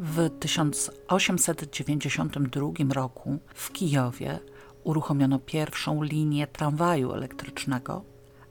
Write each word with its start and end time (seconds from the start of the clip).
W 0.00 0.30
1892 0.40 2.94
roku 2.94 3.38
w 3.54 3.72
Kijowie 3.72 4.38
uruchomiono 4.84 5.38
pierwszą 5.38 6.02
linię 6.02 6.46
tramwaju 6.46 7.12
elektrycznego, 7.12 8.04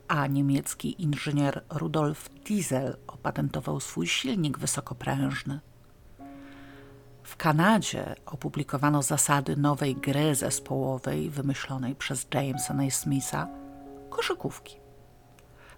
a 0.07 0.28
niemiecki 0.28 1.04
inżynier 1.04 1.63
Rudolf 1.70 2.29
Diesel 2.29 2.97
opatentował 3.07 3.79
swój 3.79 4.07
silnik 4.07 4.57
wysokoprężny. 4.57 5.60
W 7.23 7.36
Kanadzie 7.36 8.16
opublikowano 8.25 9.04
zasady 9.04 9.57
nowej 9.57 9.95
gry 9.95 10.36
zespołowej 10.36 11.29
wymyślonej 11.29 11.95
przez 11.95 12.27
Jamesa 12.34 12.73
Naismitha 12.73 13.48
koszykówki. 14.09 14.75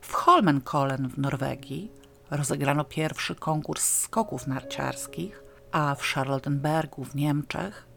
W 0.01 0.13
Holmenkollen 0.13 1.09
w 1.09 1.17
Norwegii 1.17 1.91
rozegrano 2.31 2.83
pierwszy 2.83 3.35
konkurs 3.35 3.83
skoków 3.83 4.47
narciarskich, 4.47 5.48
a 5.71 5.95
w 5.95 6.03
Charlottenbergu 6.03 7.03
w 7.03 7.15
Niemczech 7.15 7.87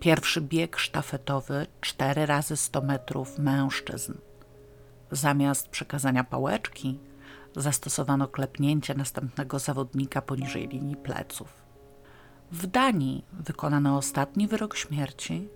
pierwszy 0.00 0.40
bieg 0.40 0.76
sztafetowy 0.78 1.66
4 1.80 2.26
razy 2.26 2.56
100 2.56 2.82
metrów 2.82 3.38
mężczyzn. 3.38 4.14
Zamiast 5.10 5.68
przekazania 5.68 6.24
pałeczki 6.24 6.98
zastosowano 7.56 8.28
klepnięcie 8.28 8.94
następnego 8.94 9.58
zawodnika 9.58 10.22
poniżej 10.22 10.68
linii 10.68 10.96
pleców. 10.96 11.64
W 12.52 12.66
Danii 12.66 13.24
wykonano 13.32 13.96
ostatni 13.96 14.48
wyrok 14.48 14.76
śmierci, 14.76 15.48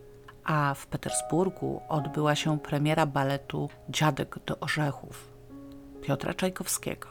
a 0.44 0.74
w 0.74 0.86
Petersburgu 0.86 1.82
odbyła 1.88 2.34
się 2.34 2.58
premiera 2.58 3.06
baletu 3.06 3.68
Dziadek 3.88 4.38
do 4.46 4.60
orzechów 4.60 5.28
Piotra 6.02 6.34
Czajkowskiego. 6.34 7.08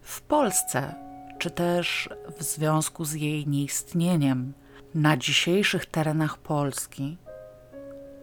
W 0.00 0.20
Polsce, 0.20 0.94
czy 1.44 1.50
też 1.50 2.08
w 2.38 2.42
związku 2.42 3.04
z 3.04 3.12
jej 3.12 3.46
nieistnieniem, 3.46 4.52
na 4.94 5.16
dzisiejszych 5.16 5.86
terenach 5.86 6.38
Polski 6.38 7.18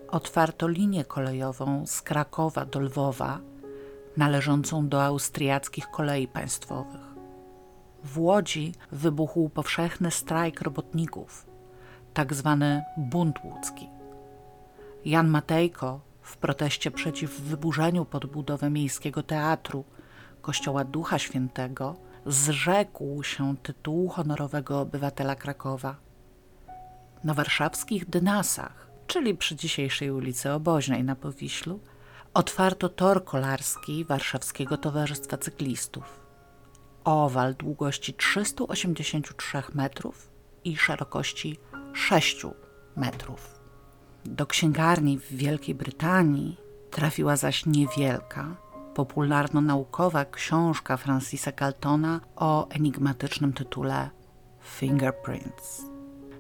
otwarto 0.08 0.68
linię 0.68 1.06
kolejową 1.06 1.88
z 1.88 2.02
Krakowa 2.02 2.66
do 2.66 2.80
Lwowa, 2.80 3.40
należącą 4.18 4.88
do 4.88 5.04
austriackich 5.04 5.92
kolei 5.92 6.28
państwowych. 6.28 7.02
W 8.04 8.20
Łodzi 8.20 8.74
wybuchł 8.92 9.50
powszechny 9.50 10.12
strajk 10.12 10.62
robotników, 10.62 11.46
tak 12.14 12.34
zwany 12.34 12.84
bunt 12.98 13.40
łódzki. 13.44 13.90
Jan 15.06 15.28
Matejko 15.28 16.00
w 16.22 16.38
proteście 16.38 16.92
przeciw 16.92 17.42
wyburzeniu 17.42 18.06
pod 18.06 18.26
budowę 18.26 18.70
miejskiego 18.70 19.24
teatru 19.24 19.84
Kościoła 20.42 20.84
Ducha 20.84 21.20
Świętego 21.20 22.11
zrzekł 22.26 23.24
się 23.24 23.58
tytułu 23.58 24.10
honorowego 24.10 24.80
obywatela 24.80 25.36
Krakowa. 25.36 25.96
Na 27.24 27.34
warszawskich 27.34 28.10
Dynasach, 28.10 28.88
czyli 29.08 29.36
przy 29.36 29.56
dzisiejszej 29.56 30.12
ulicy 30.12 30.52
Oboźnej 30.52 31.04
na 31.04 31.16
Powiślu, 31.16 31.80
otwarto 32.34 32.90
tor 32.90 33.26
kolarski 33.26 34.06
Warszawskiego 34.06 34.78
Towarzystwa 34.78 35.38
Cyklistów 35.38 36.22
owal 37.04 37.56
długości 37.56 38.14
383 38.14 39.64
metrów 39.74 40.32
i 40.64 40.78
szerokości 40.78 41.60
6 41.94 42.46
metrów. 42.96 43.60
Do 44.26 44.46
księgarni 44.46 45.20
w 45.20 45.36
Wielkiej 45.36 45.76
Brytanii 45.76 46.58
trafiła 46.92 47.36
zaś 47.36 47.66
niewielka, 47.66 48.56
popularno-naukowa 48.96 50.26
książka 50.26 50.98
Francisa 50.98 51.52
Galtona 51.52 52.20
o 52.36 52.70
enigmatycznym 52.70 53.54
tytule 53.54 54.10
Fingerprints. 54.64 55.92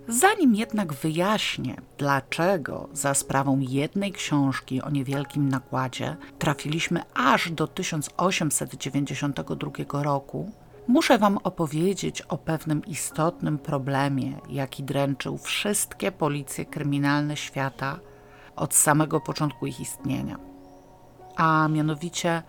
Zanim 0.07 0.55
jednak 0.55 0.93
wyjaśnię, 0.93 1.75
dlaczego 1.97 2.89
za 2.93 3.13
sprawą 3.13 3.59
jednej 3.59 4.11
książki 4.11 4.81
o 4.81 4.89
niewielkim 4.89 5.49
nakładzie 5.49 6.17
trafiliśmy 6.39 7.01
aż 7.13 7.51
do 7.51 7.67
1892 7.67 10.03
roku, 10.03 10.51
muszę 10.87 11.17
Wam 11.17 11.37
opowiedzieć 11.37 12.21
o 12.21 12.37
pewnym 12.37 12.85
istotnym 12.85 13.57
problemie, 13.57 14.33
jaki 14.49 14.83
dręczył 14.83 15.37
wszystkie 15.37 16.11
policje 16.11 16.65
kryminalne 16.65 17.37
świata 17.37 17.99
od 18.55 18.73
samego 18.73 19.19
początku 19.19 19.67
ich 19.67 19.79
istnienia, 19.79 20.50
a 21.35 21.67
mianowicie 21.67 22.43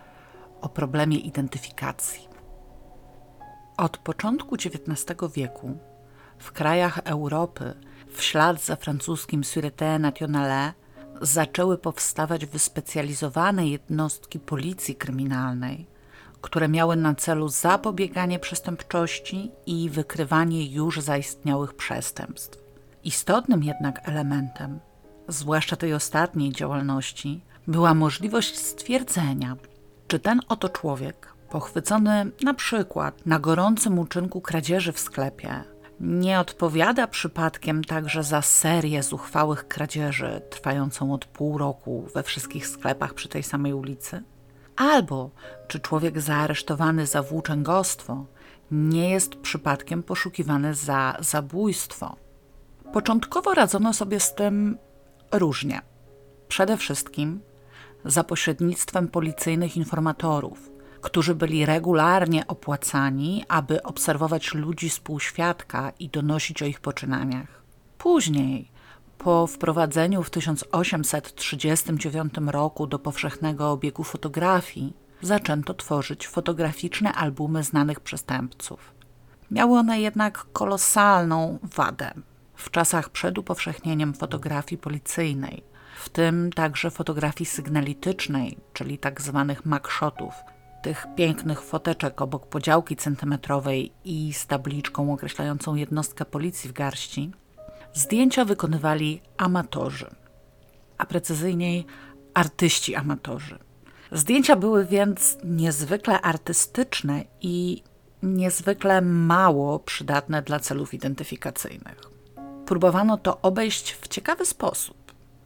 o 0.61 0.69
problemie 0.69 1.17
identyfikacji. 1.17 2.27
Od 3.77 3.97
początku 3.97 4.55
XIX 4.55 5.33
wieku 5.35 5.77
w 6.37 6.51
krajach 6.51 6.99
Europy, 7.03 7.73
w 8.15 8.23
ślad 8.23 8.63
za 8.63 8.75
francuskim 8.75 9.41
Sûreté 9.41 9.99
Nationale, 9.99 10.73
zaczęły 11.21 11.77
powstawać 11.77 12.45
wyspecjalizowane 12.45 13.67
jednostki 13.67 14.39
policji 14.39 14.95
kryminalnej, 14.95 15.87
które 16.41 16.67
miały 16.69 16.95
na 16.95 17.15
celu 17.15 17.49
zapobieganie 17.49 18.39
przestępczości 18.39 19.51
i 19.65 19.89
wykrywanie 19.89 20.71
już 20.71 21.01
zaistniałych 21.01 21.73
przestępstw. 21.73 22.63
Istotnym 23.03 23.63
jednak 23.63 24.09
elementem, 24.09 24.79
zwłaszcza 25.27 25.75
tej 25.75 25.93
ostatniej 25.93 26.51
działalności, 26.51 27.41
była 27.67 27.93
możliwość 27.93 28.59
stwierdzenia, 28.59 29.57
czy 30.07 30.19
ten 30.19 30.41
oto 30.49 30.69
człowiek, 30.69 31.33
pochwycony 31.49 32.31
na 32.43 32.53
przykład 32.53 33.25
na 33.25 33.39
gorącym 33.39 33.99
uczynku 33.99 34.41
kradzieży 34.41 34.91
w 34.91 34.99
sklepie, 34.99 35.63
nie 35.99 36.39
odpowiada 36.39 37.07
przypadkiem 37.07 37.83
także 37.83 38.23
za 38.23 38.41
serię 38.41 39.03
zuchwałych 39.03 39.67
kradzieży 39.67 40.41
trwającą 40.49 41.13
od 41.13 41.25
pół 41.25 41.57
roku 41.57 42.07
we 42.13 42.23
wszystkich 42.23 42.67
sklepach 42.67 43.13
przy 43.13 43.29
tej 43.29 43.43
samej 43.43 43.73
ulicy? 43.73 44.23
Albo 44.75 45.31
czy 45.67 45.79
człowiek 45.79 46.21
zaaresztowany 46.21 47.05
za 47.05 47.23
włóczęgostwo 47.23 48.25
nie 48.71 49.09
jest 49.09 49.35
przypadkiem 49.35 50.03
poszukiwany 50.03 50.73
za 50.73 51.17
zabójstwo? 51.19 52.15
Początkowo 52.93 53.53
radzono 53.53 53.93
sobie 53.93 54.19
z 54.19 54.35
tym 54.35 54.77
różnie. 55.31 55.81
Przede 56.47 56.77
wszystkim 56.77 57.41
za 58.05 58.23
pośrednictwem 58.23 59.07
policyjnych 59.07 59.77
informatorów, 59.77 60.71
którzy 61.01 61.35
byli 61.35 61.65
regularnie 61.65 62.47
opłacani, 62.47 63.45
aby 63.47 63.83
obserwować 63.83 64.53
ludzi 64.53 64.89
z 64.89 64.99
półświadka 64.99 65.91
i 65.99 66.09
donosić 66.09 66.61
o 66.61 66.65
ich 66.65 66.79
poczynaniach. 66.79 67.63
Później, 67.97 68.71
po 69.17 69.47
wprowadzeniu 69.47 70.23
w 70.23 70.29
1839 70.29 72.33
roku 72.45 72.87
do 72.87 72.99
powszechnego 72.99 73.71
obiegu 73.71 74.03
fotografii, 74.03 74.93
zaczęto 75.21 75.73
tworzyć 75.73 76.27
fotograficzne 76.27 77.13
albumy 77.13 77.63
znanych 77.63 77.99
przestępców. 77.99 78.93
Miały 79.51 79.79
one 79.79 79.99
jednak 79.99 80.45
kolosalną 80.53 81.59
wadę. 81.63 82.13
W 82.55 82.71
czasach 82.71 83.09
przed 83.09 83.37
upowszechnieniem 83.37 84.13
fotografii 84.13 84.81
policyjnej, 84.81 85.63
w 86.03 86.09
tym 86.09 86.51
także 86.53 86.91
fotografii 86.91 87.45
sygnalitycznej, 87.45 88.57
czyli 88.73 88.97
tak 88.97 89.21
zwanych 89.21 89.65
makshotów, 89.65 90.33
tych 90.81 91.05
pięknych 91.15 91.61
foteczek 91.61 92.21
obok 92.21 92.47
podziałki 92.47 92.95
centymetrowej 92.95 93.91
i 94.05 94.33
z 94.33 94.47
tabliczką 94.47 95.13
określającą 95.13 95.75
jednostkę 95.75 96.25
policji 96.25 96.69
w 96.69 96.73
garści, 96.73 97.31
zdjęcia 97.93 98.45
wykonywali 98.45 99.21
amatorzy, 99.37 100.09
a 100.97 101.05
precyzyjniej 101.05 101.85
artyści 102.33 102.95
amatorzy. 102.95 103.59
Zdjęcia 104.11 104.55
były 104.55 104.85
więc 104.85 105.37
niezwykle 105.43 106.21
artystyczne 106.21 107.23
i 107.41 107.83
niezwykle 108.23 109.01
mało 109.01 109.79
przydatne 109.79 110.41
dla 110.41 110.59
celów 110.59 110.93
identyfikacyjnych. 110.93 112.01
Próbowano 112.65 113.17
to 113.17 113.41
obejść 113.41 113.93
w 113.93 114.07
ciekawy 114.07 114.45
sposób, 114.45 115.02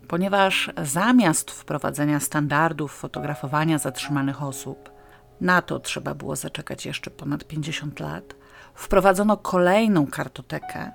ponieważ 0.08 0.72
zamiast 0.84 1.52
wprowadzenia 1.52 2.20
standardów 2.20 2.92
fotografowania 2.92 3.78
zatrzymanych 3.78 4.44
osób, 4.44 4.92
na 5.42 5.62
to 5.62 5.80
trzeba 5.80 6.16
było 6.16 6.36
zaczekać 6.36 6.86
jeszcze 6.86 7.12
ponad 7.12 7.44
50 7.44 8.00
lat. 8.00 8.36
Wprowadzono 8.74 9.38
kolejną 9.38 10.08
kartotekę, 10.08 10.92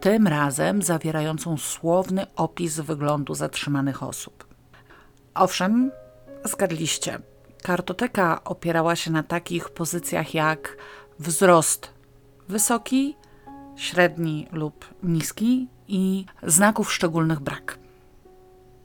tym 0.00 0.26
razem 0.26 0.82
zawierającą 0.82 1.56
słowny 1.56 2.26
opis 2.36 2.80
wyglądu 2.80 3.34
zatrzymanych 3.34 4.02
osób. 4.02 4.46
Owszem, 5.34 5.90
zgadliście. 6.44 7.18
Kartoteka 7.62 8.44
opierała 8.44 8.96
się 8.96 9.10
na 9.10 9.22
takich 9.22 9.70
pozycjach 9.70 10.34
jak 10.34 10.76
wzrost 11.18 11.94
wysoki, 12.48 13.16
średni 13.76 14.48
lub 14.52 14.94
niski 15.02 15.68
i 15.88 16.24
znaków 16.42 16.92
szczególnych 16.92 17.40
brak. 17.40 17.81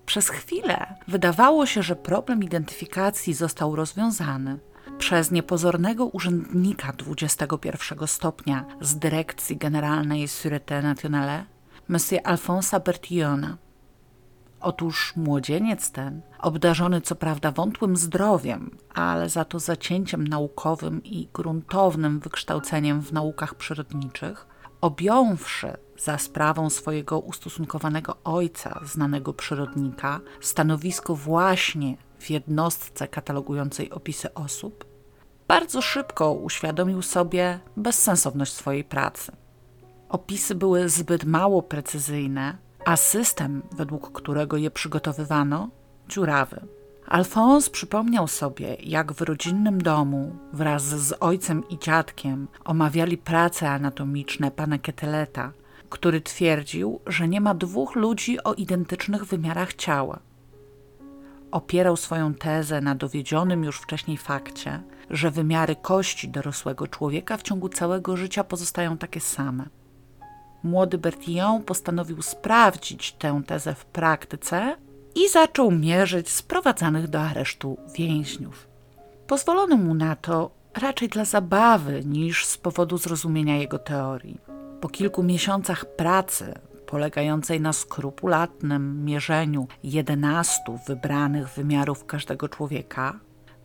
Przez 0.07 0.29
chwilę 0.29 0.95
wydawało 1.07 1.65
się, 1.65 1.83
że 1.83 1.95
problem 1.95 2.43
identyfikacji 2.43 3.33
został 3.33 3.75
rozwiązany, 3.75 4.59
przez 4.97 5.31
niepozornego 5.31 6.05
urzędnika 6.05 6.93
21 6.93 8.07
stopnia 8.07 8.65
z 8.81 8.95
Dyrekcji 8.95 9.57
Generalnej 9.57 10.27
Sûreté 10.27 10.83
Nationale, 10.83 11.45
Monsieur 11.87 12.21
Alfonsa 12.23 12.79
Bertillona. 12.79 13.57
Otóż 14.61 15.13
młodzieniec 15.15 15.91
ten, 15.91 16.21
obdarzony 16.39 17.01
co 17.01 17.15
prawda 17.15 17.51
wątłym 17.51 17.97
zdrowiem, 17.97 18.77
ale 18.93 19.29
za 19.29 19.45
to 19.45 19.59
zacięciem 19.59 20.27
naukowym 20.27 21.03
i 21.03 21.27
gruntownym 21.33 22.19
wykształceniem 22.19 23.01
w 23.01 23.13
naukach 23.13 23.55
przyrodniczych, 23.55 24.47
objąwszy 24.81 25.77
za 25.97 26.17
sprawą 26.17 26.69
swojego 26.69 27.19
ustosunkowanego 27.19 28.17
ojca, 28.23 28.79
znanego 28.83 29.33
przyrodnika, 29.33 30.19
stanowisko 30.41 31.15
właśnie 31.15 31.97
w 32.19 32.29
jednostce 32.29 33.07
katalogującej 33.07 33.91
opisy 33.91 34.33
osób, 34.33 34.85
bardzo 35.47 35.81
szybko 35.81 36.33
uświadomił 36.33 37.01
sobie 37.01 37.59
bezsensowność 37.77 38.53
swojej 38.53 38.83
pracy. 38.83 39.31
Opisy 40.09 40.55
były 40.55 40.89
zbyt 40.89 41.23
mało 41.23 41.61
precyzyjne, 41.61 42.57
a 42.85 42.95
system, 42.95 43.61
według 43.71 44.11
którego 44.11 44.57
je 44.57 44.71
przygotowywano, 44.71 45.69
dziurawy. 46.09 46.67
Alfons 47.07 47.69
przypomniał 47.69 48.27
sobie, 48.27 48.77
jak 48.83 49.13
w 49.13 49.21
rodzinnym 49.21 49.81
domu 49.81 50.35
wraz 50.53 50.83
z 50.83 51.13
ojcem 51.19 51.63
i 51.69 51.79
dziadkiem 51.79 52.47
omawiali 52.65 53.17
prace 53.17 53.69
anatomiczne 53.69 54.51
pana 54.51 54.77
Keteleta, 54.77 55.51
który 55.89 56.21
twierdził, 56.21 56.99
że 57.07 57.27
nie 57.27 57.41
ma 57.41 57.53
dwóch 57.53 57.95
ludzi 57.95 58.43
o 58.43 58.53
identycznych 58.53 59.25
wymiarach 59.25 59.73
ciała. 59.73 60.19
Opierał 61.51 61.97
swoją 61.97 62.33
tezę 62.33 62.81
na 62.81 62.95
dowiedzionym 62.95 63.63
już 63.63 63.79
wcześniej 63.79 64.17
fakcie, 64.17 64.81
że 65.09 65.31
wymiary 65.31 65.75
kości 65.75 66.29
dorosłego 66.29 66.87
człowieka 66.87 67.37
w 67.37 67.43
ciągu 67.43 67.69
całego 67.69 68.17
życia 68.17 68.43
pozostają 68.43 68.97
takie 68.97 69.19
same. 69.19 69.65
Młody 70.63 70.97
Bertillon 70.97 71.63
postanowił 71.63 72.21
sprawdzić 72.21 73.11
tę 73.13 73.41
tezę 73.47 73.75
w 73.75 73.85
praktyce 73.85 74.75
i 75.17 75.29
zaczął 75.29 75.71
mierzyć 75.71 76.29
sprowadzanych 76.29 77.07
do 77.07 77.21
aresztu 77.21 77.77
więźniów. 77.95 78.67
Pozwolono 79.27 79.77
mu 79.77 79.93
na 79.93 80.15
to 80.15 80.51
raczej 80.81 81.09
dla 81.09 81.25
zabawy 81.25 82.05
niż 82.05 82.45
z 82.45 82.57
powodu 82.57 82.97
zrozumienia 82.97 83.57
jego 83.57 83.79
teorii. 83.79 84.39
Po 84.81 84.89
kilku 84.89 85.23
miesiącach 85.23 85.85
pracy, 85.95 86.53
polegającej 86.85 87.61
na 87.61 87.73
skrupulatnym 87.73 89.05
mierzeniu 89.05 89.67
11 89.83 90.55
wybranych 90.87 91.49
wymiarów 91.49 92.05
każdego 92.05 92.49
człowieka, 92.49 93.19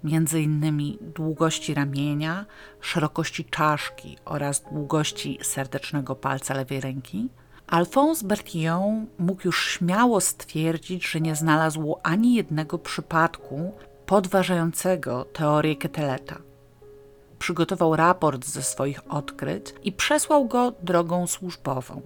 między 0.05 0.41
innymi 0.41 0.99
długości 1.01 1.75
ramienia, 1.75 2.47
szerokości 2.81 3.45
czaszki 3.45 4.19
oraz 4.25 4.63
długości 4.73 5.39
serdecznego 5.43 6.15
palca 6.15 6.55
lewej 6.55 6.81
ręki, 6.81 7.29
Alphonse 7.67 8.27
Bertillon 8.27 9.07
mógł 9.19 9.41
już 9.45 9.71
śmiało 9.71 10.21
stwierdzić, 10.21 11.07
że 11.07 11.21
nie 11.21 11.37
znalazł 11.37 11.97
ani 12.03 12.35
jednego 12.35 12.79
przypadku 12.79 13.73
podważającego 14.07 15.25
teorię 15.25 15.77
Keteleta. 15.77 16.39
Przygotował 17.39 17.97
raport 17.97 18.47
ze 18.47 18.63
swoich 18.63 19.13
odkryć 19.13 19.75
i 19.83 19.93
przesłał 19.93 20.47
go 20.47 20.73
drogą 20.83 21.27
służbową. 21.27 22.03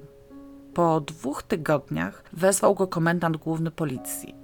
Po 0.74 1.00
dwóch 1.00 1.42
tygodniach 1.42 2.24
wezwał 2.32 2.74
go 2.74 2.86
komendant 2.86 3.36
główny 3.36 3.70
policji. 3.70 4.34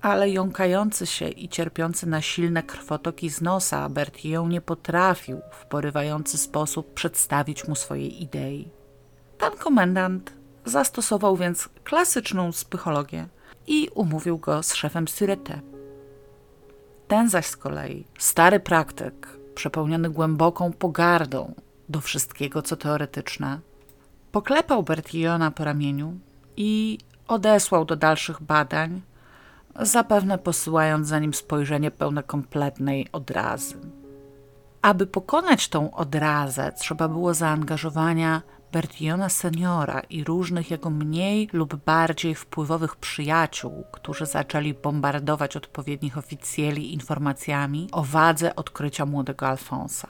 Ale 0.00 0.30
jąkający 0.30 1.06
się 1.06 1.28
i 1.28 1.48
cierpiący 1.48 2.06
na 2.06 2.22
silne 2.22 2.62
krwotoki 2.62 3.30
z 3.30 3.40
nosa, 3.40 3.88
Bertillon 3.88 4.48
nie 4.48 4.60
potrafił 4.60 5.40
w 5.52 5.66
porywający 5.66 6.38
sposób 6.38 6.94
przedstawić 6.94 7.68
mu 7.68 7.74
swojej 7.74 8.22
idei. 8.22 8.68
Pan 9.38 9.52
komendant 9.58 10.37
zastosował 10.68 11.36
więc 11.36 11.68
klasyczną 11.84 12.50
psychologię 12.50 13.26
i 13.66 13.88
umówił 13.94 14.38
go 14.38 14.62
z 14.62 14.74
szefem 14.74 15.04
Sûreté. 15.04 15.58
Ten 17.08 17.30
zaś 17.30 17.46
z 17.46 17.56
kolei, 17.56 18.06
stary 18.18 18.60
praktyk, 18.60 19.38
przepełniony 19.54 20.10
głęboką 20.10 20.72
pogardą 20.72 21.54
do 21.88 22.00
wszystkiego, 22.00 22.62
co 22.62 22.76
teoretyczne, 22.76 23.60
poklepał 24.32 24.82
Bertillona 24.82 25.50
po 25.50 25.64
ramieniu 25.64 26.18
i 26.56 26.98
odesłał 27.28 27.84
do 27.84 27.96
dalszych 27.96 28.42
badań, 28.42 29.02
zapewne 29.80 30.38
posyłając 30.38 31.08
za 31.08 31.18
nim 31.18 31.34
spojrzenie 31.34 31.90
pełne 31.90 32.22
kompletnej 32.22 33.08
odrazy. 33.12 33.74
Aby 34.82 35.06
pokonać 35.06 35.68
tą 35.68 35.94
odrazę, 35.94 36.72
trzeba 36.72 37.08
było 37.08 37.34
zaangażowania 37.34 38.42
Bertillona 38.72 39.28
seniora 39.28 40.00
i 40.00 40.24
różnych 40.24 40.70
jego 40.70 40.90
mniej 40.90 41.48
lub 41.52 41.76
bardziej 41.76 42.34
wpływowych 42.34 42.96
przyjaciół, 42.96 43.84
którzy 43.92 44.26
zaczęli 44.26 44.74
bombardować 44.74 45.56
odpowiednich 45.56 46.18
oficjeli 46.18 46.94
informacjami 46.94 47.88
o 47.92 48.04
wadze 48.04 48.56
odkrycia 48.56 49.06
młodego 49.06 49.48
Alfonsa. 49.48 50.08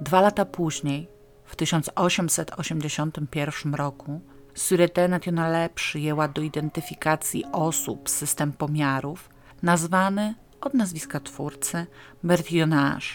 Dwa 0.00 0.20
lata 0.20 0.44
później, 0.44 1.08
w 1.44 1.56
1881 1.56 3.74
roku, 3.74 4.20
Sûreté 4.54 5.08
Nationale 5.08 5.70
przyjęła 5.74 6.28
do 6.28 6.42
identyfikacji 6.42 7.44
osób 7.52 8.10
system 8.10 8.52
pomiarów 8.52 9.28
nazwany 9.62 10.34
od 10.60 10.74
nazwiska 10.74 11.20
twórcy 11.20 11.86
Bertillonage 12.24 13.06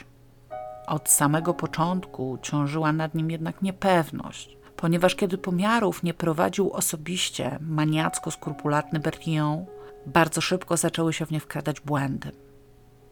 od 0.88 1.10
samego 1.10 1.54
początku 1.54 2.38
ciążyła 2.42 2.92
nad 2.94 3.16
nim 3.16 3.32
jednak 3.32 3.62
niepewność, 3.62 4.58
ponieważ 4.76 5.16
kiedy 5.16 5.38
pomiarów 5.38 6.04
nie 6.04 6.14
prowadził 6.14 6.72
osobiście 6.72 7.60
maniacko-skrupulatny 7.62 9.00
Bertillon, 9.00 9.66
bardzo 10.06 10.42
szybko 10.42 10.78
zaczęły 10.78 11.14
się 11.14 11.26
w 11.26 11.32
nie 11.32 11.40
wkradać 11.40 11.82
błędy. 11.82 12.32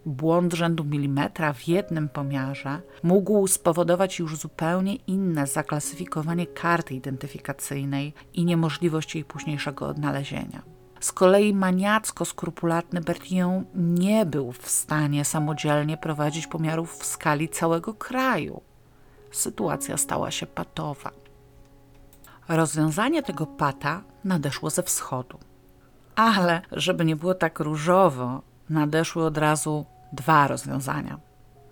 Błąd 0.05 0.53
rzędu 0.53 0.83
milimetra 0.83 1.53
w 1.53 1.67
jednym 1.67 2.09
pomiarze 2.09 2.81
mógł 3.03 3.47
spowodować 3.47 4.19
już 4.19 4.37
zupełnie 4.37 4.95
inne 4.95 5.47
zaklasyfikowanie 5.47 6.47
karty 6.47 6.93
identyfikacyjnej 6.93 8.13
i 8.33 8.45
niemożliwość 8.45 9.15
jej 9.15 9.23
późniejszego 9.23 9.87
odnalezienia. 9.87 10.74
Z 11.05 11.11
kolei 11.11 11.53
maniacko-skrupulatny 11.53 13.01
Bertillon 13.01 13.65
nie 13.75 14.25
był 14.25 14.51
w 14.51 14.69
stanie 14.69 15.25
samodzielnie 15.25 15.97
prowadzić 15.97 16.47
pomiarów 16.47 16.97
w 16.97 17.05
skali 17.05 17.49
całego 17.49 17.93
kraju. 17.93 18.61
Sytuacja 19.31 19.97
stała 19.97 20.31
się 20.31 20.45
patowa. 20.45 21.11
Rozwiązanie 22.47 23.23
tego 23.23 23.45
pata 23.45 24.01
nadeszło 24.23 24.69
ze 24.69 24.83
wschodu. 24.83 25.37
Ale, 26.15 26.61
żeby 26.71 27.05
nie 27.05 27.15
było 27.15 27.33
tak 27.33 27.59
różowo, 27.59 28.41
nadeszły 28.69 29.25
od 29.25 29.37
razu 29.37 29.85
dwa 30.13 30.47
rozwiązania. 30.47 31.19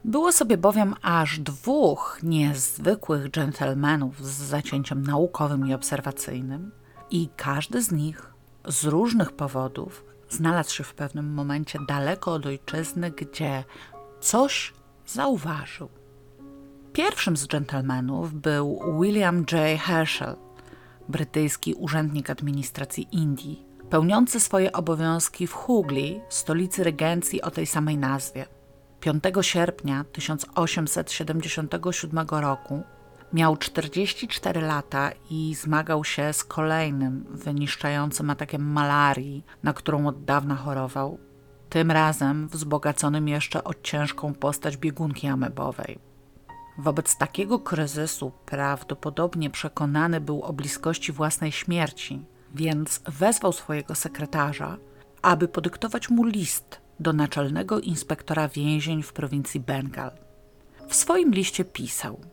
Było 0.06 0.32
sobie 0.32 0.58
bowiem 0.58 0.96
aż 1.02 1.40
dwóch 1.40 2.20
niezwykłych 2.24 3.32
dżentelmenów 3.32 4.26
z 4.26 4.44
zacięciem 4.44 5.02
naukowym 5.02 5.68
i 5.68 5.74
obserwacyjnym, 5.74 6.72
i 7.10 7.30
każdy 7.36 7.82
z 7.82 7.92
nich 7.92 8.33
z 8.68 8.84
różnych 8.84 9.32
powodów 9.32 10.06
znalazł 10.30 10.76
się 10.76 10.84
w 10.84 10.94
pewnym 10.94 11.34
momencie 11.34 11.80
daleko 11.88 12.34
od 12.34 12.46
ojczyzny, 12.46 13.12
gdzie 13.12 13.64
coś 14.20 14.74
zauważył. 15.06 15.90
Pierwszym 16.94 17.38
z 17.38 17.48
dżentelmenów 17.48 18.34
był 18.34 18.80
William 19.02 19.38
J. 19.38 19.80
Herschel, 19.80 20.36
brytyjski 21.10 21.74
urzędnik 21.74 22.30
administracji 22.30 23.08
Indii, 23.12 23.66
pełniący 23.90 24.40
swoje 24.40 24.72
obowiązki 24.72 25.48
w 25.48 25.54
Hugli, 25.54 26.22
stolicy 26.30 26.84
regencji 26.84 27.42
o 27.42 27.52
tej 27.52 27.66
samej 27.66 27.98
nazwie. 27.98 28.46
5 29.00 29.24
sierpnia 29.42 30.06
1877 30.12 32.28
roku 32.30 32.84
Miał 33.34 33.58
44 33.58 34.62
lata 34.62 35.12
i 35.30 35.56
zmagał 35.56 36.04
się 36.04 36.34
z 36.34 36.44
kolejnym 36.44 37.26
wyniszczającym 37.30 38.30
atakiem 38.30 38.72
malarii, 38.72 39.46
na 39.64 39.74
którą 39.74 40.08
od 40.08 40.26
dawna 40.26 40.56
chorował. 40.56 41.18
Tym 41.70 41.92
razem 41.92 42.48
wzbogaconym 42.48 43.28
jeszcze 43.28 43.64
o 43.64 43.74
ciężką 43.74 44.34
postać 44.34 44.78
biegunki 44.78 45.28
amebowej. 45.28 46.00
Wobec 46.78 47.18
takiego 47.18 47.60
kryzysu 47.60 48.32
prawdopodobnie 48.46 49.50
przekonany 49.50 50.22
był 50.22 50.42
o 50.42 50.54
bliskości 50.54 51.12
własnej 51.12 51.52
śmierci, 51.52 52.26
więc 52.56 53.02
wezwał 53.08 53.52
swojego 53.52 53.96
sekretarza, 53.96 54.78
aby 55.22 55.48
podyktować 55.48 56.10
mu 56.10 56.26
list 56.26 56.82
do 57.00 57.14
naczelnego 57.14 57.80
inspektora 57.80 58.48
więzień 58.48 59.04
w 59.04 59.14
prowincji 59.14 59.60
Bengal. 59.60 60.12
W 60.88 60.96
swoim 60.96 61.32
liście 61.32 61.66
pisał– 61.66 62.20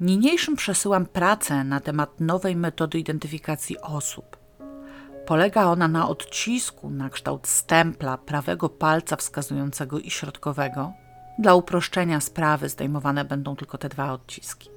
Niniejszym 0.00 0.56
przesyłam 0.56 1.06
pracę 1.06 1.64
na 1.64 1.80
temat 1.80 2.20
nowej 2.20 2.56
metody 2.56 2.98
identyfikacji 2.98 3.78
osób. 3.78 4.36
Polega 5.26 5.64
ona 5.64 5.88
na 5.88 6.08
odcisku 6.08 6.90
na 6.90 7.10
kształt 7.10 7.46
stempla 7.46 8.18
prawego 8.18 8.68
palca 8.68 9.16
wskazującego 9.16 9.98
i 9.98 10.10
środkowego, 10.10 10.92
Dla 11.38 11.54
uproszczenia 11.54 12.20
sprawy 12.20 12.68
zdejmowane 12.68 13.24
będą 13.24 13.56
tylko 13.56 13.78
te 13.78 13.88
dwa 13.88 14.12
odciski. 14.12 14.70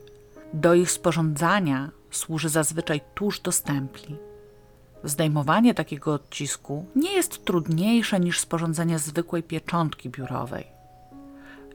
Do 0.54 0.74
ich 0.74 0.92
sporządzania 0.92 1.92
służy 2.12 2.50
zazwyczaj 2.50 3.02
tuż 3.16 3.40
do 3.40 3.52
stempli. 3.52 4.18
Zdejmowanie 5.04 5.74
takiego 5.74 6.14
odcisku 6.14 6.86
nie 6.96 7.14
jest 7.14 7.46
trudniejsze 7.46 8.20
niż 8.20 8.40
sporządzenie 8.40 9.00
zwykłej 9.00 9.44
pieczątki 9.44 10.10
biurowej. 10.10 10.75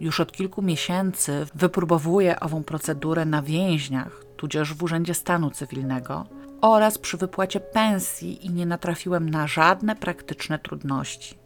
Już 0.00 0.20
od 0.20 0.32
kilku 0.32 0.62
miesięcy 0.62 1.46
wypróbowuję 1.54 2.40
ową 2.40 2.64
procedurę 2.64 3.24
na 3.24 3.42
więźniach, 3.42 4.24
tudzież 4.36 4.74
w 4.74 4.82
Urzędzie 4.82 5.14
Stanu 5.14 5.50
Cywilnego 5.50 6.26
oraz 6.60 6.98
przy 6.98 7.16
wypłacie 7.16 7.60
pensji 7.60 8.46
i 8.46 8.50
nie 8.50 8.66
natrafiłem 8.66 9.30
na 9.30 9.46
żadne 9.46 9.96
praktyczne 9.96 10.58
trudności. 10.58 11.38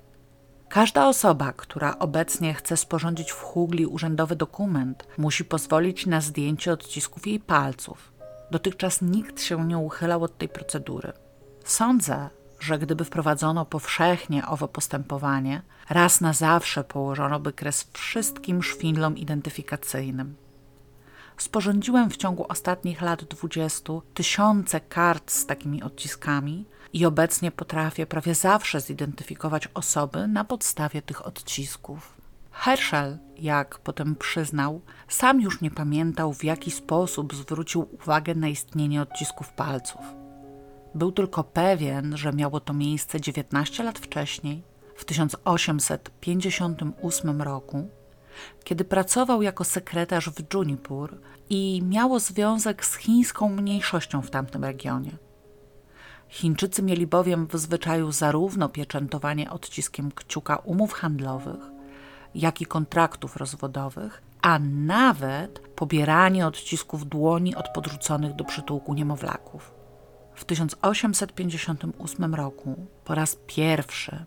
Każda 0.68 1.08
osoba, 1.08 1.52
która 1.52 1.99
obecnie 1.99 2.54
chce 2.54 2.76
sporządzić 2.76 3.32
w 3.32 3.40
Hugli 3.40 3.87
urzędowy 3.87 4.37
dokument, 4.37 5.06
musi 5.18 5.44
pozwolić 5.44 6.06
na 6.06 6.20
zdjęcie 6.20 6.73
odcisków 6.73 7.26
jej 7.26 7.40
palców. 7.40 8.12
Dotychczas 8.50 9.02
nikt 9.02 9.42
się 9.42 9.66
nie 9.66 9.78
uchylał 9.78 10.23
od 10.25 10.38
tej 10.38 10.49
procedury. 10.49 11.12
Sądzę, 11.64 12.30
że 12.61 12.78
gdyby 12.78 13.04
wprowadzono 13.04 13.64
powszechnie 13.64 14.46
owo 14.46 14.68
postępowanie, 14.68 15.62
raz 15.91 16.21
na 16.21 16.33
zawsze 16.33 16.85
położono 16.85 17.41
by 17.41 17.53
kres 17.53 17.91
wszystkim 17.93 18.62
szwindlom 18.62 19.19
identyfikacyjnym. 19.19 20.37
Sporządziłem 21.37 22.11
w 22.11 22.17
ciągu 22.17 22.47
ostatnich 22.49 23.03
lat 23.03 23.25
dwudziestu 23.25 24.03
tysiące 24.14 24.81
kart 24.81 25.31
z 25.31 25.47
takimi 25.47 25.83
odciskami 25.83 26.67
i 26.93 27.07
obecnie 27.07 27.50
potrafię 27.50 28.07
prawie 28.07 28.35
zawsze 28.35 28.81
zidentyfikować 28.81 29.69
osoby 29.75 30.29
na 30.29 30.45
podstawie 30.45 31.03
tych 31.03 31.26
odcisków. 31.26 32.14
Herschel, 32.50 33.19
jak 33.38 33.79
potem 33.79 34.17
przyznał, 34.17 34.81
sam 35.09 35.41
już 35.41 35.61
nie 35.61 35.71
pamiętał, 35.71 36.33
w 36.33 36.45
jaki 36.45 36.71
sposób 36.71 37.35
zwrócił 37.35 37.88
uwagę 37.93 38.35
na 38.35 38.49
istnienie 38.49 39.03
odcisków 39.03 39.53
palców. 39.53 40.00
Był 40.95 41.12
tylko 41.12 41.45
pewien, 41.45 42.17
że 42.17 42.33
miało 42.33 42.61
to 42.61 42.73
miejsce 42.73 43.21
19 43.21 43.83
lat 43.85 43.99
wcześniej, 43.99 44.62
w 44.95 45.05
1858 45.05 47.43
roku, 47.43 47.89
kiedy 48.65 48.85
pracował 48.85 49.43
jako 49.43 49.65
sekretarz 49.65 50.31
w 50.31 50.55
Junipur 50.55 51.19
i 51.51 51.83
miało 51.83 52.21
związek 52.21 52.85
z 52.85 52.97
chińską 52.97 53.49
mniejszością 53.49 54.23
w 54.23 54.31
tamtym 54.31 54.65
regionie. 54.65 55.11
Chińczycy 56.29 56.83
mieli 56.83 57.07
bowiem 57.07 57.47
w 57.47 57.59
zwyczaju 57.59 58.13
zarówno 58.13 58.69
pieczętowanie 58.69 59.51
odciskiem 59.51 60.13
kciuka 60.13 60.57
umów 60.57 60.93
handlowych, 60.93 61.61
jak 62.35 62.61
i 62.61 62.67
kontraktów 62.67 63.37
rozwodowych, 63.37 64.23
a 64.43 64.59
nawet 64.59 65.59
pobieranie 65.59 66.47
odcisków 66.47 67.09
dłoni 67.09 67.55
od 67.55 67.69
podrzuconych 67.69 68.35
do 68.35 68.45
przytułku 68.45 68.95
niemowlaków. 68.95 69.75
W 70.35 70.45
1858 70.45 72.35
roku 72.35 72.87
po 73.05 73.15
raz 73.15 73.37
pierwszy 73.47 74.25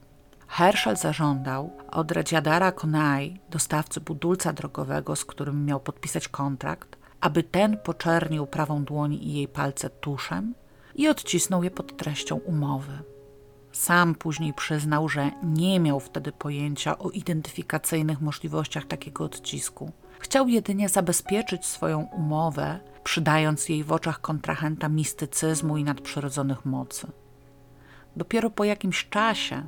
Herschel 0.48 0.98
zażądał 0.98 1.72
od 1.92 2.12
Radziadara 2.12 2.72
Konai, 2.72 3.40
dostawcy 3.50 4.02
budulca 4.02 4.54
drogowego, 4.54 5.16
z 5.16 5.26
którym 5.26 5.66
miał 5.66 5.80
podpisać 5.80 6.28
kontrakt, 6.28 6.98
aby 7.22 7.44
ten 7.44 7.78
poczernił 7.78 8.48
prawą 8.48 8.84
dłoni 8.84 9.28
i 9.28 9.34
jej 9.34 9.48
palce 9.48 9.90
tuszem 9.90 10.54
i 10.96 11.08
odcisnął 11.08 11.64
je 11.64 11.72
pod 11.72 11.98
treścią 11.98 12.36
umowy. 12.36 13.00
Sam 13.72 14.16
później 14.16 14.54
przyznał, 14.54 15.10
że 15.10 15.32
nie 15.44 15.80
miał 15.80 16.00
wtedy 16.00 16.32
pojęcia 16.32 17.00
o 17.00 17.10
identyfikacyjnych 17.10 18.22
możliwościach 18.22 18.86
takiego 18.86 19.24
odcisku. 19.24 19.92
Chciał 20.20 20.48
jedynie 20.48 20.90
zabezpieczyć 20.90 21.66
swoją 21.66 22.02
umowę, 22.02 22.80
przydając 23.04 23.70
jej 23.70 23.84
w 23.84 23.92
oczach 23.92 24.22
kontrahenta 24.22 24.90
mistycyzmu 24.90 25.78
i 25.78 25.84
nadprzyrodzonych 25.84 26.66
mocy. 26.66 27.08
Dopiero 28.16 28.50
po 28.50 28.64
jakimś 28.64 29.10
czasie, 29.10 29.64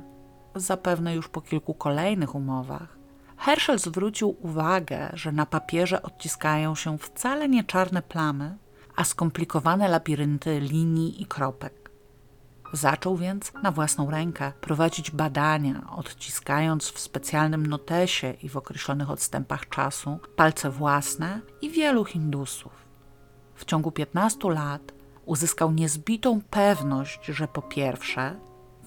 zapewne 0.54 1.14
już 1.14 1.28
po 1.28 1.40
kilku 1.40 1.74
kolejnych 1.74 2.34
umowach, 2.34 3.00
Herschel 3.40 3.78
zwrócił 3.78 4.36
uwagę, 4.40 5.10
że 5.12 5.32
na 5.32 5.46
papierze 5.46 6.02
odciskają 6.02 6.74
się 6.74 6.98
wcale 6.98 7.48
nie 7.48 7.64
czarne 7.64 8.02
plamy, 8.02 8.56
a 8.96 9.04
skomplikowane 9.04 9.88
labirynty 9.88 10.60
linii 10.60 11.22
i 11.22 11.26
kropek. 11.26 11.90
Zaczął 12.72 13.16
więc 13.16 13.52
na 13.62 13.70
własną 13.70 14.10
rękę 14.10 14.52
prowadzić 14.60 15.10
badania, 15.10 15.86
odciskając 15.96 16.90
w 16.90 17.00
specjalnym 17.00 17.66
notesie 17.66 18.34
i 18.42 18.48
w 18.48 18.56
określonych 18.56 19.10
odstępach 19.10 19.68
czasu 19.68 20.18
palce 20.36 20.70
własne 20.70 21.40
i 21.62 21.70
wielu 21.70 22.04
Hindusów. 22.04 22.72
W 23.54 23.64
ciągu 23.64 23.92
15 23.92 24.50
lat 24.50 24.92
uzyskał 25.26 25.72
niezbitą 25.72 26.40
pewność, 26.50 27.24
że 27.24 27.48
po 27.48 27.62
pierwsze, 27.62 28.36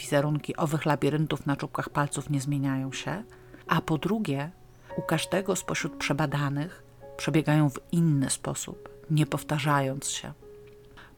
wizerunki 0.04 0.58
owych 0.58 0.86
labiryntów 0.86 1.46
na 1.46 1.56
czubkach 1.56 1.90
palców 1.90 2.30
nie 2.30 2.42
zmieniają 2.42 2.92
się, 2.92 3.24
a 3.68 3.82
po 3.82 3.98
drugie, 3.98 4.52
u 4.98 5.02
każdego 5.02 5.56
spośród 5.56 5.96
przebadanych 5.96 6.84
przebiegają 7.18 7.70
w 7.70 7.80
inny 7.92 8.30
sposób, 8.30 8.90
nie 9.12 9.26
powtarzając 9.26 10.10
się. 10.10 10.34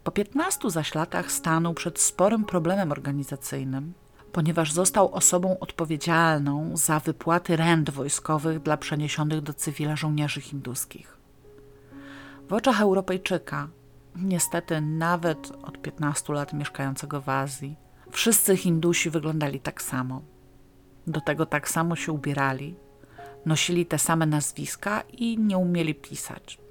Po 0.03 0.11
15 0.11 0.69
zaś 0.69 0.95
latach 0.95 1.31
stanął 1.31 1.73
przed 1.73 1.99
sporym 1.99 2.43
problemem 2.43 2.91
organizacyjnym, 2.91 3.93
ponieważ 4.31 4.71
został 4.71 5.13
osobą 5.13 5.59
odpowiedzialną 5.59 6.77
za 6.77 6.99
wypłaty 6.99 7.55
rent 7.55 7.89
wojskowych 7.89 8.59
dla 8.59 8.77
przeniesionych 8.77 9.41
do 9.41 9.53
cywila 9.53 9.95
żołnierzy 9.95 10.41
hinduskich. 10.41 11.17
W 12.49 12.53
oczach 12.53 12.81
Europejczyka, 12.81 13.67
niestety 14.15 14.81
nawet 14.81 15.51
od 15.63 15.81
15 15.81 16.33
lat 16.33 16.53
mieszkającego 16.53 17.21
w 17.21 17.29
Azji, 17.29 17.75
wszyscy 18.11 18.57
Hindusi 18.57 19.09
wyglądali 19.09 19.59
tak 19.59 19.81
samo. 19.81 20.21
Do 21.07 21.21
tego 21.21 21.45
tak 21.45 21.69
samo 21.69 21.95
się 21.95 22.11
ubierali, 22.11 22.75
nosili 23.45 23.85
te 23.85 23.99
same 23.99 24.25
nazwiska 24.25 25.03
i 25.11 25.37
nie 25.37 25.57
umieli 25.57 25.95
pisać 25.95 26.65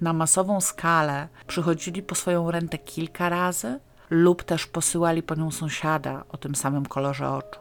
na 0.00 0.12
masową 0.12 0.60
skalę 0.60 1.28
przychodzili 1.46 2.02
po 2.02 2.14
swoją 2.14 2.50
rentę 2.50 2.78
kilka 2.78 3.28
razy 3.28 3.80
lub 4.10 4.42
też 4.42 4.66
posyłali 4.66 5.22
po 5.22 5.34
nią 5.34 5.50
sąsiada 5.50 6.24
o 6.28 6.36
tym 6.36 6.54
samym 6.54 6.86
kolorze 6.86 7.30
oczu. 7.30 7.60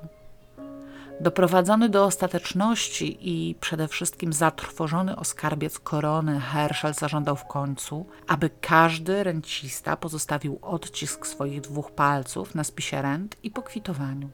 Doprowadzony 1.19 1.89
do 1.89 2.05
ostateczności 2.05 3.17
i 3.21 3.55
przede 3.55 3.87
wszystkim 3.87 4.33
zatrwożony 4.33 5.15
o 5.15 5.23
skarbiec 5.23 5.79
korony, 5.79 6.39
Herschel 6.39 6.93
zażądał 6.93 7.35
w 7.35 7.45
końcu, 7.45 8.05
aby 8.27 8.49
każdy 8.61 9.23
rencista 9.23 9.97
pozostawił 9.97 10.59
odcisk 10.61 11.27
swoich 11.27 11.61
dwóch 11.61 11.91
palców 11.91 12.55
na 12.55 12.63
spisie 12.63 13.01
rent 13.01 13.37
i 13.43 13.51
pokwitowaniu. 13.51 14.29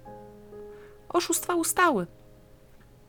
Oszustwa 1.10 1.56
ustały. 1.56 2.08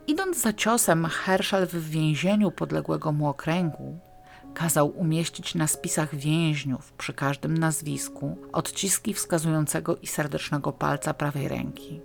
Idąc 0.06 0.40
za 0.40 0.52
ciosem, 0.52 1.06
Herschel 1.06 1.66
w 1.66 1.90
więzieniu 1.90 2.50
podległego 2.50 3.12
mu 3.12 3.28
okręgu 3.28 3.98
Kazał 4.54 4.88
umieścić 4.88 5.54
na 5.54 5.66
spisach 5.66 6.14
więźniów 6.14 6.92
przy 6.92 7.12
każdym 7.12 7.58
nazwisku 7.58 8.38
odciski 8.52 9.14
wskazującego 9.14 9.96
i 9.96 10.06
serdecznego 10.06 10.72
palca 10.72 11.14
prawej 11.14 11.48
ręki. 11.48 12.00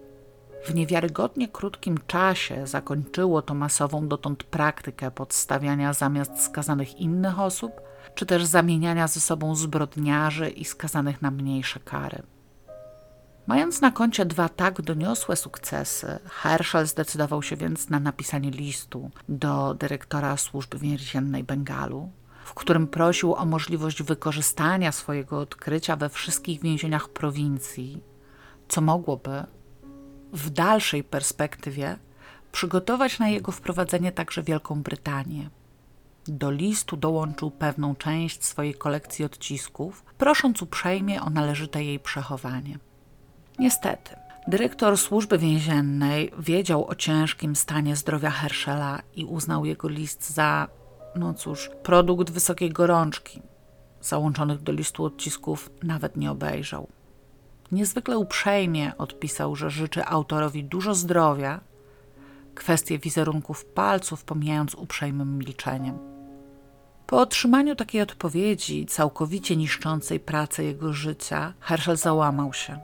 W 0.66 0.74
niewiarygodnie 0.74 1.48
krótkim 1.48 1.98
czasie 2.08 2.68
zakończyło 2.68 3.42
to 3.42 3.54
masową 3.54 4.08
dotąd 4.08 4.44
praktykę 4.44 5.12
podstawiania 5.12 5.94
zamiast 5.94 6.44
skazanych 6.44 7.00
innych 7.00 7.40
osób, 7.40 7.72
czy 8.16 8.26
też 8.26 8.46
zamieniania 8.46 9.08
ze 9.08 9.20
sobą 9.20 9.56
zbrodniarzy 9.56 10.50
i 10.50 10.66
skazanych 10.66 11.22
na 11.22 11.32
mniejsze 11.32 11.80
kary. 11.80 12.24
Mając 13.48 13.82
na 13.82 13.92
koncie 13.92 14.26
dwa 14.26 14.50
tak 14.50 14.82
doniosłe 14.82 15.36
sukcesy, 15.36 16.20
Herschel 16.30 16.88
zdecydował 16.88 17.44
się 17.44 17.56
więc 17.56 17.90
na 17.90 18.00
napisanie 18.00 18.52
listu 18.52 19.12
do 19.30 19.74
dyrektora 19.74 20.38
służby 20.38 20.78
więziennej 20.78 21.44
Bengalu, 21.44 22.12
w 22.46 22.54
którym 22.54 22.88
prosił 22.88 23.36
o 23.36 23.46
możliwość 23.46 24.04
wykorzystania 24.04 24.92
swojego 24.92 25.40
odkrycia 25.40 25.96
we 25.96 26.10
wszystkich 26.10 26.62
więzieniach 26.62 27.10
prowincji, 27.10 28.04
co 28.68 28.82
mogłoby 28.82 29.44
w 30.36 30.50
dalszej 30.50 31.04
perspektywie 31.04 31.98
przygotować 32.52 33.20
na 33.20 33.30
jego 33.30 33.52
wprowadzenie 33.52 34.12
także 34.12 34.44
Wielką 34.44 34.82
Brytanię. 34.84 35.50
Do 36.28 36.52
listu 36.52 36.98
dołączył 36.98 37.52
pewną 37.52 37.96
część 37.96 38.46
swojej 38.46 38.74
kolekcji 38.74 39.26
odcisków, 39.26 40.04
prosząc 40.18 40.62
uprzejmie 40.62 41.22
o 41.22 41.30
należyte 41.30 41.84
jej 41.84 42.00
przechowanie. 42.00 42.80
Niestety, 43.60 44.16
dyrektor 44.48 44.98
służby 44.98 45.38
więziennej 45.38 46.32
wiedział 46.40 46.88
o 46.88 46.96
ciężkim 46.96 47.56
stanie 47.56 47.96
zdrowia 47.96 48.30
Herschela 48.30 49.02
i 49.16 49.26
uznał 49.26 49.66
jego 49.66 49.88
list 49.88 50.30
za 50.30 50.68
no 51.16 51.34
cóż, 51.34 51.70
produkt 51.84 52.32
wysokiej 52.32 52.70
gorączki. 52.70 53.42
Załączonych 54.02 54.62
do 54.62 54.72
listu 54.72 55.04
odcisków 55.04 55.70
nawet 55.84 56.18
nie 56.18 56.32
obejrzał. 56.32 56.88
Niezwykle 57.72 58.18
uprzejmie 58.18 58.98
odpisał, 58.98 59.56
że 59.56 59.70
życzy 59.70 60.06
autorowi 60.06 60.64
dużo 60.64 60.96
zdrowia, 60.96 61.60
kwestie 62.56 63.00
wizerunków 63.00 63.66
palców 63.66 64.24
pomijając 64.24 64.76
uprzejmym 64.76 65.38
milczeniem. 65.38 65.98
Po 67.08 67.22
otrzymaniu 67.22 67.76
takiej 67.76 68.02
odpowiedzi, 68.02 68.86
całkowicie 68.86 69.56
niszczącej 69.56 70.20
pracę 70.20 70.64
jego 70.64 70.94
życia, 70.94 71.54
Herschel 71.60 71.98
załamał 71.98 72.54
się. 72.54 72.80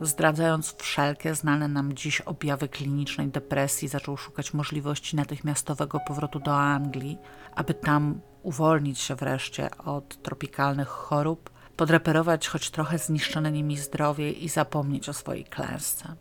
Zdradzając 0.00 0.76
wszelkie 0.76 1.34
znane 1.34 1.68
nam 1.68 1.92
dziś 1.92 2.20
objawy 2.20 2.68
klinicznej 2.68 3.28
depresji, 3.28 3.88
zaczął 3.88 4.16
szukać 4.16 4.54
możliwości 4.54 5.16
natychmiastowego 5.16 6.00
powrotu 6.00 6.40
do 6.40 6.56
Anglii, 6.56 7.18
aby 7.54 7.74
tam 7.74 8.20
uwolnić 8.42 8.98
się 8.98 9.14
wreszcie 9.14 9.76
od 9.76 10.22
tropikalnych 10.22 10.88
chorób, 10.88 11.50
podreperować 11.80 12.48
choć 12.48 12.70
trochę 12.70 12.98
zniszczone 12.98 13.52
nimi 13.52 13.76
zdrowie 13.76 14.32
i 14.32 14.48
zapomnieć 14.48 15.08
o 15.08 15.12
swojej 15.12 15.44
klęsce. 15.44 16.14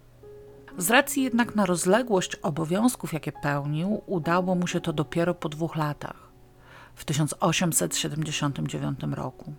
Z 0.78 0.90
racji 0.90 1.24
jednak 1.24 1.56
na 1.56 1.66
rozległość 1.66 2.36
obowiązków, 2.36 3.14
jakie 3.14 3.32
pełnił, 3.32 4.02
udało 4.06 4.56
mu 4.56 4.68
się 4.68 4.82
to 4.82 4.94
dopiero 4.94 5.34
po 5.34 5.50
dwóch 5.50 5.76
latach, 5.76 6.30
w 6.96 7.06
1879 7.06 9.00
roku. 9.12 9.54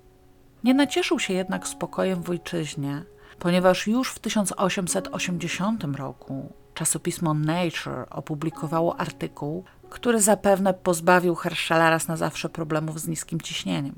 Nie 0.65 0.75
nacieszył 0.75 1.19
się 1.19 1.35
jednak 1.35 1.69
spokojem 1.69 2.23
w 2.23 2.31
ojczyźnie, 2.31 3.03
ponieważ 3.39 3.87
już 3.87 4.13
w 4.13 4.19
1880 4.19 5.85
roku 5.85 6.53
czasopismo 6.75 7.35
Nature 7.35 8.07
opublikowało 8.11 9.01
artykuł, 9.01 9.65
który 9.91 10.21
zapewne 10.21 10.75
pozbawił 10.75 11.35
Herschela 11.35 11.91
raz 11.91 12.09
na 12.09 12.17
zawsze 12.17 12.49
problemów 12.49 13.01
z 13.01 13.09
niskim 13.09 13.41
ciśnieniem, 13.41 13.95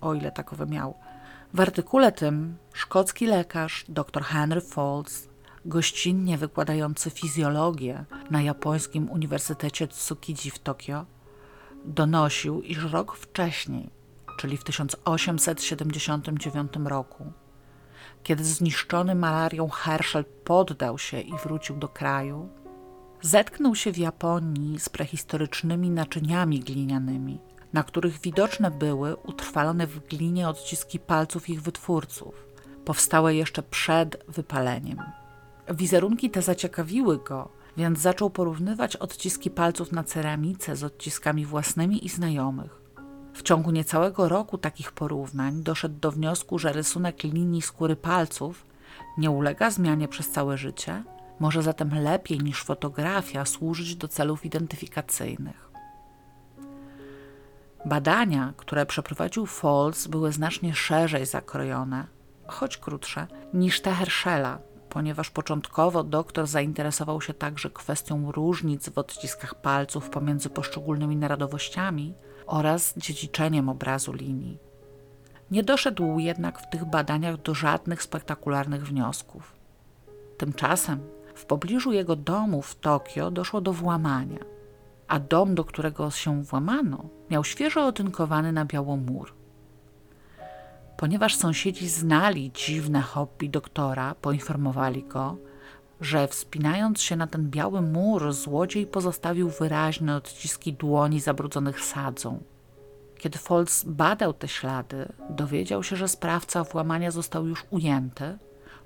o 0.00 0.14
ile 0.14 0.32
takowe 0.32 0.66
miał. 0.66 1.09
W 1.54 1.60
artykule 1.60 2.12
tym 2.12 2.56
szkocki 2.72 3.26
lekarz 3.26 3.84
dr 3.88 4.22
Henry 4.22 4.60
Folds, 4.60 5.28
gościnnie 5.64 6.38
wykładający 6.38 7.10
fizjologię 7.10 8.04
na 8.30 8.42
japońskim 8.42 9.10
Uniwersytecie 9.10 9.88
Tsukiji 9.88 10.50
w 10.50 10.58
Tokio, 10.58 11.06
donosił, 11.84 12.62
iż 12.62 12.92
rok 12.92 13.16
wcześniej, 13.16 13.90
czyli 14.38 14.56
w 14.56 14.64
1879 14.64 16.72
roku, 16.84 17.32
kiedy 18.22 18.44
zniszczony 18.44 19.14
malarią 19.14 19.68
Herschel 19.68 20.24
poddał 20.24 20.98
się 20.98 21.20
i 21.20 21.32
wrócił 21.44 21.76
do 21.76 21.88
kraju, 21.88 22.48
zetknął 23.22 23.74
się 23.74 23.92
w 23.92 23.98
Japonii 23.98 24.80
z 24.80 24.88
prehistorycznymi 24.88 25.90
naczyniami 25.90 26.60
glinianymi, 26.60 27.38
na 27.72 27.82
których 27.82 28.20
widoczne 28.20 28.70
były 28.70 29.16
utrwalone 29.16 29.86
w 29.86 30.06
glinie 30.06 30.48
odciski 30.48 30.98
palców 30.98 31.48
ich 31.48 31.62
wytwórców, 31.62 32.34
powstałe 32.84 33.34
jeszcze 33.34 33.62
przed 33.62 34.24
wypaleniem. 34.28 34.98
Wizerunki 35.68 36.30
te 36.30 36.42
zaciekawiły 36.42 37.18
go, 37.18 37.48
więc 37.76 37.98
zaczął 37.98 38.30
porównywać 38.30 38.96
odciski 38.96 39.50
palców 39.50 39.92
na 39.92 40.04
ceramice 40.04 40.76
z 40.76 40.84
odciskami 40.84 41.46
własnymi 41.46 42.06
i 42.06 42.08
znajomych. 42.08 42.80
W 43.34 43.42
ciągu 43.42 43.70
niecałego 43.70 44.28
roku 44.28 44.58
takich 44.58 44.92
porównań 44.92 45.62
doszedł 45.62 46.00
do 46.00 46.12
wniosku, 46.12 46.58
że 46.58 46.72
rysunek 46.72 47.22
linii 47.22 47.62
skóry 47.62 47.96
palców 47.96 48.66
nie 49.18 49.30
ulega 49.30 49.70
zmianie 49.70 50.08
przez 50.08 50.30
całe 50.30 50.58
życie, 50.58 51.04
może 51.40 51.62
zatem 51.62 51.94
lepiej 51.94 52.38
niż 52.38 52.62
fotografia 52.62 53.44
służyć 53.44 53.96
do 53.96 54.08
celów 54.08 54.46
identyfikacyjnych. 54.46 55.69
Badania, 57.84 58.52
które 58.56 58.86
przeprowadził 58.86 59.46
Falls, 59.46 60.06
były 60.06 60.32
znacznie 60.32 60.74
szerzej 60.74 61.26
zakrojone, 61.26 62.06
choć 62.46 62.76
krótsze, 62.76 63.26
niż 63.54 63.80
te 63.80 63.92
Herschela, 63.92 64.58
ponieważ 64.88 65.30
początkowo 65.30 66.04
doktor 66.04 66.46
zainteresował 66.46 67.20
się 67.20 67.34
także 67.34 67.70
kwestią 67.70 68.32
różnic 68.32 68.88
w 68.88 68.98
odciskach 68.98 69.54
palców 69.54 70.10
pomiędzy 70.10 70.50
poszczególnymi 70.50 71.16
narodowościami 71.16 72.14
oraz 72.46 72.94
dziedziczeniem 72.96 73.68
obrazu 73.68 74.12
linii. 74.12 74.58
Nie 75.50 75.62
doszedł 75.62 76.18
jednak 76.18 76.58
w 76.58 76.70
tych 76.70 76.84
badaniach 76.84 77.36
do 77.36 77.54
żadnych 77.54 78.02
spektakularnych 78.02 78.86
wniosków. 78.86 79.52
Tymczasem 80.38 81.00
w 81.34 81.44
pobliżu 81.44 81.92
jego 81.92 82.16
domu 82.16 82.62
w 82.62 82.74
Tokio 82.74 83.30
doszło 83.30 83.60
do 83.60 83.72
włamania, 83.72 84.38
a 85.10 85.18
dom, 85.18 85.54
do 85.54 85.64
którego 85.64 86.10
się 86.10 86.42
włamano, 86.42 87.08
miał 87.30 87.44
świeżo 87.44 87.86
otynkowany 87.86 88.52
na 88.52 88.64
biało 88.64 88.96
mur. 88.96 89.34
Ponieważ 90.96 91.36
sąsiedzi 91.36 91.88
znali 91.88 92.52
dziwne 92.52 93.00
hobby 93.00 93.48
doktora, 93.48 94.14
poinformowali 94.14 95.02
go, 95.02 95.36
że 96.00 96.28
wspinając 96.28 97.00
się 97.00 97.16
na 97.16 97.26
ten 97.26 97.50
biały 97.50 97.82
mur, 97.82 98.32
złodziej 98.32 98.86
pozostawił 98.86 99.50
wyraźne 99.50 100.16
odciski 100.16 100.72
dłoni 100.72 101.20
zabrudzonych 101.20 101.80
sadzą. 101.80 102.42
Kiedy 103.18 103.38
Foltz 103.38 103.84
badał 103.84 104.32
te 104.32 104.48
ślady, 104.48 105.12
dowiedział 105.30 105.82
się, 105.82 105.96
że 105.96 106.08
sprawca 106.08 106.64
włamania 106.64 107.10
został 107.10 107.46
już 107.46 107.64
ujęty, 107.70 108.38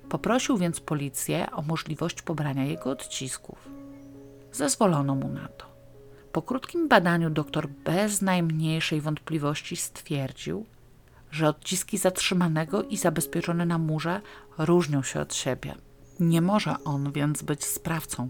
poprosił 0.09 0.57
więc 0.57 0.81
policję 0.81 1.51
o 1.53 1.63
możliwość 1.63 2.23
pobrania 2.23 2.65
jego 2.65 2.91
odcisków. 2.91 3.69
Zezwolono 4.53 5.15
mu 5.15 5.29
na 5.29 5.49
to. 5.49 5.74
Po 6.35 6.43
krótkim 6.43 6.89
badaniu 6.89 7.31
doktor 7.31 7.69
bez 7.69 8.23
najmniejszej 8.23 9.01
wątpliwości 9.01 9.77
stwierdził, 9.77 10.67
że 11.31 11.49
odciski 11.49 11.99
zatrzymanego 11.99 12.83
i 12.83 12.97
zabezpieczone 12.97 13.67
na 13.67 13.79
murze 13.79 14.21
różnią 14.59 15.03
się 15.03 15.21
od 15.21 15.35
siebie. 15.35 15.75
Nie 16.21 16.41
może 16.41 16.75
on 16.85 17.13
więc 17.13 17.43
być 17.43 17.65
sprawcą. 17.65 18.29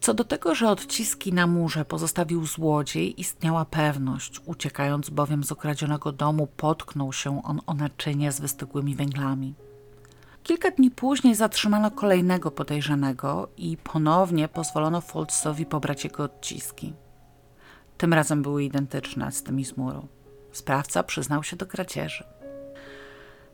Co 0.00 0.14
do 0.14 0.24
tego, 0.24 0.54
że 0.54 0.70
odciski 0.70 1.32
na 1.32 1.46
murze 1.46 1.84
pozostawił 1.84 2.46
złodziej, 2.46 3.20
istniała 3.20 3.64
pewność. 3.64 4.40
Uciekając 4.46 5.10
bowiem 5.10 5.44
z 5.44 5.52
okradzionego 5.52 6.12
domu, 6.12 6.48
potknął 6.56 7.12
się 7.12 7.42
on 7.42 7.60
o 7.66 7.74
naczynie 7.74 8.32
z 8.32 8.40
wystygłymi 8.40 8.94
węglami. 8.94 9.54
Kilka 10.42 10.70
dni 10.70 10.90
później 10.90 11.34
zatrzymano 11.34 11.90
kolejnego 11.90 12.50
podejrzanego 12.50 13.48
i 13.56 13.76
ponownie 13.76 14.48
pozwolono 14.48 15.00
Foltsowi 15.00 15.66
pobrać 15.66 16.04
jego 16.04 16.22
odciski. 16.22 16.92
Tym 17.98 18.14
razem 18.14 18.42
były 18.42 18.64
identyczne 18.64 19.32
z 19.32 19.42
tymi 19.42 19.64
z 19.64 19.76
muru. 19.76 20.08
Sprawca 20.52 21.02
przyznał 21.02 21.42
się 21.42 21.56
do 21.56 21.66
kradzieży. 21.66 22.24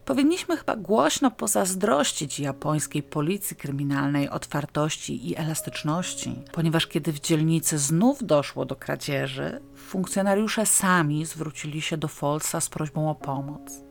Powinniśmy 0.04 0.56
chyba 0.56 0.76
głośno 0.76 1.30
pozazdrościć 1.30 2.40
japońskiej 2.40 3.02
policji 3.02 3.56
kryminalnej 3.56 4.28
otwartości 4.28 5.30
i 5.30 5.36
elastyczności, 5.36 6.42
ponieważ 6.52 6.86
kiedy 6.86 7.12
w 7.12 7.20
dzielnicy 7.20 7.78
znów 7.78 8.26
doszło 8.26 8.64
do 8.64 8.76
kradzieży, 8.76 9.60
funkcjonariusze 9.76 10.66
sami 10.66 11.26
zwrócili 11.26 11.82
się 11.82 11.96
do 11.96 12.08
Folsa 12.08 12.60
z 12.60 12.68
prośbą 12.68 13.10
o 13.10 13.14
pomoc. 13.14 13.90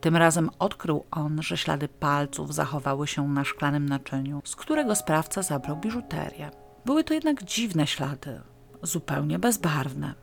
Tym 0.00 0.16
razem 0.16 0.50
odkrył 0.58 1.04
on, 1.10 1.42
że 1.42 1.56
ślady 1.56 1.88
palców 1.88 2.54
zachowały 2.54 3.06
się 3.06 3.28
na 3.28 3.44
szklanym 3.44 3.88
naczyniu, 3.88 4.42
z 4.44 4.56
którego 4.56 4.94
sprawca 4.94 5.42
zabrał 5.42 5.76
biżuterię. 5.76 6.50
Były 6.84 7.04
to 7.04 7.14
jednak 7.14 7.44
dziwne 7.44 7.86
ślady, 7.86 8.40
zupełnie 8.82 9.38
bezbarwne. 9.38 10.14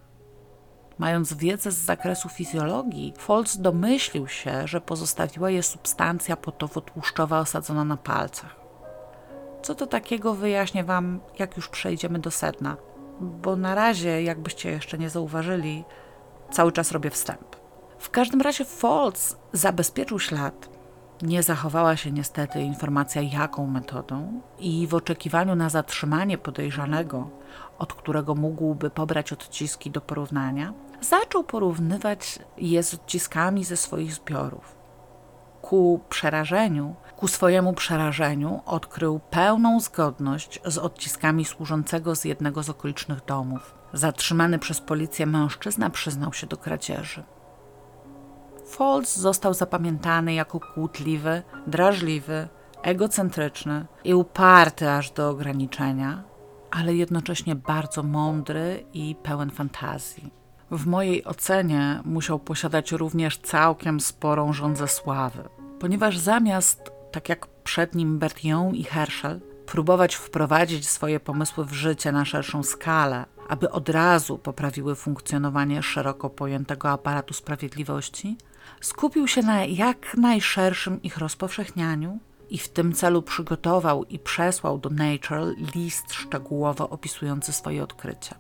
Mając 0.98 1.34
wiedzę 1.34 1.72
z 1.72 1.78
zakresu 1.78 2.30
fizjologii, 2.30 3.13
Foltz 3.17 3.58
domyślił 3.58 4.28
się, 4.28 4.67
że 4.67 4.82
pozostawiła 4.82 5.50
je 5.50 5.63
substancja 5.63 6.36
potowo-tłuszczowa 6.36 7.39
osadzona 7.39 7.84
na 7.84 7.98
palcach. 7.98 8.56
Co 9.62 9.76
to 9.76 9.88
takiego 9.88 10.34
wyjaśnię 10.34 10.84
Wam, 10.84 11.20
jak 11.39 11.58
już 11.58 11.70
przejdziemy 11.70 12.20
do 12.20 12.32
sedna, 12.32 12.78
bo 13.22 13.56
na 13.56 13.76
razie, 13.76 14.24
jakbyście 14.24 14.72
jeszcze 14.72 14.98
nie 14.98 15.10
zauważyli, 15.10 15.84
cały 16.52 16.72
czas 16.72 16.91
robię 16.91 17.10
wstęp. 17.10 17.56
W 18.00 18.10
każdym 18.10 18.41
razie 18.41 18.65
Foltz 18.65 19.38
zabezpieczył 19.54 20.20
ślad. 20.20 20.70
Nie 21.22 21.43
zachowała 21.43 21.96
się 21.96 22.12
niestety 22.12 22.62
informacja, 22.62 23.22
jaką 23.22 23.67
metodą, 23.67 24.41
i 24.60 24.88
w 24.88 24.96
oczekiwaniu 24.96 25.56
na 25.56 25.70
zatrzymanie 25.70 26.38
podejrzanego, 26.38 27.30
od 27.79 27.93
którego 27.93 28.35
mógłby 28.35 28.89
pobrać 28.89 29.33
odciski 29.33 29.91
do 29.91 30.01
porównania, 30.01 30.73
zaczął 31.01 31.43
porównywać 31.43 32.39
je 32.57 32.83
z 32.83 32.93
odciskami 32.93 33.63
ze 33.63 33.77
swoich 33.77 34.13
zbiorów. 34.13 34.75
Ku 35.61 35.99
przerażeniu, 36.09 36.95
ku 37.15 37.27
swojemu 37.27 37.73
przerażeniu 37.73 38.61
odkrył 38.65 39.19
pełną 39.29 39.79
zgodność 39.79 40.59
z 40.65 40.77
odciskami 40.77 41.45
służącego 41.45 42.15
z 42.15 42.25
jednego 42.25 42.63
z 42.63 42.69
okolicznych 42.69 43.25
domów. 43.25 43.75
Zatrzymany 43.93 44.59
przez 44.59 44.81
policję 44.81 45.25
mężczyzna 45.25 45.89
przyznał 45.89 46.33
się 46.33 46.47
do 46.47 46.57
kradzieży. 46.57 47.23
Foltz 48.65 49.17
został 49.17 49.53
zapamiętany 49.53 50.33
jako 50.33 50.59
kłótliwy, 50.59 51.43
drażliwy, 51.67 52.47
egocentryczny 52.81 53.85
i 54.03 54.13
uparty 54.13 54.89
aż 54.91 55.11
do 55.11 55.29
ograniczenia, 55.29 56.23
ale 56.77 56.95
jednocześnie 56.95 57.55
bardzo 57.55 58.03
mądry 58.03 58.85
i 58.93 59.15
pełen 59.23 59.49
fantazji. 59.49 60.31
W 60.71 60.85
mojej 60.85 61.25
ocenie 61.25 62.01
musiał 62.05 62.39
posiadać 62.39 62.91
również 62.91 63.37
całkiem 63.37 63.99
sporą 63.99 64.53
żądzę 64.53 64.87
sławy, 64.87 65.43
ponieważ 65.79 66.17
zamiast, 66.17 66.91
tak 67.11 67.29
jak 67.29 67.47
przed 67.47 67.95
nim 67.95 68.19
Bertillon 68.19 68.75
i 68.75 68.83
Herschel, 68.83 69.41
próbować 69.65 70.15
wprowadzić 70.15 70.89
swoje 70.89 71.19
pomysły 71.19 71.65
w 71.65 71.73
życie 71.73 72.11
na 72.11 72.25
szerszą 72.25 72.63
skalę, 72.63 73.25
aby 73.49 73.71
od 73.71 73.89
razu 73.89 74.37
poprawiły 74.37 74.95
funkcjonowanie 74.95 75.83
szeroko 75.83 76.29
pojętego 76.29 76.89
aparatu 76.89 77.33
sprawiedliwości, 77.33 78.37
skupił 78.81 79.27
się 79.27 79.41
na 79.41 79.65
jak 79.65 80.17
najszerszym 80.17 81.01
ich 81.01 81.17
rozpowszechnianiu 81.17 82.19
i 82.49 82.57
w 82.57 82.69
tym 82.69 82.93
celu 82.93 83.21
przygotował 83.21 84.03
i 84.03 84.19
przesłał 84.19 84.77
do 84.77 84.89
Nature 84.89 85.55
list 85.75 86.13
szczegółowo 86.13 86.89
opisujący 86.89 87.53
swoje 87.53 87.83
odkrycia. 87.83 88.36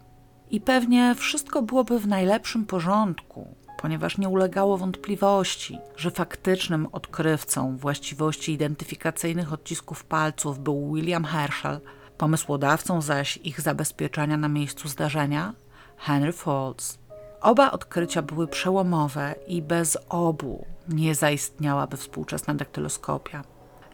I 0.51 0.61
pewnie 0.61 1.15
wszystko 1.15 1.61
byłoby 1.61 1.99
w 1.99 2.07
najlepszym 2.07 2.65
porządku, 2.65 3.55
ponieważ 3.77 4.17
nie 4.17 4.29
ulegało 4.29 4.77
wątpliwości, 4.77 5.77
że 5.95 6.11
faktycznym 6.11 6.87
odkrywcą 6.91 7.77
właściwości 7.77 8.53
identyfikacyjnych 8.53 9.53
odcisków 9.53 10.03
palców 10.03 10.59
był 10.59 10.93
William 10.93 11.25
Herschel, 11.25 11.79
pomysłodawcą 12.17 13.01
zaś 13.01 13.37
ich 13.37 13.61
zabezpieczania 13.61 14.37
na 14.37 14.47
miejscu 14.47 14.87
zdarzenia 14.87 15.53
Henry 15.97 16.31
Folds. 16.31 16.99
Oba 17.41 17.71
odkrycia 17.71 18.21
były 18.21 18.47
przełomowe 18.47 19.35
i 19.47 19.61
bez 19.61 19.97
obu 20.09 20.65
nie 20.89 21.15
zaistniałaby 21.15 21.97
współczesna 21.97 22.53
daktyloskopia. 22.53 23.43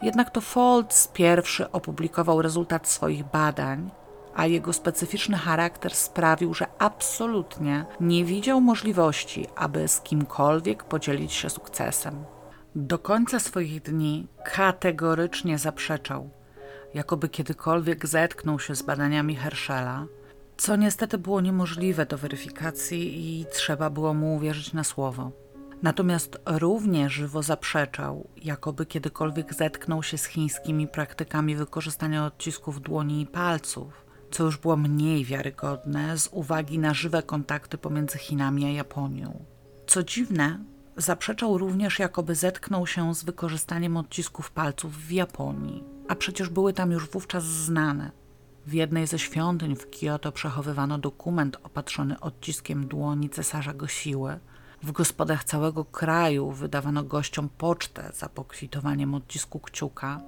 Jednak 0.03 0.29
to 0.29 0.41
Folds 0.41 1.07
pierwszy 1.07 1.71
opublikował 1.71 2.41
rezultat 2.41 2.87
swoich 2.87 3.23
badań, 3.23 3.91
a 4.35 4.45
jego 4.45 4.73
specyficzny 4.73 5.37
charakter 5.37 5.95
sprawił, 5.95 6.53
że 6.53 6.65
absolutnie 6.79 7.85
nie 7.99 8.25
widział 8.25 8.61
możliwości, 8.61 9.47
aby 9.55 9.87
z 9.87 10.01
kimkolwiek 10.01 10.83
podzielić 10.83 11.33
się 11.33 11.49
sukcesem. 11.49 12.25
Do 12.75 12.99
końca 12.99 13.39
swoich 13.39 13.81
dni 13.81 14.27
kategorycznie 14.45 15.57
zaprzeczał, 15.57 16.29
jakoby 16.93 17.29
kiedykolwiek 17.29 18.07
zetknął 18.07 18.59
się 18.59 18.75
z 18.75 18.81
badaniami 18.81 19.35
Herschela, 19.35 20.05
co 20.57 20.75
niestety 20.75 21.17
było 21.17 21.41
niemożliwe 21.41 22.05
do 22.05 22.17
weryfikacji 22.17 23.39
i 23.39 23.45
trzeba 23.53 23.89
było 23.89 24.13
mu 24.13 24.35
uwierzyć 24.35 24.73
na 24.73 24.83
słowo. 24.83 25.42
Natomiast 25.83 26.37
równie 26.45 27.09
żywo 27.09 27.43
zaprzeczał, 27.43 28.27
jakoby 28.37 28.85
kiedykolwiek 28.85 29.53
zetknął 29.53 30.03
się 30.03 30.17
z 30.17 30.25
chińskimi 30.25 30.87
praktykami 30.87 31.55
wykorzystania 31.55 32.25
odcisków 32.25 32.81
dłoni 32.81 33.21
i 33.21 33.27
palców, 33.27 34.05
co 34.31 34.43
już 34.43 34.57
było 34.57 34.77
mniej 34.77 35.25
wiarygodne 35.25 36.17
z 36.17 36.29
uwagi 36.31 36.79
na 36.79 36.93
żywe 36.93 37.23
kontakty 37.23 37.77
pomiędzy 37.77 38.17
Chinami 38.17 38.65
a 38.65 38.69
Japonią. 38.69 39.45
Co 39.87 40.03
dziwne, 40.03 40.59
zaprzeczał 40.97 41.57
również, 41.57 41.99
jakoby 41.99 42.35
zetknął 42.35 42.87
się 42.87 43.15
z 43.15 43.23
wykorzystaniem 43.23 43.97
odcisków 43.97 44.51
palców 44.51 44.97
w 44.97 45.11
Japonii, 45.11 45.83
a 46.07 46.15
przecież 46.15 46.49
były 46.49 46.73
tam 46.73 46.91
już 46.91 47.09
wówczas 47.09 47.43
znane. 47.43 48.11
W 48.65 48.73
jednej 48.73 49.07
ze 49.07 49.19
świątyń 49.19 49.75
w 49.75 49.89
Kyoto 49.89 50.31
przechowywano 50.31 50.97
dokument 50.97 51.57
opatrzony 51.63 52.19
odciskiem 52.19 52.87
dłoni 52.87 53.29
cesarza 53.29 53.73
Gosiły. 53.73 54.39
W 54.83 54.91
gospodach 54.91 55.43
całego 55.43 55.85
kraju 55.85 56.51
wydawano 56.51 57.03
gościom 57.03 57.49
pocztę 57.57 58.11
za 58.13 58.29
pokwitowaniem 58.29 59.15
odcisku 59.15 59.59
kciuka, 59.59 60.21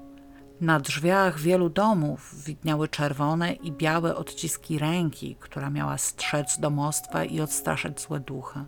na 0.61 0.79
drzwiach 0.79 1.39
wielu 1.39 1.69
domów 1.69 2.43
widniały 2.45 2.87
czerwone 2.87 3.53
i 3.53 3.71
białe 3.71 4.15
odciski 4.15 4.79
ręki, 4.79 5.35
która 5.39 5.69
miała 5.69 5.97
strzec 5.97 6.59
domostwa 6.59 7.23
i 7.23 7.41
odstraszać 7.41 8.01
złe 8.01 8.19
duchy. 8.19 8.65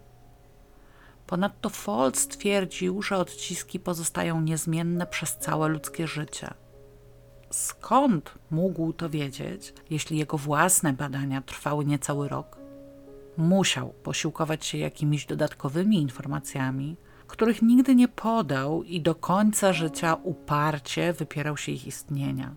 Ponadto 1.28 1.70
Fold 1.70 2.28
twierdził, 2.28 3.02
że 3.02 3.18
odciski 3.18 3.80
pozostają 3.80 4.42
niezmienne 4.42 5.08
przez 5.08 5.38
całe 5.38 5.68
ludzkie 5.68 6.08
życie. 6.08 6.54
Skąd 7.50 8.34
mógł 8.52 8.94
to 8.94 9.10
wiedzieć, 9.10 9.74
jeśli 9.90 10.18
jego 10.18 10.38
własne 10.38 10.94
badania 10.94 11.42
trwały 11.42 11.86
niecały 11.86 12.30
rok? 12.30 12.57
Musiał 13.38 13.94
posiłkować 14.04 14.66
się 14.66 14.78
jakimiś 14.78 15.26
dodatkowymi 15.26 16.02
informacjami, 16.02 16.98
których 17.28 17.62
nigdy 17.62 17.96
nie 17.96 18.08
podał 18.08 18.84
i 18.84 19.02
do 19.02 19.16
końca 19.16 19.74
życia 19.74 20.18
uparcie 20.24 21.14
wypierał 21.14 21.58
się 21.58 21.72
ich 21.72 21.88
istnienia. 21.88 22.56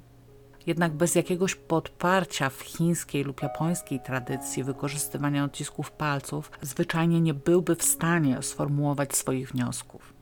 Jednak 0.66 0.92
bez 0.92 1.14
jakiegoś 1.14 1.54
podparcia 1.54 2.50
w 2.50 2.60
chińskiej 2.60 3.24
lub 3.24 3.42
japońskiej 3.42 4.00
tradycji 4.00 4.64
wykorzystywania 4.64 5.44
odcisków 5.44 5.92
palców 5.92 6.50
zwyczajnie 6.62 7.20
nie 7.20 7.34
byłby 7.34 7.76
w 7.76 7.84
stanie 7.84 8.42
sformułować 8.42 9.16
swoich 9.16 9.50
wniosków. 9.50 10.19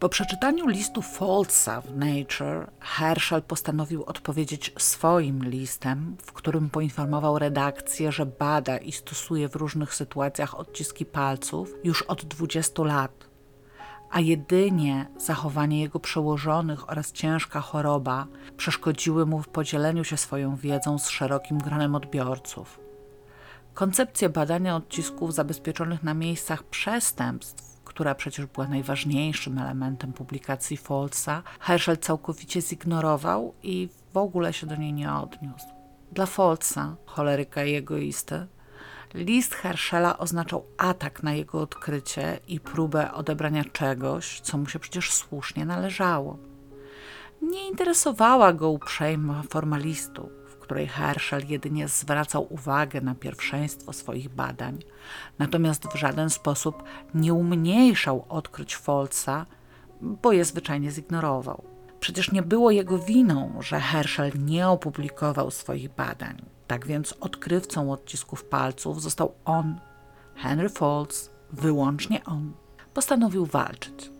Po 0.00 0.08
przeczytaniu 0.08 0.68
listu 0.68 1.02
Foltsa 1.02 1.80
w 1.80 1.96
Nature, 1.96 2.70
Herschel 2.80 3.42
postanowił 3.42 4.04
odpowiedzieć 4.04 4.72
swoim 4.78 5.44
listem, 5.44 6.16
w 6.22 6.32
którym 6.32 6.70
poinformował 6.70 7.38
redakcję, 7.38 8.12
że 8.12 8.26
bada 8.26 8.78
i 8.78 8.92
stosuje 8.92 9.48
w 9.48 9.56
różnych 9.56 9.94
sytuacjach 9.94 10.54
odciski 10.54 11.06
palców 11.06 11.74
już 11.84 12.02
od 12.02 12.24
20 12.24 12.82
lat 12.82 13.30
a 14.10 14.20
jedynie 14.20 15.06
zachowanie 15.16 15.80
jego 15.80 16.00
przełożonych 16.00 16.90
oraz 16.90 17.12
ciężka 17.12 17.60
choroba 17.60 18.26
przeszkodziły 18.56 19.26
mu 19.26 19.42
w 19.42 19.48
podzieleniu 19.48 20.04
się 20.04 20.16
swoją 20.16 20.56
wiedzą 20.56 20.98
z 20.98 21.08
szerokim 21.08 21.58
gronem 21.58 21.94
odbiorców. 21.94 22.80
Koncepcja 23.74 24.28
badania 24.28 24.76
odcisków 24.76 25.34
zabezpieczonych 25.34 26.02
na 26.02 26.14
miejscach 26.14 26.62
przestępstw, 26.62 27.69
która 27.90 28.14
przecież 28.14 28.46
była 28.46 28.68
najważniejszym 28.68 29.58
elementem 29.58 30.12
publikacji 30.12 30.76
Folsa, 30.76 31.42
Herschel 31.60 31.98
całkowicie 31.98 32.60
zignorował 32.60 33.54
i 33.62 33.88
w 34.12 34.16
ogóle 34.16 34.52
się 34.52 34.66
do 34.66 34.76
niej 34.76 34.92
nie 34.92 35.12
odniósł. 35.12 35.66
Dla 36.12 36.26
Folsa, 36.26 36.96
choleryka 37.06 37.64
i 37.64 37.74
egoisty, 37.74 38.46
List 39.14 39.54
Herschela 39.54 40.18
oznaczał 40.18 40.66
atak 40.78 41.22
na 41.22 41.32
jego 41.32 41.60
odkrycie 41.60 42.40
i 42.48 42.60
próbę 42.60 43.12
odebrania 43.12 43.64
czegoś, 43.64 44.40
co 44.40 44.58
mu 44.58 44.66
się 44.66 44.78
przecież 44.78 45.12
słusznie 45.12 45.64
należało. 45.64 46.38
Nie 47.42 47.68
interesowała 47.68 48.52
go 48.52 48.70
uprzejma 48.70 49.42
formalistu, 49.42 50.30
w 50.39 50.39
której 50.70 50.86
Herschel 50.86 51.46
jedynie 51.48 51.88
zwracał 51.88 52.46
uwagę 52.50 53.00
na 53.00 53.14
pierwszeństwo 53.14 53.92
swoich 53.92 54.28
badań, 54.28 54.78
natomiast 55.38 55.86
w 55.86 55.96
żaden 55.96 56.30
sposób 56.30 56.82
nie 57.14 57.34
umniejszał 57.34 58.24
odkryć 58.28 58.76
Folca, 58.76 59.46
bo 60.00 60.32
je 60.32 60.44
zwyczajnie 60.44 60.90
zignorował. 60.90 61.64
Przecież 62.00 62.32
nie 62.32 62.42
było 62.42 62.70
jego 62.70 62.98
winą, 62.98 63.58
że 63.60 63.80
Herschel 63.80 64.32
nie 64.38 64.68
opublikował 64.68 65.50
swoich 65.50 65.94
badań. 65.94 66.42
Tak 66.66 66.86
więc 66.86 67.14
odkrywcą 67.20 67.92
odcisków 67.92 68.44
palców 68.44 69.02
został 69.02 69.34
on, 69.44 69.80
Henry 70.34 70.68
Folds, 70.68 71.30
wyłącznie 71.52 72.24
on. 72.24 72.52
Postanowił 72.94 73.46
walczyć. 73.46 74.10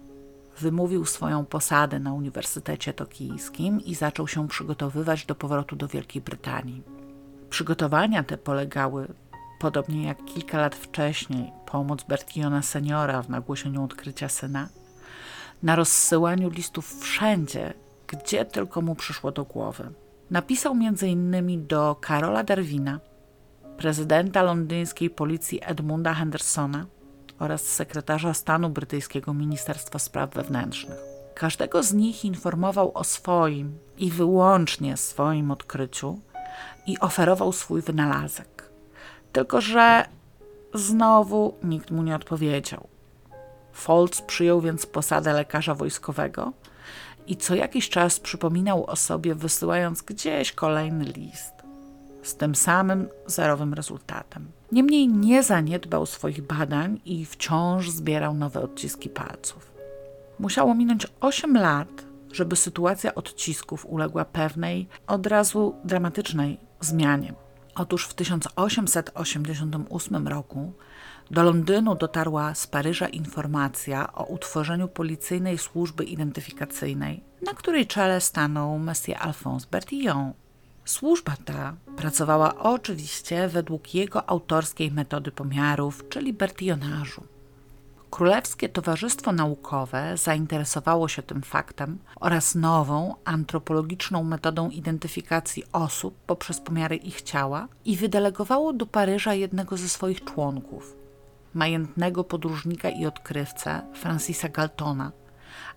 Wymówił 0.60 1.04
swoją 1.04 1.44
posadę 1.44 1.98
na 1.98 2.12
Uniwersytecie 2.12 2.92
Tokijskim 2.92 3.80
i 3.80 3.94
zaczął 3.94 4.28
się 4.28 4.48
przygotowywać 4.48 5.26
do 5.26 5.34
powrotu 5.34 5.76
do 5.76 5.88
Wielkiej 5.88 6.22
Brytanii. 6.22 6.82
Przygotowania 7.50 8.22
te 8.22 8.38
polegały, 8.38 9.08
podobnie 9.60 10.06
jak 10.06 10.24
kilka 10.24 10.58
lat 10.58 10.74
wcześniej, 10.74 11.52
pomoc 11.66 12.02
Bertiona 12.02 12.62
seniora 12.62 13.22
w 13.22 13.28
nagłośnieniu 13.28 13.84
odkrycia 13.84 14.28
syna, 14.28 14.68
na 15.62 15.76
rozsyłaniu 15.76 16.50
listów 16.50 17.00
wszędzie, 17.00 17.74
gdzie 18.06 18.44
tylko 18.44 18.82
mu 18.82 18.94
przyszło 18.94 19.32
do 19.32 19.44
głowy. 19.44 19.90
Napisał 20.30 20.72
m.in. 20.72 21.66
do 21.66 21.96
Karola 22.00 22.44
Darwina, 22.44 23.00
prezydenta 23.76 24.42
londyńskiej 24.42 25.10
policji 25.10 25.60
Edmunda 25.62 26.14
Hendersona 26.14 26.86
oraz 27.40 27.62
sekretarza 27.62 28.34
stanu 28.34 28.70
brytyjskiego 28.70 29.34
Ministerstwa 29.34 29.98
Spraw 29.98 30.34
Wewnętrznych. 30.34 30.98
Każdego 31.34 31.82
z 31.82 31.92
nich 31.92 32.24
informował 32.24 32.92
o 32.94 33.04
swoim 33.04 33.78
i 33.98 34.10
wyłącznie 34.10 34.96
swoim 34.96 35.50
odkryciu 35.50 36.20
i 36.86 36.98
oferował 36.98 37.52
swój 37.52 37.82
wynalazek. 37.82 38.70
Tylko, 39.32 39.60
że 39.60 40.04
znowu 40.74 41.54
nikt 41.62 41.90
mu 41.90 42.02
nie 42.02 42.16
odpowiedział. 42.16 42.88
Foltz 43.72 44.22
przyjął 44.22 44.60
więc 44.60 44.86
posadę 44.86 45.32
lekarza 45.32 45.74
wojskowego 45.74 46.52
i 47.26 47.36
co 47.36 47.54
jakiś 47.54 47.88
czas 47.88 48.20
przypominał 48.20 48.86
o 48.86 48.96
sobie, 48.96 49.34
wysyłając 49.34 50.02
gdzieś 50.02 50.52
kolejny 50.52 51.04
list 51.04 51.59
z 52.22 52.36
tym 52.36 52.54
samym 52.54 53.08
zerowym 53.26 53.74
rezultatem. 53.74 54.50
Niemniej 54.72 55.08
nie 55.08 55.42
zaniedbał 55.42 56.06
swoich 56.06 56.42
badań 56.42 57.00
i 57.04 57.26
wciąż 57.26 57.90
zbierał 57.90 58.34
nowe 58.34 58.60
odciski 58.60 59.08
palców. 59.08 59.72
Musiało 60.38 60.74
minąć 60.74 61.06
8 61.20 61.56
lat, 61.56 62.04
żeby 62.32 62.56
sytuacja 62.56 63.14
odcisków 63.14 63.86
uległa 63.86 64.24
pewnej, 64.24 64.88
od 65.06 65.26
razu 65.26 65.74
dramatycznej 65.84 66.58
zmianie. 66.80 67.34
Otóż 67.74 68.04
w 68.04 68.14
1888 68.14 70.28
roku 70.28 70.72
do 71.30 71.42
Londynu 71.42 71.94
dotarła 71.94 72.54
z 72.54 72.66
Paryża 72.66 73.08
informacja 73.08 74.12
o 74.12 74.24
utworzeniu 74.24 74.88
policyjnej 74.88 75.58
służby 75.58 76.04
identyfikacyjnej, 76.04 77.22
na 77.46 77.54
której 77.54 77.86
czele 77.86 78.20
stanął 78.20 78.78
Monsieur 78.78 79.18
Alphonse 79.20 79.66
Bertillon, 79.70 80.32
Służba 80.90 81.32
ta 81.44 81.74
pracowała 81.96 82.58
oczywiście 82.58 83.48
według 83.48 83.94
jego 83.94 84.30
autorskiej 84.30 84.90
metody 84.90 85.30
pomiarów, 85.30 86.08
czyli 86.08 86.32
bertionażu. 86.32 87.24
Królewskie 88.10 88.68
Towarzystwo 88.68 89.32
Naukowe 89.32 90.16
zainteresowało 90.16 91.08
się 91.08 91.22
tym 91.22 91.42
faktem 91.42 91.98
oraz 92.20 92.54
nową 92.54 93.14
antropologiczną 93.24 94.24
metodą 94.24 94.70
identyfikacji 94.70 95.64
osób 95.72 96.14
poprzez 96.26 96.60
pomiary 96.60 96.96
ich 96.96 97.22
ciała 97.22 97.68
i 97.84 97.96
wydelegowało 97.96 98.72
do 98.72 98.86
Paryża 98.86 99.34
jednego 99.34 99.76
ze 99.76 99.88
swoich 99.88 100.24
członków, 100.24 100.96
majętnego 101.54 102.24
podróżnika 102.24 102.88
i 102.88 103.06
odkrywcę 103.06 103.82
Francisa 103.94 104.48
Galtona, 104.48 105.12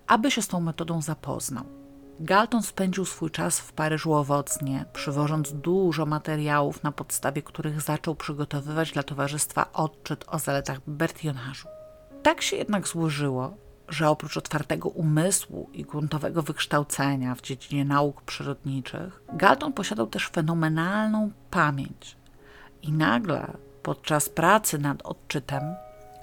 aby 0.06 0.30
się 0.30 0.42
z 0.42 0.48
tą 0.48 0.60
metodą 0.60 1.02
zapoznał. 1.02 1.83
Galton 2.20 2.62
spędził 2.62 3.04
swój 3.04 3.30
czas 3.30 3.60
w 3.60 3.72
Paryżu 3.72 4.14
owocnie, 4.14 4.84
przywożąc 4.92 5.52
dużo 5.52 6.06
materiałów, 6.06 6.82
na 6.82 6.92
podstawie 6.92 7.42
których 7.42 7.80
zaczął 7.80 8.14
przygotowywać 8.14 8.92
dla 8.92 9.02
towarzystwa 9.02 9.72
odczyt 9.72 10.24
o 10.28 10.38
zaletach 10.38 10.80
bertionażu. 10.86 11.68
Tak 12.22 12.42
się 12.42 12.56
jednak 12.56 12.88
złożyło, 12.88 13.56
że 13.88 14.08
oprócz 14.08 14.36
otwartego 14.36 14.88
umysłu 14.88 15.70
i 15.72 15.82
gruntowego 15.84 16.42
wykształcenia 16.42 17.34
w 17.34 17.42
dziedzinie 17.42 17.84
nauk 17.84 18.22
przyrodniczych, 18.22 19.22
Galton 19.32 19.72
posiadał 19.72 20.06
też 20.06 20.28
fenomenalną 20.28 21.30
pamięć. 21.50 22.16
I 22.82 22.92
nagle, 22.92 23.52
podczas 23.82 24.28
pracy 24.28 24.78
nad 24.78 25.02
odczytem, 25.02 25.62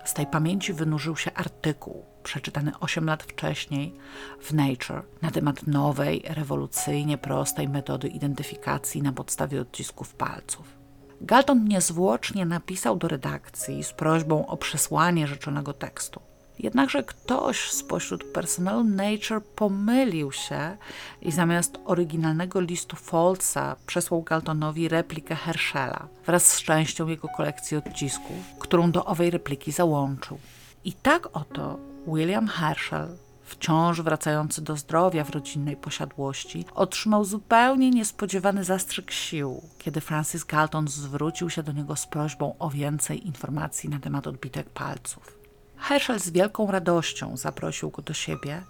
z 0.06 0.13
tej 0.13 0.27
pamięci 0.27 0.73
wynurzył 0.73 1.15
się 1.15 1.34
artykuł 1.34 2.11
przeczytany 2.23 2.71
8 2.79 3.05
lat 3.05 3.23
wcześniej 3.23 3.93
w 4.41 4.53
Nature 4.53 5.03
na 5.21 5.31
temat 5.31 5.67
nowej, 5.67 6.23
rewolucyjnie 6.29 7.17
prostej 7.17 7.69
metody 7.69 8.07
identyfikacji 8.07 9.01
na 9.01 9.12
podstawie 9.12 9.62
odcisków 9.62 10.13
palców. 10.13 10.81
Galton 11.21 11.67
niezwłocznie 11.67 12.45
napisał 12.45 12.97
do 12.97 13.07
redakcji 13.07 13.84
z 13.84 13.93
prośbą 13.93 14.47
o 14.47 14.57
przesłanie 14.57 15.27
rzeczonego 15.27 15.73
tekstu. 15.73 16.21
Jednakże 16.60 17.03
ktoś 17.03 17.71
spośród 17.71 18.23
personelu 18.23 18.84
Nature 18.84 19.41
pomylił 19.55 20.31
się 20.31 20.77
i 21.21 21.31
zamiast 21.31 21.79
oryginalnego 21.86 22.60
listu 22.60 22.95
Foltsa 22.95 23.75
przesłał 23.86 24.21
Galtonowi 24.23 24.88
replikę 24.88 25.36
Herschela 25.36 26.07
wraz 26.25 26.45
z 26.45 26.62
częścią 26.62 27.07
jego 27.07 27.27
kolekcji 27.27 27.77
odcisków, 27.77 28.36
którą 28.60 28.91
do 28.91 29.05
owej 29.05 29.29
repliki 29.29 29.71
załączył. 29.71 30.39
I 30.86 30.93
tak 30.93 31.27
oto 31.34 31.79
William 32.07 32.47
Herschel 32.47 33.17
wciąż 33.43 34.01
wracający 34.01 34.61
do 34.61 34.77
zdrowia 34.77 35.23
w 35.23 35.29
rodzinnej 35.29 35.75
posiadłości, 35.77 36.65
otrzymał 36.75 37.25
zupełnie 37.25 37.89
niespodziewany 37.89 38.63
zastrzyk 38.63 39.11
sił, 39.11 39.61
kiedy 39.77 40.01
Francis 40.01 40.43
Galton 40.43 40.87
zwrócił 40.87 41.49
się 41.49 41.63
do 41.63 41.71
niego 41.71 41.95
z 41.95 42.07
prośbą 42.07 42.55
o 42.59 42.69
więcej 42.69 43.27
informacji 43.27 43.89
na 43.89 43.99
temat 43.99 44.27
odbitek 44.27 44.69
palców. 44.69 45.37
Herschel 45.77 46.19
z 46.19 46.29
wielką 46.29 46.71
radością 46.71 47.37
zaprosił 47.37 47.89
go 47.89 48.01
do 48.01 48.13
siebie, 48.13 48.63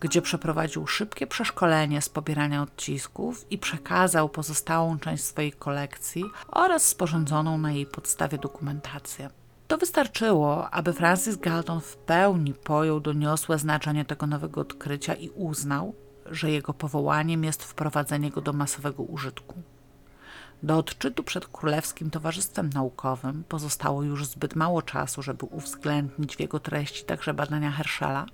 gdzie 0.00 0.22
przeprowadził 0.22 0.86
szybkie 0.86 1.26
przeszkolenie 1.26 2.02
z 2.02 2.08
pobierania 2.08 2.62
odcisków 2.62 3.46
i 3.50 3.58
przekazał 3.58 4.28
pozostałą 4.28 4.98
część 4.98 5.24
swojej 5.24 5.52
kolekcji 5.52 6.24
oraz 6.48 6.86
sporządzoną 6.86 7.58
na 7.58 7.72
jej 7.72 7.86
podstawie 7.86 8.38
dokumentację. 8.38 9.30
To 9.68 9.78
wystarczyło, 9.78 10.70
aby 10.70 10.92
Francis 10.92 11.36
Galton 11.36 11.80
w 11.80 11.96
pełni 11.96 12.54
pojął 12.54 13.00
doniosłe 13.00 13.58
znaczenie 13.58 14.04
tego 14.04 14.26
nowego 14.26 14.60
odkrycia 14.60 15.14
i 15.14 15.28
uznał, 15.28 15.94
że 16.26 16.50
jego 16.50 16.74
powołaniem 16.74 17.44
jest 17.44 17.64
wprowadzenie 17.64 18.30
go 18.30 18.40
do 18.40 18.52
masowego 18.52 19.02
użytku. 19.02 19.62
Do 20.62 20.78
odczytu 20.78 21.22
przed 21.22 21.46
Królewskim 21.46 22.10
Towarzystwem 22.10 22.70
Naukowym 22.74 23.44
pozostało 23.48 24.02
już 24.02 24.26
zbyt 24.26 24.56
mało 24.56 24.82
czasu, 24.82 25.22
żeby 25.22 25.46
uwzględnić 25.46 26.36
w 26.36 26.40
jego 26.40 26.60
treści 26.60 27.04
także 27.04 27.34
badania 27.34 27.70
Herschela, 27.70 28.26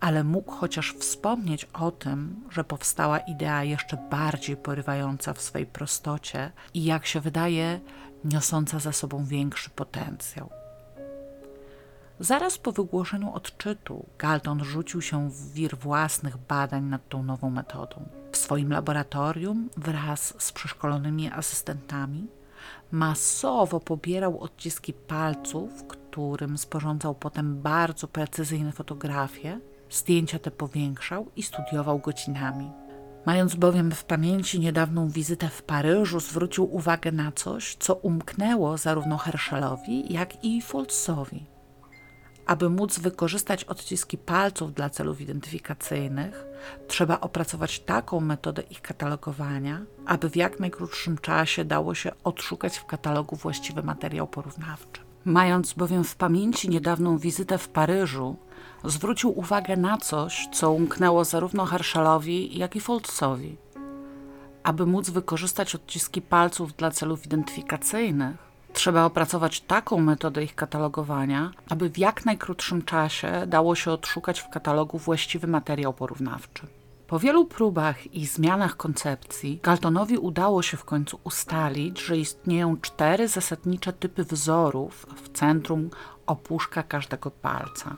ale 0.00 0.24
mógł 0.24 0.52
chociaż 0.52 0.92
wspomnieć 0.92 1.64
o 1.64 1.90
tym, 1.90 2.40
że 2.50 2.64
powstała 2.64 3.18
idea 3.18 3.64
jeszcze 3.64 3.96
bardziej 4.10 4.56
porywająca 4.56 5.34
w 5.34 5.42
swej 5.42 5.66
prostocie 5.66 6.52
i, 6.74 6.84
jak 6.84 7.06
się 7.06 7.20
wydaje, 7.20 7.80
niosąca 8.24 8.78
za 8.78 8.92
sobą 8.92 9.24
większy 9.24 9.70
potencjał. 9.70 10.50
Zaraz 12.20 12.58
po 12.58 12.72
wygłoszeniu 12.72 13.32
odczytu 13.32 14.06
Galton 14.18 14.64
rzucił 14.64 15.02
się 15.02 15.30
w 15.30 15.52
wir 15.52 15.76
własnych 15.76 16.36
badań 16.36 16.84
nad 16.84 17.08
tą 17.08 17.22
nową 17.22 17.50
metodą. 17.50 18.08
W 18.32 18.36
swoim 18.36 18.72
laboratorium 18.72 19.68
wraz 19.76 20.34
z 20.38 20.52
przeszkolonymi 20.52 21.30
asystentami 21.32 22.26
masowo 22.92 23.80
pobierał 23.80 24.40
odciski 24.40 24.92
palców, 24.92 25.84
którym 25.88 26.58
sporządzał 26.58 27.14
potem 27.14 27.62
bardzo 27.62 28.08
precyzyjne 28.08 28.72
fotografie, 28.72 29.60
zdjęcia 29.90 30.38
te 30.38 30.50
powiększał 30.50 31.26
i 31.36 31.42
studiował 31.42 31.98
godzinami. 31.98 32.70
Mając 33.26 33.54
bowiem 33.54 33.92
w 33.92 34.04
pamięci 34.04 34.60
niedawną 34.60 35.08
wizytę 35.08 35.48
w 35.48 35.62
Paryżu, 35.62 36.20
zwrócił 36.20 36.74
uwagę 36.74 37.12
na 37.12 37.32
coś, 37.32 37.76
co 37.76 37.94
umknęło 37.94 38.76
zarówno 38.76 39.18
Herschelowi, 39.18 40.12
jak 40.12 40.44
i 40.44 40.62
Foltsowi– 40.62 41.46
aby 42.48 42.70
móc 42.70 42.98
wykorzystać 42.98 43.64
odciski 43.64 44.18
palców 44.18 44.74
dla 44.74 44.90
celów 44.90 45.20
identyfikacyjnych, 45.20 46.44
trzeba 46.88 47.20
opracować 47.20 47.80
taką 47.80 48.20
metodę 48.20 48.62
ich 48.62 48.82
katalogowania, 48.82 49.80
aby 50.06 50.30
w 50.30 50.36
jak 50.36 50.60
najkrótszym 50.60 51.18
czasie 51.18 51.64
dało 51.64 51.94
się 51.94 52.10
odszukać 52.24 52.78
w 52.78 52.86
katalogu 52.86 53.36
właściwy 53.36 53.82
materiał 53.82 54.26
porównawczy. 54.26 55.00
Mając 55.24 55.72
bowiem 55.72 56.04
w 56.04 56.16
pamięci 56.16 56.68
niedawną 56.68 57.18
wizytę 57.18 57.58
w 57.58 57.68
Paryżu, 57.68 58.36
zwrócił 58.84 59.38
uwagę 59.38 59.76
na 59.76 59.98
coś, 59.98 60.48
co 60.52 60.72
umknęło 60.72 61.24
zarówno 61.24 61.64
Herschelowi, 61.64 62.58
jak 62.58 62.76
i 62.76 62.80
Foltsowi. 62.80 63.56
Aby 64.62 64.86
móc 64.86 65.10
wykorzystać 65.10 65.74
odciski 65.74 66.22
palców 66.22 66.76
dla 66.76 66.90
celów 66.90 67.26
identyfikacyjnych, 67.26 68.47
Trzeba 68.72 69.04
opracować 69.04 69.60
taką 69.60 70.00
metodę 70.00 70.44
ich 70.44 70.54
katalogowania, 70.54 71.50
aby 71.68 71.90
w 71.90 71.98
jak 71.98 72.24
najkrótszym 72.24 72.82
czasie 72.82 73.32
dało 73.46 73.74
się 73.74 73.90
odszukać 73.90 74.40
w 74.40 74.48
katalogu 74.48 74.98
właściwy 74.98 75.46
materiał 75.46 75.94
porównawczy. 75.94 76.66
Po 77.06 77.18
wielu 77.18 77.44
próbach 77.44 78.14
i 78.14 78.26
zmianach 78.26 78.76
koncepcji, 78.76 79.60
Galtonowi 79.62 80.18
udało 80.18 80.62
się 80.62 80.76
w 80.76 80.84
końcu 80.84 81.20
ustalić, 81.24 82.00
że 82.00 82.18
istnieją 82.18 82.76
cztery 82.80 83.28
zasadnicze 83.28 83.92
typy 83.92 84.24
wzorów 84.24 85.06
w 85.22 85.28
centrum 85.28 85.90
opuszka 86.26 86.82
każdego 86.82 87.30
palca: 87.30 87.96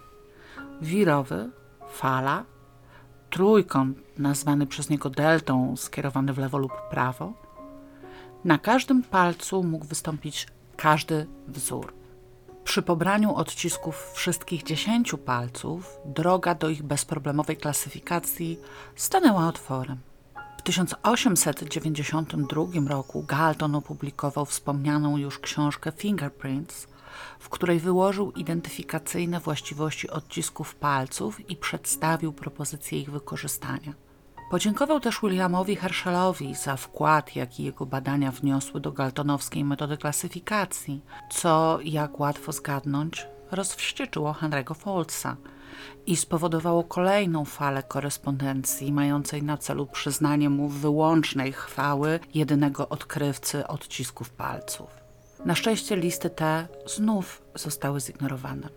wirowy, 0.82 1.50
fala, 1.92 2.44
trójkąt 3.30 3.98
nazwany 4.18 4.66
przez 4.66 4.90
niego 4.90 5.10
deltą, 5.10 5.76
skierowany 5.76 6.32
w 6.32 6.38
lewo 6.38 6.58
lub 6.58 6.72
prawo. 6.90 7.32
Na 8.44 8.58
każdym 8.58 9.02
palcu 9.02 9.62
mógł 9.62 9.84
wystąpić 9.84 10.46
każdy 10.80 11.26
wzór. 11.48 11.94
Przy 12.64 12.82
pobraniu 12.82 13.34
odcisków 13.34 14.12
wszystkich 14.14 14.62
dziesięciu 14.62 15.18
palców, 15.18 15.98
droga 16.04 16.54
do 16.54 16.68
ich 16.68 16.82
bezproblemowej 16.82 17.56
klasyfikacji 17.56 18.58
stanęła 18.96 19.48
otworem. 19.48 19.98
W 20.58 20.62
1892 20.62 22.64
roku 22.88 23.22
Galton 23.22 23.74
opublikował 23.74 24.46
wspomnianą 24.46 25.16
już 25.16 25.38
książkę 25.38 25.92
Fingerprints, 25.92 26.86
w 27.38 27.48
której 27.48 27.80
wyłożył 27.80 28.32
identyfikacyjne 28.32 29.40
właściwości 29.40 30.10
odcisków 30.10 30.74
palców 30.74 31.50
i 31.50 31.56
przedstawił 31.56 32.32
propozycję 32.32 33.00
ich 33.00 33.10
wykorzystania. 33.10 33.94
Podziękował 34.50 35.00
też 35.00 35.20
Williamowi 35.22 35.76
Herschelowi 35.76 36.54
za 36.54 36.76
wkład, 36.76 37.36
jaki 37.36 37.64
jego 37.64 37.86
badania 37.86 38.32
wniosły 38.32 38.80
do 38.80 38.92
galtonowskiej 38.92 39.64
metody 39.64 39.96
klasyfikacji, 39.96 41.00
co, 41.30 41.78
jak 41.84 42.20
łatwo 42.20 42.52
zgadnąć, 42.52 43.26
rozwścieczyło 43.50 44.32
Henry'ego 44.32 44.74
Foltsa 44.74 45.36
i 46.06 46.16
spowodowało 46.16 46.84
kolejną 46.84 47.44
falę 47.44 47.82
korespondencji 47.82 48.92
mającej 48.92 49.42
na 49.42 49.56
celu 49.56 49.86
przyznanie 49.86 50.50
mu 50.50 50.68
wyłącznej 50.68 51.52
chwały 51.52 52.20
jedynego 52.34 52.88
odkrywcy 52.88 53.66
odcisków 53.66 54.30
palców. 54.30 54.90
Na 55.44 55.54
szczęście 55.54 55.96
listy 55.96 56.30
te 56.30 56.68
znów 56.86 57.42
zostały 57.54 58.00
zignorowane. 58.00 58.68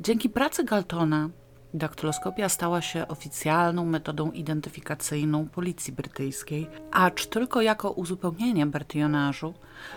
Dzięki 0.00 0.30
pracy 0.30 0.64
Galtona 0.64 1.28
Daktyloskopia 1.74 2.48
stała 2.48 2.80
się 2.80 3.08
oficjalną 3.08 3.84
metodą 3.84 4.30
identyfikacyjną 4.30 5.48
policji 5.48 5.92
brytyjskiej, 5.92 6.66
acz 6.90 7.26
tylko 7.26 7.60
jako 7.60 7.90
uzupełnienie 7.90 8.66
bertionażu, 8.66 9.54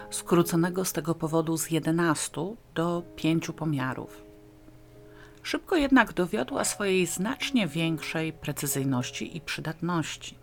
skróconego 0.09 0.85
z 0.85 0.93
tego 0.93 1.15
powodu 1.15 1.57
z 1.57 1.71
11 1.71 2.55
do 2.75 3.03
5 3.15 3.47
pomiarów. 3.55 4.23
Szybko 5.43 5.75
jednak 5.75 6.13
dowiodła 6.13 6.63
swojej 6.63 7.05
znacznie 7.05 7.67
większej 7.67 8.33
precyzyjności 8.33 9.37
i 9.37 9.41
przydatności. 9.41 10.35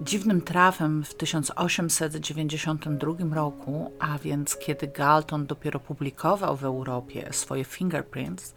Dziwnym 0.00 0.40
trafem 0.40 1.04
w 1.04 1.14
1892 1.14 3.34
roku, 3.34 3.92
a 3.98 4.18
więc 4.18 4.56
kiedy 4.56 4.86
Galton 4.86 5.46
dopiero 5.46 5.80
publikował 5.80 6.56
w 6.56 6.64
Europie 6.64 7.28
swoje 7.32 7.64
fingerprints, 7.64 8.54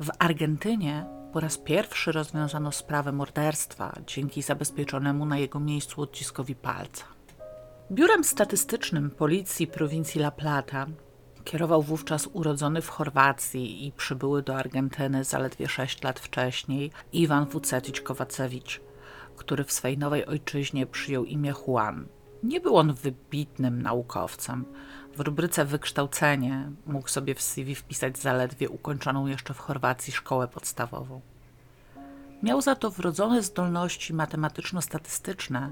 w 0.00 0.10
Argentynie 0.18 1.21
po 1.32 1.40
raz 1.40 1.58
pierwszy 1.58 2.12
rozwiązano 2.12 2.72
sprawę 2.72 3.12
morderstwa 3.12 3.92
dzięki 4.06 4.42
zabezpieczonemu 4.42 5.26
na 5.26 5.38
jego 5.38 5.60
miejscu 5.60 6.02
odciskowi 6.02 6.54
palca. 6.54 7.04
Biurem 7.92 8.24
statystycznym 8.24 9.10
policji 9.10 9.66
prowincji 9.66 10.20
La 10.20 10.30
Plata 10.30 10.86
kierował 11.44 11.82
wówczas 11.82 12.28
urodzony 12.32 12.82
w 12.82 12.88
Chorwacji 12.88 13.86
i 13.86 13.92
przybyły 13.92 14.42
do 14.42 14.56
Argentyny 14.56 15.24
zaledwie 15.24 15.68
sześć 15.68 16.02
lat 16.02 16.20
wcześniej 16.20 16.90
Iwan 17.12 17.44
Wucetić-Kowacewicz, 17.46 18.80
który 19.36 19.64
w 19.64 19.72
swej 19.72 19.98
nowej 19.98 20.26
ojczyźnie 20.26 20.86
przyjął 20.86 21.24
imię 21.24 21.52
Juan. 21.66 22.06
Nie 22.42 22.60
był 22.60 22.76
on 22.76 22.94
wybitnym 22.94 23.82
naukowcem. 23.82 24.64
W 25.16 25.20
rubryce 25.20 25.64
wykształcenie 25.64 26.70
mógł 26.86 27.08
sobie 27.08 27.34
w 27.34 27.42
CV 27.42 27.74
wpisać 27.74 28.18
zaledwie 28.18 28.68
ukończoną 28.68 29.26
jeszcze 29.26 29.54
w 29.54 29.58
Chorwacji 29.58 30.12
szkołę 30.12 30.48
podstawową. 30.48 31.20
Miał 32.42 32.60
za 32.62 32.74
to 32.74 32.90
wrodzone 32.90 33.42
zdolności 33.42 34.14
matematyczno-statystyczne 34.14 35.70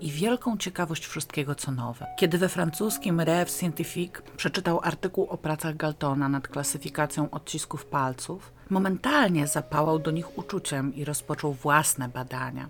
i 0.00 0.10
wielką 0.10 0.56
ciekawość 0.56 1.06
wszystkiego, 1.06 1.54
co 1.54 1.72
nowe. 1.72 2.06
Kiedy 2.18 2.38
we 2.38 2.48
francuskim 2.48 3.18
Rêve 3.18 3.48
Scientifique 3.48 4.22
przeczytał 4.36 4.80
artykuł 4.82 5.26
o 5.26 5.38
pracach 5.38 5.76
Galtona 5.76 6.28
nad 6.28 6.48
klasyfikacją 6.48 7.30
odcisków 7.30 7.86
palców, 7.86 8.52
momentalnie 8.70 9.46
zapałał 9.46 9.98
do 9.98 10.10
nich 10.10 10.38
uczuciem 10.38 10.94
i 10.94 11.04
rozpoczął 11.04 11.52
własne 11.52 12.08
badania. 12.08 12.68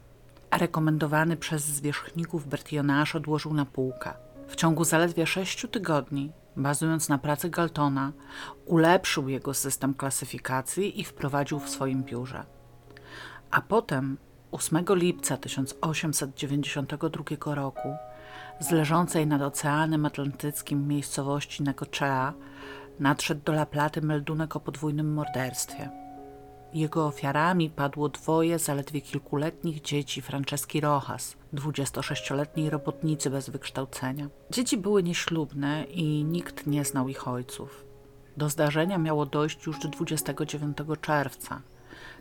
A 0.51 0.59
rekomendowany 0.59 1.37
przez 1.37 1.65
zwierzchników 1.65 2.49
Bertillonage 2.49 3.15
odłożył 3.15 3.55
na 3.55 3.65
półkę. 3.65 4.15
W 4.49 4.57
ciągu 4.57 4.85
zaledwie 4.85 5.27
sześciu 5.27 5.69
tygodni 5.69 6.33
bazując 6.57 7.09
na 7.09 7.19
pracy 7.19 7.51
Galtona, 7.51 8.13
ulepszył 8.67 9.29
jego 9.29 9.55
system 9.55 9.95
klasyfikacji 9.95 11.01
i 11.01 11.05
wprowadził 11.05 11.59
w 11.59 11.71
swoim 11.71 12.03
biurze. 12.03 12.45
A 13.51 13.61
potem 13.61 14.17
8 14.53 14.85
lipca 14.89 15.37
1892 15.37 17.55
roku 17.55 17.95
z 18.61 18.71
leżącej 18.71 19.27
nad 19.27 19.43
Oceanem 19.43 20.07
Atlantyckim 20.07 20.89
miejscowości 20.89 21.63
Necochea 21.63 22.33
nadszedł 23.01 23.41
do 23.45 23.53
La 23.53 23.67
Platy 23.67 24.03
meldunek 24.03 24.57
o 24.57 24.61
podwójnym 24.61 25.15
morderstwie. 25.15 26.04
Jego 26.75 27.07
ofiarami 27.07 27.71
padło 27.71 28.09
dwoje 28.09 28.59
zaledwie 28.59 29.01
kilkuletnich 29.01 29.81
dzieci 29.81 30.23
Franceski 30.23 30.81
Rojas, 30.81 31.37
26-letniej 31.55 32.71
robotnicy 32.71 33.31
bez 33.31 33.51
wykształcenia. 33.51 34.29
Dzieci 34.51 34.77
były 34.77 35.03
nieślubne 35.03 35.85
i 35.85 36.25
nikt 36.25 36.67
nie 36.67 36.85
znał 36.85 37.09
ich 37.09 37.29
ojców. 37.29 37.85
Do 38.37 38.49
zdarzenia 38.49 38.99
miało 38.99 39.27
dojść 39.27 39.67
już 39.67 39.79
29 39.79 40.77
czerwca, 41.01 41.61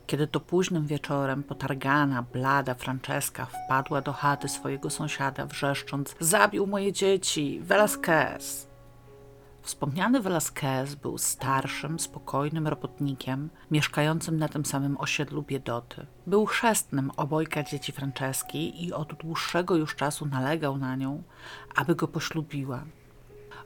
kiedy 0.08 0.28
to 0.28 0.40
późnym 0.40 0.88
wieczorem 0.88 1.44
potargana, 1.44 2.22
blada 2.22 2.74
Franceska 2.74 3.46
wpadła 3.46 4.02
do 4.02 4.14
chaty 4.14 4.50
swojego 4.50 4.90
sąsiada, 4.90 5.46
wrzeszcząc: 5.46 6.16
Zabił 6.20 6.68
moje 6.68 6.94
dzieci, 6.94 7.60
Velasquez! 7.64 8.73
Wspomniany 9.64 10.22
Velasquez 10.22 10.96
był 10.96 11.18
starszym, 11.18 12.00
spokojnym 12.00 12.68
robotnikiem, 12.68 13.50
mieszkającym 13.72 14.38
na 14.38 14.48
tym 14.48 14.66
samym 14.66 14.98
osiedlu 14.98 15.44
biedoty. 15.44 16.06
Był 16.28 16.46
chrzestnym 16.46 17.12
obojga 17.18 17.64
dzieci 17.64 17.92
Franceski 17.92 18.86
i 18.86 18.94
od 18.94 19.14
dłuższego 19.14 19.76
już 19.76 19.96
czasu 19.96 20.26
nalegał 20.26 20.78
na 20.78 20.96
nią, 20.96 21.24
aby 21.76 21.96
go 21.96 22.08
poślubiła. 22.08 22.84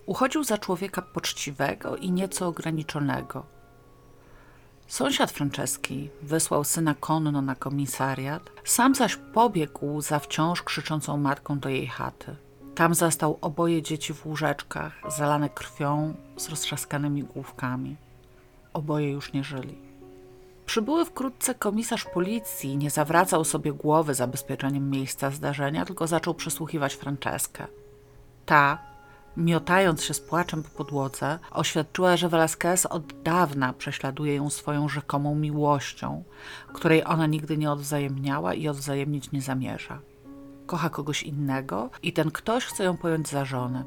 Uchodził 0.05 0.43
za 0.43 0.57
człowieka 0.57 1.01
poczciwego 1.01 1.95
i 1.95 2.11
nieco 2.11 2.47
ograniczonego– 2.47 3.45
Sąsiad 4.87 5.31
Franceski 5.31 6.09
wysłał 6.21 6.63
syna 6.63 6.95
konno 6.99 7.41
na 7.41 7.55
komisariat, 7.55 8.49
sam 8.63 8.95
zaś 8.95 9.15
pobiegł 9.15 10.01
za 10.01 10.19
wciąż 10.19 10.63
krzyczącą 10.63 11.17
matką 11.17 11.59
do 11.59 11.69
jej 11.69 11.87
chaty. 11.87 12.35
Tam 12.77 12.93
zastał 12.93 13.37
oboje 13.41 13.81
dzieci 13.81 14.13
w 14.13 14.25
łóżeczkach, 14.25 14.93
zalane 15.17 15.49
krwią, 15.49 16.13
z 16.37 16.49
roztrzaskanymi 16.49 17.23
główkami. 17.23 17.95
Oboje 18.73 19.11
już 19.11 19.33
nie 19.33 19.43
żyli. 19.43 19.77
Przybyły 20.65 21.05
wkrótce 21.05 21.55
komisarz 21.55 22.05
policji 22.05 22.77
nie 22.77 22.89
zawracał 22.89 23.43
sobie 23.43 23.73
głowy 23.73 24.13
zabezpieczeniem 24.13 24.89
miejsca 24.89 25.31
zdarzenia, 25.31 25.85
tylko 25.85 26.07
zaczął 26.07 26.33
przesłuchiwać 26.33 26.93
Franceskę. 26.93 27.67
Ta, 28.45 28.77
miotając 29.37 30.03
się 30.03 30.13
z 30.13 30.19
płaczem 30.19 30.63
po 30.63 30.69
podłodze, 30.69 31.39
oświadczyła, 31.51 32.17
że 32.17 32.29
Velasquez 32.29 32.85
od 32.85 33.21
dawna 33.23 33.73
prześladuje 33.73 34.35
ją 34.35 34.49
swoją 34.49 34.89
rzekomą 34.89 35.35
miłością, 35.35 36.23
której 36.73 37.03
ona 37.05 37.27
nigdy 37.27 37.57
nie 37.57 37.71
odwzajemniała 37.71 38.53
i 38.53 38.67
odwzajemnić 38.67 39.31
nie 39.31 39.41
zamierza. 39.41 39.99
Kocha 40.67 40.89
kogoś 40.89 41.23
innego 41.23 41.89
i 42.03 42.13
ten 42.13 42.31
ktoś 42.31 42.65
chce 42.65 42.83
ją 42.83 42.97
pojąć 42.97 43.27
za 43.27 43.45
żonę. 43.45 43.83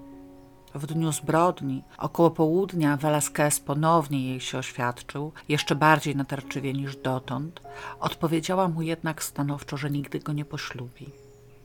W 0.74 0.86
dniu 0.86 1.12
zbrodni, 1.12 1.82
około 1.98 2.30
południa, 2.30 2.96
Velasquez 2.96 3.60
ponownie 3.60 4.28
jej 4.28 4.40
się 4.40 4.58
oświadczył, 4.58 5.32
jeszcze 5.48 5.74
bardziej 5.74 6.16
natarczywie 6.16 6.72
niż 6.72 6.96
dotąd. 6.96 7.60
Odpowiedziała 8.00 8.68
mu 8.68 8.82
jednak 8.82 9.22
stanowczo, 9.22 9.76
że 9.76 9.90
nigdy 9.90 10.18
go 10.18 10.32
nie 10.32 10.44
poślubi. 10.44 11.12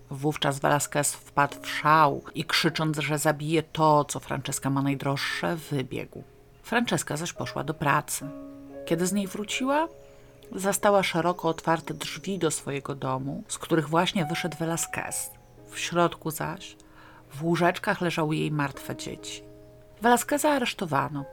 Wówczas 0.10 0.60
Velasquez 0.60 1.14
wpadł 1.14 1.62
w 1.62 1.70
szał 1.70 2.24
i 2.36 2.46
krzycząc, 2.46 2.98
że 3.00 3.18
zabije 3.18 3.64
to, 3.64 4.06
co 4.06 4.20
Franceska 4.20 4.70
ma 4.70 4.82
najdroższe, 4.82 5.56
wybiegł. 5.56 6.24
Franceska 6.64 7.18
zaś 7.18 7.34
poszła 7.34 7.64
do 7.64 7.74
pracy. 7.74 8.30
Kiedy 8.86 9.08
z 9.08 9.14
niej 9.14 9.28
wróciła, 9.28 9.88
zastała 10.52 11.04
szeroko 11.04 11.50
otwarte 11.50 11.94
drzwi 11.94 12.40
do 12.40 12.52
swojego 12.52 12.96
domu, 12.96 13.44
z 13.48 13.58
których 13.58 13.90
właśnie 13.90 14.26
wyszedł 14.26 14.58
Velasquez. 14.58 15.32
W 15.70 15.80
środku 15.80 16.32
zaś, 16.32 16.78
w 17.30 17.44
łóżeczkach 17.44 18.02
leżały 18.02 18.36
jej 18.36 18.52
martwe 18.52 18.96
dzieci. 18.96 19.44
Velasqueza 20.02 20.50
aresztowano. 20.50 21.26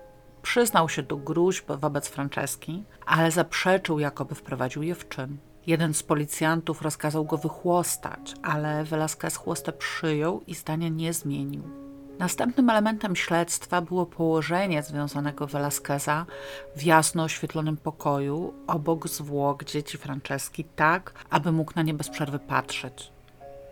Przyznał 0.42 0.88
się 0.88 1.02
do 1.02 1.16
gruźb 1.16 1.72
wobec 1.72 2.08
Franceski, 2.08 2.84
ale 3.06 3.30
zaprzeczył, 3.30 3.98
jakoby 3.98 4.34
wprowadził 4.34 4.82
je 4.82 4.94
w 4.94 5.08
czyn. 5.08 5.36
Jeden 5.66 5.94
z 5.94 6.02
policjantów 6.02 6.82
rozkazał 6.82 7.24
go 7.24 7.38
wychłostać, 7.38 8.34
ale 8.42 8.84
Velasquez 8.84 9.36
chłostę 9.36 9.72
przyjął 9.72 10.40
i 10.46 10.54
zdania 10.54 10.88
nie 10.88 11.12
zmienił. 11.12 11.81
Następnym 12.22 12.70
elementem 12.70 13.16
śledztwa 13.16 13.80
było 13.80 14.06
położenie 14.06 14.82
związanego 14.82 15.46
Velasqueza 15.46 16.26
w 16.76 16.82
jasno 16.82 17.22
oświetlonym 17.22 17.76
pokoju 17.76 18.54
obok 18.66 19.08
zwłok 19.08 19.64
dzieci 19.64 19.98
Franceski, 19.98 20.64
tak, 20.64 21.12
aby 21.30 21.52
mógł 21.52 21.72
na 21.76 21.82
nie 21.82 21.94
bez 21.94 22.08
przerwy 22.08 22.38
patrzeć. 22.38 23.10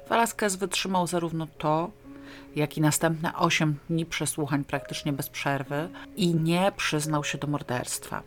Velasquez 0.08 0.56
wytrzymał 0.56 1.06
zarówno 1.06 1.46
to, 1.58 1.90
jak 2.56 2.76
i 2.76 2.80
następne 2.80 3.36
osiem 3.36 3.78
dni 3.90 4.06
przesłuchań 4.06 4.64
praktycznie 4.64 5.12
bez 5.12 5.28
przerwy 5.28 5.88
i 6.16 6.34
nie 6.34 6.72
przyznał 6.76 7.24
się 7.24 7.38
do 7.38 7.46
morderstwa. 7.46 8.22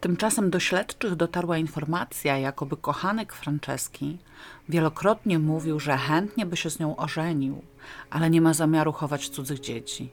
Tymczasem 0.00 0.50
do 0.50 0.60
śledczych 0.60 1.14
dotarła 1.14 1.58
informacja, 1.58 2.38
jakoby 2.38 2.76
kochanek 2.76 3.32
Franceski 3.32 4.18
wielokrotnie 4.68 5.38
mówił, 5.38 5.80
że 5.80 5.96
chętnie 5.96 6.46
by 6.46 6.56
się 6.56 6.70
z 6.70 6.78
nią 6.78 6.96
ożenił, 6.96 7.62
ale 8.10 8.30
nie 8.30 8.40
ma 8.40 8.54
zamiaru 8.54 8.92
chować 8.92 9.28
cudzych 9.28 9.60
dzieci. 9.60 10.10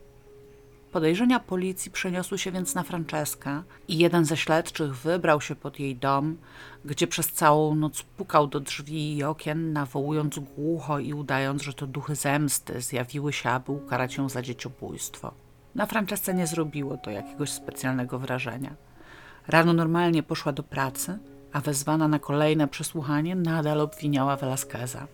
Podejrzenia 0.96 1.40
policji 1.40 1.92
przeniosły 1.92 2.38
się 2.38 2.52
więc 2.52 2.76
na 2.76 2.84
Franceskę 2.84 3.64
i 3.88 3.98
jeden 3.98 4.26
ze 4.26 4.38
śledczych 4.38 4.96
wybrał 4.96 5.42
się 5.42 5.56
pod 5.56 5.80
jej 5.80 5.96
dom, 5.96 6.38
gdzie 6.86 7.08
przez 7.08 7.32
całą 7.32 7.76
noc 7.76 8.04
pukał 8.04 8.48
do 8.48 8.60
drzwi 8.60 9.18
i 9.18 9.24
okien, 9.24 9.74
nawołując 9.74 10.40
głucho 10.40 11.00
i 11.00 11.14
udając, 11.14 11.62
że 11.62 11.74
to 11.74 11.88
duchy 11.88 12.16
zemsty 12.16 12.82
zjawiły 12.82 13.34
się, 13.34 13.50
aby 13.50 13.72
ukarać 13.72 14.18
ją 14.18 14.30
za 14.30 14.42
dzieciobójstwo. 14.42 15.34
Na 15.76 15.86
Francesce 15.86 16.34
nie 16.34 16.48
zrobiło 16.48 16.98
to 16.98 17.12
jakiegoś 17.12 17.52
specjalnego 17.52 18.20
wrażenia. 18.20 18.76
Rano 19.48 19.74
normalnie 19.74 20.24
poszła 20.24 20.52
do 20.52 20.64
pracy, 20.64 21.20
a 21.54 21.62
wezwana 21.62 22.08
na 22.08 22.20
kolejne 22.20 22.68
przesłuchanie 22.68 23.36
nadal 23.36 23.82
obwiniała 23.82 24.38
Velasqueza. 24.38 25.08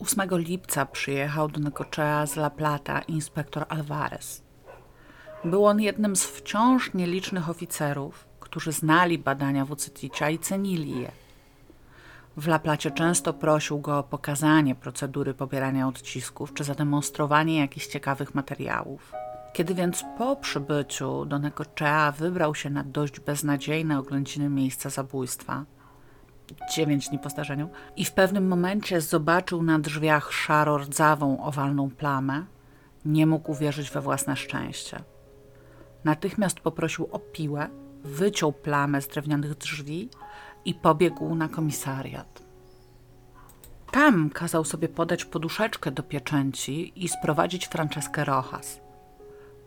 8 0.00 0.28
lipca 0.38 0.86
przyjechał 0.86 1.48
do 1.48 1.60
Necochea 1.60 2.26
z 2.26 2.36
La 2.36 2.50
Plata 2.50 3.00
inspektor 3.00 3.64
Alvarez. 3.68 4.42
Był 5.44 5.66
on 5.66 5.80
jednym 5.80 6.16
z 6.16 6.24
wciąż 6.24 6.94
nielicznych 6.94 7.50
oficerów, 7.50 8.26
którzy 8.40 8.72
znali 8.72 9.18
badania 9.18 9.64
Wucyticia 9.64 10.30
i 10.30 10.38
cenili 10.38 11.00
je. 11.00 11.10
W 12.36 12.48
La 12.48 12.58
Placie 12.58 12.90
często 12.90 13.32
prosił 13.32 13.78
go 13.78 13.98
o 13.98 14.02
pokazanie 14.02 14.74
procedury 14.74 15.34
pobierania 15.34 15.88
odcisków 15.88 16.54
czy 16.54 16.64
zademonstrowanie 16.64 17.58
jakichś 17.58 17.86
ciekawych 17.86 18.34
materiałów. 18.34 19.12
Kiedy 19.52 19.74
więc 19.74 20.04
po 20.18 20.36
przybyciu 20.36 21.24
do 21.24 21.38
Necochea 21.38 22.12
wybrał 22.12 22.54
się 22.54 22.70
na 22.70 22.84
dość 22.84 23.20
beznadziejne 23.20 23.98
oględziny 23.98 24.48
miejsca 24.48 24.90
zabójstwa, 24.90 25.64
9 26.74 27.08
dni 27.08 27.18
po 27.18 27.30
starzeniu, 27.30 27.68
i 27.96 28.04
w 28.04 28.12
pewnym 28.12 28.48
momencie 28.48 29.00
zobaczył 29.00 29.62
na 29.62 29.78
drzwiach 29.78 30.32
szaro-rdzawą, 30.32 31.44
owalną 31.44 31.90
plamę, 31.90 32.44
nie 33.04 33.26
mógł 33.26 33.52
uwierzyć 33.52 33.90
we 33.90 34.00
własne 34.00 34.36
szczęście. 34.36 35.00
Natychmiast 36.04 36.60
poprosił 36.60 37.08
o 37.12 37.18
piłę, 37.18 37.68
wyciął 38.04 38.52
plamę 38.52 39.02
z 39.02 39.08
drewnianych 39.08 39.54
drzwi 39.54 40.08
i 40.64 40.74
pobiegł 40.74 41.34
na 41.34 41.48
komisariat. 41.48 42.42
Tam 43.90 44.30
kazał 44.30 44.64
sobie 44.64 44.88
podać 44.88 45.24
poduszeczkę 45.24 45.90
do 45.90 46.02
pieczęci 46.02 47.04
i 47.04 47.08
sprowadzić 47.08 47.66
Franceskę 47.66 48.24
Rojas. 48.24 48.83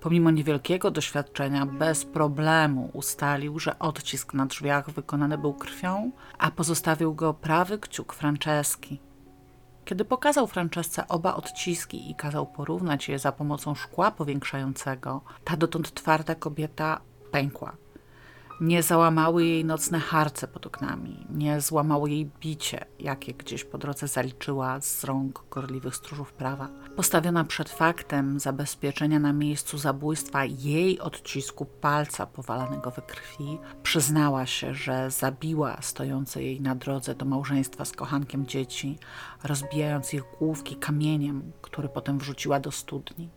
Pomimo 0.07 0.31
niewielkiego 0.31 0.91
doświadczenia, 0.91 1.65
bez 1.65 2.05
problemu 2.05 2.89
ustalił, 2.93 3.59
że 3.59 3.79
odcisk 3.79 4.33
na 4.33 4.45
drzwiach 4.45 4.89
wykonany 4.89 5.37
był 5.37 5.53
krwią, 5.53 6.11
a 6.37 6.51
pozostawił 6.51 7.15
go 7.15 7.33
prawy 7.33 7.79
kciuk 7.79 8.13
Franceski. 8.13 8.99
Kiedy 9.85 10.05
pokazał 10.05 10.47
Francesce 10.47 11.07
oba 11.07 11.35
odciski 11.35 12.11
i 12.11 12.15
kazał 12.15 12.45
porównać 12.45 13.09
je 13.09 13.19
za 13.19 13.31
pomocą 13.31 13.75
szkła 13.75 14.11
powiększającego, 14.11 15.21
ta 15.43 15.57
dotąd 15.57 15.93
twarda 15.93 16.35
kobieta 16.35 17.01
pękła. 17.31 17.75
Nie 18.61 18.83
załamały 18.83 19.45
jej 19.45 19.65
nocne 19.65 19.99
harce 19.99 20.47
pod 20.47 20.65
oknami, 20.65 21.25
nie 21.29 21.61
złamało 21.61 22.07
jej 22.07 22.31
bicie, 22.39 22.85
jakie 22.99 23.33
gdzieś 23.33 23.63
po 23.63 23.77
drodze 23.77 24.07
zaliczyła 24.07 24.81
z 24.81 25.03
rąk 25.03 25.43
gorliwych 25.51 25.95
stróżów 25.95 26.33
prawa. 26.33 26.69
Postawiona 26.95 27.43
przed 27.43 27.69
faktem 27.69 28.39
zabezpieczenia 28.39 29.19
na 29.19 29.33
miejscu 29.33 29.77
zabójstwa 29.77 30.45
jej 30.45 30.99
odcisku 30.99 31.65
palca 31.65 32.25
powalanego 32.25 32.91
we 32.91 33.01
krwi, 33.01 33.57
przyznała 33.83 34.45
się, 34.45 34.73
że 34.73 35.11
zabiła 35.11 35.81
stojące 35.81 36.43
jej 36.43 36.61
na 36.61 36.75
drodze 36.75 37.15
do 37.15 37.25
małżeństwa 37.25 37.85
z 37.85 37.91
kochankiem 37.91 38.45
dzieci, 38.47 38.99
rozbijając 39.43 40.13
ich 40.13 40.23
główki 40.39 40.75
kamieniem, 40.75 41.51
który 41.61 41.89
potem 41.89 42.19
wrzuciła 42.19 42.59
do 42.59 42.71
studni. 42.71 43.29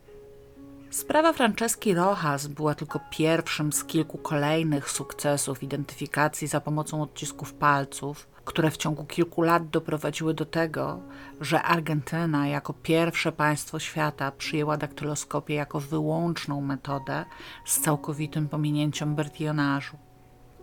Sprawa 0.91 1.33
Franceski 1.33 1.95
Rojas 1.95 2.47
była 2.47 2.75
tylko 2.75 3.01
pierwszym 3.11 3.73
z 3.73 3.85
kilku 3.85 4.19
kolejnych 4.19 4.91
sukcesów 4.91 5.63
identyfikacji 5.63 6.49
za 6.49 6.61
pomocą 6.61 7.03
odcisków 7.03 7.55
palców, 7.55 8.29
które 8.45 8.71
w 8.71 8.77
ciągu 8.77 9.05
kilku 9.05 9.43
lat 9.43 9.69
doprowadziły 9.69 10.35
do 10.35 10.45
tego, 10.45 11.01
że 11.41 11.63
Argentyna 11.63 12.49
jako 12.49 12.73
pierwsze 12.73 13.33
państwo 13.33 13.79
świata 13.79 14.33
przyjęła 14.33 14.77
daktyloskopię 14.77 15.55
jako 15.55 15.81
wyłączną 15.81 16.61
metodę 16.61 17.25
z 17.65 17.81
całkowitym 17.81 18.49
pominięciem 18.49 19.15
bertionażu. 19.15 19.97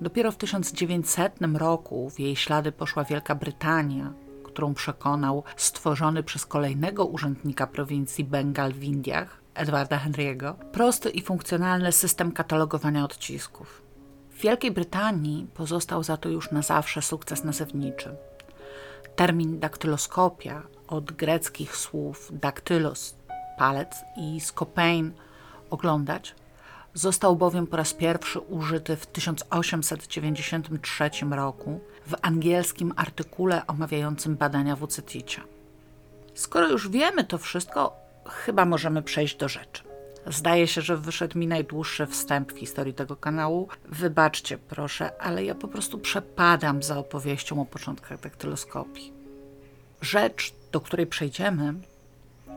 Dopiero 0.02 0.32
w 0.32 0.38
1900 0.38 1.40
roku 1.54 2.10
w 2.10 2.20
jej 2.20 2.36
ślady 2.36 2.72
poszła 2.72 3.04
Wielka 3.04 3.36
Brytania, 3.36 4.14
którą 4.44 4.74
przekonał 4.74 5.44
stworzony 5.58 6.24
przez 6.24 6.46
kolejnego 6.46 7.06
urzędnika 7.06 7.68
prowincji 7.68 8.24
Bengal 8.24 8.74
w 8.74 8.84
Indiach, 8.84 9.47
Edwarda 9.58 9.98
Henry'ego, 9.98 10.54
prosty 10.54 11.10
i 11.10 11.22
funkcjonalny 11.22 11.92
system 11.92 12.32
katalogowania 12.32 13.04
odcisków. 13.04 13.82
W 14.32 14.42
Wielkiej 14.42 14.72
Brytanii 14.72 15.48
pozostał 15.54 16.04
za 16.04 16.18
to 16.18 16.30
już 16.30 16.52
na 16.52 16.62
zawsze 16.62 17.02
sukces 17.02 17.44
nazewniczy. 17.44 18.16
Termin 19.16 19.60
daktyloskopia 19.60 20.62
od 20.88 21.12
greckich 21.12 21.76
słów 21.76 22.30
daktylos 22.34 23.16
palec 23.58 23.96
i 24.18 24.42
skopein 24.42 25.12
oglądać 25.70 26.36
został 26.94 27.36
bowiem 27.36 27.68
po 27.68 27.78
raz 27.78 27.94
pierwszy 27.94 28.40
użyty 28.40 28.96
w 28.96 29.06
1893 29.06 31.10
roku 31.32 31.80
w 32.08 32.16
angielskim 32.22 32.94
artykule 32.96 33.68
omawiającym 33.68 34.36
badania 34.36 34.76
wuceticia. 34.76 35.42
Skoro 36.34 36.68
już 36.68 36.90
wiemy 36.90 37.24
to 37.24 37.38
wszystko, 37.38 38.07
chyba 38.30 38.66
możemy 38.66 39.02
przejść 39.04 39.38
do 39.38 39.50
rzeczy. 39.50 39.84
Zdaje 40.28 40.68
się, 40.68 40.82
że 40.82 40.98
wyszedł 40.98 41.40
mi 41.40 41.48
najdłuższy 41.48 42.08
wstęp 42.08 42.54
w 42.54 42.60
historii 42.60 42.94
tego 42.94 43.16
kanału. 43.16 43.68
Wybaczcie, 43.86 44.58
proszę, 44.58 45.22
ale 45.22 45.46
ja 45.46 45.56
po 45.56 45.68
prostu 45.68 45.98
przepadam 45.98 46.84
za 46.84 46.98
opowieścią 46.98 47.62
o 47.62 47.66
początkach 47.66 48.20
daktyloskopii. 48.20 49.14
Rzecz, 50.02 50.54
do 50.72 50.82
której 50.82 51.08
przejdziemy, 51.08 51.74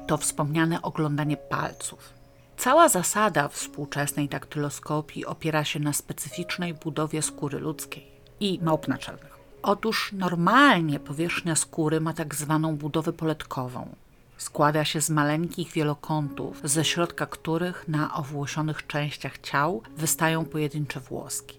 to 0.06 0.16
wspomniane 0.16 0.82
oglądanie 0.82 1.36
palców. 1.36 2.14
Cała 2.56 2.88
zasada 2.88 3.48
współczesnej 3.48 4.28
daktyloskopii 4.28 5.26
opiera 5.26 5.64
się 5.64 5.80
na 5.80 5.92
specyficznej 5.92 6.74
budowie 6.74 7.22
skóry 7.22 7.58
ludzkiej 7.58 8.06
i 8.40 8.58
małp 8.62 8.88
naczelnych. 8.88 9.38
Otóż 9.62 10.12
normalnie 10.12 11.00
powierzchnia 11.00 11.56
skóry 11.56 12.00
ma 12.00 12.12
tak 12.12 12.34
zwaną 12.34 12.76
budowę 12.76 13.12
poletkową, 13.12 13.94
składa 14.40 14.84
się 14.84 15.00
z 15.00 15.10
maleńkich 15.10 15.72
wielokątów, 15.72 16.60
ze 16.64 16.84
środka 16.84 17.26
których 17.26 17.88
na 17.88 18.14
owłosionych 18.14 18.86
częściach 18.86 19.38
ciał 19.38 19.82
wystają 19.96 20.44
pojedyncze 20.44 21.00
włoski. 21.00 21.58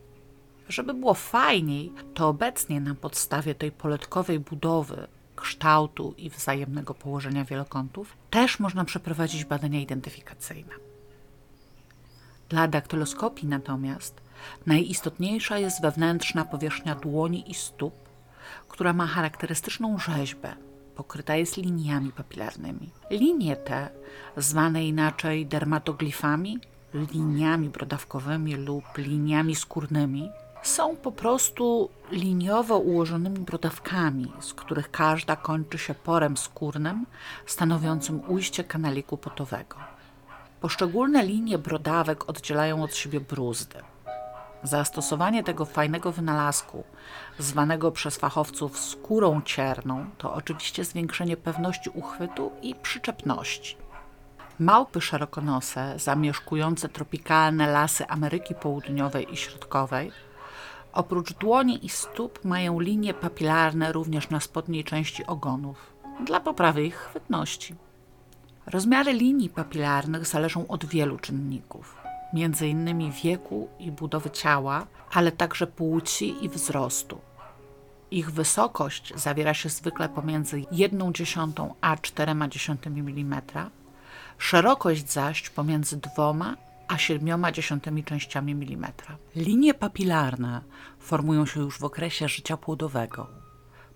Żeby 0.69 0.93
było 0.93 1.13
fajniej, 1.13 1.91
to 2.13 2.27
obecnie 2.27 2.81
na 2.81 2.95
podstawie 2.95 3.55
tej 3.55 3.71
poletkowej 3.71 4.39
budowy, 4.39 5.07
kształtu 5.35 6.13
i 6.17 6.29
wzajemnego 6.29 6.93
położenia 6.93 7.45
wielokątów 7.45 8.17
też 8.29 8.59
można 8.59 8.85
przeprowadzić 8.85 9.45
badania 9.45 9.79
identyfikacyjne. 9.79 10.73
Dla 12.49 12.67
daktyloskopii 12.67 13.47
natomiast 13.47 14.21
najistotniejsza 14.65 15.57
jest 15.57 15.81
wewnętrzna 15.81 16.45
powierzchnia 16.45 16.95
dłoni 16.95 17.51
i 17.51 17.53
stóp, 17.53 17.93
która 18.67 18.93
ma 18.93 19.07
charakterystyczną 19.07 19.97
rzeźbę, 19.97 20.55
pokryta 21.01 21.35
jest 21.35 21.57
liniami 21.57 22.11
papilarnymi. 22.11 22.89
Linie 23.09 23.55
te, 23.55 23.89
zwane 24.37 24.85
inaczej 24.85 25.45
dermatoglifami, 25.45 26.59
liniami 26.93 27.69
brodawkowymi 27.69 28.55
lub 28.55 28.97
liniami 28.97 29.55
skórnymi, 29.55 30.29
są 30.63 30.95
po 30.95 31.11
prostu 31.11 31.89
liniowo 32.11 32.77
ułożonymi 32.77 33.39
brodawkami, 33.39 34.31
z 34.39 34.53
których 34.53 34.91
każda 34.91 35.35
kończy 35.35 35.77
się 35.77 35.93
porem 35.93 36.37
skórnym 36.37 37.05
stanowiącym 37.45 38.21
ujście 38.27 38.63
kanaliku 38.63 39.17
potowego. 39.17 39.77
Poszczególne 40.59 41.25
linie 41.25 41.57
brodawek 41.57 42.29
oddzielają 42.29 42.83
od 42.83 42.95
siebie 42.95 43.19
bruzdy. 43.19 43.79
Zastosowanie 44.63 45.43
tego 45.43 45.65
fajnego 45.65 46.11
wynalazku, 46.11 46.83
zwanego 47.41 47.91
przez 47.91 48.17
fachowców 48.17 48.79
skórą 48.79 49.41
cierną, 49.45 50.05
to 50.17 50.33
oczywiście 50.33 50.85
zwiększenie 50.85 51.37
pewności 51.37 51.89
uchwytu 51.89 52.51
i 52.61 52.75
przyczepności. 52.75 53.77
Małpy 54.59 55.01
szerokonose, 55.01 55.93
zamieszkujące 55.99 56.89
tropikalne 56.89 57.71
lasy 57.71 58.07
Ameryki 58.07 58.55
Południowej 58.55 59.33
i 59.33 59.37
Środkowej, 59.37 60.11
oprócz 60.93 61.33
dłoni 61.33 61.85
i 61.85 61.89
stóp 61.89 62.45
mają 62.45 62.79
linie 62.79 63.13
papilarne 63.13 63.91
również 63.91 64.29
na 64.29 64.39
spodniej 64.39 64.83
części 64.83 65.25
ogonów, 65.25 65.93
dla 66.25 66.39
poprawy 66.39 66.83
ich 66.83 66.95
chwytności. 66.95 67.75
Rozmiary 68.65 69.13
linii 69.13 69.49
papilarnych 69.49 70.25
zależą 70.25 70.67
od 70.67 70.85
wielu 70.85 71.19
czynników 71.19 72.01
innymi 72.61 73.11
wieku 73.11 73.69
i 73.79 73.91
budowy 73.91 74.29
ciała, 74.29 74.87
ale 75.13 75.31
także 75.31 75.67
płci 75.67 76.45
i 76.45 76.49
wzrostu. 76.49 77.21
Ich 78.11 78.31
wysokość 78.31 79.13
zawiera 79.15 79.53
się 79.53 79.69
zwykle 79.69 80.09
pomiędzy 80.09 80.61
1,1 80.61 81.73
a 81.81 81.95
4,1 81.95 82.87
mm, 82.87 83.41
szerokość 84.37 85.11
zaś 85.11 85.49
pomiędzy 85.49 85.97
2 85.97 86.33
a 86.87 86.95
7,1 86.95 88.03
częściami 88.03 88.51
mm. 88.51 88.91
Linie 89.35 89.73
papilarne 89.73 90.61
formują 90.99 91.45
się 91.45 91.59
już 91.59 91.79
w 91.79 91.83
okresie 91.83 92.27
życia 92.27 92.57
płodowego. 92.57 93.27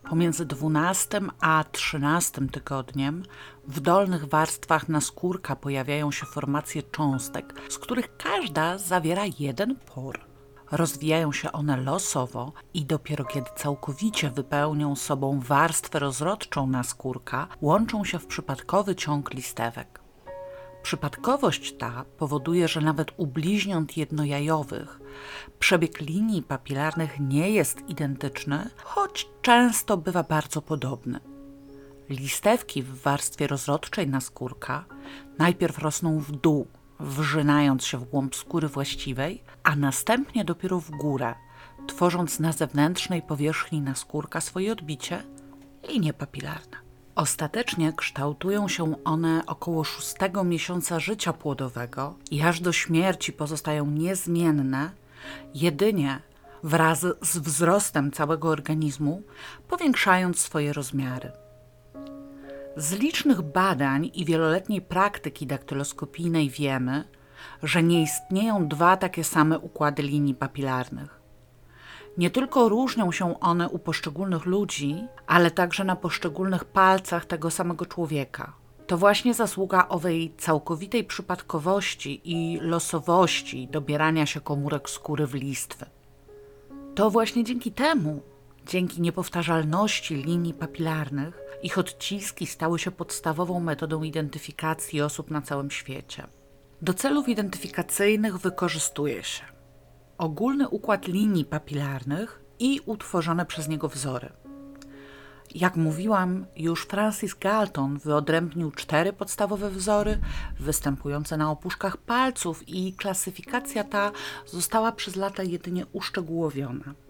Pomiędzy 0.10 0.46
12 0.46 1.22
a 1.40 1.64
13 1.72 2.48
tygodniem 2.48 3.24
w 3.68 3.80
dolnych 3.80 4.26
warstwach 4.26 4.90
naskórka 4.90 5.56
pojawiają 5.56 6.12
się 6.12 6.26
formacje 6.26 6.84
cząstek, 6.84 7.54
z 7.70 7.78
których 7.78 8.18
każda 8.18 8.78
zawiera 8.78 9.24
jeden 9.40 9.76
por. 9.76 10.35
Rozwijają 10.72 11.32
się 11.32 11.52
one 11.52 11.78
losowo 11.78 12.54
i 12.74 12.86
dopiero 12.86 13.26
kiedy 13.26 13.50
całkowicie 13.56 14.30
wypełnią 14.30 14.96
sobą 14.96 15.40
warstwę 15.40 16.00
rozrodczą 16.00 16.68
naskórka, 16.68 17.48
łączą 17.62 18.04
się 18.04 18.20
w 18.20 18.28
przypadkowy 18.28 18.96
ciąg 18.96 19.34
listewek. 19.34 20.06
Przypadkowość 20.84 21.78
ta 21.78 22.06
powoduje, 22.18 22.68
że 22.68 22.82
nawet 22.82 23.12
u 23.18 23.28
bliźniąt 23.28 23.98
jednojajowych 23.98 25.00
przebieg 25.60 26.02
linii 26.02 26.44
papilarnych 26.44 27.20
nie 27.20 27.50
jest 27.50 27.90
identyczny, 27.90 28.70
choć 28.84 29.30
często 29.42 29.98
bywa 29.98 30.24
bardzo 30.24 30.62
podobny. 30.62 31.20
Listewki 32.10 32.84
w 32.84 33.02
warstwie 33.02 33.48
rozrodczej 33.48 34.08
naskórka 34.08 34.86
najpierw 35.38 35.78
rosną 35.78 36.20
w 36.20 36.32
dół, 36.32 36.68
wrzynając 37.00 37.86
się 37.86 37.98
w 37.98 38.04
głąb 38.04 38.36
skóry 38.36 38.68
właściwej, 38.68 39.44
a 39.64 39.76
następnie 39.76 40.46
dopiero 40.46 40.80
w 40.80 40.92
górę, 40.92 41.36
tworząc 41.88 42.40
na 42.40 42.52
zewnętrznej 42.52 43.22
powierzchni 43.22 43.82
naskórka 43.82 44.42
swoje 44.42 44.72
odbicie 44.72 45.24
linie 45.88 46.14
papilarne. 46.14 46.78
Ostatecznie 47.16 47.94
kształtują 47.94 48.68
się 48.68 49.04
one 49.04 49.44
około 49.46 49.84
szóstego 49.84 50.44
miesiąca 50.44 51.00
życia 51.00 51.34
płodowego 51.34 52.16
i 52.32 52.42
aż 52.42 52.60
do 52.60 52.72
śmierci 52.72 53.34
pozostają 53.34 53.86
niezmienne, 53.86 54.92
jedynie 55.54 56.20
wraz 56.64 57.06
z 57.22 57.38
wzrostem 57.38 58.12
całego 58.12 58.50
organizmu, 58.50 59.24
powiększając 59.68 60.40
swoje 60.40 60.74
rozmiary. 60.74 61.32
Z 62.78 62.92
licznych 62.92 63.42
badań 63.42 64.12
i 64.14 64.26
wieloletniej 64.26 64.82
praktyki 64.82 65.48
daktyloskopijnej 65.48 66.50
wiemy, 66.50 67.04
że 67.64 67.84
nie 67.84 68.02
istnieją 68.02 68.68
dwa 68.68 68.98
takie 68.98 69.24
same 69.24 69.60
układy 69.60 70.04
linii 70.04 70.36
papilarnych. 70.36 71.20
Nie 72.18 72.30
tylko 72.30 72.70
różnią 72.70 73.12
się 73.12 73.40
one 73.40 73.70
u 73.70 73.80
poszczególnych 73.80 74.46
ludzi, 74.46 75.08
ale 75.28 75.52
także 75.52 75.84
na 75.84 75.96
poszczególnych 75.96 76.66
palcach 76.66 77.26
tego 77.26 77.52
samego 77.52 77.86
człowieka. 77.86 78.54
To 78.88 78.98
właśnie 78.98 79.34
zasługa 79.34 79.88
owej 79.88 80.34
całkowitej 80.38 81.04
przypadkowości 81.04 82.22
i 82.24 82.60
losowości 82.62 83.68
dobierania 83.68 84.26
się 84.26 84.42
komórek 84.42 84.90
skóry 84.90 85.28
w 85.28 85.34
listwy. 85.34 85.86
To 86.96 87.10
właśnie 87.10 87.44
dzięki 87.44 87.72
temu, 87.72 88.22
dzięki 88.66 89.02
niepowtarzalności 89.02 90.16
linii 90.16 90.54
papilarnych, 90.54 91.42
ich 91.64 91.78
odciski 91.78 92.48
stały 92.48 92.80
się 92.80 92.92
podstawową 92.92 93.60
metodą 93.60 94.04
identyfikacji 94.04 95.02
osób 95.02 95.32
na 95.32 95.42
całym 95.42 95.72
świecie. 95.72 96.28
Do 96.82 96.94
celów 96.94 97.30
identyfikacyjnych 97.30 98.38
wykorzystuje 98.38 99.24
się 99.24 99.44
ogólny 100.18 100.70
układ 100.70 101.08
linii 101.08 101.46
papilarnych 101.46 102.42
i 102.60 102.80
utworzone 102.86 103.46
przez 103.46 103.68
niego 103.68 103.90
wzory. 103.90 104.30
Jak 105.56 105.76
mówiłam, 105.76 106.46
już 106.56 106.86
Francis 106.86 107.34
Galton 107.34 107.98
wyodrębnił 107.98 108.72
cztery 108.72 109.14
podstawowe 109.14 109.70
wzory 109.70 110.20
występujące 110.60 111.38
na 111.38 111.52
opuszkach 111.52 111.98
palców 111.98 112.70
i 112.70 112.94
klasyfikacja 112.94 113.84
ta 113.84 114.12
została 114.46 114.92
przez 114.92 115.16
lata 115.16 115.44
jedynie 115.44 115.86
uszczegółowiona. 115.94 117.05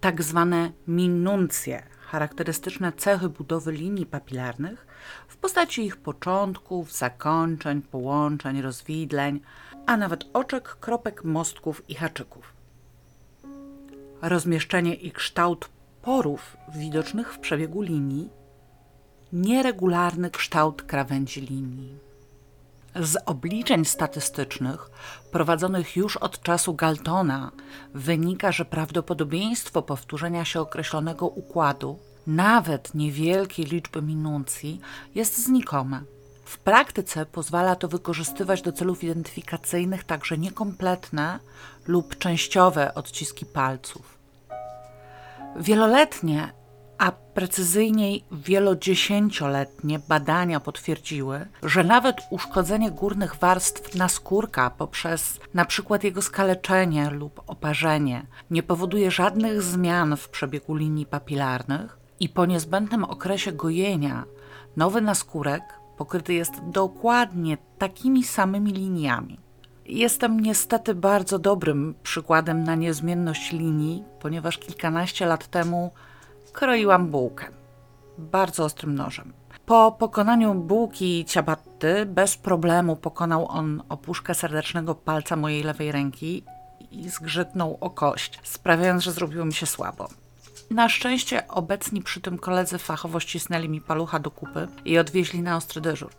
Tak 0.00 0.22
zwane 0.22 0.72
minuncje, 0.86 1.82
charakterystyczne 2.00 2.92
cechy 2.92 3.28
budowy 3.28 3.72
linii 3.72 4.06
papilarnych 4.06 4.86
w 5.28 5.36
postaci 5.36 5.84
ich 5.84 5.96
początków, 5.96 6.92
zakończeń, 6.92 7.82
połączeń, 7.82 8.62
rozwidleń, 8.62 9.40
a 9.86 9.96
nawet 9.96 10.24
oczek, 10.32 10.76
kropek, 10.80 11.24
mostków 11.24 11.82
i 11.90 11.94
haczyków. 11.94 12.52
Rozmieszczenie 14.22 14.94
i 14.94 15.12
kształt 15.12 15.68
porów 16.02 16.56
widocznych 16.74 17.32
w 17.32 17.38
przebiegu 17.38 17.82
linii, 17.82 18.30
nieregularny 19.32 20.30
kształt 20.30 20.82
krawędzi 20.82 21.40
linii. 21.40 22.07
Z 23.02 23.16
obliczeń 23.26 23.84
statystycznych 23.84 24.90
prowadzonych 25.32 25.96
już 25.96 26.16
od 26.16 26.42
czasu 26.42 26.74
Galtona 26.74 27.50
wynika, 27.94 28.52
że 28.52 28.64
prawdopodobieństwo 28.64 29.82
powtórzenia 29.82 30.44
się 30.44 30.60
określonego 30.60 31.26
układu, 31.26 31.98
nawet 32.26 32.94
niewielkiej 32.94 33.66
liczby 33.66 34.02
minuncji, 34.02 34.80
jest 35.14 35.44
znikome. 35.44 36.02
W 36.44 36.58
praktyce 36.58 37.26
pozwala 37.26 37.76
to 37.76 37.88
wykorzystywać 37.88 38.62
do 38.62 38.72
celów 38.72 39.04
identyfikacyjnych 39.04 40.04
także 40.04 40.38
niekompletne 40.38 41.38
lub 41.86 42.18
częściowe 42.18 42.94
odciski 42.94 43.46
palców. 43.46 44.18
Wieloletnie, 45.56 46.52
a 46.98 47.12
precyzyjniej 47.12 48.24
wielodziesięcioletnie 48.32 49.98
badania 49.98 50.60
potwierdziły, 50.60 51.46
że 51.62 51.84
nawet 51.84 52.16
uszkodzenie 52.30 52.90
górnych 52.90 53.36
warstw 53.36 53.94
naskórka 53.94 54.70
poprzez 54.70 55.40
np. 55.54 55.98
jego 56.02 56.22
skaleczenie 56.22 57.10
lub 57.10 57.42
oparzenie 57.46 58.26
nie 58.50 58.62
powoduje 58.62 59.10
żadnych 59.10 59.62
zmian 59.62 60.16
w 60.16 60.28
przebiegu 60.28 60.74
linii 60.74 61.06
papilarnych 61.06 61.98
i 62.20 62.28
po 62.28 62.46
niezbędnym 62.46 63.04
okresie 63.04 63.52
gojenia 63.52 64.24
nowy 64.76 65.00
naskórek 65.00 65.62
pokryty 65.96 66.34
jest 66.34 66.52
dokładnie 66.64 67.58
takimi 67.78 68.24
samymi 68.24 68.72
liniami. 68.72 69.38
Jestem 69.86 70.40
niestety 70.40 70.94
bardzo 70.94 71.38
dobrym 71.38 71.94
przykładem 72.02 72.64
na 72.64 72.74
niezmienność 72.74 73.52
linii, 73.52 74.04
ponieważ 74.20 74.58
kilkanaście 74.58 75.26
lat 75.26 75.46
temu 75.46 75.90
kroiłam 76.58 77.06
bułkę 77.06 77.46
bardzo 78.18 78.64
ostrym 78.64 78.94
nożem. 78.94 79.32
Po 79.66 79.92
pokonaniu 79.92 80.54
bułki 80.54 81.24
ciabatty 81.24 82.06
bez 82.06 82.36
problemu 82.36 82.96
pokonał 82.96 83.48
on 83.48 83.82
opuszkę 83.88 84.34
serdecznego 84.34 84.94
palca 84.94 85.36
mojej 85.36 85.62
lewej 85.62 85.92
ręki 85.92 86.44
i 86.90 87.08
zgrzytnął 87.08 87.78
o 87.80 87.90
kość, 87.90 88.40
sprawiając, 88.42 89.02
że 89.02 89.12
zrobiło 89.12 89.44
mi 89.44 89.54
się 89.54 89.66
słabo. 89.66 90.08
Na 90.70 90.88
szczęście 90.88 91.48
obecni 91.48 92.02
przy 92.02 92.20
tym 92.20 92.38
koledzy 92.38 92.78
fachowo 92.78 93.20
ścisnęli 93.20 93.68
mi 93.68 93.80
palucha 93.80 94.18
do 94.18 94.30
kupy 94.30 94.68
i 94.84 94.98
odwieźli 94.98 95.42
na 95.42 95.56
ostry 95.56 95.80
dyżur. 95.80 96.10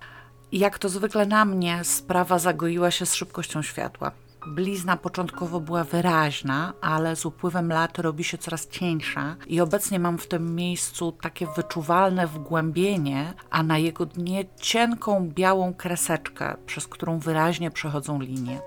Jak 0.51 0.79
to 0.79 0.89
zwykle 0.89 1.25
na 1.25 1.45
mnie, 1.45 1.83
sprawa 1.83 2.39
zagoiła 2.39 2.91
się 2.91 3.05
z 3.05 3.13
szybkością 3.13 3.61
światła. 3.61 4.11
Blizna 4.47 4.97
początkowo 4.97 5.59
była 5.59 5.83
wyraźna, 5.83 6.73
ale 6.81 7.15
z 7.15 7.25
upływem 7.25 7.69
lat 7.69 7.99
robi 7.99 8.23
się 8.23 8.37
coraz 8.37 8.67
cieńsza 8.67 9.35
i 9.47 9.61
obecnie 9.61 9.99
mam 9.99 10.17
w 10.17 10.27
tym 10.27 10.55
miejscu 10.55 11.11
takie 11.11 11.47
wyczuwalne 11.55 12.27
wgłębienie, 12.27 13.33
a 13.49 13.63
na 13.63 13.77
jego 13.77 14.05
dnie 14.05 14.45
cienką 14.61 15.29
białą 15.29 15.73
kreseczkę, 15.73 16.57
przez 16.65 16.87
którą 16.87 17.19
wyraźnie 17.19 17.71
przechodzą 17.71 18.21
linie. 18.21 18.61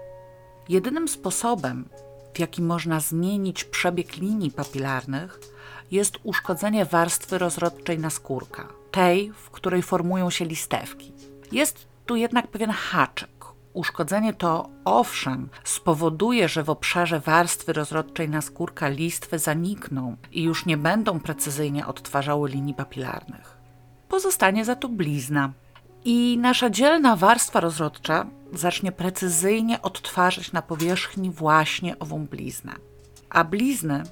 Jedynym 0.68 1.08
sposobem, 1.08 1.88
w 2.34 2.38
jaki 2.38 2.62
można 2.62 3.00
zmienić 3.00 3.64
przebieg 3.64 4.16
linii 4.16 4.50
papilarnych, 4.50 5.40
jest 5.90 6.18
uszkodzenie 6.22 6.84
warstwy 6.84 7.38
rozrodczej 7.38 7.98
naskórka, 7.98 8.68
tej, 8.90 9.32
w 9.32 9.50
której 9.50 9.82
formują 9.82 10.30
się 10.30 10.44
listewki. 10.44 11.12
Jest 11.52 11.86
tu 12.06 12.16
jednak 12.16 12.48
pewien 12.48 12.70
haczyk. 12.70 13.31
Uszkodzenie 13.72 14.34
to, 14.34 14.68
owszem, 14.84 15.48
spowoduje, 15.64 16.48
że 16.48 16.62
w 16.62 16.70
obszarze 16.70 17.20
warstwy 17.20 17.72
rozrodczej 17.72 18.28
naskórka 18.28 18.88
listwy 18.88 19.38
zanikną 19.38 20.16
i 20.32 20.42
już 20.42 20.66
nie 20.66 20.76
będą 20.76 21.20
precyzyjnie 21.20 21.86
odtwarzały 21.86 22.48
linii 22.48 22.74
papilarnych. 22.74 23.56
Pozostanie 24.08 24.64
za 24.64 24.76
to 24.76 24.88
blizna. 24.88 25.52
I 26.04 26.38
nasza 26.40 26.70
dzielna 26.70 27.16
warstwa 27.16 27.60
rozrodcza 27.60 28.26
zacznie 28.52 28.92
precyzyjnie 28.92 29.82
odtwarzać 29.82 30.52
na 30.52 30.62
powierzchni 30.62 31.30
właśnie 31.30 31.98
ową 31.98 32.26
bliznę. 32.26 32.72
A 33.30 33.44
blizny 33.44 34.02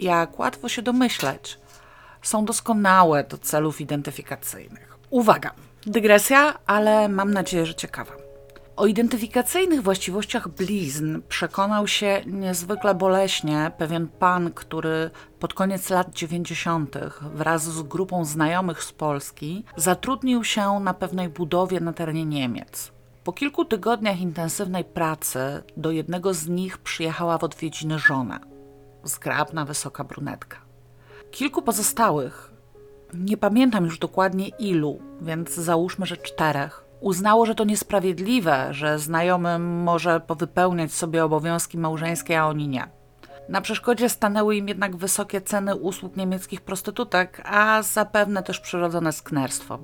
jak 0.00 0.38
łatwo 0.38 0.68
się 0.68 0.82
domyśleć, 0.82 1.58
są 2.22 2.44
doskonałe 2.44 3.24
do 3.24 3.38
celów 3.38 3.80
identyfikacyjnych. 3.80 4.98
Uwaga, 5.10 5.50
dygresja, 5.86 6.58
ale 6.66 7.08
mam 7.08 7.32
nadzieję, 7.32 7.66
że 7.66 7.74
ciekawa. 7.74 8.19
O 8.80 8.86
identyfikacyjnych 8.86 9.82
właściwościach 9.82 10.48
blizn 10.48 11.20
przekonał 11.28 11.86
się 11.86 12.22
niezwykle 12.26 12.94
boleśnie 12.94 13.72
pewien 13.78 14.08
pan, 14.08 14.52
który 14.52 15.10
pod 15.38 15.54
koniec 15.54 15.90
lat 15.90 16.14
90. 16.14 16.96
wraz 17.34 17.62
z 17.62 17.82
grupą 17.82 18.24
znajomych 18.24 18.82
z 18.82 18.92
Polski 18.92 19.64
zatrudnił 19.76 20.44
się 20.44 20.80
na 20.80 20.94
pewnej 20.94 21.28
budowie 21.28 21.80
na 21.80 21.92
terenie 21.92 22.24
Niemiec. 22.24 22.92
Po 23.24 23.32
kilku 23.32 23.64
tygodniach 23.64 24.20
intensywnej 24.20 24.84
pracy 24.84 25.62
do 25.76 25.90
jednego 25.90 26.34
z 26.34 26.48
nich 26.48 26.78
przyjechała 26.78 27.38
w 27.38 27.44
odwiedziny 27.44 27.98
żona 27.98 28.40
zgrabna, 29.04 29.64
wysoka 29.64 30.04
brunetka. 30.04 30.56
Kilku 31.30 31.62
pozostałych, 31.62 32.52
nie 33.14 33.36
pamiętam 33.36 33.84
już 33.84 33.98
dokładnie 33.98 34.48
ilu, 34.48 35.00
więc 35.20 35.54
załóżmy, 35.54 36.06
że 36.06 36.16
czterech, 36.16 36.89
uznało, 37.00 37.46
że 37.46 37.54
to 37.54 37.64
niesprawiedliwe, 37.64 38.68
że 38.70 38.98
znajomy 38.98 39.58
może 39.58 40.20
powypełniać 40.20 40.92
sobie 40.92 41.24
obowiązki 41.24 41.78
małżeńskie, 41.78 42.40
a 42.40 42.46
oni 42.46 42.68
nie. 42.68 42.88
Na 43.48 43.60
przeszkodzie 43.60 44.08
stanęły 44.08 44.56
im 44.56 44.68
jednak 44.68 44.96
wysokie 44.96 45.40
ceny 45.40 45.76
usług 45.76 46.16
niemieckich 46.16 46.60
prostytutek, 46.60 47.42
a 47.44 47.82
zapewne 47.82 48.42
też 48.42 48.60
przyrodzone 48.60 49.12
sknerstwo. 49.12 49.78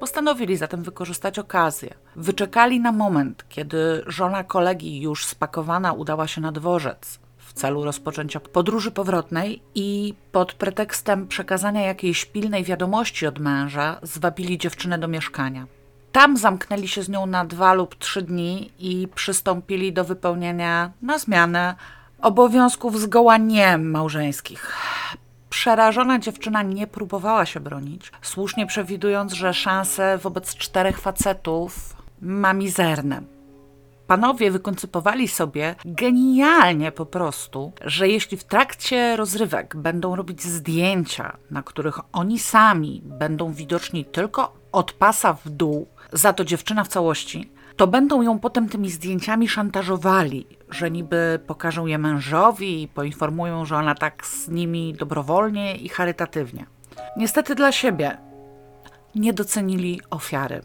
Postanowili 0.00 0.56
zatem 0.56 0.82
wykorzystać 0.82 1.38
okazję. 1.38 1.94
Wyczekali 2.16 2.80
na 2.80 2.92
moment, 2.92 3.44
kiedy 3.48 4.02
żona 4.06 4.44
kolegi 4.44 5.00
już 5.00 5.26
spakowana 5.26 5.92
udała 5.92 6.26
się 6.26 6.40
na 6.40 6.52
dworzec, 6.52 7.18
celu 7.58 7.84
rozpoczęcia 7.84 8.40
podróży 8.40 8.90
powrotnej 8.90 9.62
i 9.74 10.14
pod 10.32 10.52
pretekstem 10.52 11.28
przekazania 11.28 11.80
jakiejś 11.80 12.24
pilnej 12.24 12.64
wiadomości 12.64 13.26
od 13.26 13.38
męża 13.38 14.00
zwabili 14.02 14.58
dziewczynę 14.58 14.98
do 14.98 15.08
mieszkania. 15.08 15.66
Tam 16.12 16.36
zamknęli 16.36 16.88
się 16.88 17.02
z 17.02 17.08
nią 17.08 17.26
na 17.26 17.44
dwa 17.44 17.74
lub 17.74 17.94
trzy 17.94 18.22
dni 18.22 18.70
i 18.78 19.08
przystąpili 19.14 19.92
do 19.92 20.04
wypełniania 20.04 20.90
na 21.02 21.18
zmianę 21.18 21.74
obowiązków 22.22 23.00
zgoła 23.00 23.36
nie 23.36 23.78
małżeńskich. 23.78 24.76
Przerażona 25.50 26.18
dziewczyna 26.18 26.62
nie 26.62 26.86
próbowała 26.86 27.46
się 27.46 27.60
bronić, 27.60 28.12
słusznie 28.22 28.66
przewidując, 28.66 29.32
że 29.32 29.54
szanse 29.54 30.18
wobec 30.18 30.54
czterech 30.54 31.00
facetów 31.00 31.96
ma 32.20 32.52
mizerne. 32.52 33.22
Panowie 34.06 34.50
wykoncypowali 34.50 35.28
sobie 35.28 35.74
genialnie 35.84 36.92
po 36.92 37.06
prostu, 37.06 37.72
że 37.84 38.08
jeśli 38.08 38.36
w 38.36 38.44
trakcie 38.44 39.16
rozrywek 39.16 39.76
będą 39.76 40.16
robić 40.16 40.42
zdjęcia, 40.42 41.36
na 41.50 41.62
których 41.62 41.98
oni 42.12 42.38
sami 42.38 43.02
będą 43.04 43.52
widoczni 43.52 44.04
tylko 44.04 44.52
od 44.72 44.92
pasa 44.92 45.32
w 45.32 45.48
dół, 45.48 45.88
za 46.12 46.32
to 46.32 46.44
dziewczyna 46.44 46.84
w 46.84 46.88
całości, 46.88 47.50
to 47.76 47.86
będą 47.86 48.22
ją 48.22 48.38
potem 48.38 48.68
tymi 48.68 48.90
zdjęciami 48.90 49.48
szantażowali, 49.48 50.46
że 50.70 50.90
niby 50.90 51.40
pokażą 51.46 51.86
je 51.86 51.98
mężowi 51.98 52.82
i 52.82 52.88
poinformują, 52.88 53.64
że 53.64 53.76
ona 53.76 53.94
tak 53.94 54.26
z 54.26 54.48
nimi 54.48 54.94
dobrowolnie 54.94 55.76
i 55.76 55.88
charytatywnie. 55.88 56.66
Niestety 57.16 57.54
dla 57.54 57.72
siebie 57.72 58.18
nie 59.14 59.32
docenili 59.32 60.00
ofiary. 60.10 60.60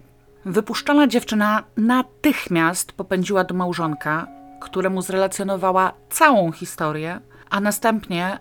Wypuszczona 0.46 1.08
dziewczyna 1.08 1.64
natychmiast 1.78 2.91
popędziła 2.91 3.44
do 3.44 3.56
małżonka, 3.56 4.28
któremu 4.62 5.02
zrelacjonowała 5.02 5.94
całą 6.10 6.52
historię, 6.52 7.20
a 7.50 7.60
następnie 7.60 8.39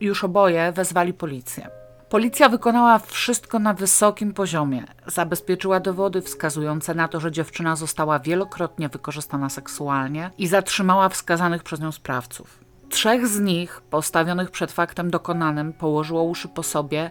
już 0.00 0.24
oboje 0.24 0.72
wezwali 0.72 1.12
policję. 1.12 1.83
Policja 2.14 2.48
wykonała 2.48 2.98
wszystko 2.98 3.58
na 3.58 3.74
wysokim 3.74 4.32
poziomie. 4.32 4.84
Zabezpieczyła 5.06 5.80
dowody 5.80 6.22
wskazujące 6.22 6.94
na 6.94 7.08
to, 7.08 7.20
że 7.20 7.32
dziewczyna 7.32 7.76
została 7.76 8.18
wielokrotnie 8.18 8.88
wykorzystana 8.88 9.48
seksualnie 9.48 10.30
i 10.38 10.46
zatrzymała 10.46 11.08
wskazanych 11.08 11.62
przez 11.62 11.80
nią 11.80 11.92
sprawców. 11.92 12.58
Trzech 12.88 13.26
z 13.26 13.40
nich, 13.40 13.80
postawionych 13.80 14.50
przed 14.50 14.72
faktem 14.72 15.10
dokonanym, 15.10 15.72
położyło 15.72 16.22
uszy 16.22 16.48
po 16.48 16.62
sobie, 16.62 17.10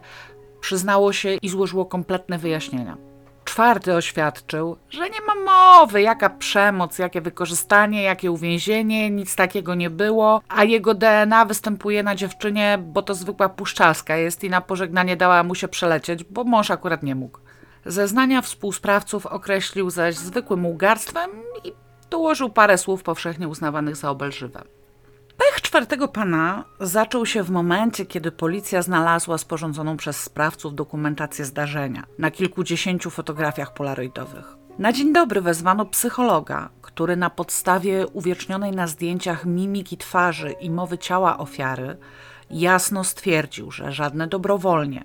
przyznało 0.61 1.13
się 1.13 1.33
i 1.33 1.49
złożyło 1.49 1.85
kompletne 1.85 2.37
wyjaśnienia. 2.37 2.97
Czwarty 3.53 3.93
oświadczył, 3.95 4.77
że 4.89 5.09
nie 5.09 5.21
ma 5.21 5.35
mowy, 5.35 6.01
jaka 6.01 6.29
przemoc, 6.29 6.99
jakie 6.99 7.21
wykorzystanie, 7.21 8.03
jakie 8.03 8.31
uwięzienie, 8.31 9.09
nic 9.09 9.35
takiego 9.35 9.75
nie 9.75 9.89
było, 9.89 10.41
a 10.49 10.63
jego 10.63 10.93
DNA 10.93 11.45
występuje 11.45 12.03
na 12.03 12.15
dziewczynie, 12.15 12.79
bo 12.81 13.01
to 13.01 13.15
zwykła 13.15 13.49
puszczalska 13.49 14.15
jest 14.15 14.43
i 14.43 14.49
na 14.49 14.61
pożegnanie 14.61 15.17
dała 15.17 15.43
mu 15.43 15.55
się 15.55 15.67
przelecieć, 15.67 16.23
bo 16.23 16.43
mąż 16.43 16.71
akurat 16.71 17.03
nie 17.03 17.15
mógł. 17.15 17.39
Zeznania 17.85 18.41
współsprawców 18.41 19.25
określił 19.25 19.89
zaś 19.89 20.15
zwykłym 20.15 20.65
łgarstwem 20.65 21.31
i 21.63 21.73
dołożył 22.09 22.49
parę 22.49 22.77
słów 22.77 23.03
powszechnie 23.03 23.47
uznawanych 23.47 23.95
za 23.95 24.09
obelżywe. 24.09 24.63
Pech 25.37 25.61
czwartego 25.61 26.07
pana 26.07 26.65
zaczął 26.79 27.25
się 27.25 27.43
w 27.43 27.49
momencie, 27.49 28.05
kiedy 28.05 28.31
policja 28.31 28.81
znalazła 28.81 29.37
sporządzoną 29.37 29.97
przez 29.97 30.17
sprawców 30.17 30.75
dokumentację 30.75 31.45
zdarzenia 31.45 32.03
na 32.19 32.31
kilkudziesięciu 32.31 33.09
fotografiach 33.09 33.73
polaroidowych. 33.73 34.55
Na 34.79 34.93
dzień 34.93 35.13
dobry 35.13 35.41
wezwano 35.41 35.85
psychologa, 35.85 36.69
który 36.81 37.15
na 37.15 37.29
podstawie 37.29 38.07
uwiecznionej 38.07 38.71
na 38.71 38.87
zdjęciach 38.87 39.45
mimiki 39.45 39.97
twarzy 39.97 40.51
i 40.51 40.69
mowy 40.69 40.97
ciała 40.97 41.37
ofiary 41.37 41.97
jasno 42.49 43.03
stwierdził, 43.03 43.71
że 43.71 43.91
żadne 43.91 44.27
dobrowolnie. 44.27 45.03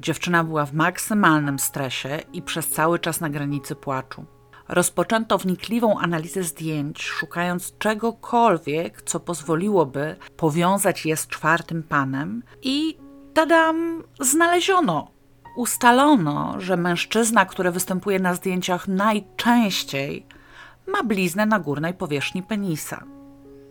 Dziewczyna 0.00 0.44
była 0.44 0.66
w 0.66 0.72
maksymalnym 0.72 1.58
stresie 1.58 2.20
i 2.32 2.42
przez 2.42 2.68
cały 2.68 2.98
czas 2.98 3.20
na 3.20 3.30
granicy 3.30 3.74
płaczu. 3.74 4.26
Rozpoczęto 4.68 5.38
wnikliwą 5.38 5.98
analizę 5.98 6.42
zdjęć, 6.42 7.02
szukając 7.02 7.78
czegokolwiek, 7.78 9.02
co 9.02 9.20
pozwoliłoby 9.20 10.16
powiązać 10.36 11.06
je 11.06 11.16
z 11.16 11.26
czwartym 11.26 11.82
panem, 11.82 12.42
i 12.62 12.98
tadam, 13.34 14.02
znaleziono. 14.20 15.10
Ustalono, 15.56 16.54
że 16.58 16.76
mężczyzna, 16.76 17.46
który 17.46 17.70
występuje 17.70 18.18
na 18.18 18.34
zdjęciach 18.34 18.88
najczęściej, 18.88 20.26
ma 20.86 21.02
bliznę 21.02 21.46
na 21.46 21.58
górnej 21.58 21.94
powierzchni 21.94 22.42
penisa. 22.42 23.13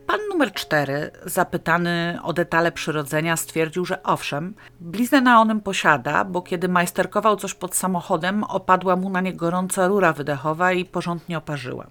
Pan 0.08 0.20
numer 0.30 0.54
cztery, 0.54 1.12
zapytany 1.26 2.20
o 2.24 2.34
detale 2.34 2.72
przyrodzenia, 2.72 3.38
stwierdził, 3.38 3.86
że 3.86 4.04
owszem, 4.04 4.56
bliznę 4.80 5.22
na 5.22 5.41
onym 5.41 5.62
posiada, 5.62 6.26
bo 6.26 6.41
kiedy 6.41 6.68
majsterkował 6.68 7.36
coś 7.36 7.54
pod 7.54 7.76
samochodem, 7.76 8.43
opadła 8.43 8.95
mu 8.95 9.10
na 9.10 9.22
nie 9.22 9.34
gorąca 9.34 9.88
rura 9.88 10.14
wydechowa 10.14 10.72
i 10.72 10.86
porządnie 10.86 11.38
oparzyła. 11.38 11.88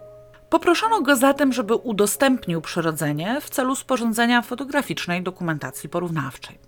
Poproszono 0.50 1.00
go 1.02 1.16
zatem, 1.16 1.52
żeby 1.52 1.74
udostępnił 1.74 2.60
przyrodzenie 2.60 3.40
w 3.40 3.50
celu 3.50 3.76
sporządzenia 3.76 4.42
fotograficznej 4.42 5.22
dokumentacji 5.22 5.88
porównawczej. 5.88 6.58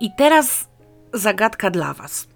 I 0.00 0.10
teraz 0.16 0.68
zagadka 1.14 1.70
dla 1.70 1.94
Was. 1.94 2.28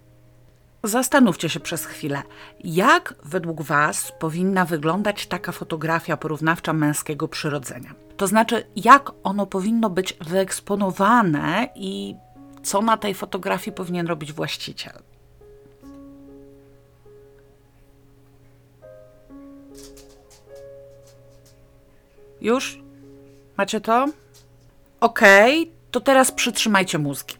Zastanówcie 0.85 1.49
się 1.49 1.61
przez 1.61 1.87
chwilę, 1.87 2.23
jak 2.65 3.15
według 3.25 3.63
Was 3.63 4.13
powinna 4.19 4.65
wyglądać 4.65 5.27
taka 5.27 5.53
fotografia 5.53 6.17
porównawcza 6.17 6.73
męskiego 6.73 7.29
przyrodzenia? 7.29 8.04
To 8.17 8.27
znaczy, 8.27 8.67
jak 8.77 9.13
ono 9.23 9.47
powinno 9.47 9.91
być 9.91 10.13
wyeksponowane 10.21 11.69
i 11.75 12.15
co 12.63 12.83
na 12.83 12.97
tej 12.97 13.15
fotografii 13.15 13.77
powinien 13.77 14.07
robić 14.07 14.33
właściciel? 14.33 14.93
Już? 22.41 22.79
Macie 23.57 23.81
to? 23.81 24.07
Okay, 25.01 25.67
to 25.91 26.01
teraz 26.01 26.33
przytrzymajcie 26.33 26.99
mózgi. 26.99 27.37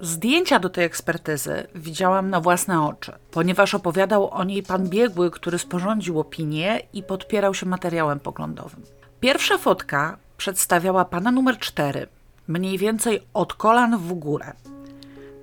Zdjęcia 0.00 0.58
do 0.58 0.68
tej 0.68 0.84
ekspertyzy 0.84 1.66
widziałam 1.74 2.30
na 2.30 2.40
własne 2.40 2.86
oczy, 2.86 3.12
ponieważ 3.30 3.74
opowiadał 3.74 4.30
o 4.30 4.44
niej 4.44 4.62
pan 4.62 4.88
biegły, 4.88 5.30
który 5.30 5.58
sporządził 5.58 6.20
opinię 6.20 6.80
i 6.92 7.02
podpierał 7.02 7.54
się 7.54 7.66
materiałem 7.66 8.20
poglądowym. 8.20 8.99
Pierwsza 9.20 9.58
fotka 9.58 10.16
przedstawiała 10.36 11.04
pana 11.04 11.30
numer 11.30 11.58
4, 11.58 12.06
mniej 12.48 12.78
więcej 12.78 13.22
od 13.34 13.54
kolan 13.54 13.98
w 13.98 14.12
górę. 14.12 14.52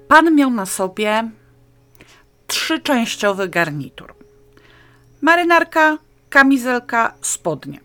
Pan 0.08 0.36
miał 0.36 0.50
na 0.50 0.66
sobie 0.66 1.30
trzyczęściowy 2.48 3.48
garnitur. 3.48 4.16
Marynarka, 5.22 5.98
kamizelka, 6.30 7.14
spodnie 7.22 7.80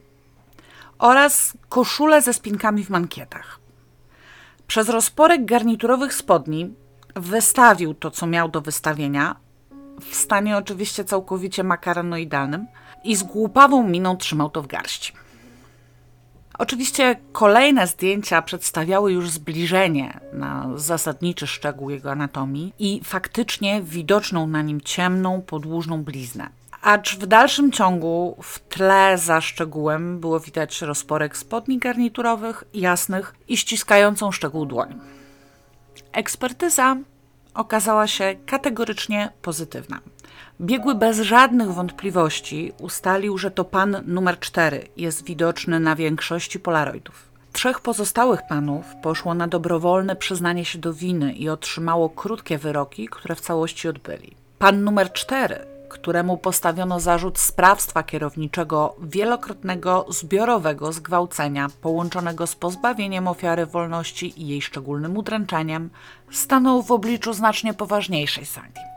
oraz 0.99 1.53
koszulę 1.69 2.23
ze 2.23 2.33
spinkami 2.33 2.85
w 2.85 2.91
mankietach. 2.91 3.59
Przez 4.67 4.89
rozporek 4.89 5.45
garniturowych 5.45 6.15
spodni 6.15 6.75
wystawił 7.17 7.95
to, 7.95 8.11
co 8.11 8.27
miał 8.27 8.49
do 8.49 8.61
wystawienia, 8.61 9.37
w 10.01 10.15
stanie 10.15 10.57
oczywiście 10.57 11.05
całkowicie 11.05 11.65
makaranoidalnym 11.65 12.67
i 13.05 13.17
z 13.17 13.23
głupawą 13.23 13.89
miną 13.89 14.17
trzymał 14.17 14.51
to 14.51 14.63
w 14.63 14.67
garści. 14.67 15.13
Oczywiście 16.59 17.17
kolejne 17.33 17.87
zdjęcia 17.87 18.43
przedstawiały 18.43 19.13
już 19.13 19.31
zbliżenie 19.31 20.21
na 20.33 20.69
zasadniczy 20.77 21.47
szczegół 21.47 21.91
jego 21.91 22.13
anatomii 22.13 22.73
i 22.79 23.01
faktycznie 23.05 23.83
widoczną 23.83 24.47
na 24.47 24.63
nim 24.63 24.81
ciemną, 24.81 25.43
podłużną 25.43 26.03
bliznę. 26.05 26.49
Acz 26.83 27.17
w 27.17 27.27
dalszym 27.27 27.73
ciągu 27.73 28.37
w 28.43 28.59
tle 28.59 29.19
za 29.19 29.41
szczegółem 29.41 30.21
było 30.21 30.41
widać 30.41 30.83
rozporek 30.83 31.37
spodni 31.37 31.79
garniturowych, 31.79 32.65
jasnych 32.75 33.35
i 33.49 33.57
ściskającą 33.57 34.33
szczegół 34.33 34.67
dłoń. 34.67 35.01
Ekspertyza 36.13 36.97
okazała 37.55 38.07
się 38.07 38.37
kategorycznie 38.47 39.33
pozytywna. 39.43 40.01
Biegły 40.61 40.95
bez 40.95 41.21
żadnych 41.21 41.73
wątpliwości 41.73 42.73
ustalił, 42.81 43.39
że 43.39 43.51
to 43.51 43.65
pan 43.65 44.03
numer 44.07 44.39
4 44.39 44.87
jest 44.97 45.25
widoczny 45.25 45.81
na 45.81 45.97
większości 45.97 46.61
polaroidów. 46.61 47.33
Trzech 47.53 47.81
pozostałych 47.81 48.41
panów 48.49 48.85
poszło 49.03 49.35
na 49.35 49.49
dobrowolne 49.49 50.17
przyznanie 50.17 50.65
się 50.65 50.79
do 50.79 50.95
winy 50.95 51.33
i 51.33 51.49
otrzymało 51.49 52.11
krótkie 52.11 52.59
wyroki, 52.59 53.09
które 53.09 53.35
w 53.35 53.41
całości 53.41 53.89
odbyli. 53.89 54.37
Pan 54.59 54.85
numer 54.85 55.13
4 55.13 55.73
któremu 55.93 56.39
postawiono 56.39 57.01
zarzut 57.01 57.39
sprawstwa 57.39 58.03
kierowniczego 58.03 58.97
wielokrotnego 59.03 60.07
zbiorowego 60.09 60.93
zgwałcenia 60.93 61.69
połączonego 61.81 62.47
z 62.47 62.55
pozbawieniem 62.55 63.29
ofiary 63.29 63.67
wolności 63.67 64.43
i 64.43 64.49
jej 64.49 64.63
szczególnym 64.63 65.17
udręczeniem, 65.17 65.91
stanął 66.31 66.83
w 66.83 66.93
obliczu 66.93 67.33
znacznie 67.33 67.75
poważniejszej 67.75 68.47
sankcji. 68.47 68.92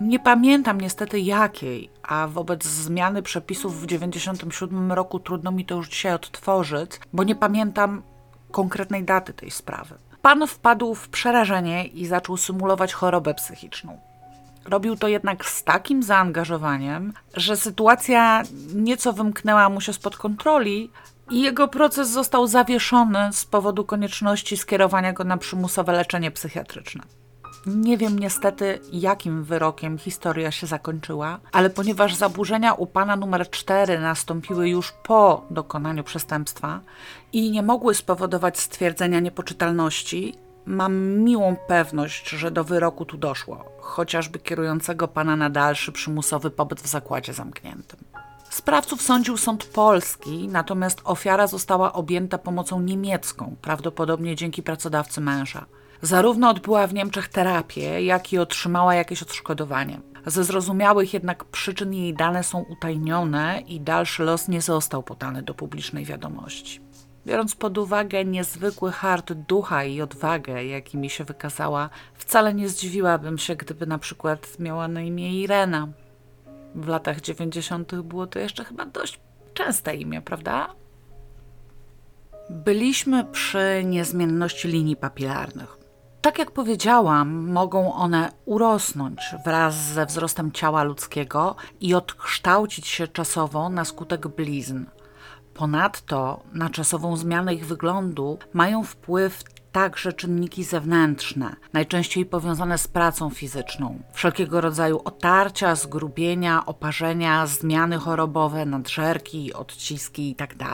Nie 0.00 0.18
pamiętam 0.18 0.80
niestety 0.80 1.20
jakiej, 1.20 1.90
a 2.02 2.28
wobec 2.28 2.64
zmiany 2.64 3.22
przepisów 3.22 3.82
w 3.82 3.86
1997 3.86 4.92
roku 4.92 5.20
trudno 5.20 5.52
mi 5.52 5.64
to 5.64 5.74
już 5.74 5.88
dzisiaj 5.88 6.14
odtworzyć, 6.14 6.90
bo 7.12 7.24
nie 7.24 7.34
pamiętam 7.34 8.02
konkretnej 8.50 9.04
daty 9.04 9.32
tej 9.32 9.50
sprawy. 9.50 9.94
Pan 10.22 10.46
wpadł 10.46 10.94
w 10.94 11.08
przerażenie 11.08 11.86
i 11.86 12.06
zaczął 12.06 12.36
symulować 12.36 12.92
chorobę 12.92 13.34
psychiczną. 13.34 13.98
Robił 14.64 14.96
to 14.96 15.08
jednak 15.08 15.44
z 15.44 15.64
takim 15.64 16.02
zaangażowaniem, 16.02 17.12
że 17.34 17.56
sytuacja 17.56 18.42
nieco 18.74 19.12
wymknęła 19.12 19.68
mu 19.68 19.80
się 19.80 19.92
spod 19.92 20.16
kontroli, 20.16 20.90
i 21.30 21.40
jego 21.40 21.68
proces 21.68 22.10
został 22.10 22.46
zawieszony 22.46 23.32
z 23.32 23.44
powodu 23.44 23.84
konieczności 23.84 24.56
skierowania 24.56 25.12
go 25.12 25.24
na 25.24 25.36
przymusowe 25.36 25.92
leczenie 25.92 26.30
psychiatryczne. 26.30 27.02
Nie 27.68 27.98
wiem 27.98 28.18
niestety, 28.18 28.78
jakim 28.92 29.44
wyrokiem 29.44 29.98
historia 29.98 30.50
się 30.50 30.66
zakończyła, 30.66 31.40
ale 31.52 31.70
ponieważ 31.70 32.14
zaburzenia 32.14 32.72
u 32.72 32.86
pana 32.86 33.16
numer 33.16 33.50
4 33.50 33.98
nastąpiły 34.00 34.68
już 34.68 34.92
po 34.92 35.46
dokonaniu 35.50 36.04
przestępstwa 36.04 36.80
i 37.32 37.50
nie 37.50 37.62
mogły 37.62 37.94
spowodować 37.94 38.58
stwierdzenia 38.58 39.20
niepoczytalności, 39.20 40.34
mam 40.66 41.08
miłą 41.08 41.56
pewność, 41.68 42.28
że 42.30 42.50
do 42.50 42.64
wyroku 42.64 43.04
tu 43.04 43.16
doszło, 43.16 43.64
chociażby 43.80 44.38
kierującego 44.38 45.08
pana 45.08 45.36
na 45.36 45.50
dalszy 45.50 45.92
przymusowy 45.92 46.50
pobyt 46.50 46.80
w 46.80 46.86
zakładzie 46.86 47.32
zamkniętym. 47.32 47.98
Sprawców 48.50 49.02
sądził 49.02 49.36
sąd 49.36 49.64
polski, 49.64 50.48
natomiast 50.48 51.00
ofiara 51.04 51.46
została 51.46 51.92
objęta 51.92 52.38
pomocą 52.38 52.80
niemiecką, 52.80 53.56
prawdopodobnie 53.62 54.36
dzięki 54.36 54.62
pracodawcy 54.62 55.20
męża. 55.20 55.66
Zarówno 56.02 56.50
odbyła 56.50 56.86
w 56.86 56.94
Niemczech 56.94 57.28
terapię, 57.28 58.04
jak 58.04 58.32
i 58.32 58.38
otrzymała 58.38 58.94
jakieś 58.94 59.22
odszkodowanie. 59.22 60.00
Ze 60.26 60.44
zrozumiałych 60.44 61.14
jednak 61.14 61.44
przyczyn 61.44 61.94
jej 61.94 62.14
dane 62.14 62.44
są 62.44 62.58
utajnione 62.58 63.62
i 63.66 63.80
dalszy 63.80 64.22
los 64.22 64.48
nie 64.48 64.62
został 64.62 65.02
podany 65.02 65.42
do 65.42 65.54
publicznej 65.54 66.04
wiadomości. 66.04 66.80
Biorąc 67.26 67.54
pod 67.54 67.78
uwagę 67.78 68.24
niezwykły 68.24 68.92
hart 68.92 69.32
ducha 69.32 69.84
i 69.84 70.00
odwagę, 70.00 70.64
jakimi 70.64 71.10
się 71.10 71.24
wykazała, 71.24 71.90
wcale 72.14 72.54
nie 72.54 72.68
zdziwiłabym 72.68 73.38
się, 73.38 73.56
gdyby 73.56 73.86
na 73.86 73.98
przykład 73.98 74.58
miała 74.58 74.88
na 74.88 75.00
imię 75.00 75.40
Irena. 75.40 75.88
W 76.74 76.88
latach 76.88 77.20
90. 77.20 77.94
było 77.94 78.26
to 78.26 78.38
jeszcze 78.38 78.64
chyba 78.64 78.86
dość 78.86 79.20
częste 79.54 79.94
imię, 79.94 80.22
prawda? 80.22 80.74
Byliśmy 82.50 83.24
przy 83.24 83.82
niezmienności 83.84 84.68
linii 84.68 84.96
papilarnych. 84.96 85.78
Tak 86.20 86.38
jak 86.38 86.50
powiedziałam, 86.50 87.52
mogą 87.52 87.94
one 87.94 88.30
urosnąć 88.44 89.34
wraz 89.44 89.74
ze 89.74 90.06
wzrostem 90.06 90.52
ciała 90.52 90.82
ludzkiego 90.82 91.56
i 91.80 91.94
odkształcić 91.94 92.86
się 92.86 93.08
czasowo 93.08 93.68
na 93.68 93.84
skutek 93.84 94.28
blizn. 94.28 94.84
Ponadto 95.54 96.42
na 96.52 96.70
czasową 96.70 97.16
zmianę 97.16 97.54
ich 97.54 97.66
wyglądu 97.66 98.38
mają 98.52 98.84
wpływ 98.84 99.44
także 99.78 100.12
czynniki 100.12 100.64
zewnętrzne, 100.64 101.56
najczęściej 101.72 102.26
powiązane 102.26 102.78
z 102.78 102.88
pracą 102.88 103.30
fizyczną. 103.30 104.02
Wszelkiego 104.12 104.60
rodzaju 104.60 105.00
otarcia, 105.04 105.74
zgrubienia, 105.74 106.66
oparzenia, 106.66 107.46
zmiany 107.46 107.98
chorobowe, 107.98 108.66
nadżerki, 108.66 109.54
odciski 109.54 110.28
itd. 110.28 110.64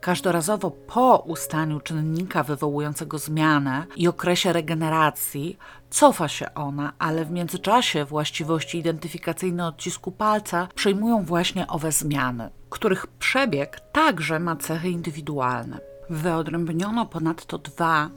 Każdorazowo 0.00 0.70
po 0.70 1.16
ustaniu 1.16 1.80
czynnika 1.80 2.42
wywołującego 2.42 3.18
zmianę 3.18 3.86
i 3.96 4.08
okresie 4.08 4.52
regeneracji 4.52 5.58
cofa 5.90 6.28
się 6.28 6.54
ona, 6.54 6.92
ale 6.98 7.24
w 7.24 7.30
międzyczasie 7.30 8.04
właściwości 8.04 8.78
identyfikacyjne 8.78 9.66
odcisku 9.66 10.12
palca 10.12 10.68
przejmują 10.74 11.24
właśnie 11.24 11.66
owe 11.66 11.92
zmiany, 11.92 12.50
których 12.70 13.06
przebieg 13.06 13.80
także 13.92 14.40
ma 14.40 14.56
cechy 14.56 14.90
indywidualne. 14.90 15.78
Wyodrębniono 16.10 17.06
ponadto 17.06 17.58
dwa 17.58 18.10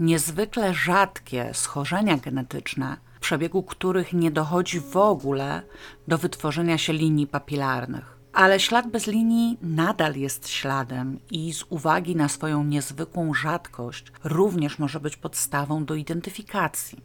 niezwykle 0.00 0.74
rzadkie 0.74 1.50
schorzenia 1.54 2.16
genetyczne, 2.16 2.96
w 3.14 3.20
przebiegu 3.20 3.62
których 3.62 4.12
nie 4.12 4.30
dochodzi 4.30 4.80
w 4.80 4.96
ogóle 4.96 5.62
do 6.08 6.18
wytworzenia 6.18 6.78
się 6.78 6.92
linii 6.92 7.26
papilarnych. 7.26 8.18
Ale 8.32 8.60
ślad 8.60 8.90
bez 8.90 9.06
linii 9.06 9.58
nadal 9.62 10.16
jest 10.16 10.48
śladem 10.48 11.18
i 11.30 11.52
z 11.52 11.64
uwagi 11.68 12.16
na 12.16 12.28
swoją 12.28 12.64
niezwykłą 12.64 13.34
rzadkość 13.34 14.12
również 14.24 14.78
może 14.78 15.00
być 15.00 15.16
podstawą 15.16 15.84
do 15.84 15.94
identyfikacji. 15.94 17.00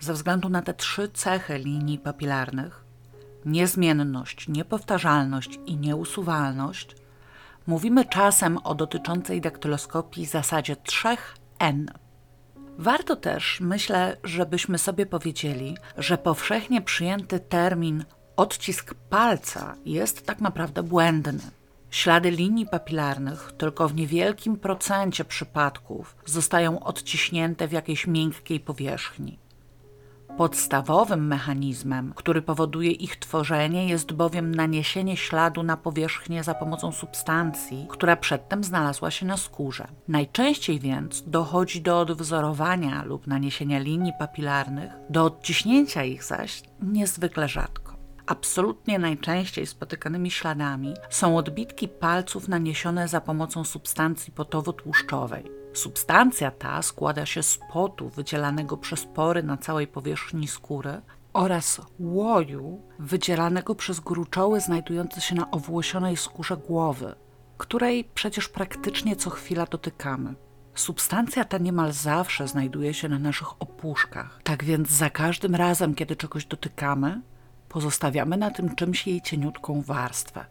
Ze 0.00 0.12
względu 0.12 0.48
na 0.48 0.62
te 0.62 0.74
trzy 0.74 1.08
cechy 1.08 1.58
linii 1.58 1.98
papilarnych 1.98 2.90
niezmienność, 3.44 4.48
niepowtarzalność 4.48 5.58
i 5.66 5.76
nieusuwalność 5.76 6.96
mówimy 7.66 8.04
czasem 8.04 8.58
o 8.58 8.74
dotyczącej 8.74 9.40
daktyloskopii 9.40 10.26
zasadzie 10.26 10.76
3N. 10.76 11.86
Warto 12.80 13.16
też, 13.16 13.60
myślę, 13.60 14.16
żebyśmy 14.24 14.78
sobie 14.78 15.06
powiedzieli, 15.06 15.76
że 15.98 16.18
powszechnie 16.18 16.82
przyjęty 16.82 17.40
termin 17.40 18.04
odcisk 18.36 18.94
palca 18.94 19.74
jest 19.84 20.26
tak 20.26 20.40
naprawdę 20.40 20.82
błędny. 20.82 21.40
Ślady 21.90 22.30
linii 22.30 22.66
papilarnych 22.66 23.52
tylko 23.58 23.88
w 23.88 23.94
niewielkim 23.94 24.56
procencie 24.56 25.24
przypadków 25.24 26.16
zostają 26.26 26.80
odciśnięte 26.80 27.68
w 27.68 27.72
jakiejś 27.72 28.06
miękkiej 28.06 28.60
powierzchni. 28.60 29.38
Podstawowym 30.36 31.26
mechanizmem, 31.26 32.12
który 32.16 32.42
powoduje 32.42 32.90
ich 32.90 33.16
tworzenie, 33.16 33.88
jest 33.88 34.12
bowiem 34.12 34.54
naniesienie 34.54 35.16
śladu 35.16 35.62
na 35.62 35.76
powierzchnię 35.76 36.44
za 36.44 36.54
pomocą 36.54 36.92
substancji, 36.92 37.86
która 37.90 38.16
przedtem 38.16 38.64
znalazła 38.64 39.10
się 39.10 39.26
na 39.26 39.36
skórze. 39.36 39.88
Najczęściej 40.08 40.80
więc 40.80 41.22
dochodzi 41.26 41.82
do 41.82 42.00
odwzorowania 42.00 43.04
lub 43.04 43.26
naniesienia 43.26 43.78
linii 43.78 44.12
papilarnych, 44.18 44.92
do 45.10 45.24
odciśnięcia 45.24 46.04
ich 46.04 46.24
zaś 46.24 46.62
niezwykle 46.82 47.48
rzadko. 47.48 47.96
Absolutnie 48.26 48.98
najczęściej 48.98 49.66
spotykanymi 49.66 50.30
śladami 50.30 50.94
są 51.10 51.36
odbitki 51.36 51.88
palców 51.88 52.48
naniesione 52.48 53.08
za 53.08 53.20
pomocą 53.20 53.64
substancji 53.64 54.32
potowo-tłuszczowej. 54.32 55.59
Substancja 55.72 56.50
ta 56.50 56.82
składa 56.82 57.26
się 57.26 57.42
z 57.42 57.58
potu 57.72 58.08
wydzielanego 58.08 58.76
przez 58.76 59.04
pory 59.04 59.42
na 59.42 59.56
całej 59.56 59.86
powierzchni 59.86 60.48
skóry 60.48 61.00
oraz 61.32 61.80
łoju 62.00 62.82
wydzielanego 62.98 63.74
przez 63.74 64.00
gruczoły 64.00 64.60
znajdujące 64.60 65.20
się 65.20 65.34
na 65.34 65.50
owłosionej 65.50 66.16
skórze 66.16 66.56
głowy, 66.56 67.14
której 67.58 68.04
przecież 68.14 68.48
praktycznie 68.48 69.16
co 69.16 69.30
chwila 69.30 69.66
dotykamy. 69.66 70.34
Substancja 70.74 71.44
ta 71.44 71.58
niemal 71.58 71.92
zawsze 71.92 72.48
znajduje 72.48 72.94
się 72.94 73.08
na 73.08 73.18
naszych 73.18 73.62
opuszkach, 73.62 74.40
tak 74.42 74.64
więc 74.64 74.90
za 74.90 75.10
każdym 75.10 75.54
razem, 75.54 75.94
kiedy 75.94 76.16
czegoś 76.16 76.46
dotykamy, 76.46 77.20
pozostawiamy 77.68 78.36
na 78.36 78.50
tym 78.50 78.74
czymś 78.74 79.06
jej 79.06 79.22
cieniutką 79.22 79.82
warstwę. 79.82 80.44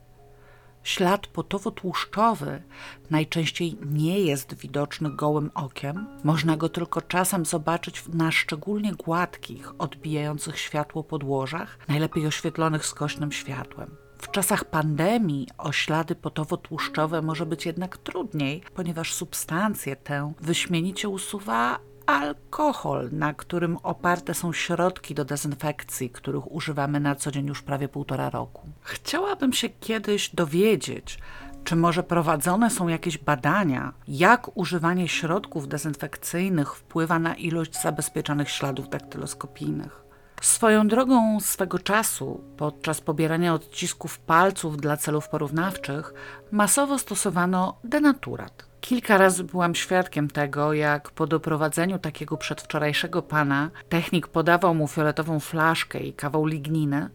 Ślad 0.83 1.27
potowo-tłuszczowy 1.27 2.61
najczęściej 3.09 3.77
nie 3.85 4.19
jest 4.19 4.53
widoczny 4.53 5.09
gołym 5.09 5.51
okiem, 5.53 6.07
można 6.23 6.57
go 6.57 6.69
tylko 6.69 7.01
czasem 7.01 7.45
zobaczyć 7.45 8.03
na 8.07 8.31
szczególnie 8.31 8.93
gładkich, 8.93 9.81
odbijających 9.81 10.59
światło 10.59 11.03
podłożach, 11.03 11.79
najlepiej 11.87 12.27
oświetlonych 12.27 12.85
skośnym 12.85 13.31
światłem. 13.31 13.95
W 14.21 14.31
czasach 14.31 14.65
pandemii 14.65 15.47
o 15.57 15.71
ślady 15.71 16.15
potowo-tłuszczowe 16.15 17.21
może 17.21 17.45
być 17.45 17.65
jednak 17.65 17.97
trudniej, 17.97 18.63
ponieważ 18.73 19.13
substancję 19.13 19.95
tę 19.95 20.33
wyśmienicie 20.41 21.09
usuwa 21.09 21.79
alkohol, 22.09 23.09
na 23.11 23.33
którym 23.33 23.77
oparte 23.83 24.33
są 24.33 24.53
środki 24.53 25.15
do 25.15 25.25
dezynfekcji, 25.25 26.09
których 26.09 26.51
używamy 26.51 26.99
na 26.99 27.15
co 27.15 27.31
dzień 27.31 27.47
już 27.47 27.61
prawie 27.61 27.87
półtora 27.87 28.29
roku. 28.29 28.67
Chciałabym 28.81 29.53
się 29.53 29.69
kiedyś 29.69 30.35
dowiedzieć, 30.35 31.19
czy 31.63 31.75
może 31.75 32.03
prowadzone 32.03 32.69
są 32.69 32.87
jakieś 32.87 33.17
badania, 33.17 33.93
jak 34.07 34.57
używanie 34.57 35.07
środków 35.07 35.67
dezynfekcyjnych 35.67 36.75
wpływa 36.75 37.19
na 37.19 37.35
ilość 37.35 37.81
zabezpieczonych 37.81 38.49
śladów 38.49 38.89
daktyloskopijnych. 38.89 40.03
Swoją 40.41 40.87
drogą 40.87 41.39
swego 41.39 41.79
czasu, 41.79 42.43
podczas 42.57 43.01
pobierania 43.01 43.53
odcisków 43.53 44.19
palców 44.19 44.77
dla 44.77 44.97
celów 44.97 45.29
porównawczych, 45.29 46.13
masowo 46.51 46.99
stosowano 46.99 47.79
denaturat. 47.83 48.68
Kilka 48.81 49.17
razy 49.17 49.43
byłam 49.43 49.75
świadkiem 49.75 50.29
tego, 50.29 50.73
jak 50.73 51.11
po 51.11 51.27
doprowadzeniu 51.27 51.99
takiego 51.99 52.37
przedwczorajszego 52.37 53.21
pana 53.21 53.69
technik 53.89 54.27
podawał 54.27 54.75
mu 54.75 54.87
fioletową 54.87 55.39
flaszkę 55.39 55.99
i 55.99 56.13
kawał 56.13 56.45
ligniny. 56.45 57.09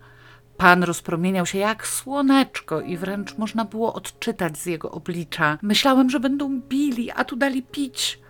Pan 0.56 0.82
rozpromieniał 0.82 1.46
się 1.46 1.58
jak 1.58 1.86
słoneczko 1.86 2.80
i 2.80 2.96
wręcz 2.96 3.38
można 3.38 3.64
było 3.64 3.94
odczytać 3.94 4.58
z 4.58 4.66
jego 4.66 4.90
oblicza. 4.90 5.58
Myślałem, 5.62 6.10
że 6.10 6.20
będą 6.20 6.60
bili, 6.60 7.10
a 7.10 7.24
tu 7.24 7.36
dali 7.36 7.62
pić. 7.62 8.20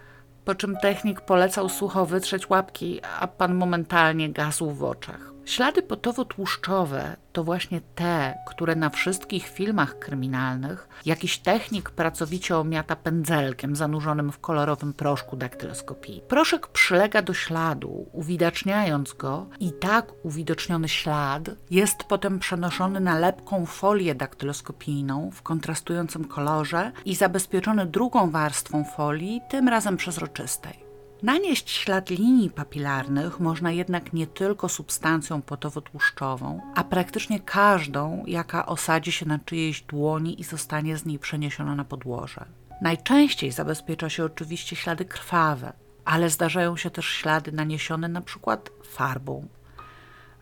Po 0.45 0.55
czym 0.55 0.77
technik 0.77 1.21
polecał 1.21 1.69
sucho 1.69 2.07
wytrzeć 2.07 2.51
łapki, 2.51 3.01
a 3.21 3.27
pan 3.27 3.55
momentalnie 3.55 4.31
gasł 4.31 4.71
w 4.71 4.85
oczach. 4.85 5.34
Ślady 5.45 5.83
potowo-tłuszczowe 5.83 7.17
to 7.33 7.45
właśnie 7.45 7.81
te, 7.95 8.39
które 8.47 8.77
na 8.77 8.91
wszystkich 8.91 9.49
filmach 9.49 9.99
kryminalnych 9.99 10.89
jakiś 11.07 11.39
technik 11.39 11.91
pracowicie 11.91 12.57
omiata 12.57 12.97
pędzelkiem 12.97 13.77
zanurzonym 13.77 14.33
w 14.33 14.39
kolorowym 14.39 14.93
proszku 14.93 15.37
daktyloskopii. 15.37 16.23
Proszek 16.29 16.67
przylega 16.67 17.23
do 17.23 17.35
śladu, 17.35 18.07
uwidaczniając 18.13 19.13
go 19.13 19.47
i 19.61 19.73
tak 19.73 20.13
uwidoczniony 20.23 20.89
ślad 20.89 21.51
jest 21.71 22.05
potem 22.05 22.39
przenoszony 22.39 23.01
na 23.01 23.19
lepką 23.19 23.67
folię 23.67 24.15
daktyloskopijną 24.15 25.31
w 25.31 25.43
kontrastującym 25.43 26.25
kolorze 26.25 26.93
i 27.05 27.15
zabezpieczony 27.15 27.87
drugą 27.87 28.31
warstwą 28.31 28.85
folii, 28.85 29.41
tym 29.51 29.69
razem 29.69 29.97
przezroczystej. 29.97 30.84
Nanieść 31.25 31.71
ślad 31.71 32.11
linii 32.11 32.51
papilarnych 32.51 33.41
można 33.41 33.73
jednak 33.73 34.13
nie 34.13 34.27
tylko 34.27 34.69
substancją 34.69 35.43
potowo-tłuszczową, 35.43 36.61
a 36.75 36.85
praktycznie 36.85 37.41
każdą, 37.41 38.25
jaka 38.27 38.67
osadzi 38.67 39.13
się 39.13 39.27
na 39.27 39.39
czyjejś 39.39 39.83
dłoni 39.83 40.41
i 40.41 40.45
zostanie 40.45 40.97
z 40.97 41.05
niej 41.07 41.19
przeniesiona 41.19 41.75
na 41.75 41.85
podłoże. 41.85 42.45
Najczęściej 42.83 43.53
zabezpiecza 43.53 44.11
się 44.11 44.25
oczywiście 44.25 44.77
ślady 44.77 45.05
krwawe, 45.05 45.73
ale 46.05 46.31
zdarzają 46.31 46.77
się 46.77 46.91
też 46.91 47.07
ślady 47.07 47.53
naniesione 47.53 48.09
na 48.09 48.21
przykład 48.21 48.71
farbą. 48.91 49.49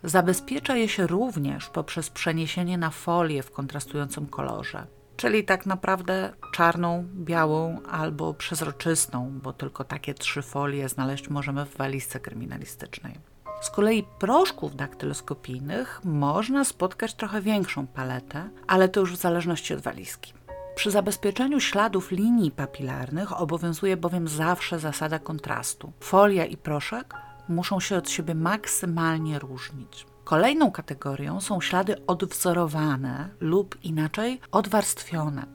Zabezpiecza 0.05 0.77
je 0.77 0.89
się 0.89 1.07
również 1.07 1.69
poprzez 1.69 2.11
przeniesienie 2.11 2.79
na 2.79 2.91
folię 2.91 3.43
w 3.43 3.51
kontrastującym 3.51 4.27
kolorze 4.27 4.87
czyli 5.23 5.45
tak 5.45 5.67
naprawdę 5.67 6.33
czarną, 6.53 7.05
białą 7.15 7.83
albo 7.83 8.35
przezroczystą, 8.35 9.41
bo 9.43 9.53
tylko 9.53 9.85
takie 9.85 10.15
trzy 10.15 10.43
folie 10.43 10.89
znaleźć 10.89 11.31
możemy 11.31 11.67
w 11.67 11.77
walizce 11.77 12.21
kryminalistycznej. 12.21 13.15
Z 13.61 13.71
kolei 13.71 14.05
proszków 14.19 14.77
daktyloskopijnych 14.77 16.01
można 16.05 16.65
spotkać 16.65 17.15
trochę 17.15 17.41
większą 17.41 17.87
paletę, 17.87 18.51
ale 18.67 18.89
to 18.89 19.01
już 19.01 19.13
w 19.13 19.21
zależności 19.21 19.75
od 19.75 19.81
walizki. 19.81 20.33
Przy 20.75 20.91
zabezpieczeniu 20.91 21.61
śladów 21.61 22.11
linii 22.11 22.51
papilarnych 22.51 23.41
obowiązuje 23.41 23.97
bowiem 23.97 24.29
zawsze 24.29 24.79
zasada 24.79 25.19
kontrastu. 25.19 25.93
Folia 26.01 26.45
i 26.45 26.57
proszek 26.57 27.15
muszą 27.49 27.81
się 27.81 27.97
od 27.97 28.11
siebie 28.11 28.35
maksymalnie 28.35 29.39
różnić. 29.39 30.12
Kolejną 30.33 30.71
kategorią 30.71 31.41
są 31.41 31.61
ślady 31.61 32.07
odwzorowane 32.07 33.29
lub 33.41 33.79
inaczej 33.83 34.41
odwarstwione. 34.53 35.47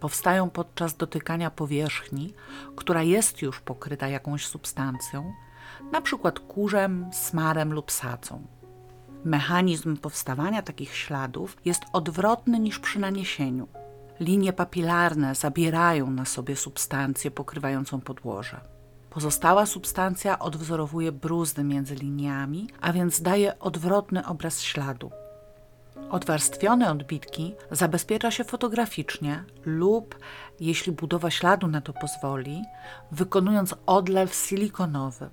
Powstają 0.00 0.50
podczas 0.50 0.96
dotykania 0.96 1.50
powierzchni, 1.50 2.34
która 2.76 3.02
jest 3.02 3.42
już 3.42 3.60
pokryta 3.60 4.08
jakąś 4.08 4.46
substancją, 4.46 5.32
np. 5.92 6.32
kurzem, 6.48 7.10
smarem 7.12 7.72
lub 7.72 7.92
sadzą. 7.92 8.46
Mechanizm 9.24 9.96
powstawania 9.96 10.62
takich 10.62 10.96
śladów 10.96 11.56
jest 11.64 11.82
odwrotny 11.92 12.58
niż 12.58 12.78
przy 12.78 12.98
naniesieniu. 12.98 13.68
Linie 14.20 14.52
papilarne 14.52 15.34
zabierają 15.34 16.10
na 16.10 16.24
sobie 16.24 16.56
substancję 16.56 17.30
pokrywającą 17.30 18.00
podłoże. 18.00 18.60
Pozostała 19.14 19.66
substancja 19.66 20.38
odwzorowuje 20.38 21.12
bruzdy 21.12 21.64
między 21.64 21.94
liniami, 21.94 22.68
a 22.80 22.92
więc 22.92 23.22
daje 23.22 23.58
odwrotny 23.58 24.26
obraz 24.26 24.60
śladu. 24.60 25.10
Odwarstwione 26.10 26.90
odbitki 26.90 27.54
zabezpiecza 27.70 28.30
się 28.30 28.44
fotograficznie 28.44 29.44
lub, 29.64 30.18
jeśli 30.60 30.92
budowa 30.92 31.30
śladu 31.30 31.66
na 31.66 31.80
to 31.80 31.92
pozwoli, 31.92 32.62
wykonując 33.10 33.74
odlew 33.86 34.34
silikonowy. 34.34 35.30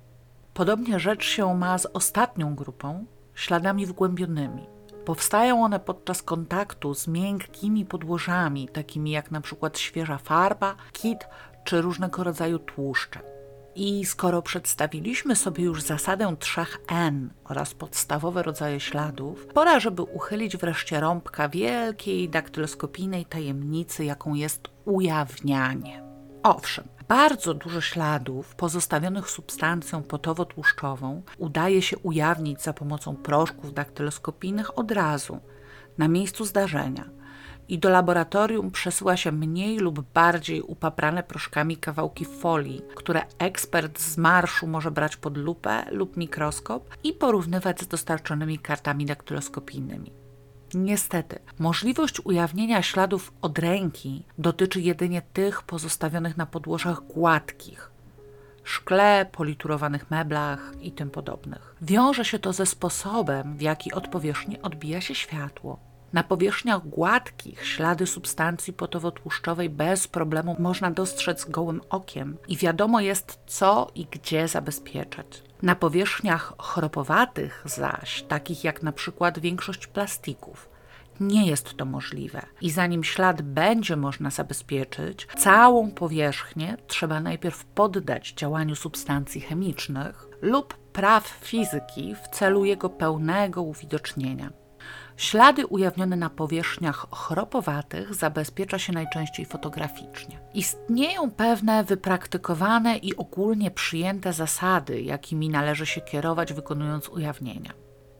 Podobnie 0.54 1.00
rzecz 1.00 1.24
się 1.24 1.54
ma 1.54 1.78
z 1.78 1.86
ostatnią 1.86 2.54
grupą, 2.54 3.04
śladami 3.34 3.86
wgłębionymi. 3.86 4.66
Powstają 5.04 5.64
one 5.64 5.80
podczas 5.80 6.22
kontaktu 6.22 6.94
z 6.94 7.08
miękkimi 7.08 7.86
podłożami, 7.86 8.68
takimi 8.68 9.10
jak 9.10 9.30
przykład 9.42 9.78
świeża 9.78 10.18
farba, 10.18 10.74
kit 10.92 11.28
czy 11.64 11.80
różnego 11.80 12.24
rodzaju 12.24 12.58
tłuszcze. 12.58 13.39
I 13.74 14.04
skoro 14.04 14.42
przedstawiliśmy 14.42 15.36
sobie 15.36 15.64
już 15.64 15.82
zasadę 15.82 16.36
trzech 16.38 16.80
N 16.88 17.30
oraz 17.44 17.74
podstawowe 17.74 18.42
rodzaje 18.42 18.80
śladów, 18.80 19.46
pora, 19.46 19.80
żeby 19.80 20.02
uchylić 20.02 20.56
wreszcie 20.56 21.00
rąbka 21.00 21.48
wielkiej 21.48 22.28
daktyloskopijnej 22.28 23.26
tajemnicy, 23.26 24.04
jaką 24.04 24.34
jest 24.34 24.68
ujawnianie. 24.84 26.02
Owszem, 26.42 26.88
bardzo 27.08 27.54
dużo 27.54 27.80
śladów 27.80 28.54
pozostawionych 28.54 29.30
substancją 29.30 30.02
potowo-tłuszczową 30.02 31.22
udaje 31.38 31.82
się 31.82 31.98
ujawnić 31.98 32.62
za 32.62 32.72
pomocą 32.72 33.16
proszków 33.16 33.74
daktyloskopijnych 33.74 34.78
od 34.78 34.90
razu, 34.90 35.40
na 35.98 36.08
miejscu 36.08 36.44
zdarzenia– 36.44 37.04
i 37.70 37.78
do 37.78 37.88
laboratorium 37.88 38.70
przesyła 38.70 39.16
się 39.16 39.32
mniej 39.32 39.78
lub 39.78 40.00
bardziej 40.14 40.62
upaprane 40.62 41.22
proszkami 41.22 41.76
kawałki 41.76 42.24
folii, 42.24 42.82
które 42.94 43.22
ekspert 43.38 44.00
z 44.00 44.16
marszu 44.16 44.66
może 44.66 44.90
brać 44.90 45.16
pod 45.16 45.36
lupę 45.36 45.84
lub 45.90 46.16
mikroskop 46.16 46.96
i 47.04 47.12
porównywać 47.12 47.80
z 47.80 47.86
dostarczonymi 47.86 48.58
kartami 48.58 49.06
daktyloskopijnymi. 49.06 50.12
Niestety, 50.74 51.38
możliwość 51.58 52.20
ujawnienia 52.24 52.82
śladów 52.82 53.32
od 53.42 53.58
ręki 53.58 54.24
dotyczy 54.38 54.80
jedynie 54.80 55.22
tych 55.32 55.62
pozostawionych 55.62 56.36
na 56.36 56.46
podłożach 56.46 57.00
gładkich, 57.00 57.90
szkle, 58.64 59.26
politurowanych 59.32 60.10
meblach 60.10 60.72
i 60.80 60.92
tym 60.92 61.10
podobnych. 61.10 61.76
Wiąże 61.82 62.24
się 62.24 62.38
to 62.38 62.52
ze 62.52 62.66
sposobem, 62.66 63.56
w 63.56 63.60
jaki 63.60 63.92
od 63.92 64.08
powierzchni 64.08 64.62
odbija 64.62 65.00
się 65.00 65.14
światło. 65.14 65.89
Na 66.12 66.22
powierzchniach 66.22 66.88
gładkich 66.88 67.66
ślady 67.66 68.06
substancji 68.06 68.72
potowotłuszczowej 68.72 69.70
bez 69.70 70.08
problemu 70.08 70.56
można 70.58 70.90
dostrzec 70.90 71.44
gołym 71.44 71.80
okiem 71.90 72.36
i 72.48 72.56
wiadomo 72.56 73.00
jest, 73.00 73.38
co 73.46 73.90
i 73.94 74.06
gdzie 74.06 74.48
zabezpieczać. 74.48 75.42
Na 75.62 75.74
powierzchniach 75.74 76.54
chropowatych 76.58 77.62
zaś, 77.64 78.22
takich 78.22 78.64
jak 78.64 78.82
na 78.82 78.92
przykład 78.92 79.38
większość 79.38 79.86
plastików, 79.86 80.68
nie 81.20 81.46
jest 81.46 81.76
to 81.76 81.84
możliwe. 81.84 82.42
I 82.60 82.70
zanim 82.70 83.04
ślad 83.04 83.42
będzie 83.42 83.96
można 83.96 84.30
zabezpieczyć, 84.30 85.28
całą 85.38 85.90
powierzchnię 85.90 86.76
trzeba 86.86 87.20
najpierw 87.20 87.64
poddać 87.64 88.32
działaniu 88.32 88.76
substancji 88.76 89.40
chemicznych 89.40 90.28
lub 90.42 90.74
praw 90.74 91.26
fizyki 91.26 92.14
w 92.14 92.28
celu 92.36 92.64
jego 92.64 92.90
pełnego 92.90 93.62
uwidocznienia. 93.62 94.59
Ślady 95.20 95.66
ujawnione 95.66 96.16
na 96.16 96.30
powierzchniach 96.30 97.06
chropowatych 97.12 98.14
zabezpiecza 98.14 98.78
się 98.78 98.92
najczęściej 98.92 99.46
fotograficznie. 99.46 100.40
Istnieją 100.54 101.30
pewne 101.30 101.84
wypraktykowane 101.84 102.96
i 102.96 103.16
ogólnie 103.16 103.70
przyjęte 103.70 104.32
zasady, 104.32 105.02
jakimi 105.02 105.48
należy 105.48 105.86
się 105.86 106.00
kierować 106.00 106.52
wykonując 106.52 107.08
ujawnienia. 107.08 107.72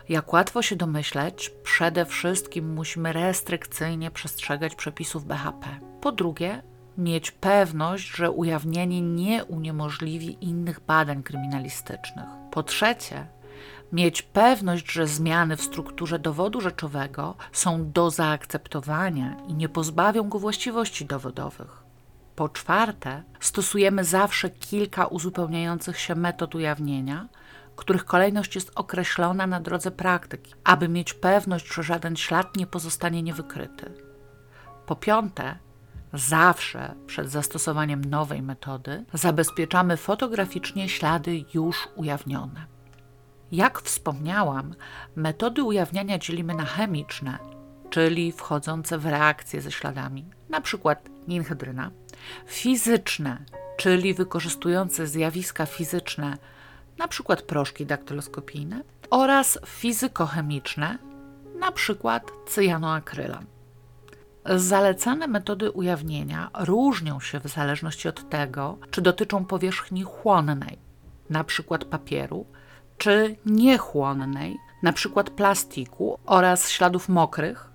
Jak 0.09 0.33
łatwo 0.33 0.63
się 0.63 0.77
domyśleć, 0.77 1.51
przede 1.63 2.05
wszystkim 2.05 2.75
musimy 2.75 3.13
restrykcyjnie 3.13 4.11
przestrzegać 4.11 4.75
przepisów 4.75 5.25
BHP. 5.25 5.67
Po 6.01 6.13
drugie, 6.13 6.63
mieć 6.99 7.31
pewność, 7.31 8.17
że 8.17 8.31
ujawnienie 8.31 9.01
nie 9.01 9.45
uniemożliwi 9.45 10.39
innych 10.41 10.81
badań 10.81 11.23
kryminalistycznych. 11.23 12.29
Po 12.51 12.63
trzecie, 12.63 13.27
mieć 13.93 14.23
pewność, 14.23 14.93
że 14.93 15.07
zmiany 15.07 15.57
w 15.57 15.63
strukturze 15.63 16.19
dowodu 16.19 16.61
rzeczowego 16.61 17.35
są 17.53 17.91
do 17.93 18.11
zaakceptowania 18.11 19.37
i 19.49 19.55
nie 19.55 19.69
pozbawią 19.69 20.29
go 20.29 20.39
właściwości 20.39 21.07
dowodowych. 21.07 21.83
Po 22.37 22.49
czwarte, 22.49 23.23
stosujemy 23.41 24.05
zawsze 24.05 24.51
kilka 24.51 25.07
uzupełniających 25.07 25.99
się 25.99 26.15
metod 26.15 26.55
ujawnienia, 26.55 27.29
których 27.77 28.05
kolejność 28.05 28.55
jest 28.55 28.73
określona 28.75 29.47
na 29.47 29.61
drodze 29.61 29.91
praktyki, 29.91 30.55
aby 30.65 30.89
mieć 30.89 31.15
pewność, 31.15 31.75
że 31.75 31.83
żaden 31.83 32.17
ślad 32.17 32.57
nie 32.57 32.67
pozostanie 32.67 33.23
niewykryty. 33.23 33.93
Po 34.87 34.97
piąte, 34.97 35.59
zawsze 36.13 36.95
przed 37.07 37.31
zastosowaniem 37.31 38.05
nowej 38.05 38.43
metody 38.43 39.05
zabezpieczamy 39.13 39.97
fotograficznie 39.97 40.89
ślady 40.89 41.45
już 41.55 41.89
ujawnione. 41.97 42.80
Jak 43.53 43.81
wspomniałam, 43.81 44.75
metody 45.17 45.63
ujawniania 45.63 46.19
dzielimy 46.19 46.55
na 46.55 46.65
chemiczne, 46.65 47.39
czyli 47.91 48.33
wchodzące 48.33 48.99
w 48.99 49.07
reakcję 49.07 49.61
ze 49.61 49.71
śladami, 49.71 50.25
np. 50.51 50.97
ninhydryna, 51.29 51.91
fizyczne, 52.47 53.45
czyli 53.77 54.15
wykorzystujące 54.15 55.07
zjawiska 55.07 55.67
fizyczne, 55.67 56.37
np. 56.99 57.37
proszki 57.37 57.87
daktyloskopijne, 57.87 58.83
oraz 59.11 59.59
fizykochemiczne, 59.67 60.99
np. 61.57 62.21
cyjanoakrylan. 62.47 63.47
Zalecane 64.47 65.27
metody 65.27 65.71
ujawnienia 65.71 66.51
różnią 66.59 67.21
się 67.21 67.41
w 67.41 67.49
zależności 67.49 68.09
od 68.09 68.29
tego, 68.29 68.79
czy 68.91 69.03
dotyczą 69.03 69.45
powierzchni 69.45 70.03
chłonnej, 70.03 70.79
np. 71.31 71.79
papieru, 71.79 72.47
czy 73.01 73.37
niechłonnej, 73.47 74.59
przykład 74.93 75.31
plastiku 75.31 76.19
oraz 76.27 76.71
śladów 76.71 77.09
mokrych, 77.09 77.71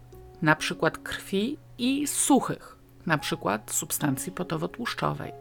przykład 0.55 0.97
krwi 0.97 1.57
i 1.77 2.07
suchych, 2.07 2.77
przykład 3.17 3.71
substancji 3.71 4.31
potowo-tłuszczowej. 4.31 5.31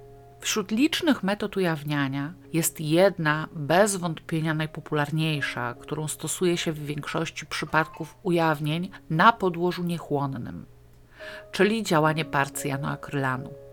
Wśród 0.41 0.71
licznych 0.71 1.23
metod 1.23 1.57
ujawniania 1.57 2.33
jest 2.53 2.81
jedna 2.81 3.49
bez 3.53 3.97
wątpienia 3.97 4.55
najpopularniejsza, 4.55 5.75
którą 5.81 6.09
stosuje 6.09 6.57
się 6.57 6.73
w 6.73 6.87
większości 6.87 7.47
przypadków 7.47 8.17
ujawnień 8.23 8.91
na 9.11 9.33
podłożu 9.33 9.83
niechłonnym, 9.83 10.67
czyli 11.53 11.83
działanie 11.83 12.25
parcyjanoakrylanu. 12.25 13.64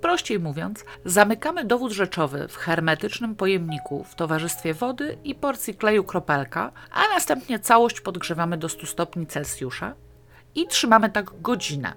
Prościej 0.00 0.38
mówiąc, 0.38 0.84
zamykamy 1.04 1.64
dowód 1.64 1.92
rzeczowy 1.92 2.48
w 2.48 2.56
hermetycznym 2.56 3.34
pojemniku 3.34 4.04
w 4.04 4.14
towarzystwie 4.14 4.74
wody 4.74 5.18
i 5.24 5.34
porcji 5.34 5.74
kleju 5.74 6.04
kropelka, 6.04 6.72
a 6.90 7.00
następnie 7.14 7.58
całość 7.58 8.00
podgrzewamy 8.00 8.56
do 8.56 8.68
100 8.68 8.86
stopni 8.86 9.26
Celsjusza 9.26 9.94
i 10.54 10.66
trzymamy 10.66 11.10
tak 11.10 11.40
godzinę. 11.40 11.92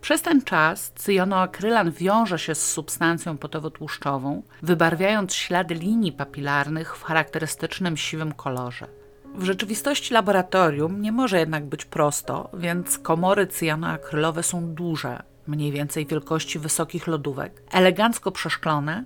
Przez 0.00 0.22
ten 0.22 0.42
czas 0.42 0.92
cyjanoakrylan 0.94 1.90
wiąże 1.90 2.38
się 2.38 2.54
z 2.54 2.72
substancją 2.72 3.38
potowo-tłuszczową, 3.38 4.42
wybarwiając 4.62 5.34
ślady 5.34 5.74
linii 5.74 6.12
papilarnych 6.12 6.96
w 6.96 7.02
charakterystycznym 7.02 7.96
siwym 7.96 8.32
kolorze. 8.32 8.86
W 9.34 9.44
rzeczywistości 9.44 10.14
laboratorium 10.14 11.02
nie 11.02 11.12
może 11.12 11.38
jednak 11.38 11.66
być 11.66 11.84
prosto, 11.84 12.50
więc 12.54 12.98
komory 12.98 13.46
cyjanoakrylowe 13.46 14.42
są 14.42 14.74
duże, 14.74 15.22
mniej 15.48 15.72
więcej 15.72 16.06
wielkości 16.06 16.58
wysokich 16.58 17.06
lodówek, 17.06 17.62
elegancko 17.70 18.32
przeszklone, 18.32 19.04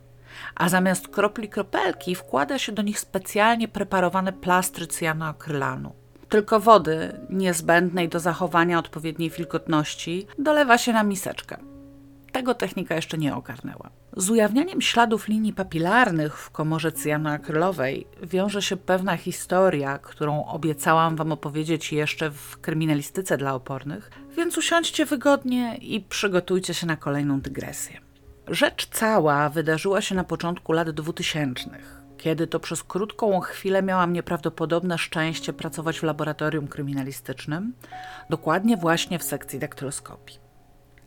a 0.55 0.69
zamiast 0.69 1.09
kropli 1.09 1.49
kropelki 1.49 2.15
wkłada 2.15 2.59
się 2.59 2.73
do 2.73 2.83
nich 2.83 3.01
specjalnie 3.01 3.69
preparowane 3.69 4.33
plastry 4.33 4.87
cyjanoakrylanu. 4.87 5.93
Tylko 6.29 6.61
wody, 6.61 7.21
niezbędnej 7.31 8.09
do 8.09 8.21
zachowania 8.21 8.79
odpowiedniej 8.79 9.31
wilgotności, 9.31 10.27
dolewa 10.39 10.79
się 10.79 10.93
na 10.93 11.03
miseczkę. 11.03 11.57
Tego 12.33 12.55
technika 12.55 12.95
jeszcze 12.95 13.19
nie 13.19 13.37
ogarnęła. 13.37 13.91
Z 14.17 14.31
ujawnianiem 14.31 14.81
śladów 14.81 15.29
linii 15.29 15.53
papilarnych 15.53 16.39
w 16.39 16.51
komorze 16.51 16.93
cyjanoakrylowej 16.93 18.07
wiąże 18.23 18.63
się 18.63 18.77
pewna 18.77 19.17
historia, 19.17 19.99
którą 19.99 20.45
obiecałam 20.45 21.17
Wam 21.17 21.33
opowiedzieć 21.33 21.93
jeszcze 21.93 22.31
w 22.31 22.59
kryminalistyce 22.61 23.37
dla 23.37 23.55
opornych, 23.55 24.11
więc 24.37 24.59
usiądźcie 24.59 25.07
wygodnie 25.07 25.77
i 25.77 26.01
przygotujcie 26.01 26.75
się 26.75 26.87
na 26.87 26.97
kolejną 26.97 27.41
dygresję. 27.41 28.01
Rzecz 28.49 28.87
cała 28.87 29.49
wydarzyła 29.49 30.01
się 30.01 30.15
na 30.15 30.25
początku 30.25 30.73
lat 30.73 30.91
2000 30.91 31.71
kiedy 32.23 32.47
to 32.47 32.61
przez 32.61 32.83
krótką 32.83 33.41
chwilę 33.41 33.83
miałam 33.83 34.13
nieprawdopodobne 34.13 34.99
szczęście 34.99 35.53
pracować 35.53 36.01
w 36.01 36.03
laboratorium 36.03 36.69
kryminalistycznym, 36.69 37.73
dokładnie 38.31 38.77
właśnie 38.77 39.19
w 39.19 39.23
sekcji 39.23 39.59
daktyloskopii. 39.59 40.39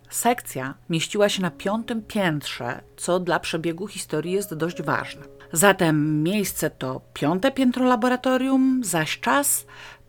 Sekcja 0.10 0.74
mieściła 0.90 1.30
się 1.30 1.42
na 1.42 1.52
piątym 1.52 2.02
piętrze, 2.02 2.82
co 2.98 3.20
dla 3.20 3.40
przebiegu 3.40 3.88
historii 3.88 4.32
jest 4.32 4.54
dość 4.54 4.82
ważne. 4.82 5.22
Zatem 5.52 6.24
miejsce 6.24 6.70
to 6.70 7.02
piąte 7.14 7.52
piętro 7.52 7.86
laboratorium, 7.86 8.82
zaś 8.84 9.20
czas 9.20 9.66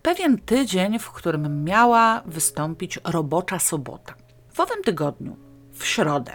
pewien 0.07 0.38
tydzień, 0.38 0.98
w 0.98 1.11
którym 1.11 1.64
miała 1.64 2.22
wystąpić 2.26 2.98
robocza 3.04 3.59
sobota. 3.59 4.14
W 4.52 4.61
owym 4.61 4.82
tygodniu, 4.82 5.36
w 5.72 5.86
środę, 5.86 6.32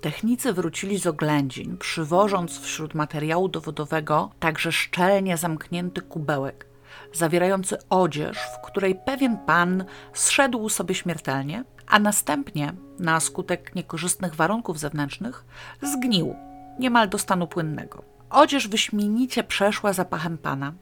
technicy 0.00 0.52
wrócili 0.52 0.98
z 0.98 1.06
oględzin, 1.06 1.78
przywożąc 1.78 2.60
wśród 2.60 2.94
materiału 2.94 3.48
dowodowego 3.48 4.30
także 4.40 4.72
szczelnie 4.72 5.36
zamknięty 5.36 6.00
kubełek, 6.00 6.66
zawierający 7.12 7.76
odzież, 7.90 8.38
w 8.38 8.66
której 8.66 8.94
pewien 9.06 9.38
pan 9.46 9.84
zszedł 10.12 10.68
sobie 10.68 10.94
śmiertelnie, 10.94 11.64
a 11.86 11.98
następnie, 11.98 12.72
na 12.98 13.20
skutek 13.20 13.74
niekorzystnych 13.74 14.34
warunków 14.34 14.78
zewnętrznych, 14.78 15.44
zgnił, 15.82 16.36
niemal 16.78 17.08
do 17.08 17.18
stanu 17.18 17.46
płynnego. 17.46 18.02
Odzież 18.30 18.68
wyśmienicie 18.68 19.44
przeszła 19.44 19.92
zapachem 19.92 20.38
pana, 20.38 20.72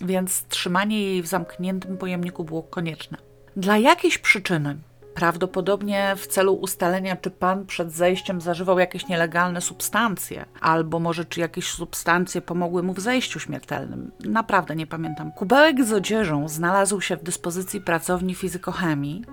więc 0.00 0.44
trzymanie 0.44 1.02
jej 1.02 1.22
w 1.22 1.26
zamkniętym 1.26 1.98
pojemniku 1.98 2.44
było 2.44 2.62
konieczne. 2.62 3.18
Dla 3.56 3.78
jakiejś 3.78 4.18
przyczyny 4.18 4.76
Prawdopodobnie 5.14 6.14
w 6.16 6.26
celu 6.26 6.54
ustalenia, 6.54 7.16
czy 7.16 7.30
pan 7.30 7.66
przed 7.66 7.92
zejściem 7.92 8.40
zażywał 8.40 8.78
jakieś 8.78 9.08
nielegalne 9.08 9.60
substancje, 9.60 10.44
albo 10.60 10.98
może 10.98 11.24
czy 11.24 11.40
jakieś 11.40 11.70
substancje 11.70 12.40
pomogły 12.40 12.82
mu 12.82 12.94
w 12.94 13.00
zejściu 13.00 13.40
śmiertelnym. 13.40 14.10
Naprawdę 14.20 14.76
nie 14.76 14.86
pamiętam. 14.86 15.32
Kubełek 15.32 15.84
z 15.84 15.92
odzieżą 15.92 16.48
znalazł 16.48 17.00
się 17.00 17.16
w 17.16 17.22
dyspozycji 17.22 17.80
pracowni 17.80 18.34
fizykochemii, 18.34 19.24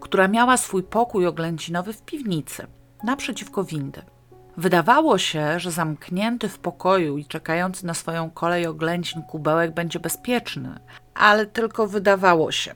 która 0.00 0.28
miała 0.28 0.56
swój 0.56 0.82
pokój 0.82 1.26
oględzinowy 1.26 1.92
w 1.92 2.02
piwnicy, 2.02 2.66
naprzeciwko 3.04 3.64
windy. 3.64 4.02
Wydawało 4.56 5.18
się, 5.18 5.60
że 5.60 5.70
zamknięty 5.70 6.48
w 6.48 6.58
pokoju 6.58 7.18
i 7.18 7.24
czekający 7.24 7.86
na 7.86 7.94
swoją 7.94 8.30
kolej 8.30 8.66
oględzin 8.66 9.22
kubełek 9.22 9.74
będzie 9.74 10.00
bezpieczny, 10.00 10.78
ale 11.14 11.46
tylko 11.46 11.86
wydawało 11.86 12.52
się. 12.52 12.74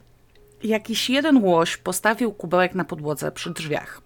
Jakiś 0.62 1.10
jeden 1.10 1.44
łoś 1.44 1.76
postawił 1.76 2.32
kubełek 2.32 2.74
na 2.74 2.84
podłodze 2.84 3.32
przy 3.32 3.50
drzwiach, 3.50 4.00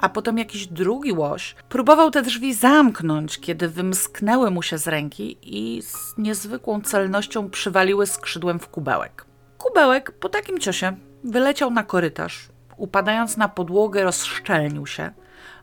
a 0.00 0.08
potem 0.08 0.38
jakiś 0.38 0.66
drugi 0.66 1.12
łoś 1.12 1.54
próbował 1.68 2.10
te 2.10 2.22
drzwi 2.22 2.54
zamknąć, 2.54 3.40
kiedy 3.40 3.68
wymsknęły 3.68 4.50
mu 4.50 4.62
się 4.62 4.78
z 4.78 4.88
ręki 4.88 5.38
i 5.42 5.82
z 5.82 6.14
niezwykłą 6.18 6.80
celnością 6.80 7.50
przywaliły 7.50 8.06
skrzydłem 8.06 8.58
w 8.58 8.68
kubełek. 8.68 9.24
Kubełek 9.58 10.12
po 10.12 10.28
takim 10.28 10.58
ciosie 10.58 10.96
wyleciał 11.24 11.70
na 11.70 11.82
korytarz, 11.82 12.48
upadając 12.76 13.36
na 13.36 13.48
podłogę 13.48 14.02
rozszczelnił 14.02 14.86
się. 14.86 15.10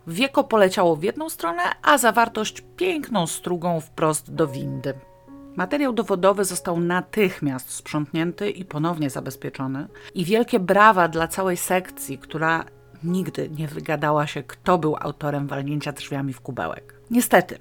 Wieko 0.07 0.43
poleciało 0.43 0.95
w 0.95 1.03
jedną 1.03 1.29
stronę, 1.29 1.61
a 1.81 1.97
zawartość 1.97 2.63
piękną 2.77 3.27
strugą 3.27 3.79
wprost 3.79 4.33
do 4.33 4.47
windy. 4.47 4.93
Materiał 5.55 5.93
dowodowy 5.93 6.45
został 6.45 6.79
natychmiast 6.79 7.71
sprzątnięty 7.71 8.49
i 8.49 8.65
ponownie 8.65 9.09
zabezpieczony. 9.09 9.87
I 10.15 10.25
wielkie 10.25 10.59
brawa 10.59 11.07
dla 11.07 11.27
całej 11.27 11.57
sekcji, 11.57 12.17
która 12.17 12.65
nigdy 13.03 13.49
nie 13.49 13.67
wygadała 13.67 14.27
się, 14.27 14.43
kto 14.43 14.77
był 14.77 14.95
autorem 14.99 15.47
walnięcia 15.47 15.91
drzwiami 15.91 16.33
w 16.33 16.41
kubełek. 16.41 16.93
Niestety, 17.11 17.57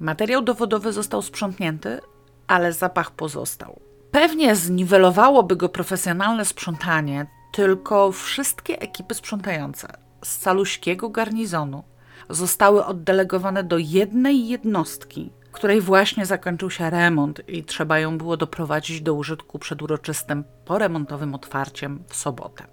materiał 0.00 0.42
dowodowy 0.42 0.92
został 0.92 1.22
sprzątnięty, 1.22 2.00
ale 2.46 2.72
zapach 2.72 3.10
pozostał. 3.10 3.80
Pewnie 4.10 4.56
zniwelowałoby 4.56 5.56
go 5.56 5.68
profesjonalne 5.68 6.44
sprzątanie, 6.44 7.26
tylko 7.52 8.12
wszystkie 8.12 8.80
ekipy 8.80 9.14
sprzątające 9.14 10.07
z 10.24 10.38
caluśkiego 10.38 11.08
garnizonu 11.08 11.84
zostały 12.30 12.84
oddelegowane 12.84 13.64
do 13.64 13.78
jednej 13.78 14.48
jednostki, 14.48 15.30
której 15.52 15.80
właśnie 15.80 16.26
zakończył 16.26 16.70
się 16.70 16.90
remont 16.90 17.48
i 17.48 17.64
trzeba 17.64 17.98
ją 17.98 18.18
było 18.18 18.36
doprowadzić 18.36 19.00
do 19.00 19.14
użytku 19.14 19.58
przed 19.58 19.82
uroczystym 19.82 20.44
poremontowym 20.64 21.34
otwarciem 21.34 22.02
w 22.08 22.16
sobotę. 22.16 22.64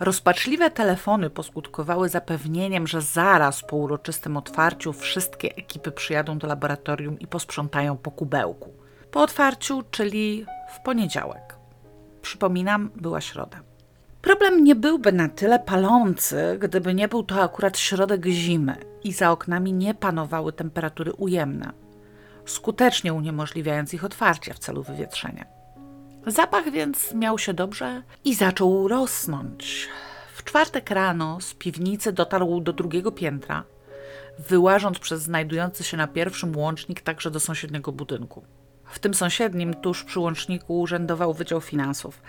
Rozpaczliwe 0.00 0.70
telefony 0.70 1.30
poskutkowały 1.30 2.08
zapewnieniem, 2.08 2.86
że 2.86 3.00
zaraz 3.00 3.62
po 3.62 3.76
uroczystym 3.76 4.36
otwarciu 4.36 4.92
wszystkie 4.92 5.56
ekipy 5.56 5.92
przyjadą 5.92 6.38
do 6.38 6.46
laboratorium 6.46 7.18
i 7.18 7.26
posprzątają 7.26 7.96
po 7.96 8.10
kubełku. 8.10 8.72
Po 9.10 9.22
otwarciu, 9.22 9.82
czyli 9.90 10.46
w 10.74 10.82
poniedziałek. 10.82 11.56
Przypominam, 12.22 12.90
była 12.96 13.20
środa. 13.20 13.69
Problem 14.22 14.64
nie 14.64 14.74
byłby 14.74 15.12
na 15.12 15.28
tyle 15.28 15.58
palący, 15.58 16.58
gdyby 16.60 16.94
nie 16.94 17.08
był 17.08 17.22
to 17.22 17.42
akurat 17.42 17.78
środek 17.78 18.26
zimy 18.26 18.76
i 19.04 19.12
za 19.12 19.30
oknami 19.30 19.72
nie 19.72 19.94
panowały 19.94 20.52
temperatury 20.52 21.12
ujemne 21.12 21.72
skutecznie 22.50 23.14
uniemożliwiając 23.14 23.94
ich 23.94 24.04
otwarcie 24.04 24.54
w 24.54 24.58
celu 24.58 24.82
wywietrzenia. 24.82 25.44
Zapach 26.26 26.70
więc 26.70 27.14
miał 27.14 27.38
się 27.38 27.54
dobrze 27.54 28.02
i 28.24 28.34
zaczął 28.34 28.88
rosnąć. 28.88 29.88
W 30.34 30.44
czwartek 30.44 30.90
rano 30.90 31.40
z 31.40 31.54
piwnicy 31.54 32.12
dotarł 32.12 32.60
do 32.60 32.72
drugiego 32.72 33.12
piętra, 33.12 33.64
wyłażąc 34.38 34.98
przez 34.98 35.22
znajdujący 35.22 35.84
się 35.84 35.96
na 35.96 36.06
pierwszym 36.06 36.56
łącznik 36.56 37.00
także 37.00 37.30
do 37.30 37.40
sąsiedniego 37.40 37.92
budynku. 37.92 38.44
W 38.84 38.98
tym 38.98 39.14
sąsiednim, 39.14 39.74
tuż 39.74 40.04
przy 40.04 40.20
łączniku, 40.20 40.80
urzędował 40.80 41.34
Wydział 41.34 41.60
Finansów. 41.60 42.22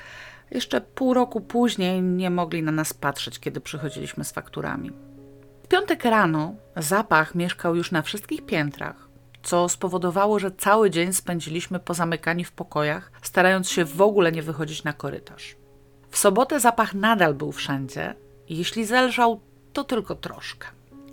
Jeszcze 0.52 0.82
pół 0.82 1.14
roku 1.14 1.42
później 1.42 2.02
nie 2.02 2.30
mogli 2.30 2.64
na 2.64 2.72
nas 2.72 2.94
patrzeć, 2.94 3.40
kiedy 3.40 3.62
przychodziliśmy 3.62 4.24
z 4.24 4.32
fakturami. 4.32 4.92
W 5.64 5.68
piątek 5.68 6.06
rano 6.06 6.56
zapach 6.78 7.36
mieszkał 7.36 7.76
już 7.76 7.92
na 7.92 8.02
wszystkich 8.02 8.46
piętrach 8.46 9.12
co 9.44 9.70
spowodowało, 9.70 10.40
że 10.40 10.52
cały 10.52 10.90
dzień 10.90 11.14
spędziliśmy 11.14 11.80
pozamykani 11.80 12.46
w 12.46 12.52
pokojach, 12.52 13.12
starając 13.22 13.70
się 13.70 13.86
w 13.86 14.02
ogóle 14.02 14.32
nie 14.32 14.42
wychodzić 14.42 14.84
na 14.84 14.94
korytarz. 14.94 15.56
W 16.10 16.18
sobotę 16.18 16.60
zapach 16.60 16.94
nadal 16.94 17.34
był 17.34 17.52
wszędzie, 17.52 18.16
jeśli 18.50 18.86
zelżał, 18.86 19.40
to 19.74 19.84
tylko 19.84 20.16
troszkę. 20.16 20.68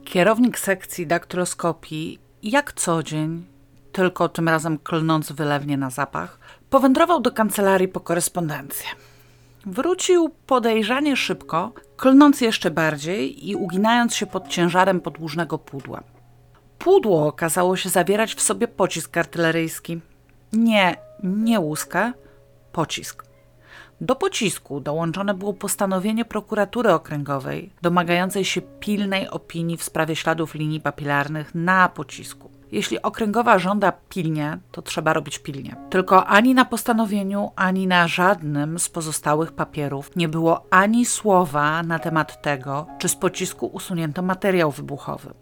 Kierownik 0.05 0.59
sekcji 0.59 1.07
daktyloskopii, 1.07 2.19
jak 2.43 2.73
co 2.73 3.03
dzień, 3.03 3.47
tylko 3.93 4.29
tym 4.29 4.49
razem 4.49 4.79
klnąc 4.79 5.33
wylewnie 5.33 5.77
na 5.77 5.91
zapach, 5.91 6.39
Powędrował 6.71 7.21
do 7.21 7.33
kancelarii 7.33 7.89
po 7.89 8.01
korespondencję. 8.01 8.87
Wrócił 9.71 10.29
podejrzanie 10.47 11.17
szybko, 11.17 11.73
klnąc 11.97 12.41
jeszcze 12.41 12.71
bardziej 12.71 13.49
i 13.49 13.57
uginając 13.57 14.15
się 14.15 14.27
pod 14.27 14.49
ciężarem 14.49 15.01
podłużnego 15.01 15.59
pudła. 15.59 16.03
Pudło 16.79 17.27
okazało 17.27 17.77
się 17.77 17.89
zawierać 17.89 18.35
w 18.35 18.41
sobie 18.41 18.69
pocisk 18.69 19.17
artyleryjski. 19.17 20.01
Nie, 20.53 20.97
nie 21.23 21.61
łuskę, 21.61 22.13
pocisk. 22.73 23.25
Do 24.01 24.17
pocisku 24.17 24.81
dołączone 24.81 25.35
było 25.35 25.53
postanowienie 25.53 26.25
prokuratury 26.25 26.93
okręgowej 26.93 27.73
domagającej 27.83 28.45
się 28.45 28.61
pilnej 28.63 29.29
opinii 29.29 29.77
w 29.77 29.83
sprawie 29.83 30.17
śladów 30.17 30.55
linii 30.55 30.81
papilarnych 30.81 31.55
na 31.55 31.89
pocisku. 31.89 32.58
Jeśli 32.73 33.03
okręgowa 33.03 33.59
żąda 33.59 33.93
pilnie, 34.09 34.59
to 34.73 34.83
trzeba 34.83 35.13
robić 35.13 35.39
pilnie. 35.39 35.77
Tylko 35.91 36.27
ani 36.27 36.55
na 36.55 36.65
postanowieniu, 36.65 37.51
ani 37.57 37.87
na 37.87 38.09
żadnym 38.09 38.79
z 38.79 38.89
pozostałych 38.89 39.53
papierów 39.53 40.17
nie 40.17 40.29
było 40.29 40.67
ani 40.71 41.05
słowa 41.05 41.83
na 41.83 41.99
temat 41.99 42.43
tego, 42.43 42.87
czy 42.99 43.09
z 43.09 43.17
pocisku 43.17 43.67
usunięto 43.67 44.23
materiał 44.23 44.71
wybuchowy. 44.71 45.35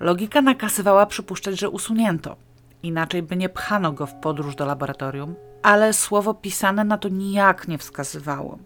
Logika 0.00 0.42
nakazywała 0.42 1.06
przypuszczać, 1.06 1.60
że 1.60 1.70
usunięto. 1.70 2.36
Inaczej 2.82 3.22
by 3.22 3.36
nie 3.36 3.48
pchano 3.48 3.92
go 3.92 4.06
w 4.06 4.14
podróż 4.14 4.54
do 4.54 4.66
laboratorium, 4.66 5.34
ale 5.62 5.92
słowo 5.92 6.34
pisane 6.34 6.84
na 6.84 6.98
to 6.98 7.08
nijak 7.08 7.68
nie 7.68 7.78
wskazywało. 7.78 8.58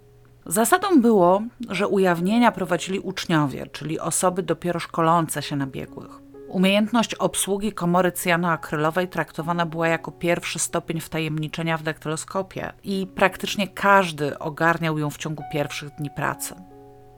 Zasadą 0.46 1.00
było, 1.00 1.42
że 1.68 1.88
ujawnienia 1.88 2.52
prowadzili 2.52 3.00
uczniowie, 3.00 3.66
czyli 3.66 4.00
osoby 4.00 4.42
dopiero 4.42 4.80
szkolące 4.80 5.42
się 5.42 5.56
na 5.56 5.66
biegłych. 5.66 6.31
Umiejętność 6.52 7.14
obsługi 7.14 7.72
komory 7.72 8.12
cyjanoakrylowej 8.12 9.08
traktowana 9.08 9.66
była 9.66 9.88
jako 9.88 10.12
pierwszy 10.12 10.58
stopień 10.58 11.00
wtajemniczenia 11.00 11.78
w 11.78 11.82
daktyloskopie 11.82 12.72
i 12.84 13.06
praktycznie 13.14 13.68
każdy 13.68 14.38
ogarniał 14.38 14.98
ją 14.98 15.10
w 15.10 15.16
ciągu 15.16 15.42
pierwszych 15.52 15.90
dni 15.90 16.10
pracy. 16.10 16.54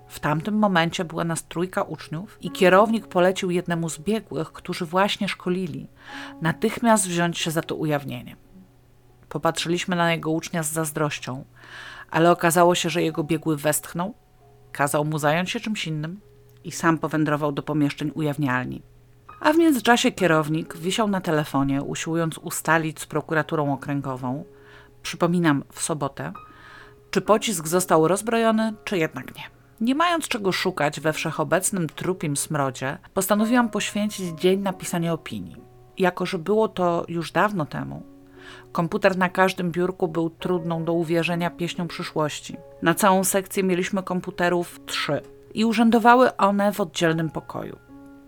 W 0.09 0.21
tamtym 0.21 0.59
momencie 0.59 1.05
była 1.05 1.25
nas 1.25 1.47
trójka 1.47 1.83
uczniów 1.83 2.39
i 2.41 2.51
kierownik 2.51 3.07
polecił 3.07 3.51
jednemu 3.51 3.89
z 3.89 3.99
biegłych, 3.99 4.53
którzy 4.53 4.87
właśnie 4.87 5.29
szkolili, 5.29 5.89
natychmiast 6.43 7.09
wziąć 7.09 7.39
się 7.39 7.51
za 7.51 7.63
to 7.63 7.75
ujawnienie. 7.75 8.37
Popatrzyliśmy 9.29 9.97
na 9.97 10.13
jego 10.13 10.31
ucznia 10.31 10.63
z 10.63 10.73
zazdrością, 10.73 11.45
ale 12.11 12.31
okazało 12.31 12.75
się, 12.75 12.91
że 12.91 13.03
jego 13.03 13.25
biegły 13.25 13.57
westchnął, 13.57 14.15
kazał 14.73 15.05
mu 15.05 15.19
zająć 15.19 15.51
się 15.51 15.61
czymś 15.61 15.87
innym 15.87 16.21
i 16.65 16.73
sam 16.73 16.99
powędrował 16.99 17.53
do 17.53 17.63
pomieszczeń 17.63 18.11
ujawnialni. 18.15 18.94
A 19.45 19.53
w 19.53 19.59
międzyczasie 19.59 20.13
kierownik 20.13 20.77
wisiał 20.77 21.09
na 21.09 21.21
telefonie, 21.21 21.83
usiłując 21.83 22.39
ustalić 22.39 23.01
z 23.01 23.07
prokuraturą 23.07 23.73
okręgową, 23.73 24.45
przypominam 25.03 25.65
w 25.73 25.83
sobotę, 25.83 26.33
czy 27.11 27.21
pocisk 27.21 27.67
został 27.67 28.09
rozbrojony, 28.09 28.75
czy 28.85 28.99
jednak 28.99 29.37
nie. 29.37 29.43
Nie 29.81 29.95
mając 29.95 30.29
czego 30.29 30.53
szukać 30.53 31.01
we 31.01 31.13
wszechobecnym 31.13 31.87
trupim 31.89 32.37
smrodzie, 32.37 32.99
postanowiłam 33.15 33.69
poświęcić 33.69 34.41
dzień 34.41 34.61
na 34.61 34.73
pisanie 34.73 35.13
opinii. 35.13 35.57
Jako, 35.99 36.27
że 36.27 36.39
było 36.39 36.69
to 36.69 37.05
już 37.09 37.33
dawno 37.33 37.67
temu, 37.67 38.03
komputer 38.73 39.17
na 39.17 39.29
każdym 39.29 39.71
biurku 39.71 40.09
był 40.09 40.31
trudną 40.31 40.85
do 40.85 40.93
uwierzenia 40.93 41.51
pieśnią 41.51 41.89
przyszłości. 41.89 42.57
Na 42.83 42.95
całą 42.95 43.25
sekcję 43.25 43.63
mieliśmy 43.63 44.03
komputerów 44.03 44.81
trzy 44.87 45.23
i 45.55 45.65
urzędowały 45.65 46.37
one 46.37 46.73
w 46.73 46.81
oddzielnym 46.81 47.31
pokoju. 47.31 47.84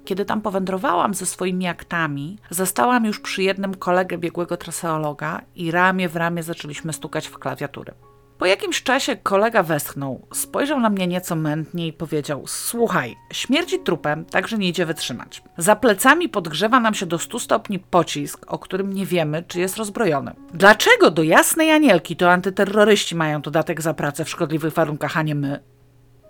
Kiedy 0.07 0.24
tam 0.24 0.40
powędrowałam 0.40 1.14
ze 1.14 1.26
swoimi 1.26 1.66
aktami, 1.66 2.38
zastałam 2.50 3.04
już 3.04 3.20
przy 3.20 3.42
jednym 3.42 3.74
kolegę 3.74 4.18
biegłego 4.18 4.57
traseologa 4.57 5.42
i 5.54 5.70
ramię 5.70 6.09
w 6.09 6.16
ramię 6.16 6.42
zaczęliśmy 6.42 6.92
stukać 6.92 7.26
w 7.26 7.38
klawiatury. 7.38 7.92
Po 8.38 8.46
jakimś 8.46 8.82
czasie 8.82 9.16
kolega 9.16 9.62
westchnął, 9.62 10.26
spojrzał 10.34 10.80
na 10.80 10.90
mnie 10.90 11.07
nieco 11.07 11.36
mętnie 11.36 11.86
i 11.86 11.92
powiedział: 11.92 12.42
Słuchaj, 12.46 13.16
śmierdzi 13.32 13.78
trupem, 13.78 14.24
także 14.24 14.59
nie 14.59 14.68
idzie 14.68 14.86
wytrzymać. 14.86 15.42
Za 15.59 15.76
plecami 15.76 16.28
podgrzewa 16.28 16.80
nam 16.80 16.94
się 16.94 17.07
do 17.07 17.18
100 17.18 17.38
stopni 17.38 17.78
pocisk, 17.78 18.44
o 18.46 18.59
którym 18.59 18.92
nie 18.92 19.07
wiemy, 19.07 19.42
czy 19.48 19.61
jest 19.61 19.76
rozbrojony. 19.76 20.32
Dlaczego 20.54 21.11
do 21.11 21.22
jasnej 21.22 21.70
anielki 21.70 22.16
to 22.16 22.30
antyterroryści 22.30 23.14
mają 23.14 23.40
dodatek 23.40 23.82
za 23.82 23.94
pracę 23.94 24.24
w 24.24 24.30
szkodliwych 24.30 24.72
warunkach, 24.72 25.16
a 25.16 25.22
nie 25.22 25.34
my? 25.34 25.62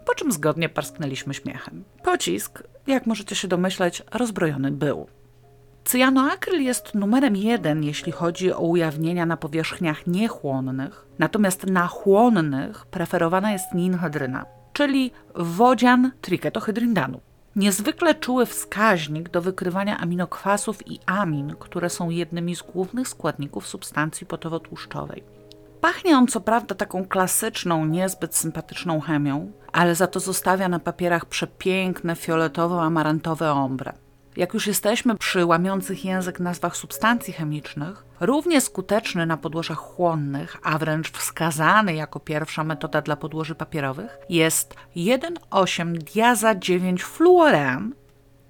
Po 0.06 0.14
czym 0.14 0.32
zgodnie 0.32 0.68
parsknęliśmy 0.68 1.34
śmiechem. 1.34 1.84
Pocisk, 2.04 2.62
jak 2.86 3.06
możecie 3.06 3.34
się 3.34 3.48
domyśleć, 3.48 4.02
rozbrojony 4.12 4.70
był. 4.70 5.06
Cyjanoakryl 5.84 6.62
jest 6.62 6.94
numerem 6.94 7.36
jeden, 7.36 7.84
jeśli 7.84 8.12
chodzi 8.12 8.52
o 8.52 8.60
ujawnienia 8.60 9.26
na 9.26 9.36
powierzchniach 9.36 10.06
niechłonnych, 10.06 11.06
natomiast 11.18 11.66
na 11.66 11.86
chłonnych 11.86 12.86
preferowana 12.86 13.52
jest 13.52 13.74
ninhydryna, 13.74 14.46
czyli 14.72 15.10
wodzian 15.34 16.10
triketohydrindanu. 16.20 17.20
Niezwykle 17.56 18.14
czuły 18.14 18.46
wskaźnik 18.46 19.28
do 19.28 19.42
wykrywania 19.42 19.98
aminokwasów 19.98 20.90
i 20.90 21.00
amin, 21.06 21.54
które 21.58 21.90
są 21.90 22.10
jednymi 22.10 22.56
z 22.56 22.62
głównych 22.62 23.08
składników 23.08 23.66
substancji 23.66 24.26
potowotłuszczowej. 24.26 25.35
Pachnie 25.86 26.18
on 26.18 26.26
co 26.26 26.40
prawda 26.40 26.74
taką 26.74 27.04
klasyczną, 27.04 27.84
niezbyt 27.84 28.36
sympatyczną 28.36 29.00
chemią, 29.00 29.52
ale 29.72 29.94
za 29.94 30.06
to 30.06 30.20
zostawia 30.20 30.68
na 30.68 30.78
papierach 30.78 31.26
przepiękne 31.26 32.14
fioletowo-amarantowe 32.14 33.52
ombre. 33.52 33.92
Jak 34.36 34.54
już 34.54 34.66
jesteśmy 34.66 35.16
przy 35.16 35.44
łamiących 35.44 36.04
język 36.04 36.40
nazwach 36.40 36.76
substancji 36.76 37.32
chemicznych, 37.32 38.04
równie 38.20 38.60
skuteczny 38.60 39.26
na 39.26 39.36
podłożach 39.36 39.78
chłonnych, 39.78 40.56
a 40.62 40.78
wręcz 40.78 41.12
wskazany 41.12 41.94
jako 41.94 42.20
pierwsza 42.20 42.64
metoda 42.64 43.02
dla 43.02 43.16
podłoży 43.16 43.54
papierowych, 43.54 44.18
jest 44.28 44.74
1,8-diaza-9-fluorean, 44.96 47.90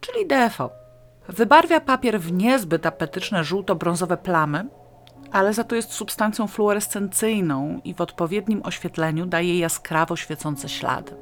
czyli 0.00 0.26
DFO. 0.26 0.70
Wybarwia 1.28 1.80
papier 1.80 2.20
w 2.20 2.32
niezbyt 2.32 2.86
apetyczne 2.86 3.44
żółto-brązowe 3.44 4.16
plamy, 4.16 4.68
ale 5.32 5.54
za 5.54 5.64
to 5.64 5.74
jest 5.74 5.92
substancją 5.92 6.46
fluorescencyjną 6.46 7.80
i 7.84 7.94
w 7.94 8.00
odpowiednim 8.00 8.62
oświetleniu 8.64 9.26
daje 9.26 9.58
jaskrawo 9.58 10.16
świecące 10.16 10.68
ślady. 10.68 11.16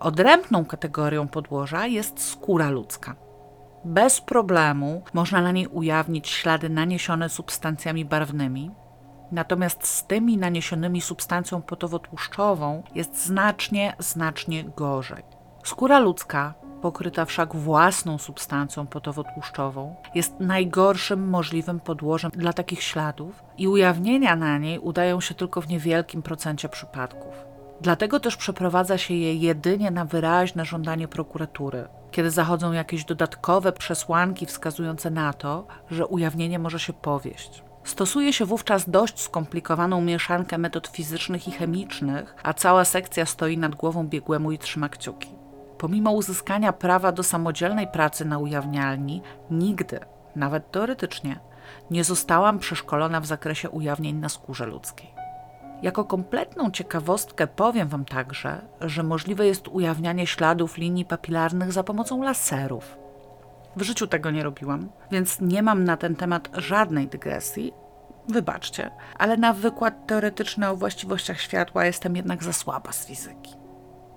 Odrębną 0.00 0.64
kategorią 0.64 1.28
podłoża 1.28 1.86
jest 1.86 2.20
skóra 2.20 2.70
ludzka. 2.70 3.16
Bez 3.84 4.20
problemu 4.20 5.02
można 5.14 5.42
na 5.42 5.52
niej 5.52 5.66
ujawnić 5.66 6.28
ślady 6.28 6.68
naniesione 6.68 7.28
substancjami 7.28 8.04
barwnymi, 8.04 8.70
natomiast 9.32 9.86
z 9.86 10.06
tymi 10.06 10.38
naniesionymi 10.38 11.00
substancją 11.00 11.62
potowotłuszczową 11.62 12.82
jest 12.94 13.24
znacznie, 13.26 13.94
znacznie 13.98 14.64
gorzej. 14.64 15.22
Skóra 15.64 15.98
ludzka, 15.98 16.54
pokryta 16.82 17.24
wszak 17.24 17.56
własną 17.56 18.18
substancją 18.18 18.86
potowotłuszczową, 18.86 19.96
jest 20.14 20.40
najgorszym 20.40 21.28
możliwym 21.28 21.80
podłożem 21.80 22.30
dla 22.30 22.52
takich 22.52 22.82
śladów 22.82 23.42
i 23.58 23.68
ujawnienia 23.68 24.36
na 24.36 24.58
niej 24.58 24.78
udają 24.78 25.20
się 25.20 25.34
tylko 25.34 25.60
w 25.60 25.68
niewielkim 25.68 26.22
procencie 26.22 26.68
przypadków. 26.68 27.34
Dlatego 27.80 28.20
też 28.20 28.36
przeprowadza 28.36 28.98
się 28.98 29.14
je 29.14 29.34
jedynie 29.34 29.90
na 29.90 30.04
wyraźne 30.04 30.64
żądanie 30.64 31.08
prokuratury, 31.08 31.88
kiedy 32.10 32.30
zachodzą 32.30 32.72
jakieś 32.72 33.04
dodatkowe 33.04 33.72
przesłanki 33.72 34.46
wskazujące 34.46 35.10
na 35.10 35.32
to, 35.32 35.66
że 35.90 36.06
ujawnienie 36.06 36.58
może 36.58 36.78
się 36.78 36.92
powieść. 36.92 37.62
Stosuje 37.84 38.32
się 38.32 38.44
wówczas 38.44 38.90
dość 38.90 39.20
skomplikowaną 39.20 40.00
mieszankę 40.00 40.58
metod 40.58 40.86
fizycznych 40.86 41.48
i 41.48 41.50
chemicznych, 41.50 42.34
a 42.42 42.54
cała 42.54 42.84
sekcja 42.84 43.26
stoi 43.26 43.58
nad 43.58 43.74
głową 43.74 44.08
biegłemu 44.08 44.52
i 44.52 44.58
trzyma 44.58 44.88
kciuki. 44.88 45.41
Pomimo 45.82 46.12
uzyskania 46.12 46.72
prawa 46.72 47.12
do 47.12 47.22
samodzielnej 47.22 47.88
pracy 47.88 48.24
na 48.24 48.38
ujawnialni, 48.38 49.22
nigdy, 49.50 50.00
nawet 50.36 50.70
teoretycznie, 50.70 51.40
nie 51.90 52.04
zostałam 52.04 52.58
przeszkolona 52.58 53.20
w 53.20 53.26
zakresie 53.26 53.70
ujawnień 53.70 54.16
na 54.16 54.28
skórze 54.28 54.66
ludzkiej. 54.66 55.14
Jako 55.82 56.04
kompletną 56.04 56.70
ciekawostkę 56.70 57.46
powiem 57.46 57.88
Wam 57.88 58.04
także, 58.04 58.60
że 58.80 59.02
możliwe 59.02 59.46
jest 59.46 59.68
ujawnianie 59.68 60.26
śladów 60.26 60.76
linii 60.76 61.04
papilarnych 61.04 61.72
za 61.72 61.84
pomocą 61.84 62.22
laserów. 62.22 62.96
W 63.76 63.82
życiu 63.82 64.06
tego 64.06 64.30
nie 64.30 64.42
robiłam, 64.42 64.88
więc 65.10 65.40
nie 65.40 65.62
mam 65.62 65.84
na 65.84 65.96
ten 65.96 66.16
temat 66.16 66.48
żadnej 66.52 67.08
dygresji. 67.08 67.72
Wybaczcie, 68.28 68.90
ale 69.18 69.36
na 69.36 69.52
wykład 69.52 70.06
teoretyczny 70.06 70.68
o 70.68 70.76
właściwościach 70.76 71.40
światła 71.40 71.84
jestem 71.84 72.16
jednak 72.16 72.44
za 72.44 72.52
słaba 72.52 72.92
z 72.92 73.06
fizyki. 73.06 73.61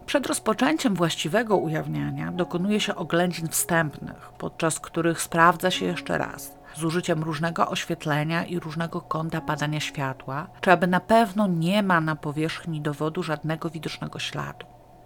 Przed 0.05 0.27
rozpoczęciem 0.27 0.95
właściwego 0.95 1.57
ujawniania 1.57 2.31
dokonuje 2.31 2.79
się 2.79 2.95
oględzin 2.95 3.47
wstępnych, 3.47 4.31
podczas 4.37 4.79
których 4.79 5.21
sprawdza 5.21 5.71
się 5.71 5.85
jeszcze 5.85 6.17
raz, 6.17 6.57
z 6.75 6.83
użyciem 6.83 7.23
różnego 7.23 7.69
oświetlenia 7.69 8.45
i 8.45 8.59
różnego 8.59 9.01
kąta 9.01 9.41
padania 9.41 9.79
światła, 9.79 10.47
czy 10.61 10.71
aby 10.71 10.87
na 10.87 10.99
pewno 10.99 11.47
nie 11.47 11.83
ma 11.83 12.01
na 12.01 12.15
powierzchni 12.15 12.81
dowodu 12.81 13.23
żadnego 13.23 13.69
widocznego 13.69 14.19
śladu. 14.19 14.65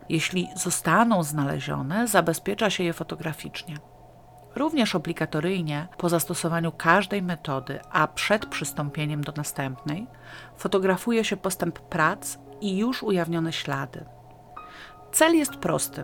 Jeśli 0.10 0.50
zostaną 0.56 1.24
znalezione, 1.24 2.08
zabezpiecza 2.08 2.70
się 2.70 2.84
je 2.84 2.94
fotograficznie. 2.94 3.78
Również 4.56 4.96
obligatoryjnie 4.96 5.88
po 5.98 6.10
zastosowaniu 6.10 6.72
każdej 6.72 7.22
metody, 7.22 7.80
a 7.92 8.08
przed 8.08 8.46
przystąpieniem 8.46 9.24
do 9.24 9.32
następnej, 9.32 10.08
fotografuje 10.58 11.24
się 11.24 11.38
postęp 11.38 11.80
prac 11.80 12.38
i 12.62 12.78
już 12.78 13.04
ujawnione 13.04 13.54
ślady. 13.54 14.06
Cel 15.12 15.36
jest 15.36 15.56
prosty. 15.56 16.04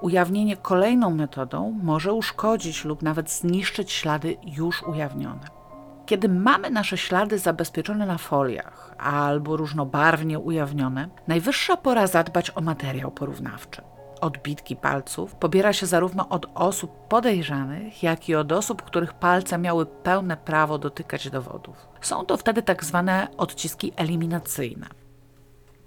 Ujawnienie 0.00 0.56
kolejną 0.56 1.10
metodą 1.10 1.78
może 1.82 2.12
uszkodzić 2.12 2.84
lub 2.84 3.02
nawet 3.02 3.30
zniszczyć 3.30 3.92
ślady 3.92 4.36
już 4.44 4.82
ujawnione. 4.82 5.62
Kiedy 6.06 6.28
mamy 6.28 6.70
nasze 6.70 6.98
ślady 6.98 7.38
zabezpieczone 7.38 8.06
na 8.06 8.18
foliach 8.18 8.94
albo 8.98 9.56
różnobarwnie 9.56 10.38
ujawnione, 10.38 11.08
najwyższa 11.28 11.76
pora 11.76 12.06
zadbać 12.06 12.50
o 12.54 12.60
materiał 12.60 13.10
porównawczy. 13.10 13.82
Odbitki 14.20 14.76
palców 14.76 15.34
pobiera 15.34 15.72
się 15.72 15.86
zarówno 15.86 16.28
od 16.28 16.46
osób 16.54 17.08
podejrzanych, 17.08 18.02
jak 18.02 18.28
i 18.28 18.34
od 18.34 18.52
osób, 18.52 18.82
których 18.82 19.12
palce 19.12 19.58
miały 19.58 19.86
pełne 19.86 20.36
prawo 20.36 20.78
dotykać 20.78 21.30
dowodów. 21.30 21.88
Są 22.00 22.24
to 22.24 22.36
wtedy 22.36 22.62
tak 22.62 22.84
zwane 22.84 23.28
odciski 23.36 23.92
eliminacyjne. 23.96 25.01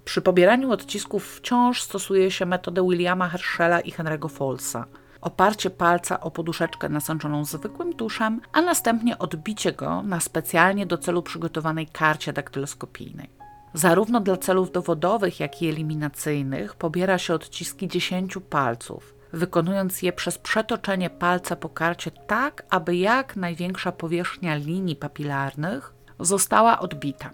Przy 0.06 0.22
pobieraniu 0.22 0.72
odcisków 0.72 1.36
wciąż 1.36 1.82
stosuje 1.82 2.30
się 2.30 2.46
metodę 2.46 2.88
Williama 2.88 3.28
Herschela 3.28 3.80
i 3.80 3.92
Henry'ego 3.92 4.30
Fallsa– 4.30 4.86
oparcie 5.20 5.70
palca 5.70 6.20
o 6.20 6.30
poduszeczkę 6.30 6.88
nasączoną 6.88 7.44
zwykłym 7.44 7.92
tuszem, 7.94 8.40
a 8.52 8.62
następnie 8.62 9.18
odbicie 9.18 9.72
go 9.72 10.02
na 10.02 10.20
specjalnie 10.20 10.86
do 10.86 10.98
celu 10.98 11.22
przygotowanej 11.22 11.86
karcie 11.86 12.32
daktyloskopijnej. 12.32 13.30
Zarówno 13.74 14.20
dla 14.20 14.36
celów 14.36 14.72
dowodowych, 14.72 15.40
jak 15.40 15.62
i 15.62 15.68
eliminacyjnych 15.68 16.74
pobiera 16.74 17.18
się 17.18 17.34
odciski 17.34 17.88
10 17.88 18.38
palców, 18.50 19.14
wykonując 19.32 20.02
je 20.02 20.12
przez 20.12 20.38
przetoczenie 20.38 21.10
palca 21.10 21.56
po 21.56 21.68
karcie 21.68 22.10
tak, 22.10 22.66
aby 22.70 22.96
jak 22.96 23.36
największa 23.36 23.92
powierzchnia 23.92 24.54
linii 24.54 24.96
papilarnych 24.96 25.94
została 26.20 26.78
odbita. 26.78 27.30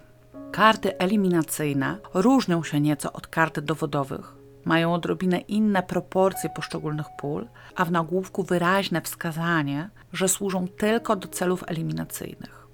Karty 0.53 0.97
eliminacyjne 0.97 1.97
różnią 2.13 2.63
się 2.63 2.79
nieco 2.79 3.13
od 3.13 3.27
kart 3.27 3.59
dowodowych, 3.59 4.35
mają 4.65 4.93
odrobinę 4.93 5.37
inne 5.37 5.83
proporcje 5.83 6.49
poszczególnych 6.49 7.05
pól, 7.17 7.47
a 7.75 7.85
w 7.85 7.91
nagłówku 7.91 8.43
wyraźne 8.43 9.01
wskazanie, 9.01 9.89
że 10.11 10.27
służą 10.27 10.67
tylko 10.67 11.15
do 11.15 11.27
celów 11.27 11.63
eliminacyjnych. 11.67 12.67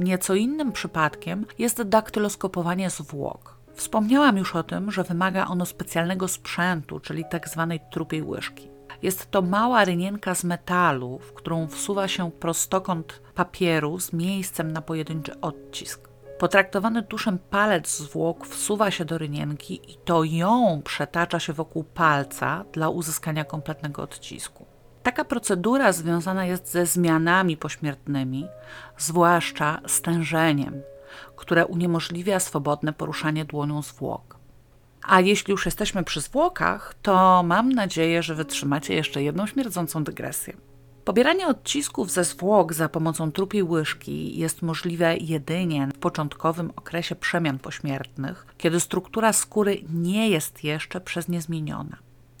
Nieco 0.00 0.34
innym 0.34 0.72
przypadkiem 0.72 1.46
jest 1.58 1.82
daktyloskopowanie 1.82 2.90
zwłok. 2.90 3.58
Wspomniałam 3.74 4.36
już 4.36 4.56
o 4.56 4.62
tym, 4.62 4.90
że 4.90 5.04
wymaga 5.04 5.46
ono 5.46 5.66
specjalnego 5.66 6.28
sprzętu, 6.28 7.00
czyli 7.00 7.24
tzw. 7.32 7.66
Tak 7.70 7.92
trupiej 7.92 8.22
łyżki. 8.22 8.68
Jest 9.02 9.30
to 9.30 9.42
mała 9.42 9.84
rynienka 9.84 10.34
z 10.34 10.44
metalu, 10.44 11.18
w 11.18 11.32
którą 11.32 11.66
wsuwa 11.68 12.08
się 12.08 12.30
prostokąt 12.30 13.22
papieru 13.34 14.00
z 14.00 14.12
miejscem 14.12 14.72
na 14.72 14.82
pojedynczy 14.82 15.40
odcisk. 15.40 16.11
Potraktowany 16.42 17.02
tuszem 17.02 17.38
palec 17.38 17.96
zwłok 17.96 18.46
wsuwa 18.46 18.90
się 18.90 19.04
do 19.04 19.18
rynienki 19.18 19.80
i 19.92 19.96
to 20.04 20.24
ją 20.24 20.82
przetacza 20.84 21.40
się 21.40 21.52
wokół 21.52 21.84
palca 21.84 22.64
dla 22.72 22.88
uzyskania 22.88 23.44
kompletnego 23.44 24.02
odcisku. 24.02 24.66
Taka 25.02 25.24
procedura 25.24 25.92
związana 25.92 26.44
jest 26.44 26.72
ze 26.72 26.86
zmianami 26.86 27.56
pośmiertnymi, 27.56 28.46
zwłaszcza 28.98 29.80
stężeniem, 29.86 30.82
które 31.36 31.66
uniemożliwia 31.66 32.40
swobodne 32.40 32.92
poruszanie 32.92 33.44
dłonią 33.44 33.82
zwłok. 33.82 34.36
A 35.02 35.20
jeśli 35.20 35.50
już 35.50 35.64
jesteśmy 35.64 36.04
przy 36.04 36.20
zwłokach, 36.20 36.94
to 37.02 37.42
mam 37.42 37.72
nadzieję, 37.72 38.22
że 38.22 38.34
wytrzymacie 38.34 38.94
jeszcze 38.94 39.22
jedną 39.22 39.46
śmierdzącą 39.46 40.04
dygresję. 40.04 40.56
Pobieranie 41.04 41.46
odcisków 41.46 42.10
ze 42.10 42.24
zwłok 42.24 42.72
za 42.72 42.88
pomocą 42.88 43.32
trupiej 43.32 43.62
łyżki 43.62 44.38
jest 44.38 44.62
możliwe 44.62 45.16
jedynie 45.16 45.88
w 45.94 45.98
początkowym 45.98 46.72
okresie 46.76 47.14
przemian 47.14 47.58
pośmiertnych, 47.58 48.46
kiedy 48.58 48.80
struktura 48.80 49.32
skóry 49.32 49.78
nie 49.94 50.28
jest 50.28 50.64
jeszcze 50.64 51.00
przez 51.00 51.28
nie 51.28 51.40
zmieniona. 51.40 51.96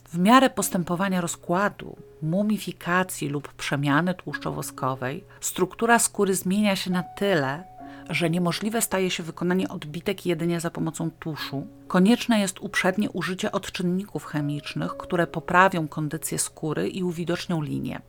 W 0.08 0.18
miarę 0.18 0.50
postępowania 0.50 1.20
rozkładu, 1.20 1.96
mumifikacji 2.22 3.28
lub 3.28 3.52
przemiany 3.52 4.14
tłuszczowoskowej, 4.14 5.24
struktura 5.40 5.98
skóry 5.98 6.34
zmienia 6.34 6.76
się 6.76 6.90
na 6.90 7.02
tyle, 7.02 7.64
że 8.10 8.30
niemożliwe 8.30 8.82
staje 8.82 9.10
się 9.10 9.22
wykonanie 9.22 9.68
odbitek 9.68 10.26
jedynie 10.26 10.60
za 10.60 10.70
pomocą 10.70 11.10
tuszu. 11.10 11.66
Konieczne 11.88 12.40
jest 12.40 12.60
uprzednie 12.60 13.10
użycie 13.10 13.52
odczynników 13.52 14.24
chemicznych, 14.24 14.96
które 14.96 15.26
poprawią 15.26 15.88
kondycję 15.88 16.38
skóry 16.38 16.88
i 16.88 17.02
uwidocznią 17.02 17.62
linię. 17.62 18.00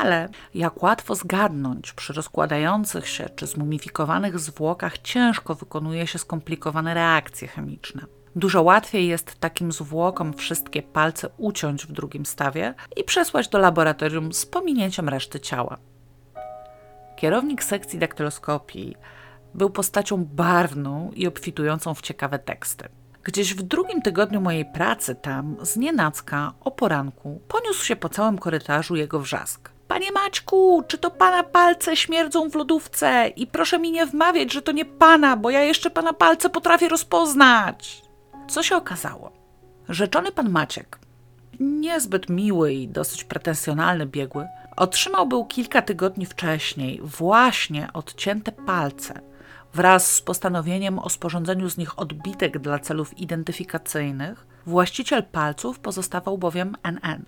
Ale 0.00 0.28
jak 0.54 0.82
łatwo 0.82 1.14
zgadnąć, 1.14 1.92
przy 1.92 2.12
rozkładających 2.12 3.08
się 3.08 3.28
czy 3.36 3.46
zmumifikowanych 3.46 4.38
zwłokach 4.38 4.98
ciężko 4.98 5.54
wykonuje 5.54 6.06
się 6.06 6.18
skomplikowane 6.18 6.94
reakcje 6.94 7.48
chemiczne. 7.48 8.02
Dużo 8.36 8.62
łatwiej 8.62 9.08
jest 9.08 9.40
takim 9.40 9.72
zwłokom 9.72 10.34
wszystkie 10.34 10.82
palce 10.82 11.28
uciąć 11.36 11.86
w 11.86 11.92
drugim 11.92 12.26
stawie 12.26 12.74
i 12.96 13.04
przesłać 13.04 13.48
do 13.48 13.58
laboratorium 13.58 14.32
z 14.32 14.46
pominięciem 14.46 15.08
reszty 15.08 15.40
ciała. 15.40 15.78
Kierownik 17.16 17.64
sekcji 17.64 17.98
daktyloskopii 17.98 18.96
był 19.54 19.70
postacią 19.70 20.24
barwną 20.24 21.10
i 21.14 21.26
obfitującą 21.26 21.94
w 21.94 22.02
ciekawe 22.02 22.38
teksty. 22.38 22.88
Gdzieś 23.24 23.54
w 23.54 23.62
drugim 23.62 24.02
tygodniu 24.02 24.40
mojej 24.40 24.64
pracy 24.64 25.14
tam, 25.14 25.56
z 25.62 25.76
nienacka, 25.76 26.52
o 26.60 26.70
poranku, 26.70 27.40
poniósł 27.48 27.84
się 27.84 27.96
po 27.96 28.08
całym 28.08 28.38
korytarzu 28.38 28.96
jego 28.96 29.20
wrzask. 29.20 29.71
Panie 29.92 30.12
Maćku, 30.12 30.82
czy 30.88 30.98
to 30.98 31.10
pana 31.10 31.42
palce 31.42 31.96
śmierdzą 31.96 32.50
w 32.50 32.54
lodówce? 32.54 33.28
I 33.28 33.46
proszę 33.46 33.78
mi 33.78 33.92
nie 33.92 34.06
wmawiać, 34.06 34.52
że 34.52 34.62
to 34.62 34.72
nie 34.72 34.84
pana, 34.84 35.36
bo 35.36 35.50
ja 35.50 35.60
jeszcze 35.60 35.90
pana 35.90 36.12
palce 36.12 36.50
potrafię 36.50 36.88
rozpoznać. 36.88 38.02
Co 38.48 38.62
się 38.62 38.76
okazało? 38.76 39.32
Rzeczony 39.88 40.32
pan 40.32 40.50
Maciek, 40.50 40.98
niezbyt 41.60 42.28
miły 42.28 42.72
i 42.72 42.88
dosyć 42.88 43.24
pretensjonalny 43.24 44.06
biegły, 44.06 44.46
otrzymał 44.76 45.26
był 45.26 45.44
kilka 45.44 45.82
tygodni 45.82 46.26
wcześniej 46.26 47.00
właśnie 47.02 47.88
odcięte 47.92 48.52
palce 48.52 49.20
wraz 49.74 50.12
z 50.12 50.20
postanowieniem 50.20 50.98
o 50.98 51.08
sporządzeniu 51.08 51.70
z 51.70 51.76
nich 51.76 51.98
odbitek 51.98 52.58
dla 52.58 52.78
celów 52.78 53.18
identyfikacyjnych. 53.18 54.46
Właściciel 54.66 55.22
palców 55.24 55.78
pozostawał 55.78 56.38
bowiem 56.38 56.76
NN. 56.82 57.24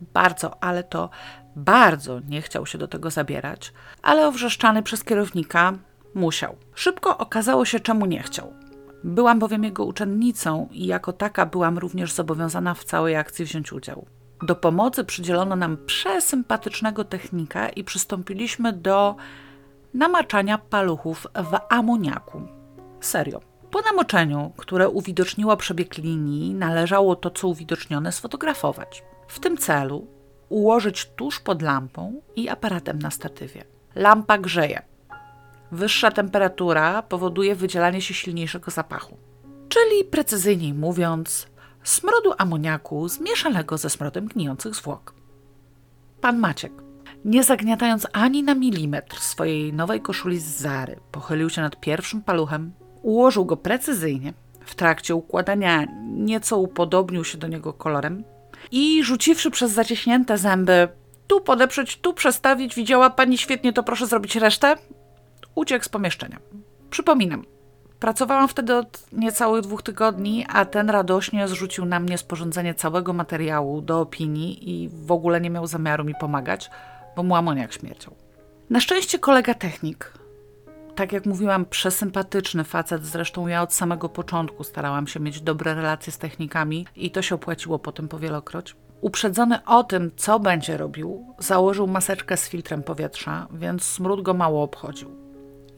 Bardzo, 0.00 0.62
ale 0.62 0.82
to 0.84 1.10
bardzo 1.56 2.20
nie 2.20 2.42
chciał 2.42 2.66
się 2.66 2.78
do 2.78 2.88
tego 2.88 3.10
zabierać, 3.10 3.72
ale 4.02 4.26
owrzeszczany 4.26 4.82
przez 4.82 5.04
kierownika 5.04 5.72
musiał. 6.14 6.56
Szybko 6.74 7.18
okazało 7.18 7.64
się, 7.64 7.80
czemu 7.80 8.06
nie 8.06 8.22
chciał. 8.22 8.52
Byłam 9.04 9.38
bowiem 9.38 9.64
jego 9.64 9.84
uczennicą 9.84 10.68
i 10.72 10.86
jako 10.86 11.12
taka 11.12 11.46
byłam 11.46 11.78
również 11.78 12.12
zobowiązana 12.12 12.74
w 12.74 12.84
całej 12.84 13.16
akcji 13.16 13.44
wziąć 13.44 13.72
udział. 13.72 14.06
Do 14.42 14.54
pomocy 14.54 15.04
przydzielono 15.04 15.56
nam 15.56 15.76
przesympatycznego 15.86 17.04
technika 17.04 17.68
i 17.68 17.84
przystąpiliśmy 17.84 18.72
do 18.72 19.16
namaczania 19.94 20.58
paluchów 20.58 21.26
w 21.34 21.56
amoniaku. 21.68 22.42
Serio. 23.00 23.40
Po 23.70 23.80
namoczeniu, 23.80 24.52
które 24.56 24.88
uwidoczniło 24.88 25.56
przebieg 25.56 25.98
linii, 25.98 26.54
należało 26.54 27.16
to, 27.16 27.30
co 27.30 27.48
uwidocznione, 27.48 28.12
sfotografować. 28.12 29.02
W 29.28 29.40
tym 29.40 29.56
celu 29.56 30.15
ułożyć 30.48 31.06
tuż 31.06 31.40
pod 31.40 31.62
lampą 31.62 32.20
i 32.36 32.48
aparatem 32.48 32.98
na 32.98 33.10
statywie. 33.10 33.64
Lampa 33.94 34.38
grzeje. 34.38 34.82
Wyższa 35.72 36.10
temperatura 36.10 37.02
powoduje 37.02 37.54
wydzielanie 37.54 38.02
się 38.02 38.14
silniejszego 38.14 38.70
zapachu. 38.70 39.16
Czyli 39.68 40.04
precyzyjniej 40.04 40.74
mówiąc, 40.74 41.46
smrodu 41.82 42.32
amoniaku 42.38 43.08
zmieszanego 43.08 43.78
ze 43.78 43.90
smrodem 43.90 44.26
gnijących 44.26 44.74
zwłok. 44.74 45.14
Pan 46.20 46.38
Maciek, 46.38 46.72
nie 47.24 47.44
zagniatając 47.44 48.06
ani 48.12 48.42
na 48.42 48.54
milimetr 48.54 49.18
swojej 49.18 49.72
nowej 49.72 50.00
koszuli 50.00 50.38
z 50.38 50.44
Zary, 50.44 51.00
pochylił 51.12 51.50
się 51.50 51.62
nad 51.62 51.80
pierwszym 51.80 52.22
paluchem, 52.22 52.72
ułożył 53.02 53.44
go 53.44 53.56
precyzyjnie. 53.56 54.32
W 54.64 54.74
trakcie 54.74 55.14
układania 55.14 55.86
nieco 56.06 56.58
upodobnił 56.58 57.24
się 57.24 57.38
do 57.38 57.48
niego 57.48 57.72
kolorem, 57.72 58.24
i 58.70 59.04
rzuciwszy 59.04 59.50
przez 59.50 59.72
zaciśnięte 59.72 60.38
zęby, 60.38 60.88
tu 61.26 61.40
podeprzeć, 61.40 61.96
tu 61.96 62.14
przestawić, 62.14 62.74
widziała 62.74 63.10
pani 63.10 63.38
świetnie, 63.38 63.72
to 63.72 63.82
proszę 63.82 64.06
zrobić 64.06 64.36
resztę, 64.36 64.76
uciekł 65.54 65.84
z 65.84 65.88
pomieszczenia. 65.88 66.38
Przypominam, 66.90 67.44
pracowałam 68.00 68.48
wtedy 68.48 68.74
od 68.74 69.12
niecałych 69.12 69.62
dwóch 69.62 69.82
tygodni, 69.82 70.46
a 70.48 70.64
ten 70.64 70.90
radośnie 70.90 71.48
zrzucił 71.48 71.84
na 71.84 72.00
mnie 72.00 72.18
sporządzenie 72.18 72.74
całego 72.74 73.12
materiału 73.12 73.80
do 73.80 74.00
opinii 74.00 74.70
i 74.70 74.88
w 74.88 75.12
ogóle 75.12 75.40
nie 75.40 75.50
miał 75.50 75.66
zamiaru 75.66 76.04
mi 76.04 76.14
pomagać, 76.20 76.70
bo 77.16 77.22
mu 77.22 77.36
amoniak 77.36 77.72
śmierciał. 77.72 78.14
Na 78.70 78.80
szczęście 78.80 79.18
kolega 79.18 79.54
technik, 79.54 80.12
tak 80.96 81.12
jak 81.12 81.26
mówiłam, 81.26 81.64
przesympatyczny 81.64 82.64
facet. 82.64 83.04
Zresztą 83.04 83.46
ja 83.46 83.62
od 83.62 83.74
samego 83.74 84.08
początku 84.08 84.64
starałam 84.64 85.06
się 85.06 85.20
mieć 85.20 85.40
dobre 85.40 85.74
relacje 85.74 86.12
z 86.12 86.18
technikami 86.18 86.86
i 86.96 87.10
to 87.10 87.22
się 87.22 87.34
opłaciło 87.34 87.78
potem 87.78 88.08
powielokroć. 88.08 88.76
Uprzedzony 89.00 89.64
o 89.64 89.84
tym, 89.84 90.10
co 90.16 90.40
będzie 90.40 90.76
robił, 90.76 91.34
założył 91.38 91.86
maseczkę 91.86 92.36
z 92.36 92.48
filtrem 92.48 92.82
powietrza, 92.82 93.46
więc 93.52 93.84
smród 93.84 94.22
go 94.22 94.34
mało 94.34 94.62
obchodził. 94.62 95.10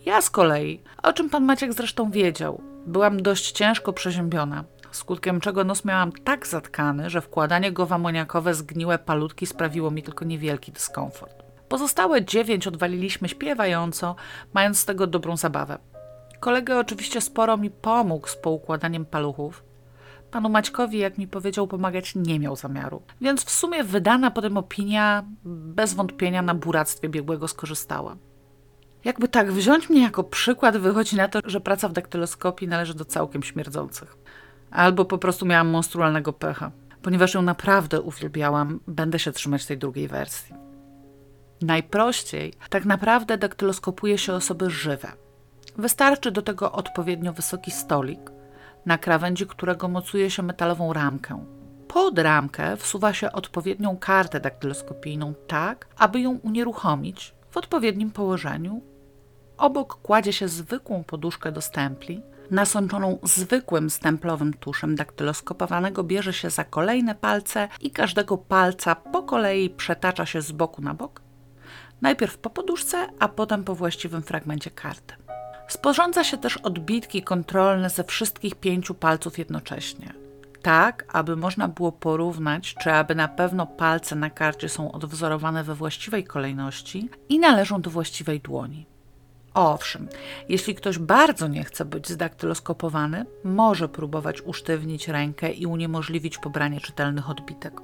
Ja 0.07 0.20
z 0.20 0.31
kolei, 0.31 0.82
o 1.03 1.12
czym 1.12 1.31
pan 1.31 1.45
Maciek 1.45 1.73
zresztą 1.73 2.11
wiedział, 2.11 2.62
byłam 2.86 3.23
dość 3.23 3.53
ciężko 3.53 3.93
przeziębiona, 3.93 4.65
skutkiem 4.90 5.40
czego 5.40 5.65
nos 5.65 5.85
miałam 5.85 6.12
tak 6.12 6.47
zatkany, 6.47 7.11
że 7.11 7.20
wkładanie 7.20 7.73
go 7.73 7.86
w 7.86 7.93
amoniakowe 7.93 8.55
zgniłe 8.55 8.99
palutki 8.99 9.47
sprawiło 9.47 9.90
mi 9.90 10.03
tylko 10.03 10.24
niewielki 10.24 10.73
dyskomfort. 10.73 11.38
Pozostałe 11.69 12.24
dziewięć 12.24 12.66
odwaliliśmy 12.66 13.28
śpiewająco, 13.28 14.16
mając 14.55 14.78
z 14.78 14.85
tego 14.85 15.07
dobrą 15.07 15.36
zabawę. 15.36 15.78
Kolega 16.40 16.78
oczywiście 16.78 17.20
sporo 17.20 17.57
mi 17.57 17.70
pomógł 17.70 18.28
z 18.28 18.36
poukładaniem 18.36 19.05
paluchów. 19.05 19.65
Panu 20.31 20.49
Maćkowi, 20.49 20.99
jak 20.99 21.19
mi 21.19 21.28
powiedział, 21.28 21.66
pomagać 21.66 22.15
nie 22.15 22.40
miał 22.40 22.57
zamiaru. 22.57 23.03
Więc 23.20 23.45
w 23.45 23.51
sumie 23.51 23.85
wydana 23.85 24.31
potem 24.31 24.57
opinia 24.57 25.24
bez 25.45 25.95
wątpienia 25.95 26.43
na 26.43 26.55
buractwie 26.55 27.09
biegłego 27.09 27.49
skorzystała. 27.49 28.16
Jakby 29.05 29.28
tak 29.28 29.53
wziąć 29.53 29.90
mnie 29.90 30.03
jako 30.03 30.24
przykład, 30.24 30.77
wychodzi 30.77 31.16
na 31.16 31.28
to, 31.28 31.40
że 31.45 31.61
praca 31.61 31.89
w 31.89 31.93
daktyloskopii 31.93 32.69
należy 32.69 32.95
do 32.95 33.05
całkiem 33.05 33.43
śmierdzących. 33.43 34.16
Albo 34.70 35.05
po 35.05 35.19
prostu 35.19 35.47
miałam 35.47 35.69
monstrualnego 35.69 36.32
pecha. 36.32 36.70
Ponieważ 37.03 37.35
ją 37.35 37.43
naprawdę 37.43 38.01
uwielbiałam, 38.01 38.81
będę 38.86 39.19
się 39.19 39.32
trzymać 39.32 39.66
tej 39.66 39.78
drugiej 39.78 40.09
wersji. 40.09 40.68
Najprościej 41.62 42.52
tak 42.70 42.85
naprawdę 42.85 43.39
daktyloskopuje 43.39 44.18
się 44.18 44.32
osoby 44.32 44.70
żywe. 44.70 45.12
Wystarczy 45.76 46.30
do 46.30 46.43
tego 46.43 46.72
odpowiednio 46.72 47.32
wysoki 47.32 47.70
stolik, 47.70 48.30
na 48.86 48.98
krawędzi 48.98 49.47
którego 49.47 49.89
mocuje 49.89 50.30
się 50.30 50.43
metalową 50.43 50.93
ramkę. 50.93 51.44
Pod 51.89 52.18
ramkę 52.18 52.76
wsuwa 52.76 53.12
się 53.12 53.32
odpowiednią 53.32 53.97
kartę 53.97 54.40
daktyloskopijną 54.40 55.35
tak, 55.47 55.86
aby 55.97 56.20
ją 56.20 56.39
unieruchomić 56.39 57.35
w 57.51 57.56
odpowiednim 57.56 58.10
położeniu. 58.10 58.82
Obok 59.56 59.94
kładzie 59.94 60.32
się 60.32 60.48
zwykłą 60.48 61.05
poduszkę 61.05 61.52
do 61.52 61.60
stempli, 61.60 62.22
nasączoną 62.51 63.18
zwykłym 63.22 63.90
stemplowym 63.90 64.55
tuszem 64.55 64.97
daktyloskopowanego 64.97 66.05
bierze 66.05 66.32
się 66.32 66.51
za 66.51 66.64
kolejne 66.64 67.14
palce 67.14 67.68
i 67.80 67.90
każdego 67.90 68.39
palca 68.39 68.94
po 68.94 69.22
kolei 69.22 69.70
przetacza 69.70 70.26
się 70.26 70.43
z 70.43 70.52
boku 70.52 70.82
na 70.82 70.94
bok, 70.94 71.22
najpierw 72.00 72.38
po 72.38 72.50
poduszce, 72.50 73.08
a 73.18 73.28
potem 73.28 73.64
po 73.64 73.74
właściwym 73.74 74.22
fragmencie 74.22 74.70
karty. 74.70 75.14
Sporządza 75.68 76.24
się 76.24 76.38
też 76.38 76.56
odbitki 76.56 77.22
kontrolne 77.22 77.90
ze 77.90 78.04
wszystkich 78.04 78.54
pięciu 78.54 78.94
palców 78.94 79.38
jednocześnie. 79.38 80.12
Tak, 80.62 81.04
aby 81.12 81.36
można 81.36 81.68
było 81.68 81.92
porównać, 81.92 82.74
czy 82.74 82.92
aby 82.92 83.14
na 83.14 83.28
pewno 83.28 83.66
palce 83.66 84.16
na 84.16 84.30
karcie 84.30 84.68
są 84.68 84.92
odwzorowane 84.92 85.64
we 85.64 85.74
właściwej 85.74 86.24
kolejności 86.24 87.08
i 87.28 87.38
należą 87.38 87.80
do 87.80 87.90
właściwej 87.90 88.40
dłoni. 88.40 88.86
Owszem, 89.54 90.08
jeśli 90.48 90.74
ktoś 90.74 90.98
bardzo 90.98 91.48
nie 91.48 91.64
chce 91.64 91.84
być 91.84 92.08
zdaktyloskopowany, 92.08 93.24
może 93.44 93.88
próbować 93.88 94.42
usztywnić 94.42 95.08
rękę 95.08 95.52
i 95.52 95.66
uniemożliwić 95.66 96.38
pobranie 96.38 96.80
czytelnych 96.80 97.30
odbitek. 97.30 97.80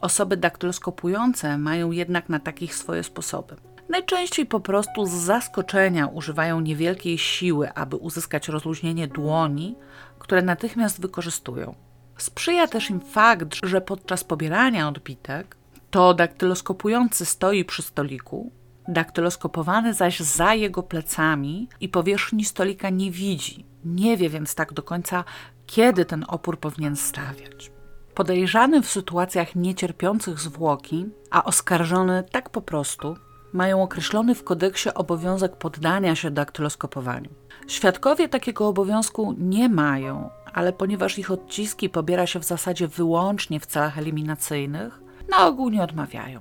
Osoby 0.00 0.36
daktyloskopujące 0.36 1.58
mają 1.58 1.90
jednak 1.90 2.28
na 2.28 2.38
takich 2.40 2.74
swoje 2.74 3.02
sposoby. 3.02 3.56
Najczęściej 3.88 4.46
po 4.46 4.60
prostu 4.60 5.06
z 5.06 5.10
zaskoczenia 5.10 6.06
używają 6.06 6.60
niewielkiej 6.60 7.18
siły, 7.18 7.72
aby 7.72 7.96
uzyskać 7.96 8.48
rozluźnienie 8.48 9.08
dłoni, 9.08 9.76
które 10.18 10.42
natychmiast 10.42 11.00
wykorzystują. 11.00 11.74
Sprzyja 12.18 12.66
też 12.66 12.90
im 12.90 13.00
fakt, 13.00 13.54
że 13.62 13.80
podczas 13.80 14.24
pobierania 14.24 14.88
odbitek 14.88 15.56
to 15.90 16.14
daktyloskopujący 16.14 17.26
stoi 17.26 17.64
przy 17.64 17.82
stoliku, 17.82 18.52
daktyloskopowany 18.88 19.94
zaś 19.94 20.20
za 20.20 20.54
jego 20.54 20.82
plecami 20.82 21.68
i 21.80 21.88
powierzchni 21.88 22.44
stolika 22.44 22.90
nie 22.90 23.10
widzi. 23.10 23.66
Nie 23.84 24.16
wie 24.16 24.30
więc 24.30 24.54
tak 24.54 24.72
do 24.72 24.82
końca, 24.82 25.24
kiedy 25.66 26.04
ten 26.04 26.24
opór 26.28 26.60
powinien 26.60 26.96
stawiać. 26.96 27.77
Podejrzany 28.18 28.82
w 28.82 28.90
sytuacjach 28.90 29.54
niecierpiących 29.54 30.40
zwłoki, 30.40 31.06
a 31.30 31.44
oskarżony 31.44 32.24
tak 32.32 32.50
po 32.50 32.62
prostu, 32.62 33.16
mają 33.52 33.82
określony 33.82 34.34
w 34.34 34.44
kodeksie 34.44 34.94
obowiązek 34.94 35.56
poddania 35.56 36.14
się 36.14 36.30
daktyloskopowaniu. 36.30 37.30
Świadkowie 37.68 38.28
takiego 38.28 38.68
obowiązku 38.68 39.34
nie 39.38 39.68
mają, 39.68 40.30
ale 40.52 40.72
ponieważ 40.72 41.18
ich 41.18 41.30
odciski 41.30 41.88
pobiera 41.88 42.26
się 42.26 42.40
w 42.40 42.44
zasadzie 42.44 42.88
wyłącznie 42.88 43.60
w 43.60 43.66
celach 43.66 43.98
eliminacyjnych, 43.98 45.00
na 45.28 45.46
ogół 45.46 45.70
nie 45.70 45.82
odmawiają. 45.82 46.40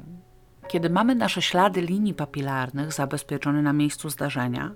Kiedy 0.68 0.90
mamy 0.90 1.16
nasze 1.16 1.42
ślady 1.42 1.82
linii 1.82 2.14
papilarnych 2.14 2.94
zabezpieczone 2.94 3.62
na 3.62 3.74
miejscu 3.74 4.10
zdarzenia 4.10 4.72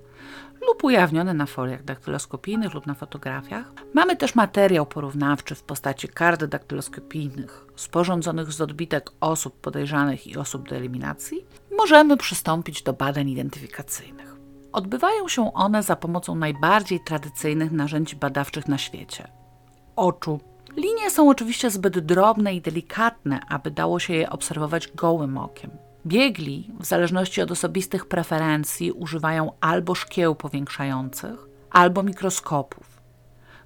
lub 0.68 0.84
ujawnione 0.84 1.34
na 1.34 1.46
foliach 1.46 1.84
daktyloskopijnych 1.84 2.74
lub 2.74 2.86
na 2.86 2.94
fotografiach, 2.94 3.72
mamy 3.94 4.16
też 4.16 4.34
materiał 4.34 4.86
porównawczy 4.86 5.54
w 5.54 5.62
postaci 5.62 6.08
kart 6.08 6.44
daktyloskopijnych 6.44 7.66
sporządzonych 7.76 8.52
z 8.52 8.60
odbitek 8.60 9.10
osób 9.20 9.60
podejrzanych 9.60 10.26
i 10.26 10.36
osób 10.36 10.68
do 10.68 10.76
eliminacji, 10.76 11.46
możemy 11.76 12.16
przystąpić 12.16 12.82
do 12.82 12.92
badań 12.92 13.28
identyfikacyjnych. 13.28 14.36
Odbywają 14.72 15.28
się 15.28 15.52
one 15.54 15.82
za 15.82 15.96
pomocą 15.96 16.34
najbardziej 16.34 17.00
tradycyjnych 17.00 17.72
narzędzi 17.72 18.16
badawczych 18.16 18.68
na 18.68 18.78
świecie 18.78 19.28
oczu. 19.96 20.40
Linie 20.76 21.10
są 21.10 21.28
oczywiście 21.28 21.70
zbyt 21.70 21.98
drobne 21.98 22.54
i 22.54 22.60
delikatne, 22.60 23.40
aby 23.48 23.70
dało 23.70 23.98
się 23.98 24.14
je 24.14 24.30
obserwować 24.30 24.88
gołym 24.88 25.38
okiem. 25.38 25.70
Biegli, 26.06 26.70
w 26.80 26.86
zależności 26.86 27.42
od 27.42 27.50
osobistych 27.50 28.06
preferencji, 28.06 28.92
używają 28.92 29.52
albo 29.60 29.94
szkieł 29.94 30.34
powiększających, 30.34 31.48
albo 31.70 32.02
mikroskopów. 32.02 33.00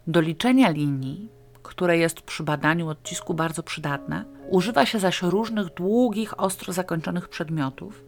Do 0.07 0.21
liczenia 0.21 0.71
linii, 0.71 1.29
które 1.63 1.99
jest 1.99 2.21
przy 2.21 2.43
badaniu 2.43 2.89
odcisku 2.89 3.35
bardzo 3.35 3.63
przydatne, 3.63 4.25
używa 4.51 4.87
się 4.87 4.99
zaś 4.99 5.23
różnych 5.23 5.75
długich, 5.75 6.41
ostro 6.41 6.73
zakończonych 6.73 7.29
przedmiotów, 7.29 8.05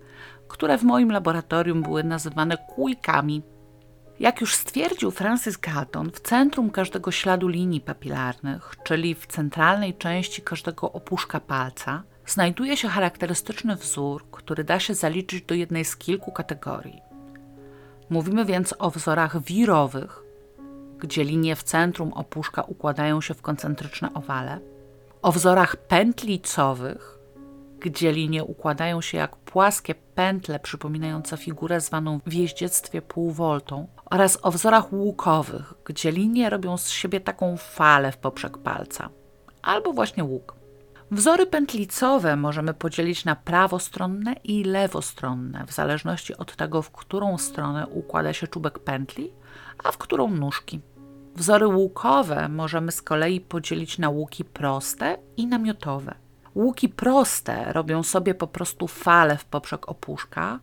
które 0.48 0.78
w 0.78 0.82
moim 0.82 1.12
laboratorium 1.12 1.82
były 1.82 2.05
nazywane 2.05 2.56
kujkami. 2.56 3.42
Jak 4.20 4.40
już 4.40 4.55
stwierdził 4.55 5.10
Francis 5.10 5.56
Galton, 5.56 6.10
w 6.10 6.20
centrum 6.20 6.70
każdego 6.70 7.10
śladu 7.10 7.48
linii 7.48 7.80
papilarnych, 7.80 8.74
czyli 8.84 9.14
w 9.14 9.26
centralnej 9.26 9.94
części 9.94 10.42
każdego 10.42 10.92
opuszka 10.92 11.40
palca, 11.40 12.02
znajduje 12.30 12.76
się 12.76 12.88
charakterystyczny 12.88 13.76
wzór, 13.76 14.24
który 14.30 14.64
da 14.64 14.80
się 14.80 14.94
zaliczyć 14.94 15.44
do 15.44 15.55
jednej 15.55 15.84
z 15.84 15.96
kilku 15.96 16.32
kategorii. 16.32 17.02
Mówimy 18.10 18.44
więc 18.44 18.74
o 18.78 18.90
wzorach 18.90 19.42
wirowych, 19.42 20.22
gdzie 20.98 21.24
linie 21.24 21.56
w 21.56 21.62
centrum 21.62 22.12
opuszka 22.12 22.62
układają 22.62 23.20
się 23.20 23.34
w 23.34 23.42
koncentryczne 23.42 24.14
owale, 24.14 24.60
o 25.22 25.32
wzorach 25.32 25.76
pętlicowych, 25.76 27.18
gdzie 27.80 28.12
linie 28.12 28.44
układają 28.44 29.00
się 29.00 29.18
jak 29.18 29.36
płaskie 29.36 29.94
pętle 29.94 30.60
przypominające 30.60 31.36
figurę 31.36 31.80
zwaną 31.80 32.20
w 32.26 32.32
jeździectwie 32.32 33.02
półwoltą 33.02 33.86
oraz 34.05 34.38
o 34.42 34.50
wzorach 34.50 34.92
łukowych, 34.92 35.74
gdzie 35.84 36.12
linie 36.12 36.50
robią 36.50 36.76
z 36.76 36.88
siebie 36.88 37.20
taką 37.20 37.56
falę 37.56 38.12
w 38.12 38.16
poprzek 38.16 38.59
palca, 38.59 39.09
albo 39.62 39.92
właśnie 39.92 40.24
łuk. 40.24 40.57
Wzory 41.10 41.47
pętlicowe 41.47 42.36
możemy 42.36 42.74
podzielić 42.74 43.24
na 43.24 43.36
prawostronne 43.36 44.32
i 44.44 44.64
lewostronne, 44.64 45.64
w 45.66 45.72
zależności 45.72 46.36
od 46.36 46.56
tego, 46.56 46.82
w 46.82 46.90
którą 46.90 47.39
stronę 47.39 47.86
układa 47.86 48.32
się 48.32 48.47
czubek 48.47 48.78
pętli, 48.78 49.32
a 49.85 49.93
w 49.93 49.98
którą 49.98 50.30
nóżki. 50.30 50.80
Wzory 51.36 51.66
łukowe 51.66 52.48
możemy 52.48 52.93
z 52.93 53.02
kolei 53.02 53.40
podzielić 53.40 53.98
na 53.98 54.09
łuki 54.09 54.44
proste 54.44 55.18
i 55.36 55.47
namiotowe. 55.47 56.14
Łuki 56.55 56.89
proste 56.89 57.72
robią 57.72 58.02
sobie 58.02 58.35
po 58.35 58.47
prostu 58.47 58.86
fale 58.86 59.36
w 59.36 59.44
poprzek 59.44 59.89
opuszka, 59.89 60.60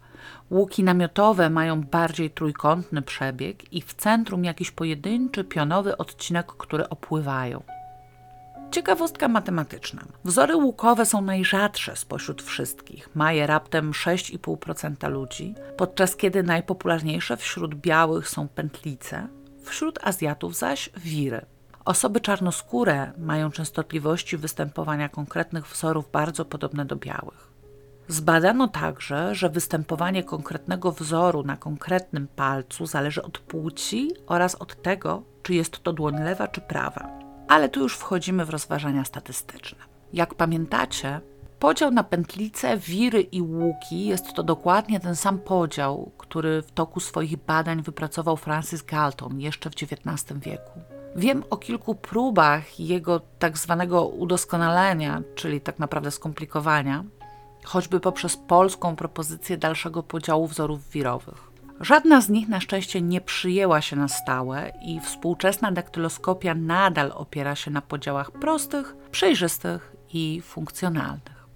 łuki 0.52 0.84
namiotowe 0.84 1.50
mają 1.50 1.82
bardziej 1.82 2.30
trójkątny 2.30 3.02
przebieg 3.02 3.74
i 3.74 3.82
w 3.82 3.94
centrum 3.94 4.46
jakiś 4.46 4.72
pojedynczy 4.72 5.44
pionowy 5.44 5.98
odcinek, 5.98 6.48
który 6.48 6.90
opływają. 6.90 7.75
Ciekawostka 8.76 9.28
matematyczna. 9.28 10.02
Wzory 10.26 10.56
łukowe 10.56 11.06
są 11.06 11.22
najrzadsze 11.22 11.96
spośród 11.96 12.42
wszystkich. 12.42 13.16
Ma 13.16 13.34
je 13.34 13.48
raptem 13.48 13.92
6,5% 13.92 15.12
ludzi, 15.12 15.56
podczas 15.78 16.16
kiedy 16.16 16.44
najpopularniejsze 16.44 17.38
wśród 17.38 17.76
białych 17.76 18.30
są 18.30 18.48
pętlice, 18.48 19.28
wśród 19.64 20.00
Azjatów 20.04 20.56
zaś 20.56 20.90
wiry. 20.98 21.46
Osoby 21.86 22.22
czarnoskóre 22.22 23.12
mają 23.18 23.52
częstotliwości 23.52 24.38
występowania 24.38 25.10
konkretnych 25.10 25.68
wzorów 25.68 26.12
bardzo 26.12 26.46
podobne 26.46 26.86
do 26.86 26.96
białych. 26.96 27.52
Zbadano 28.08 28.68
także, 28.68 29.36
że 29.36 29.50
występowanie 29.50 30.24
konkretnego 30.24 30.92
wzoru 30.92 31.44
na 31.44 31.58
konkretnym 31.58 32.28
palcu 32.28 32.86
zależy 32.86 33.24
od 33.24 33.40
płci 33.40 34.12
oraz 34.28 34.56
od 34.56 34.82
tego, 34.82 35.24
czy 35.44 35.54
jest 35.54 35.84
to 35.84 35.94
dłoń 35.94 36.24
lewa 36.24 36.48
czy 36.48 36.62
prawa. 36.62 37.25
Ale 37.48 37.70
tu 37.70 37.80
już 37.80 37.98
wchodzimy 37.98 38.46
w 38.46 38.50
rozważania 38.50 39.06
statystyczne. 39.06 39.80
Jak 40.14 40.34
pamiętacie, 40.36 41.22
podział 41.60 41.92
na 41.92 42.04
pętlice, 42.04 42.78
wiry 42.78 43.22
i 43.22 43.42
łuki 43.42 44.06
jest 44.06 44.34
to 44.34 44.44
dokładnie 44.44 45.00
ten 45.00 45.16
sam 45.16 45.40
podział, 45.40 46.12
który 46.18 46.62
w 46.62 46.72
toku 46.72 47.00
swoich 47.00 47.38
badań 47.38 47.82
wypracował 47.82 48.38
Francis 48.38 48.82
Galton 48.82 49.40
jeszcze 49.40 49.70
w 49.70 49.74
XIX 49.74 50.40
wieku. 50.40 50.80
Wiem 51.16 51.44
o 51.50 51.58
kilku 51.58 51.96
próbach 51.96 52.80
jego 52.80 53.22
tak 53.40 53.58
zwanego 53.58 54.08
udoskonalenia, 54.08 55.22
czyli 55.36 55.62
tak 55.62 55.80
naprawdę 55.80 56.12
skomplikowania, 56.12 57.04
choćby 57.64 58.00
poprzez 58.00 58.38
polską 58.38 58.96
propozycję 58.96 59.58
dalszego 59.58 60.04
podziału 60.04 60.48
wzorów 60.48 60.90
wirowych. 60.90 61.55
Żadna 61.80 62.22
z 62.22 62.30
nich 62.30 62.48
na 62.48 62.60
szczęście 62.60 63.02
nie 63.02 63.22
przyjęła 63.22 63.82
się 63.82 63.96
na 63.96 64.08
stałe 64.08 64.72
i 64.82 65.00
współczesna 65.00 65.72
daktyloskopia 65.72 66.56
nadal 66.56 67.12
opiera 67.16 67.56
się 67.56 67.72
na 67.72 67.82
podziałach 67.82 68.32
prostych, 68.32 68.96
przejrzystych 69.12 69.96
i 70.14 70.42
funkcjonalnych. 70.42 71.48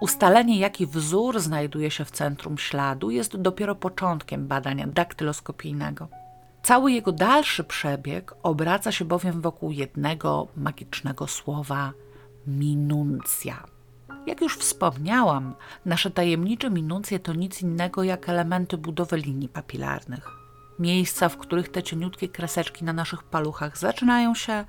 Ustalenie, 0.00 0.58
jaki 0.58 0.86
wzór 0.86 1.40
znajduje 1.40 1.90
się 1.90 2.04
w 2.04 2.10
centrum 2.10 2.58
śladu, 2.58 3.10
jest 3.10 3.36
dopiero 3.36 3.74
początkiem 3.74 4.46
badania 4.46 4.86
daktyloskopijnego. 4.86 6.08
Cały 6.62 6.92
jego 6.92 7.12
dalszy 7.12 7.64
przebieg 7.64 8.34
obraca 8.42 8.92
się 8.92 9.04
bowiem 9.04 9.40
wokół 9.40 9.70
jednego 9.70 10.48
magicznego 10.56 11.26
słowa 11.26 11.92
minuncja. 12.46 13.77
Jak 14.28 14.40
już 14.40 14.56
wspomniałam, 14.56 15.54
nasze 15.84 16.10
tajemnicze 16.10 16.70
minuncje 16.70 17.18
to 17.18 17.32
nic 17.34 17.62
innego 17.62 18.02
jak 18.02 18.28
elementy 18.28 18.78
budowy 18.78 19.16
linii 19.16 19.48
papilarnych. 19.48 20.30
Miejsca, 20.78 21.28
w 21.28 21.36
których 21.36 21.68
te 21.68 21.82
cieniutkie 21.82 22.28
kreseczki 22.28 22.84
na 22.84 22.92
naszych 22.92 23.22
paluchach 23.22 23.78
zaczynają 23.78 24.34
się, 24.34 24.64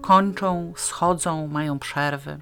kończą, 0.00 0.72
schodzą, 0.76 1.46
mają 1.48 1.78
przerwy. 1.78 2.38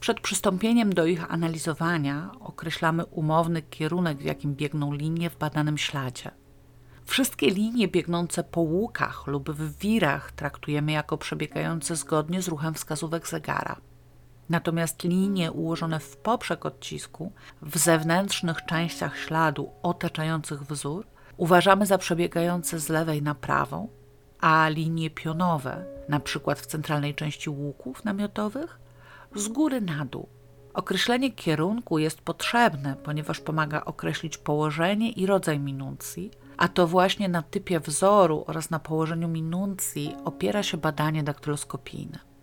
Przed 0.00 0.20
przystąpieniem 0.20 0.92
do 0.92 1.06
ich 1.06 1.32
analizowania 1.32 2.30
określamy 2.40 3.04
umowny 3.04 3.62
kierunek, 3.62 4.18
w 4.18 4.24
jakim 4.24 4.54
biegną 4.54 4.92
linie 4.92 5.30
w 5.30 5.38
badanym 5.38 5.78
śladzie. 5.78 6.30
Wszystkie 7.04 7.50
linie 7.50 7.88
biegnące 7.88 8.44
po 8.44 8.60
łukach 8.60 9.26
lub 9.26 9.50
w 9.50 9.78
wirach 9.78 10.32
traktujemy 10.32 10.92
jako 10.92 11.18
przebiegające 11.18 11.96
zgodnie 11.96 12.42
z 12.42 12.48
ruchem 12.48 12.74
wskazówek 12.74 13.28
zegara. 13.28 13.76
Natomiast 14.48 15.04
linie 15.04 15.52
ułożone 15.52 16.00
w 16.00 16.16
poprzek 16.16 16.66
odcisku 16.66 17.32
w 17.62 17.78
zewnętrznych 17.78 18.64
częściach 18.64 19.18
śladu 19.18 19.70
otaczających 19.82 20.62
wzór 20.62 21.06
uważamy 21.36 21.86
za 21.86 21.98
przebiegające 21.98 22.78
z 22.78 22.88
lewej 22.88 23.22
na 23.22 23.34
prawą, 23.34 23.88
a 24.40 24.68
linie 24.68 25.10
pionowe, 25.10 25.84
na 26.08 26.20
przykład 26.20 26.60
w 26.60 26.66
centralnej 26.66 27.14
części 27.14 27.50
łuków 27.50 28.04
namiotowych, 28.04 28.78
z 29.34 29.48
góry 29.48 29.80
na 29.80 30.04
dół. 30.04 30.28
Określenie 30.74 31.32
kierunku 31.32 31.98
jest 31.98 32.20
potrzebne, 32.20 32.96
ponieważ 32.96 33.40
pomaga 33.40 33.84
określić 33.84 34.38
położenie 34.38 35.10
i 35.10 35.26
rodzaj 35.26 35.60
minuncji, 35.60 36.30
a 36.56 36.68
to 36.68 36.86
właśnie 36.86 37.28
na 37.28 37.42
typie 37.42 37.80
wzoru 37.80 38.44
oraz 38.46 38.70
na 38.70 38.78
położeniu 38.78 39.28
minuncji 39.28 40.16
opiera 40.24 40.62
się 40.62 40.76
badanie 40.76 41.22
daktyloskopijne. 41.22 42.33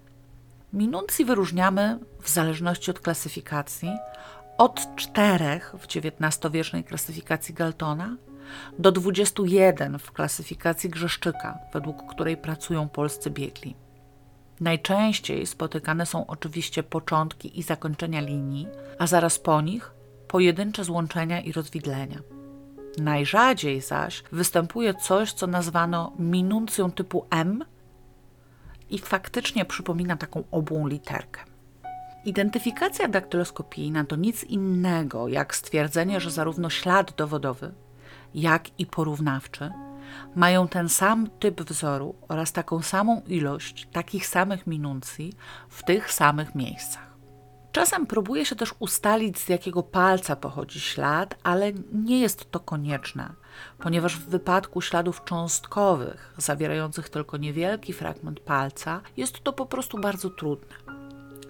Minuncji 0.74 1.26
wyróżniamy, 1.26 2.00
w 2.22 2.30
zależności 2.30 2.92
od 2.92 3.00
klasyfikacji, 3.00 3.92
od 4.58 4.96
czterech 4.96 5.76
w 5.80 5.86
XIX-wiecznej 5.86 6.84
klasyfikacji 6.84 7.54
Galtona 7.54 8.18
do 8.80 8.92
21 8.92 10.00
w 10.00 10.12
klasyfikacji 10.12 10.90
Grzeszczyka, 10.90 11.58
według 11.74 12.14
której 12.14 12.38
pracują 12.38 12.90
polscy 12.90 13.30
biegli. 13.30 13.76
Najczęściej 14.60 15.46
spotykane 15.48 16.06
są 16.06 16.28
oczywiście 16.28 16.84
początki 16.84 17.60
i 17.60 17.64
zakończenia 17.64 18.22
linii, 18.22 18.68
a 19.00 19.08
zaraz 19.08 19.40
po 19.40 19.62
nich 19.62 19.92
pojedyncze 20.28 20.84
złączenia 20.84 21.42
i 21.42 21.52
rozwidlenia. 21.52 22.20
Najrzadziej 22.98 23.82
zaś 23.82 24.24
występuje 24.32 24.94
coś, 24.94 25.34
co 25.34 25.48
nazwano 25.48 26.14
minuncją 26.20 26.92
typu 26.92 27.26
M 27.30 27.64
i 28.92 29.00
faktycznie 29.00 29.66
przypomina 29.66 30.18
taką 30.18 30.44
obłą 30.52 30.88
literkę. 30.88 31.42
Identyfikacja 32.26 33.08
daktyloskopijna 33.08 34.06
to 34.06 34.16
nic 34.16 34.44
innego 34.44 35.28
jak 35.28 35.56
stwierdzenie, 35.56 36.20
że 36.20 36.32
zarówno 36.32 36.70
ślad 36.70 37.16
dowodowy, 37.16 37.74
jak 38.34 38.80
i 38.80 38.86
porównawczy 38.86 39.72
mają 40.36 40.68
ten 40.68 40.90
sam 40.90 41.30
typ 41.40 41.62
wzoru 41.62 42.16
oraz 42.28 42.52
taką 42.52 42.82
samą 42.82 43.22
ilość 43.28 43.88
takich 43.92 44.28
samych 44.28 44.68
minuncji 44.68 45.34
w 45.70 45.84
tych 45.84 46.12
samych 46.14 46.56
miejscach. 46.56 47.12
Czasem 47.72 48.06
próbuje 48.06 48.46
się 48.46 48.56
też 48.56 48.74
ustalić, 48.80 49.40
z 49.40 49.50
jakiego 49.50 49.84
palca 49.84 50.36
pochodzi 50.36 50.80
ślad, 50.80 51.36
ale 51.44 51.72
nie 51.94 52.20
jest 52.20 52.52
to 52.52 52.60
konieczne, 52.60 53.34
ponieważ 53.80 54.18
w 54.18 54.30
wypadku 54.30 54.82
śladów 54.82 55.24
cząstkowych, 55.24 56.34
zawierających 56.38 57.10
tylko 57.10 57.38
niewielki 57.38 57.94
fragment 57.94 58.40
palca, 58.40 59.02
jest 59.18 59.44
to 59.44 59.54
po 59.54 59.66
prostu 59.66 60.00
bardzo 60.00 60.30
trudne. 60.30 60.76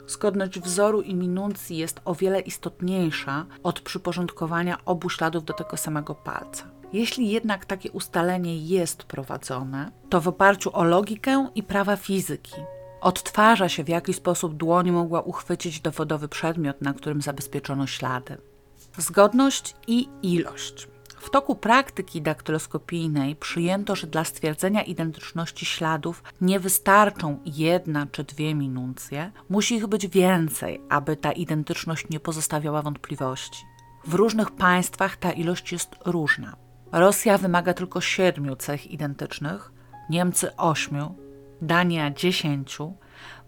Zgodność 0.07 0.59
wzoru 0.59 1.01
i 1.01 1.15
minuncji 1.15 1.77
jest 1.77 2.01
o 2.05 2.15
wiele 2.15 2.39
istotniejsza 2.39 3.45
od 3.63 3.81
przyporządkowania 3.81 4.77
obu 4.85 5.09
śladów 5.09 5.45
do 5.45 5.53
tego 5.53 5.77
samego 5.77 6.15
palca. 6.15 6.63
Jeśli 6.93 7.29
jednak 7.29 7.65
takie 7.65 7.91
ustalenie 7.91 8.57
jest 8.57 9.03
prowadzone, 9.03 9.91
to 10.09 10.21
w 10.21 10.27
oparciu 10.27 10.69
o 10.73 10.83
logikę 10.83 11.49
i 11.55 11.63
prawa 11.63 11.95
fizyki 11.95 12.55
odtwarza 13.01 13.69
się, 13.69 13.83
w 13.83 13.89
jaki 13.89 14.13
sposób 14.13 14.55
dłoń 14.55 14.91
mogła 14.91 15.21
uchwycić 15.21 15.81
dowodowy 15.81 16.27
przedmiot, 16.27 16.81
na 16.81 16.93
którym 16.93 17.21
zabezpieczono 17.21 17.87
ślady. 17.87 18.37
Zgodność 18.97 19.75
i 19.87 20.09
ilość. 20.23 20.87
W 21.21 21.29
toku 21.29 21.55
praktyki 21.55 22.21
daktyloskopijnej 22.21 23.35
przyjęto, 23.35 23.95
że 23.95 24.07
dla 24.07 24.23
stwierdzenia 24.23 24.81
identyczności 24.83 25.65
śladów 25.65 26.23
nie 26.41 26.59
wystarczą 26.59 27.39
jedna 27.45 28.07
czy 28.11 28.23
dwie 28.23 28.55
minuncje, 28.55 29.31
musi 29.49 29.75
ich 29.75 29.87
być 29.87 30.07
więcej, 30.07 30.81
aby 30.89 31.15
ta 31.15 31.31
identyczność 31.31 32.09
nie 32.09 32.19
pozostawiała 32.19 32.81
wątpliwości. 32.81 33.65
W 34.05 34.13
różnych 34.13 34.51
państwach 34.51 35.17
ta 35.17 35.31
ilość 35.31 35.71
jest 35.71 35.95
różna. 36.05 36.55
Rosja 36.91 37.37
wymaga 37.37 37.73
tylko 37.73 38.01
siedmiu 38.01 38.55
cech 38.55 38.91
identycznych, 38.91 39.71
Niemcy 40.09 40.55
ośmiu, 40.55 41.15
Dania 41.61 42.11
10, 42.11 42.77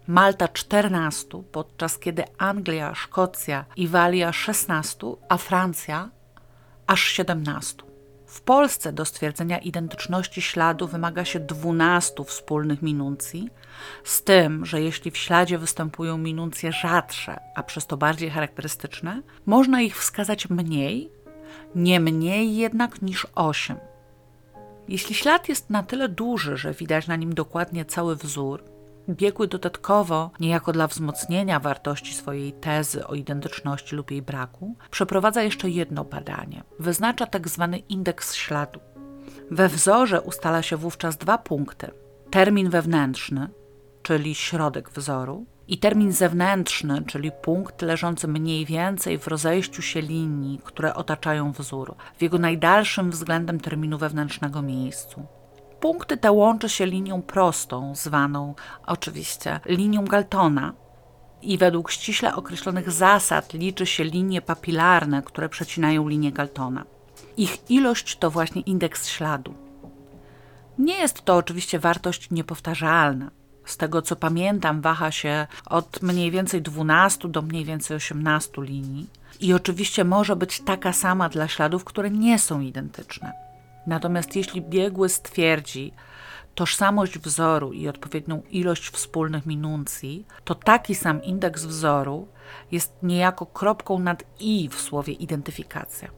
Malta 0.06 0.48
14, 0.48 1.42
podczas 1.52 1.98
kiedy 1.98 2.24
Anglia, 2.38 2.94
Szkocja 2.94 3.64
i 3.76 3.88
Walia 3.88 4.32
16, 4.32 5.06
a 5.28 5.36
Francja 5.36 6.10
aż 6.86 7.02
17. 7.02 7.82
W 8.26 8.40
Polsce 8.40 8.92
do 8.92 9.04
stwierdzenia 9.04 9.58
identyczności 9.58 10.42
śladu 10.42 10.86
wymaga 10.86 11.24
się 11.24 11.40
12 11.40 12.24
wspólnych 12.24 12.82
minuncji, 12.82 13.48
z 14.04 14.22
tym, 14.22 14.66
że 14.66 14.82
jeśli 14.82 15.10
w 15.10 15.16
śladzie 15.16 15.58
występują 15.58 16.18
minuncje 16.18 16.72
rzadsze, 16.72 17.40
a 17.54 17.62
przez 17.62 17.86
to 17.86 17.96
bardziej 17.96 18.30
charakterystyczne, 18.30 19.22
można 19.46 19.80
ich 19.80 19.98
wskazać 19.98 20.50
mniej, 20.50 21.10
nie 21.74 22.00
mniej 22.00 22.56
jednak 22.56 23.02
niż 23.02 23.26
8. 23.34 23.76
Jeśli 24.88 25.14
ślad 25.14 25.48
jest 25.48 25.70
na 25.70 25.82
tyle 25.82 26.08
duży, 26.08 26.56
że 26.56 26.74
widać 26.74 27.06
na 27.06 27.16
nim 27.16 27.34
dokładnie 27.34 27.84
cały 27.84 28.16
wzór, 28.16 28.64
biegły 29.08 29.48
dodatkowo, 29.48 30.30
niejako 30.40 30.72
dla 30.72 30.86
wzmocnienia 30.86 31.60
wartości 31.60 32.14
swojej 32.14 32.52
tezy 32.52 33.06
o 33.06 33.14
identyczności 33.14 33.96
lub 33.96 34.10
jej 34.10 34.22
braku, 34.22 34.76
przeprowadza 34.90 35.42
jeszcze 35.42 35.70
jedno 35.70 36.04
badanie. 36.04 36.62
Wyznacza 36.78 37.26
tak 37.26 37.48
zwany 37.48 37.78
indeks 37.78 38.34
śladu. 38.34 38.80
We 39.50 39.68
wzorze 39.68 40.20
ustala 40.20 40.62
się 40.62 40.76
wówczas 40.76 41.16
dwa 41.16 41.38
punkty: 41.38 41.90
termin 42.30 42.70
wewnętrzny, 42.70 43.48
czyli 44.02 44.34
środek 44.34 44.90
wzoru, 44.90 45.46
i 45.68 45.78
termin 45.78 46.12
zewnętrzny, 46.12 47.02
czyli 47.06 47.30
punkt 47.42 47.82
leżący 47.82 48.28
mniej 48.28 48.66
więcej 48.66 49.18
w 49.18 49.26
rozejściu 49.26 49.82
się 49.82 50.00
linii, 50.00 50.60
które 50.64 50.94
otaczają 50.94 51.52
wzór, 51.52 51.94
w 52.18 52.22
jego 52.22 52.38
najdalszym 52.38 53.10
względem 53.10 53.60
terminu 53.60 53.98
wewnętrznego 53.98 54.62
miejscu. 54.62 55.26
Punkty 55.84 56.16
te 56.16 56.32
łączy 56.32 56.68
się 56.68 56.86
linią 56.86 57.22
prostą, 57.22 57.94
zwaną 57.94 58.54
oczywiście 58.86 59.60
linią 59.66 60.04
Galtona, 60.04 60.72
i 61.42 61.58
według 61.58 61.90
ściśle 61.90 62.34
określonych 62.34 62.90
zasad 62.90 63.52
liczy 63.52 63.86
się 63.86 64.04
linie 64.04 64.42
papilarne, 64.42 65.22
które 65.22 65.48
przecinają 65.48 66.08
linię 66.08 66.32
Galtona. 66.32 66.84
Ich 67.36 67.70
ilość 67.70 68.16
to 68.16 68.30
właśnie 68.30 68.62
indeks 68.62 69.08
śladu. 69.08 69.54
Nie 70.78 70.94
jest 70.94 71.22
to 71.22 71.36
oczywiście 71.36 71.78
wartość 71.78 72.30
niepowtarzalna 72.30 73.30
z 73.64 73.76
tego 73.76 74.02
co 74.02 74.16
pamiętam, 74.16 74.80
waha 74.80 75.10
się 75.10 75.46
od 75.66 76.02
mniej 76.02 76.30
więcej 76.30 76.62
12 76.62 77.28
do 77.28 77.42
mniej 77.42 77.64
więcej 77.64 77.96
18 77.96 78.52
linii. 78.58 79.06
I 79.40 79.54
oczywiście 79.54 80.04
może 80.04 80.36
być 80.36 80.60
taka 80.60 80.92
sama 80.92 81.28
dla 81.28 81.48
śladów, 81.48 81.84
które 81.84 82.10
nie 82.10 82.38
są 82.38 82.60
identyczne. 82.60 83.43
Natomiast 83.86 84.36
jeśli 84.36 84.62
biegły 84.62 85.08
stwierdzi, 85.08 85.92
tożsamość 86.54 87.18
wzoru 87.18 87.72
i 87.72 87.88
odpowiednią 87.88 88.42
ilość 88.50 88.88
wspólnych 88.88 89.46
minuncji, 89.46 90.26
to 90.44 90.54
taki 90.54 90.94
sam 90.94 91.22
indeks 91.22 91.64
wzoru 91.64 92.28
jest 92.72 92.96
niejako 93.02 93.46
kropką 93.46 93.98
nad 93.98 94.24
i 94.40 94.68
w 94.68 94.80
słowie 94.80 95.12
identyfikacja. 95.12 96.10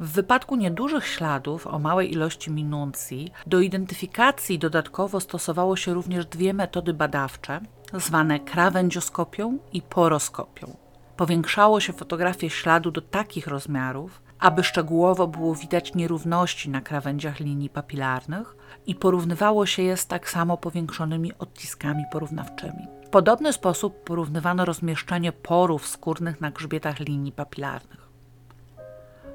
W 0.00 0.12
wypadku 0.12 0.56
niedużych 0.56 1.06
śladów 1.06 1.66
o 1.66 1.78
małej 1.78 2.12
ilości 2.12 2.50
minuncji 2.50 3.32
do 3.46 3.60
identyfikacji 3.60 4.58
dodatkowo 4.58 5.20
stosowało 5.20 5.76
się 5.76 5.94
również 5.94 6.26
dwie 6.26 6.54
metody 6.54 6.94
badawcze, 6.94 7.60
zwane 7.92 8.40
krawędzioskopią 8.40 9.58
i 9.72 9.82
poroskopią. 9.82 10.76
Powiększało 11.16 11.80
się 11.80 11.92
fotografię 11.92 12.50
śladu 12.50 12.90
do 12.90 13.00
takich 13.00 13.46
rozmiarów, 13.46 14.22
aby 14.38 14.64
szczegółowo 14.64 15.26
było 15.26 15.54
widać 15.54 15.94
nierówności 15.94 16.70
na 16.70 16.80
krawędziach 16.80 17.40
linii 17.40 17.70
papilarnych 17.70 18.56
i 18.86 18.94
porównywało 18.94 19.66
się 19.66 19.82
je 19.82 19.96
z 19.96 20.06
tak 20.06 20.30
samo 20.30 20.56
powiększonymi 20.56 21.32
odciskami 21.38 22.04
porównawczymi. 22.12 22.86
W 23.06 23.08
podobny 23.08 23.52
sposób 23.52 24.04
porównywano 24.04 24.64
rozmieszczenie 24.64 25.32
porów 25.32 25.88
skórnych 25.88 26.40
na 26.40 26.50
grzbietach 26.50 27.00
linii 27.00 27.32
papilarnych. 27.32 28.04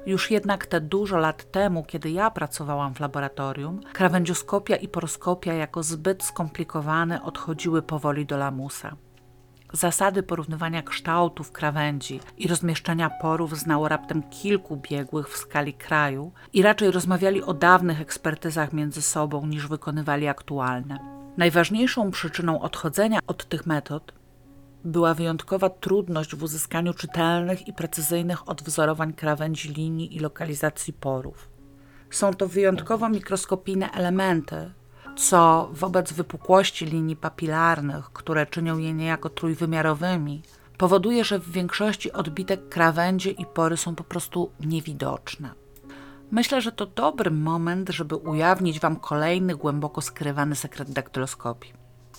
Już 0.06 0.30
jednak 0.30 0.66
te 0.66 0.80
dużo 0.80 1.16
lat 1.18 1.50
temu, 1.50 1.84
kiedy 1.84 2.10
ja 2.10 2.30
pracowałam 2.30 2.94
w 2.94 3.00
laboratorium, 3.00 3.80
krawędzioskopia 3.92 4.76
i 4.76 4.88
poroskopia 4.88 5.52
jako 5.52 5.82
zbyt 5.82 6.22
skomplikowane 6.22 7.22
odchodziły 7.22 7.82
powoli 7.82 8.26
do 8.26 8.36
lamusa. 8.36 8.96
Zasady 9.72 10.22
porównywania 10.22 10.82
kształtów 10.82 11.52
krawędzi 11.52 12.20
i 12.38 12.48
rozmieszczania 12.48 13.10
porów 13.10 13.58
znało 13.58 13.88
raptem 13.88 14.22
kilku 14.22 14.76
biegłych 14.76 15.28
w 15.28 15.36
skali 15.36 15.72
kraju 15.74 16.32
i 16.52 16.62
raczej 16.62 16.90
rozmawiali 16.90 17.42
o 17.42 17.54
dawnych 17.54 18.00
ekspertyzach 18.00 18.72
między 18.72 19.02
sobą 19.02 19.46
niż 19.46 19.66
wykonywali 19.66 20.28
aktualne. 20.28 20.98
Najważniejszą 21.36 22.10
przyczyną 22.10 22.60
odchodzenia 22.60 23.18
od 23.26 23.48
tych 23.48 23.66
metod 23.66 24.12
była 24.84 25.14
wyjątkowa 25.14 25.70
trudność 25.70 26.34
w 26.34 26.42
uzyskaniu 26.42 26.94
czytelnych 26.94 27.68
i 27.68 27.72
precyzyjnych 27.72 28.48
odwzorowań 28.48 29.12
krawędzi 29.12 29.68
linii 29.68 30.16
i 30.16 30.20
lokalizacji 30.20 30.92
porów. 30.92 31.48
Są 32.10 32.34
to 32.34 32.48
wyjątkowo 32.48 33.08
mikroskopijne 33.08 33.90
elementy, 33.90 34.72
co 35.16 35.70
wobec 35.72 36.12
wypukłości 36.12 36.86
linii 36.86 37.16
papilarnych, 37.16 38.12
które 38.12 38.46
czynią 38.46 38.78
je 38.78 38.92
niejako 38.92 39.28
trójwymiarowymi, 39.28 40.42
powoduje, 40.78 41.24
że 41.24 41.38
w 41.38 41.50
większości 41.50 42.12
odbitek 42.12 42.68
krawędzie 42.68 43.30
i 43.30 43.46
pory 43.46 43.76
są 43.76 43.94
po 43.94 44.04
prostu 44.04 44.50
niewidoczne. 44.60 45.50
Myślę, 46.30 46.60
że 46.60 46.72
to 46.72 46.86
dobry 46.86 47.30
moment, 47.30 47.88
żeby 47.88 48.16
ujawnić 48.16 48.80
Wam 48.80 48.96
kolejny 48.96 49.56
głęboko 49.56 50.00
skrywany 50.00 50.56
sekret 50.56 50.90
daktyloskopii. 50.90 51.72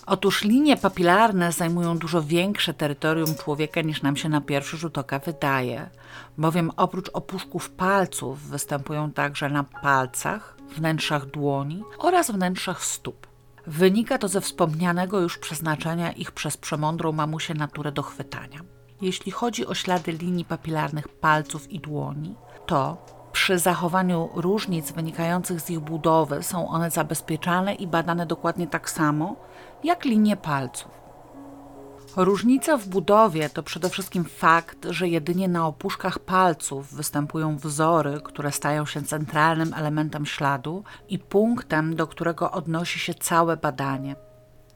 Otóż 0.06 0.44
linie 0.44 0.76
papilarne 0.76 1.52
zajmują 1.52 1.98
dużo 1.98 2.22
większe 2.22 2.74
terytorium 2.74 3.34
człowieka 3.34 3.80
niż 3.80 4.02
nam 4.02 4.16
się 4.16 4.28
na 4.28 4.40
pierwszy 4.40 4.76
rzut 4.76 4.98
oka 4.98 5.18
wydaje, 5.18 5.90
bowiem 6.38 6.70
oprócz 6.76 7.10
opuszków 7.12 7.70
palców 7.70 8.42
występują 8.42 9.10
także 9.10 9.48
na 9.48 9.64
palcach, 9.64 10.56
wnętrzach 10.74 11.26
dłoni 11.26 11.82
oraz 11.98 12.30
wnętrzach 12.30 12.84
stóp. 12.84 13.26
Wynika 13.66 14.18
to 14.18 14.28
ze 14.28 14.40
wspomnianego 14.40 15.20
już 15.20 15.38
przeznaczenia 15.38 16.12
ich 16.12 16.32
przez 16.32 16.56
przemądrą 16.56 17.12
mamusię 17.12 17.54
naturę 17.54 17.92
do 17.92 18.02
chwytania. 18.02 18.60
Jeśli 19.00 19.32
chodzi 19.32 19.66
o 19.66 19.74
ślady 19.74 20.12
linii 20.12 20.44
papilarnych 20.44 21.08
palców 21.08 21.70
i 21.70 21.80
dłoni, 21.80 22.34
to 22.66 23.06
przy 23.32 23.58
zachowaniu 23.58 24.28
różnic 24.34 24.92
wynikających 24.92 25.60
z 25.60 25.70
ich 25.70 25.80
budowy 25.80 26.42
są 26.42 26.68
one 26.68 26.90
zabezpieczane 26.90 27.74
i 27.74 27.86
badane 27.86 28.26
dokładnie 28.26 28.66
tak 28.66 28.90
samo 28.90 29.36
jak 29.84 30.04
linie 30.04 30.36
palców. 30.36 31.01
Różnica 32.16 32.76
w 32.76 32.88
budowie 32.88 33.50
to 33.50 33.62
przede 33.62 33.88
wszystkim 33.88 34.24
fakt, 34.24 34.86
że 34.90 35.08
jedynie 35.08 35.48
na 35.48 35.66
opuszkach 35.66 36.18
palców 36.18 36.94
występują 36.94 37.56
wzory, 37.56 38.20
które 38.24 38.52
stają 38.52 38.86
się 38.86 39.02
centralnym 39.02 39.74
elementem 39.74 40.26
śladu 40.26 40.84
i 41.08 41.18
punktem, 41.18 41.96
do 41.96 42.06
którego 42.06 42.50
odnosi 42.50 42.98
się 42.98 43.14
całe 43.14 43.56
badanie. 43.56 44.16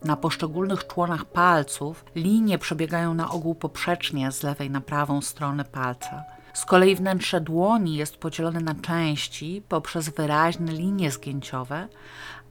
Na 0.05 0.17
poszczególnych 0.17 0.87
członach 0.87 1.25
palców 1.25 2.05
linie 2.15 2.59
przebiegają 2.59 3.15
na 3.15 3.31
ogół 3.31 3.55
poprzecznie 3.55 4.33
z 4.33 4.43
lewej 4.43 4.71
na 4.71 4.81
prawą 4.81 5.23
stronę 5.23 5.65
palca. 5.65 6.25
Z 6.55 6.65
kolei 6.65 6.97
wnętrze 6.97 7.41
dłoni 7.41 7.97
jest 7.97 8.17
podzielone 8.17 8.61
na 8.61 8.75
części 8.75 9.63
poprzez 9.69 10.09
wyraźne 10.09 10.73
linie 10.73 11.11
zgięciowe, 11.11 11.89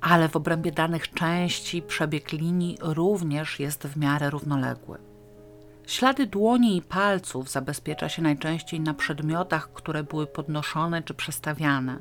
ale 0.06 0.30
w 0.30 0.36
obrębie 0.36 0.72
danych 0.72 1.14
części 1.14 1.82
przebieg 1.82 2.32
linii 2.32 2.78
również 2.82 3.60
jest 3.60 3.88
w 3.88 3.98
miarę 3.98 4.30
równoległy. 4.30 4.98
Ślady 5.88 6.28
dłoni 6.28 6.78
i 6.78 6.82
palców 6.82 7.52
zabezpiecza 7.52 8.10
się 8.10 8.22
najczęściej 8.22 8.80
na 8.80 8.94
przedmiotach, 8.94 9.74
które 9.74 10.04
były 10.04 10.28
podnoszone 10.28 11.04
czy 11.04 11.14
przestawiane, 11.14 12.00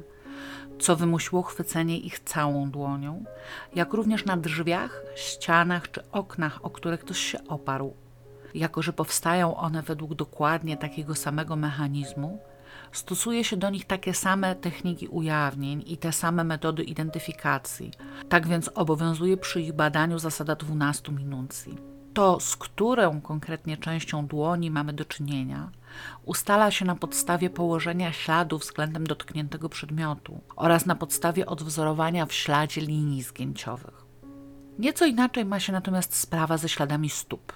co 0.78 0.96
wymusiło 0.96 1.42
chwycenie 1.42 1.98
ich 1.98 2.18
całą 2.18 2.70
dłonią, 2.70 3.24
jak 3.74 3.92
również 3.92 4.24
na 4.24 4.36
drzwiach, 4.36 5.02
ścianach 5.16 5.90
czy 5.90 6.10
oknach, 6.12 6.64
o 6.64 6.70
które 6.70 6.98
ktoś 6.98 7.18
się 7.18 7.38
oparł. 7.48 7.94
Jako, 8.54 8.82
że 8.82 8.92
powstają 8.92 9.56
one 9.56 9.82
według 9.82 10.14
dokładnie 10.14 10.76
takiego 10.76 11.14
samego 11.14 11.56
mechanizmu, 11.56 12.38
Stosuje 12.94 13.44
się 13.44 13.56
do 13.56 13.70
nich 13.70 13.84
takie 13.84 14.14
same 14.14 14.54
techniki 14.54 15.08
ujawnień 15.08 15.84
i 15.86 15.96
te 15.96 16.12
same 16.12 16.44
metody 16.44 16.82
identyfikacji. 16.82 17.90
Tak 18.28 18.46
więc 18.48 18.70
obowiązuje 18.74 19.36
przy 19.36 19.60
ich 19.60 19.72
badaniu 19.72 20.18
zasada 20.18 20.56
12 20.56 21.12
minuncji. 21.12 21.78
To, 22.14 22.40
z 22.40 22.56
którą 22.56 23.20
konkretnie 23.20 23.76
częścią 23.76 24.26
dłoni 24.26 24.70
mamy 24.70 24.92
do 24.92 25.04
czynienia, 25.04 25.70
ustala 26.24 26.70
się 26.70 26.84
na 26.84 26.96
podstawie 26.96 27.50
położenia 27.50 28.12
śladu 28.12 28.58
względem 28.58 29.06
dotkniętego 29.06 29.68
przedmiotu 29.68 30.40
oraz 30.56 30.86
na 30.86 30.94
podstawie 30.94 31.46
odwzorowania 31.46 32.26
w 32.26 32.32
śladzie 32.32 32.80
linii 32.80 33.22
zgięciowych. 33.22 34.04
Nieco 34.78 35.06
inaczej 35.06 35.44
ma 35.44 35.60
się 35.60 35.72
natomiast 35.72 36.14
sprawa 36.16 36.56
ze 36.56 36.68
śladami 36.68 37.10
stóp. 37.10 37.52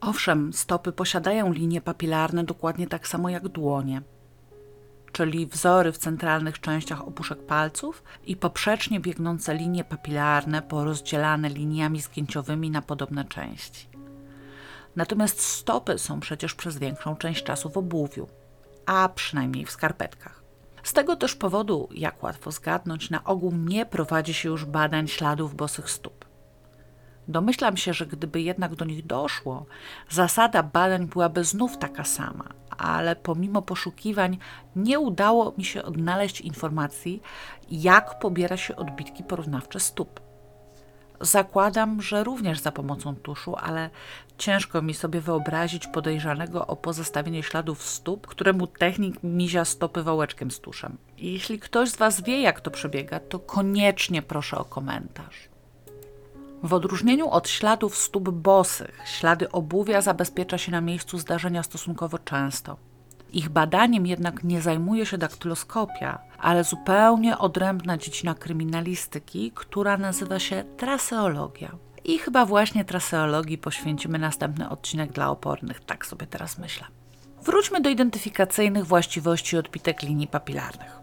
Owszem, 0.00 0.52
stopy 0.52 0.92
posiadają 0.92 1.52
linie 1.52 1.80
papilarne 1.80 2.44
dokładnie 2.44 2.86
tak 2.86 3.08
samo 3.08 3.28
jak 3.28 3.48
dłonie, 3.48 4.02
czyli 5.12 5.46
wzory 5.46 5.92
w 5.92 5.98
centralnych 5.98 6.60
częściach 6.60 7.08
opuszek 7.08 7.46
palców 7.46 8.02
i 8.26 8.36
poprzecznie 8.36 9.00
biegnące 9.00 9.54
linie 9.54 9.84
papilarne 9.84 10.62
porozdzielane 10.62 11.48
liniami 11.48 12.00
zgięciowymi 12.00 12.70
na 12.70 12.82
podobne 12.82 13.24
części. 13.24 13.88
Natomiast 14.96 15.40
stopy 15.40 15.98
są 15.98 16.20
przecież 16.20 16.54
przez 16.54 16.78
większą 16.78 17.16
część 17.16 17.44
czasu 17.44 17.70
w 17.70 17.76
obuwiu, 17.76 18.28
a 18.86 19.08
przynajmniej 19.08 19.66
w 19.66 19.70
skarpetkach. 19.70 20.42
Z 20.82 20.92
tego 20.92 21.16
też 21.16 21.34
powodu, 21.34 21.88
jak 21.94 22.22
łatwo 22.22 22.50
zgadnąć, 22.52 23.10
na 23.10 23.24
ogół 23.24 23.52
nie 23.52 23.86
prowadzi 23.86 24.34
się 24.34 24.48
już 24.48 24.64
badań 24.64 25.08
śladów 25.08 25.54
bosych 25.54 25.90
stóp. 25.90 26.24
Domyślam 27.28 27.76
się, 27.76 27.94
że 27.94 28.06
gdyby 28.06 28.40
jednak 28.40 28.74
do 28.74 28.84
nich 28.84 29.06
doszło, 29.06 29.66
zasada 30.10 30.62
badań 30.62 31.06
byłaby 31.06 31.44
znów 31.44 31.78
taka 31.78 32.04
sama, 32.04 32.48
ale 32.82 33.16
pomimo 33.16 33.62
poszukiwań 33.62 34.38
nie 34.76 35.00
udało 35.00 35.54
mi 35.58 35.64
się 35.64 35.82
odnaleźć 35.82 36.40
informacji, 36.40 37.22
jak 37.70 38.18
pobiera 38.18 38.56
się 38.56 38.76
odbitki 38.76 39.24
porównawcze 39.24 39.80
stóp. 39.80 40.20
Zakładam, 41.20 42.02
że 42.02 42.24
również 42.24 42.60
za 42.60 42.72
pomocą 42.72 43.16
tuszu, 43.16 43.56
ale 43.56 43.90
ciężko 44.38 44.82
mi 44.82 44.94
sobie 44.94 45.20
wyobrazić 45.20 45.86
podejrzanego 45.86 46.66
o 46.66 46.76
pozostawienie 46.76 47.42
śladów 47.42 47.82
stóp, 47.82 48.26
któremu 48.26 48.66
technik 48.66 49.22
mizia 49.22 49.64
stopy 49.64 50.02
wałeczkiem 50.02 50.50
z 50.50 50.60
tuszem. 50.60 50.96
Jeśli 51.18 51.58
ktoś 51.58 51.90
z 51.90 51.96
Was 51.96 52.22
wie, 52.22 52.40
jak 52.40 52.60
to 52.60 52.70
przebiega, 52.70 53.20
to 53.20 53.38
koniecznie 53.38 54.22
proszę 54.22 54.58
o 54.58 54.64
komentarz. 54.64 55.51
W 56.62 56.72
odróżnieniu 56.72 57.28
od 57.28 57.48
śladów 57.48 57.96
stóp 57.96 58.30
bosych, 58.30 58.98
ślady 59.04 59.52
obuwia 59.52 60.00
zabezpiecza 60.00 60.58
się 60.58 60.72
na 60.72 60.80
miejscu 60.80 61.18
zdarzenia 61.18 61.62
stosunkowo 61.62 62.18
często. 62.18 62.76
Ich 63.32 63.48
badaniem 63.48 64.06
jednak 64.06 64.44
nie 64.44 64.62
zajmuje 64.62 65.06
się 65.06 65.18
daktyloskopia, 65.18 66.18
ale 66.38 66.64
zupełnie 66.64 67.38
odrębna 67.38 67.98
dziedzina 67.98 68.34
kryminalistyki, 68.34 69.52
która 69.54 69.96
nazywa 69.96 70.38
się 70.38 70.64
traseologia. 70.76 71.72
I 72.04 72.18
chyba 72.18 72.46
właśnie 72.46 72.84
traseologii 72.84 73.58
poświęcimy 73.58 74.18
następny 74.18 74.68
odcinek 74.68 75.12
dla 75.12 75.30
opornych, 75.30 75.80
tak 75.80 76.06
sobie 76.06 76.26
teraz 76.26 76.58
myślę. 76.58 76.86
Wróćmy 77.42 77.80
do 77.80 77.90
identyfikacyjnych 77.90 78.86
właściwości 78.86 79.56
odbitek 79.56 80.02
linii 80.02 80.26
papilarnych. 80.26 81.01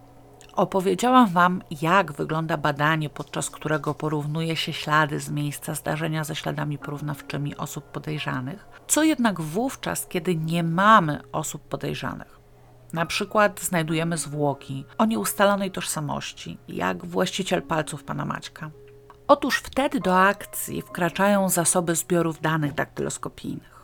Opowiedziałam 0.60 1.28
Wam, 1.28 1.62
jak 1.82 2.12
wygląda 2.12 2.58
badanie, 2.58 3.10
podczas 3.10 3.50
którego 3.50 3.94
porównuje 3.94 4.56
się 4.56 4.74
ślady 4.74 5.20
z 5.20 5.30
miejsca 5.30 5.76
zdarzenia 5.76 6.24
ze 6.24 6.36
śladami 6.36 6.78
porównawczymi 6.78 7.58
osób 7.58 7.84
podejrzanych, 7.84 8.68
co 8.88 9.04
jednak 9.04 9.42
wówczas, 9.42 10.08
kiedy 10.08 10.36
nie 10.36 10.64
mamy 10.64 11.22
osób 11.32 11.62
podejrzanych. 11.62 12.40
Na 12.94 13.06
przykład 13.06 13.62
znajdujemy 13.62 14.18
zwłoki 14.18 14.86
o 14.98 15.06
nieustalonej 15.06 15.72
tożsamości, 15.72 16.58
jak 16.68 17.06
właściciel 17.06 17.62
palców 17.62 18.04
pana 18.04 18.26
Maćka. 18.26 18.72
Otóż 19.28 19.58
wtedy 19.58 20.00
do 20.00 20.20
akcji 20.20 20.82
wkraczają 20.82 21.50
zasoby 21.50 21.96
zbiorów 21.96 22.42
danych 22.42 22.74
daktyloskopijnych. 22.74 23.79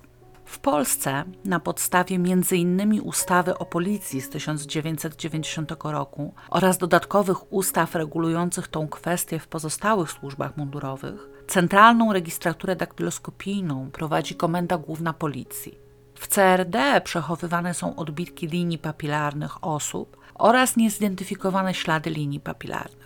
W 0.46 0.60
Polsce 0.60 1.24
na 1.46 1.60
podstawie 1.60 2.16
m.in. 2.16 3.02
ustawy 3.04 3.58
o 3.58 3.66
policji 3.66 4.22
z 4.22 4.30
1990 4.30 5.72
roku 5.84 6.34
oraz 6.50 6.78
dodatkowych 6.78 7.54
ustaw 7.54 7.96
regulujących 7.96 8.68
tą 8.68 8.88
kwestię 8.88 9.40
w 9.40 9.48
pozostałych 9.48 10.12
służbach 10.12 10.58
mundurowych, 10.58 11.30
centralną 11.48 12.14
registraturę 12.14 12.76
daktyloskopijną 12.76 13.92
prowadzi 13.92 14.36
Komenda 14.36 14.78
Główna 14.78 15.14
Policji. 15.14 15.78
W 16.16 16.28
CRD 16.28 17.02
przechowywane 17.04 17.74
są 17.74 17.96
odbitki 17.96 18.48
linii 18.48 18.78
papilarnych 18.78 19.64
osób 19.64 20.18
oraz 20.36 20.78
niezidentyfikowane 20.78 21.74
ślady 21.74 22.10
linii 22.10 22.40
papilarnych. 22.40 23.05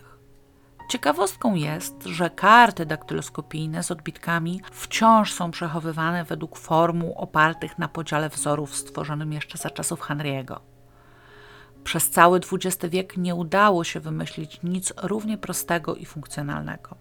Ciekawostką 0.90 1.56
jest, 1.56 2.03
że 2.03 2.30
karty 2.30 2.86
daktyloskopijne 2.86 3.84
z 3.84 3.91
odbitkami 3.91 4.61
wciąż 4.72 5.34
są 5.34 5.52
przechowywane 5.52 6.24
według 6.24 6.57
formuł 6.57 7.14
opartych 7.18 7.78
na 7.78 7.88
podziale 7.88 8.30
wzorów 8.30 8.76
stworzonym 8.76 9.34
jeszcze 9.34 9.57
za 9.57 9.70
czasów 9.70 10.02
Henry'ego. 10.02 10.60
Przez 11.84 12.10
cały 12.10 12.40
XX 12.53 12.86
wiek 12.86 13.18
nie 13.18 13.36
udało 13.36 13.84
się 13.84 13.99
wymyślić 13.99 14.60
nic 14.64 14.94
równie 15.03 15.38
prostego 15.38 15.95
i 15.95 16.06
funkcjonalnego. 16.06 16.95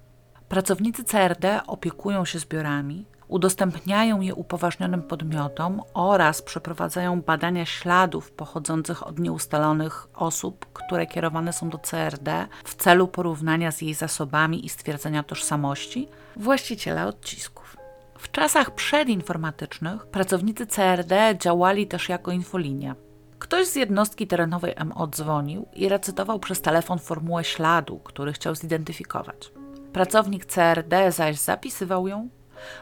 Pracownicy 0.48 1.04
CRD 1.04 1.60
opiekują 1.66 2.24
się 2.24 2.38
zbiorami, 2.38 3.06
udostępniają 3.28 4.20
je 4.20 4.34
upoważnionym 4.34 5.02
podmiotom 5.02 5.82
oraz 5.94 6.42
przeprowadzają 6.42 7.22
badania 7.22 7.66
śladów 7.66 8.30
pochodzących 8.32 9.06
od 9.06 9.18
nieustalonych 9.18 10.08
osób, 10.14 10.66
które 10.72 11.06
kierowane 11.06 11.52
są 11.52 11.68
do 11.70 11.78
CRD 11.78 12.46
w 12.64 12.74
celu 12.74 13.08
porównania 13.08 13.72
z 13.72 13.82
jej 13.82 13.94
zasobami 13.94 14.66
i 14.66 14.68
stwierdzenia 14.68 15.22
tożsamości 15.22 16.08
właściciela 16.36 17.06
odcisków. 17.06 17.76
W 18.18 18.30
czasach 18.30 18.70
przedinformatycznych 18.70 20.06
pracownicy 20.06 20.66
CRD 20.66 21.36
działali 21.38 21.86
też 21.86 22.08
jako 22.08 22.30
infolinia. 22.30 22.94
Ktoś 23.38 23.66
z 23.66 23.76
jednostki 23.76 24.26
terenowej 24.26 24.74
MO 24.84 25.06
dzwonił 25.06 25.66
i 25.74 25.88
recytował 25.88 26.38
przez 26.38 26.60
telefon 26.60 26.98
formułę 26.98 27.44
śladu, 27.44 27.98
który 27.98 28.32
chciał 28.32 28.54
zidentyfikować. 28.54 29.52
Pracownik 29.92 30.46
CRD 30.46 31.12
zaś 31.12 31.36
zapisywał 31.38 32.08
ją, 32.08 32.28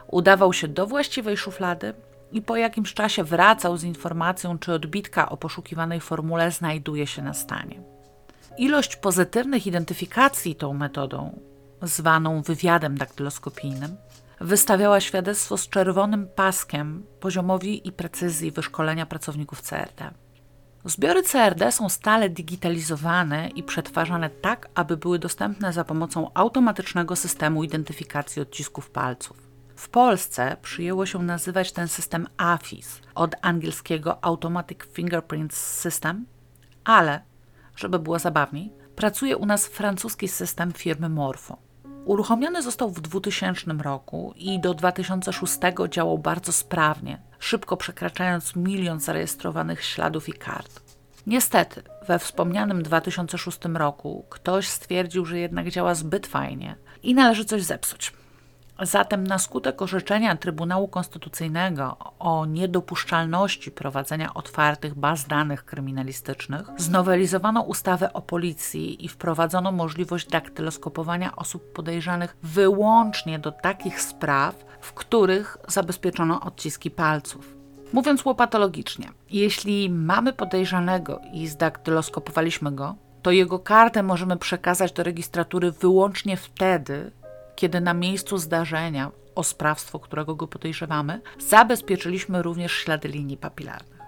udawał 0.06 0.52
się 0.52 0.68
do 0.68 0.86
właściwej 0.86 1.36
szuflady 1.36 1.94
i 2.32 2.42
po 2.42 2.56
jakimś 2.56 2.94
czasie 2.94 3.24
wracał 3.24 3.76
z 3.76 3.84
informacją, 3.84 4.58
czy 4.58 4.72
odbitka 4.72 5.28
o 5.28 5.36
poszukiwanej 5.36 6.00
formule 6.00 6.50
znajduje 6.50 7.06
się 7.06 7.22
na 7.22 7.34
stanie. 7.34 7.82
Ilość 8.58 8.96
pozytywnych 8.96 9.66
identyfikacji 9.66 10.54
tą 10.54 10.74
metodą, 10.74 11.40
zwaną 11.82 12.42
wywiadem 12.42 12.98
daktyloskopijnym, 12.98 13.96
wystawiała 14.40 15.00
świadectwo 15.00 15.56
z 15.56 15.68
czerwonym 15.68 16.28
paskiem 16.34 17.06
poziomowi 17.20 17.88
i 17.88 17.92
precyzji 17.92 18.50
wyszkolenia 18.50 19.06
pracowników 19.06 19.62
CRD. 19.62 20.10
Zbiory 20.84 21.22
CRD 21.22 21.72
są 21.72 21.88
stale 21.88 22.28
digitalizowane 22.28 23.48
i 23.48 23.62
przetwarzane 23.62 24.30
tak, 24.30 24.68
aby 24.74 24.96
były 24.96 25.18
dostępne 25.18 25.72
za 25.72 25.84
pomocą 25.84 26.30
automatycznego 26.34 27.16
systemu 27.16 27.64
identyfikacji 27.64 28.42
odcisków 28.42 28.90
palców. 28.90 29.45
W 29.76 29.88
Polsce 29.88 30.56
przyjęło 30.62 31.06
się 31.06 31.22
nazywać 31.22 31.72
ten 31.72 31.88
system 31.88 32.26
AFIS 32.36 33.00
od 33.14 33.34
angielskiego 33.42 34.24
Automatic 34.24 34.78
Fingerprint 34.92 35.54
System, 35.54 36.26
ale, 36.84 37.20
żeby 37.76 37.98
było 37.98 38.18
zabawniej, 38.18 38.72
pracuje 38.96 39.36
u 39.36 39.46
nas 39.46 39.66
francuski 39.66 40.28
system 40.28 40.72
firmy 40.72 41.08
Morpho. 41.08 41.58
Uruchomiony 42.04 42.62
został 42.62 42.90
w 42.90 43.00
2000 43.00 43.72
roku 43.72 44.34
i 44.36 44.60
do 44.60 44.74
2006 44.74 45.58
działał 45.90 46.18
bardzo 46.18 46.52
sprawnie, 46.52 47.22
szybko 47.38 47.76
przekraczając 47.76 48.56
milion 48.56 49.00
zarejestrowanych 49.00 49.84
śladów 49.84 50.28
i 50.28 50.32
kart. 50.32 50.80
Niestety, 51.26 51.82
we 52.08 52.18
wspomnianym 52.18 52.82
2006 52.82 53.58
roku 53.74 54.26
ktoś 54.30 54.68
stwierdził, 54.68 55.24
że 55.24 55.38
jednak 55.38 55.70
działa 55.70 55.94
zbyt 55.94 56.26
fajnie 56.26 56.76
i 57.02 57.14
należy 57.14 57.44
coś 57.44 57.62
zepsuć. 57.62 58.12
Zatem 58.82 59.26
na 59.26 59.38
skutek 59.38 59.82
orzeczenia 59.82 60.36
Trybunału 60.36 60.88
Konstytucyjnego 60.88 61.96
o 62.18 62.46
niedopuszczalności 62.46 63.70
prowadzenia 63.70 64.34
otwartych 64.34 64.94
baz 64.94 65.26
danych 65.26 65.64
kryminalistycznych 65.64 66.66
znowelizowano 66.76 67.62
ustawę 67.62 68.12
o 68.12 68.22
policji 68.22 69.04
i 69.04 69.08
wprowadzono 69.08 69.72
możliwość 69.72 70.28
daktyloskopowania 70.28 71.36
osób 71.36 71.72
podejrzanych 71.72 72.36
wyłącznie 72.42 73.38
do 73.38 73.52
takich 73.52 74.00
spraw, 74.00 74.64
w 74.80 74.92
których 74.92 75.56
zabezpieczono 75.68 76.40
odciski 76.40 76.90
palców. 76.90 77.56
Mówiąc 77.92 78.24
łopatologicznie, 78.24 79.08
jeśli 79.30 79.90
mamy 79.90 80.32
podejrzanego 80.32 81.20
i 81.32 81.46
zdaktyloskopowaliśmy 81.46 82.72
go, 82.72 82.94
to 83.22 83.30
jego 83.30 83.58
kartę 83.58 84.02
możemy 84.02 84.36
przekazać 84.36 84.92
do 84.92 85.02
rejestratury 85.02 85.72
wyłącznie 85.72 86.36
wtedy, 86.36 87.12
kiedy 87.56 87.80
na 87.80 87.94
miejscu 87.94 88.38
zdarzenia 88.38 89.10
o 89.34 89.42
sprawstwo, 89.42 89.98
którego 89.98 90.34
go 90.34 90.46
podejrzewamy, 90.46 91.20
zabezpieczyliśmy 91.38 92.42
również 92.42 92.72
ślady 92.72 93.08
linii 93.08 93.36
papilarnych. 93.36 93.98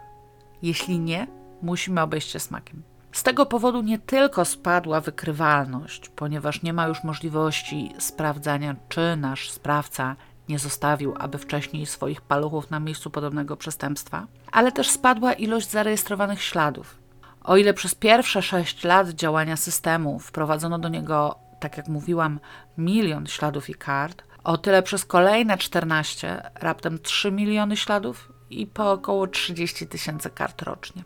Jeśli 0.63 0.99
nie, 0.99 1.27
musimy 1.63 2.03
obejść 2.03 2.31
się 2.31 2.39
smakiem. 2.39 2.83
Z 3.13 3.23
tego 3.23 3.47
powodu 3.47 3.83
nie 3.83 3.99
tylko 3.99 4.45
spadła 4.45 5.01
wykrywalność, 5.01 6.09
ponieważ 6.09 6.63
nie 6.63 6.73
ma 6.73 6.87
już 6.87 7.05
możliwości 7.05 7.93
sprawdzania, 7.99 8.77
czy 8.89 9.17
nasz 9.17 9.51
sprawca 9.51 10.17
nie 10.49 10.59
zostawił 10.59 11.15
aby 11.19 11.39
wcześniej 11.39 11.87
swoich 11.87 12.21
paluchów 12.21 12.71
na 12.71 12.81
miejscu 12.81 13.11
podobnego 13.11 13.57
przestępstwa, 13.57 14.27
ale 14.53 14.73
też 14.73 14.91
spadła 14.91 15.33
ilość 15.33 15.71
zarejestrowanych 15.71 16.43
śladów. 16.43 16.99
O 17.43 17.57
ile 17.57 17.75
przez 17.75 17.95
pierwsze 17.95 18.43
sześć 18.43 18.85
lat 18.85 19.09
działania 19.09 19.57
systemu 19.57 20.19
wprowadzono 20.19 20.79
do 20.79 20.89
niego 20.89 21.48
tak 21.61 21.77
jak 21.77 21.89
mówiłam, 21.89 22.41
milion 22.79 23.27
śladów 23.27 23.71
i 23.71 23.75
kart, 23.75 24.23
o 24.45 24.59
tyle 24.59 24.83
przez 24.83 25.05
kolejne 25.05 25.59
14 25.59 26.51
raptem 26.55 26.99
3 26.99 27.33
miliony 27.33 27.77
śladów 27.77 28.33
i 28.51 28.67
po 28.67 28.93
około 28.93 29.27
30 29.27 29.87
tysięcy 29.87 30.31
kart 30.31 30.63
rocznie. 30.63 31.05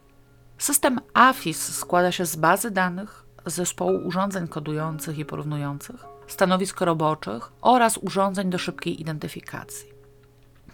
System 0.59 1.01
AFIS 1.15 1.75
składa 1.75 2.13
się 2.13 2.27
z 2.27 2.37
bazy 2.37 2.71
danych, 2.71 3.27
zespołu 3.47 4.07
urządzeń 4.07 4.49
kodujących 4.49 5.19
i 5.19 5.25
porównujących, 5.25 6.05
stanowisk 6.27 6.81
roboczych 6.81 7.53
oraz 7.61 7.99
urządzeń 7.99 8.51
do 8.51 8.59
szybkiej 8.59 9.01
identyfikacji. 9.01 9.92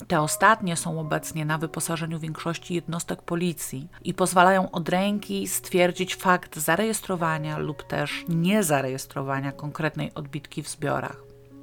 Te 0.07 0.21
ostatnie 0.21 0.77
są 0.77 1.01
obecnie 1.01 1.45
na 1.45 1.59
wyposażeniu 1.59 2.19
większości 2.19 2.75
jednostek 2.75 3.23
policji 3.23 3.89
i 4.05 4.15
pozwalają 4.15 4.71
od 4.71 4.89
ręki 4.89 5.49
stwierdzić 5.49 6.15
fakt 6.15 6.57
zarejestrowania 6.57 7.59
lub 7.59 7.83
też 7.83 8.25
niezarejestrowania 8.29 9.53
konkretnej 9.53 10.15
odbitki 10.15 10.63
w 10.63 10.69
zbiorach. 10.69 11.17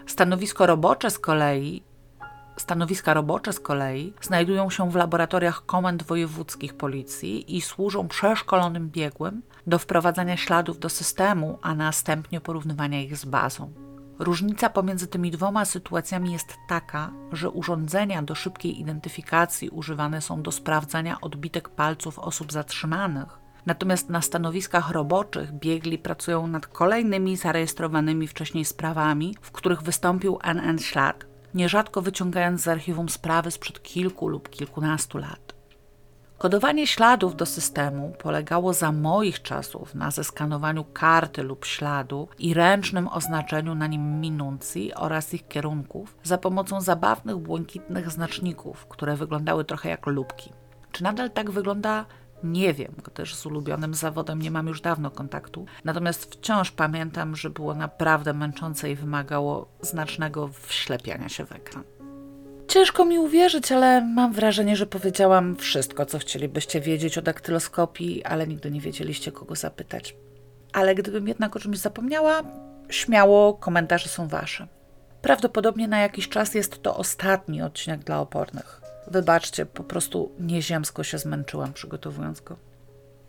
Stanowisko 0.06 0.66
robocze 0.66 1.12
z 1.12 1.20
kolei 1.20 1.84
Stanowiska 2.58 3.14
robocze 3.14 3.54
z 3.54 3.60
kolei 3.60 4.14
znajdują 4.22 4.70
się 4.70 4.92
w 4.92 4.96
laboratoriach 4.96 5.66
komend 5.66 6.04
wojewódzkich 6.04 6.74
policji 6.74 7.58
i 7.58 7.62
służą 7.62 8.08
przeszkolonym 8.08 8.90
biegłym 8.90 9.42
do 9.68 9.80
wprowadzania 9.80 10.38
śladów 10.38 10.80
do 10.80 10.90
systemu, 10.90 11.60
a 11.62 11.76
następnie 11.76 12.42
porównywania 12.42 13.02
ich 13.02 13.18
z 13.18 13.26
bazą. 13.26 13.85
Różnica 14.20 14.70
pomiędzy 14.70 15.08
tymi 15.08 15.32
dwoma 15.32 15.66
sytuacjami 15.66 16.32
jest 16.32 16.58
taka, 16.68 17.12
że 17.32 17.50
urządzenia 17.50 18.22
do 18.22 18.36
szybkiej 18.36 18.80
identyfikacji 18.80 19.70
używane 19.70 20.22
są 20.22 20.42
do 20.42 20.52
sprawdzania 20.52 21.22
odbitek 21.22 21.70
palców 21.70 22.20
osób 22.20 22.52
zatrzymanych, 22.52 23.40
natomiast 23.66 24.10
na 24.10 24.22
stanowiskach 24.22 24.92
roboczych 24.92 25.52
biegli 25.52 25.98
pracują 25.98 26.48
nad 26.48 26.68
kolejnymi 26.68 27.38
zarejestrowanymi 27.38 28.28
wcześniej 28.28 28.66
sprawami, 28.66 29.36
w 29.42 29.52
których 29.52 29.82
wystąpił 29.82 30.40
NN 30.44 30.80
ślad, 30.80 31.26
nierzadko 31.54 32.02
wyciągając 32.02 32.62
z 32.62 32.68
archiwum 32.68 33.10
sprawy 33.10 33.52
sprzed 33.52 33.84
kilku 33.84 34.28
lub 34.28 34.50
kilkunastu 34.50 35.18
lat. 35.18 35.55
Kodowanie 36.38 36.88
śladów 36.88 37.36
do 37.36 37.46
systemu 37.46 38.14
polegało 38.20 38.74
za 38.74 38.92
moich 38.92 39.42
czasów 39.42 39.96
na 39.96 40.12
zeskanowaniu 40.12 40.84
karty 40.84 41.44
lub 41.44 41.66
śladu 41.66 42.28
i 42.40 42.54
ręcznym 42.54 43.08
oznaczeniu 43.08 43.76
na 43.76 43.88
nim 43.88 44.22
minuncji 44.22 44.94
oraz 44.94 45.34
ich 45.34 45.48
kierunków 45.48 46.16
za 46.24 46.38
pomocą 46.38 46.82
zabawnych 46.82 47.38
błękitnych 47.38 48.12
znaczników, 48.12 48.86
które 48.86 49.16
wyglądały 49.16 49.66
trochę 49.66 49.90
jak 49.90 50.08
lubki. 50.08 50.54
Czy 50.92 51.04
nadal 51.04 51.32
tak 51.32 51.52
wygląda? 51.52 52.06
Nie 52.44 52.74
wiem, 52.74 52.94
gdyż 53.04 53.36
z 53.36 53.46
ulubionym 53.46 53.94
zawodem 53.94 54.42
nie 54.42 54.52
mam 54.52 54.68
już 54.68 54.82
dawno 54.82 55.12
kontaktu. 55.12 55.66
Natomiast 55.84 56.36
wciąż 56.36 56.72
pamiętam, 56.72 57.36
że 57.36 57.50
było 57.50 57.76
naprawdę 57.76 58.34
męczące 58.34 58.92
i 58.92 58.96
wymagało 58.96 59.68
znacznego 59.82 60.48
wślepiania 60.48 61.30
się 61.30 61.46
w 61.46 61.52
ekran. 61.52 61.84
Ciężko 62.68 63.06
mi 63.06 63.20
uwierzyć, 63.20 63.72
ale 63.72 64.02
mam 64.02 64.34
wrażenie, 64.34 64.76
że 64.76 64.86
powiedziałam 64.86 65.56
wszystko, 65.56 66.06
co 66.06 66.20
chcielibyście 66.20 66.82
wiedzieć 66.82 67.18
o 67.18 67.22
daktyloskopii, 67.22 68.24
ale 68.24 68.48
nigdy 68.48 68.72
nie 68.72 68.82
wiedzieliście, 68.82 69.32
kogo 69.32 69.56
zapytać. 69.56 70.16
Ale 70.74 70.96
gdybym 70.96 71.28
jednak 71.28 71.56
o 71.56 71.60
czymś 71.60 71.78
zapomniała, 71.78 72.44
śmiało, 72.90 73.54
komentarze 73.54 74.10
są 74.10 74.28
wasze. 74.28 74.68
Prawdopodobnie 75.22 75.88
na 75.88 76.00
jakiś 76.00 76.30
czas 76.30 76.56
jest 76.56 76.82
to 76.82 76.98
ostatni 76.98 77.62
odcinek 77.62 78.04
dla 78.04 78.20
opornych. 78.20 78.82
Wybaczcie, 79.08 79.66
po 79.66 79.84
prostu 79.84 80.32
nieziemsko 80.40 81.04
się 81.04 81.18
zmęczyłam 81.18 81.74
przygotowując 81.74 82.42
go. 82.42 82.58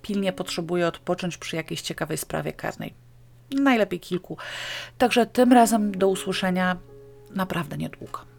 Pilnie 0.03 0.33
potrzebuję 0.33 0.87
odpocząć 0.87 1.37
przy 1.37 1.57
jakiejś 1.57 1.81
ciekawej 1.81 2.17
sprawie 2.17 2.53
karnej. 2.53 2.95
Najlepiej 3.51 4.01
kilku. 4.01 4.37
Także 4.99 5.27
tym 5.27 5.53
razem 5.53 5.99
do 5.99 6.09
usłyszenia 6.09 6.77
naprawdę 7.31 7.77
niedługo. 7.77 8.36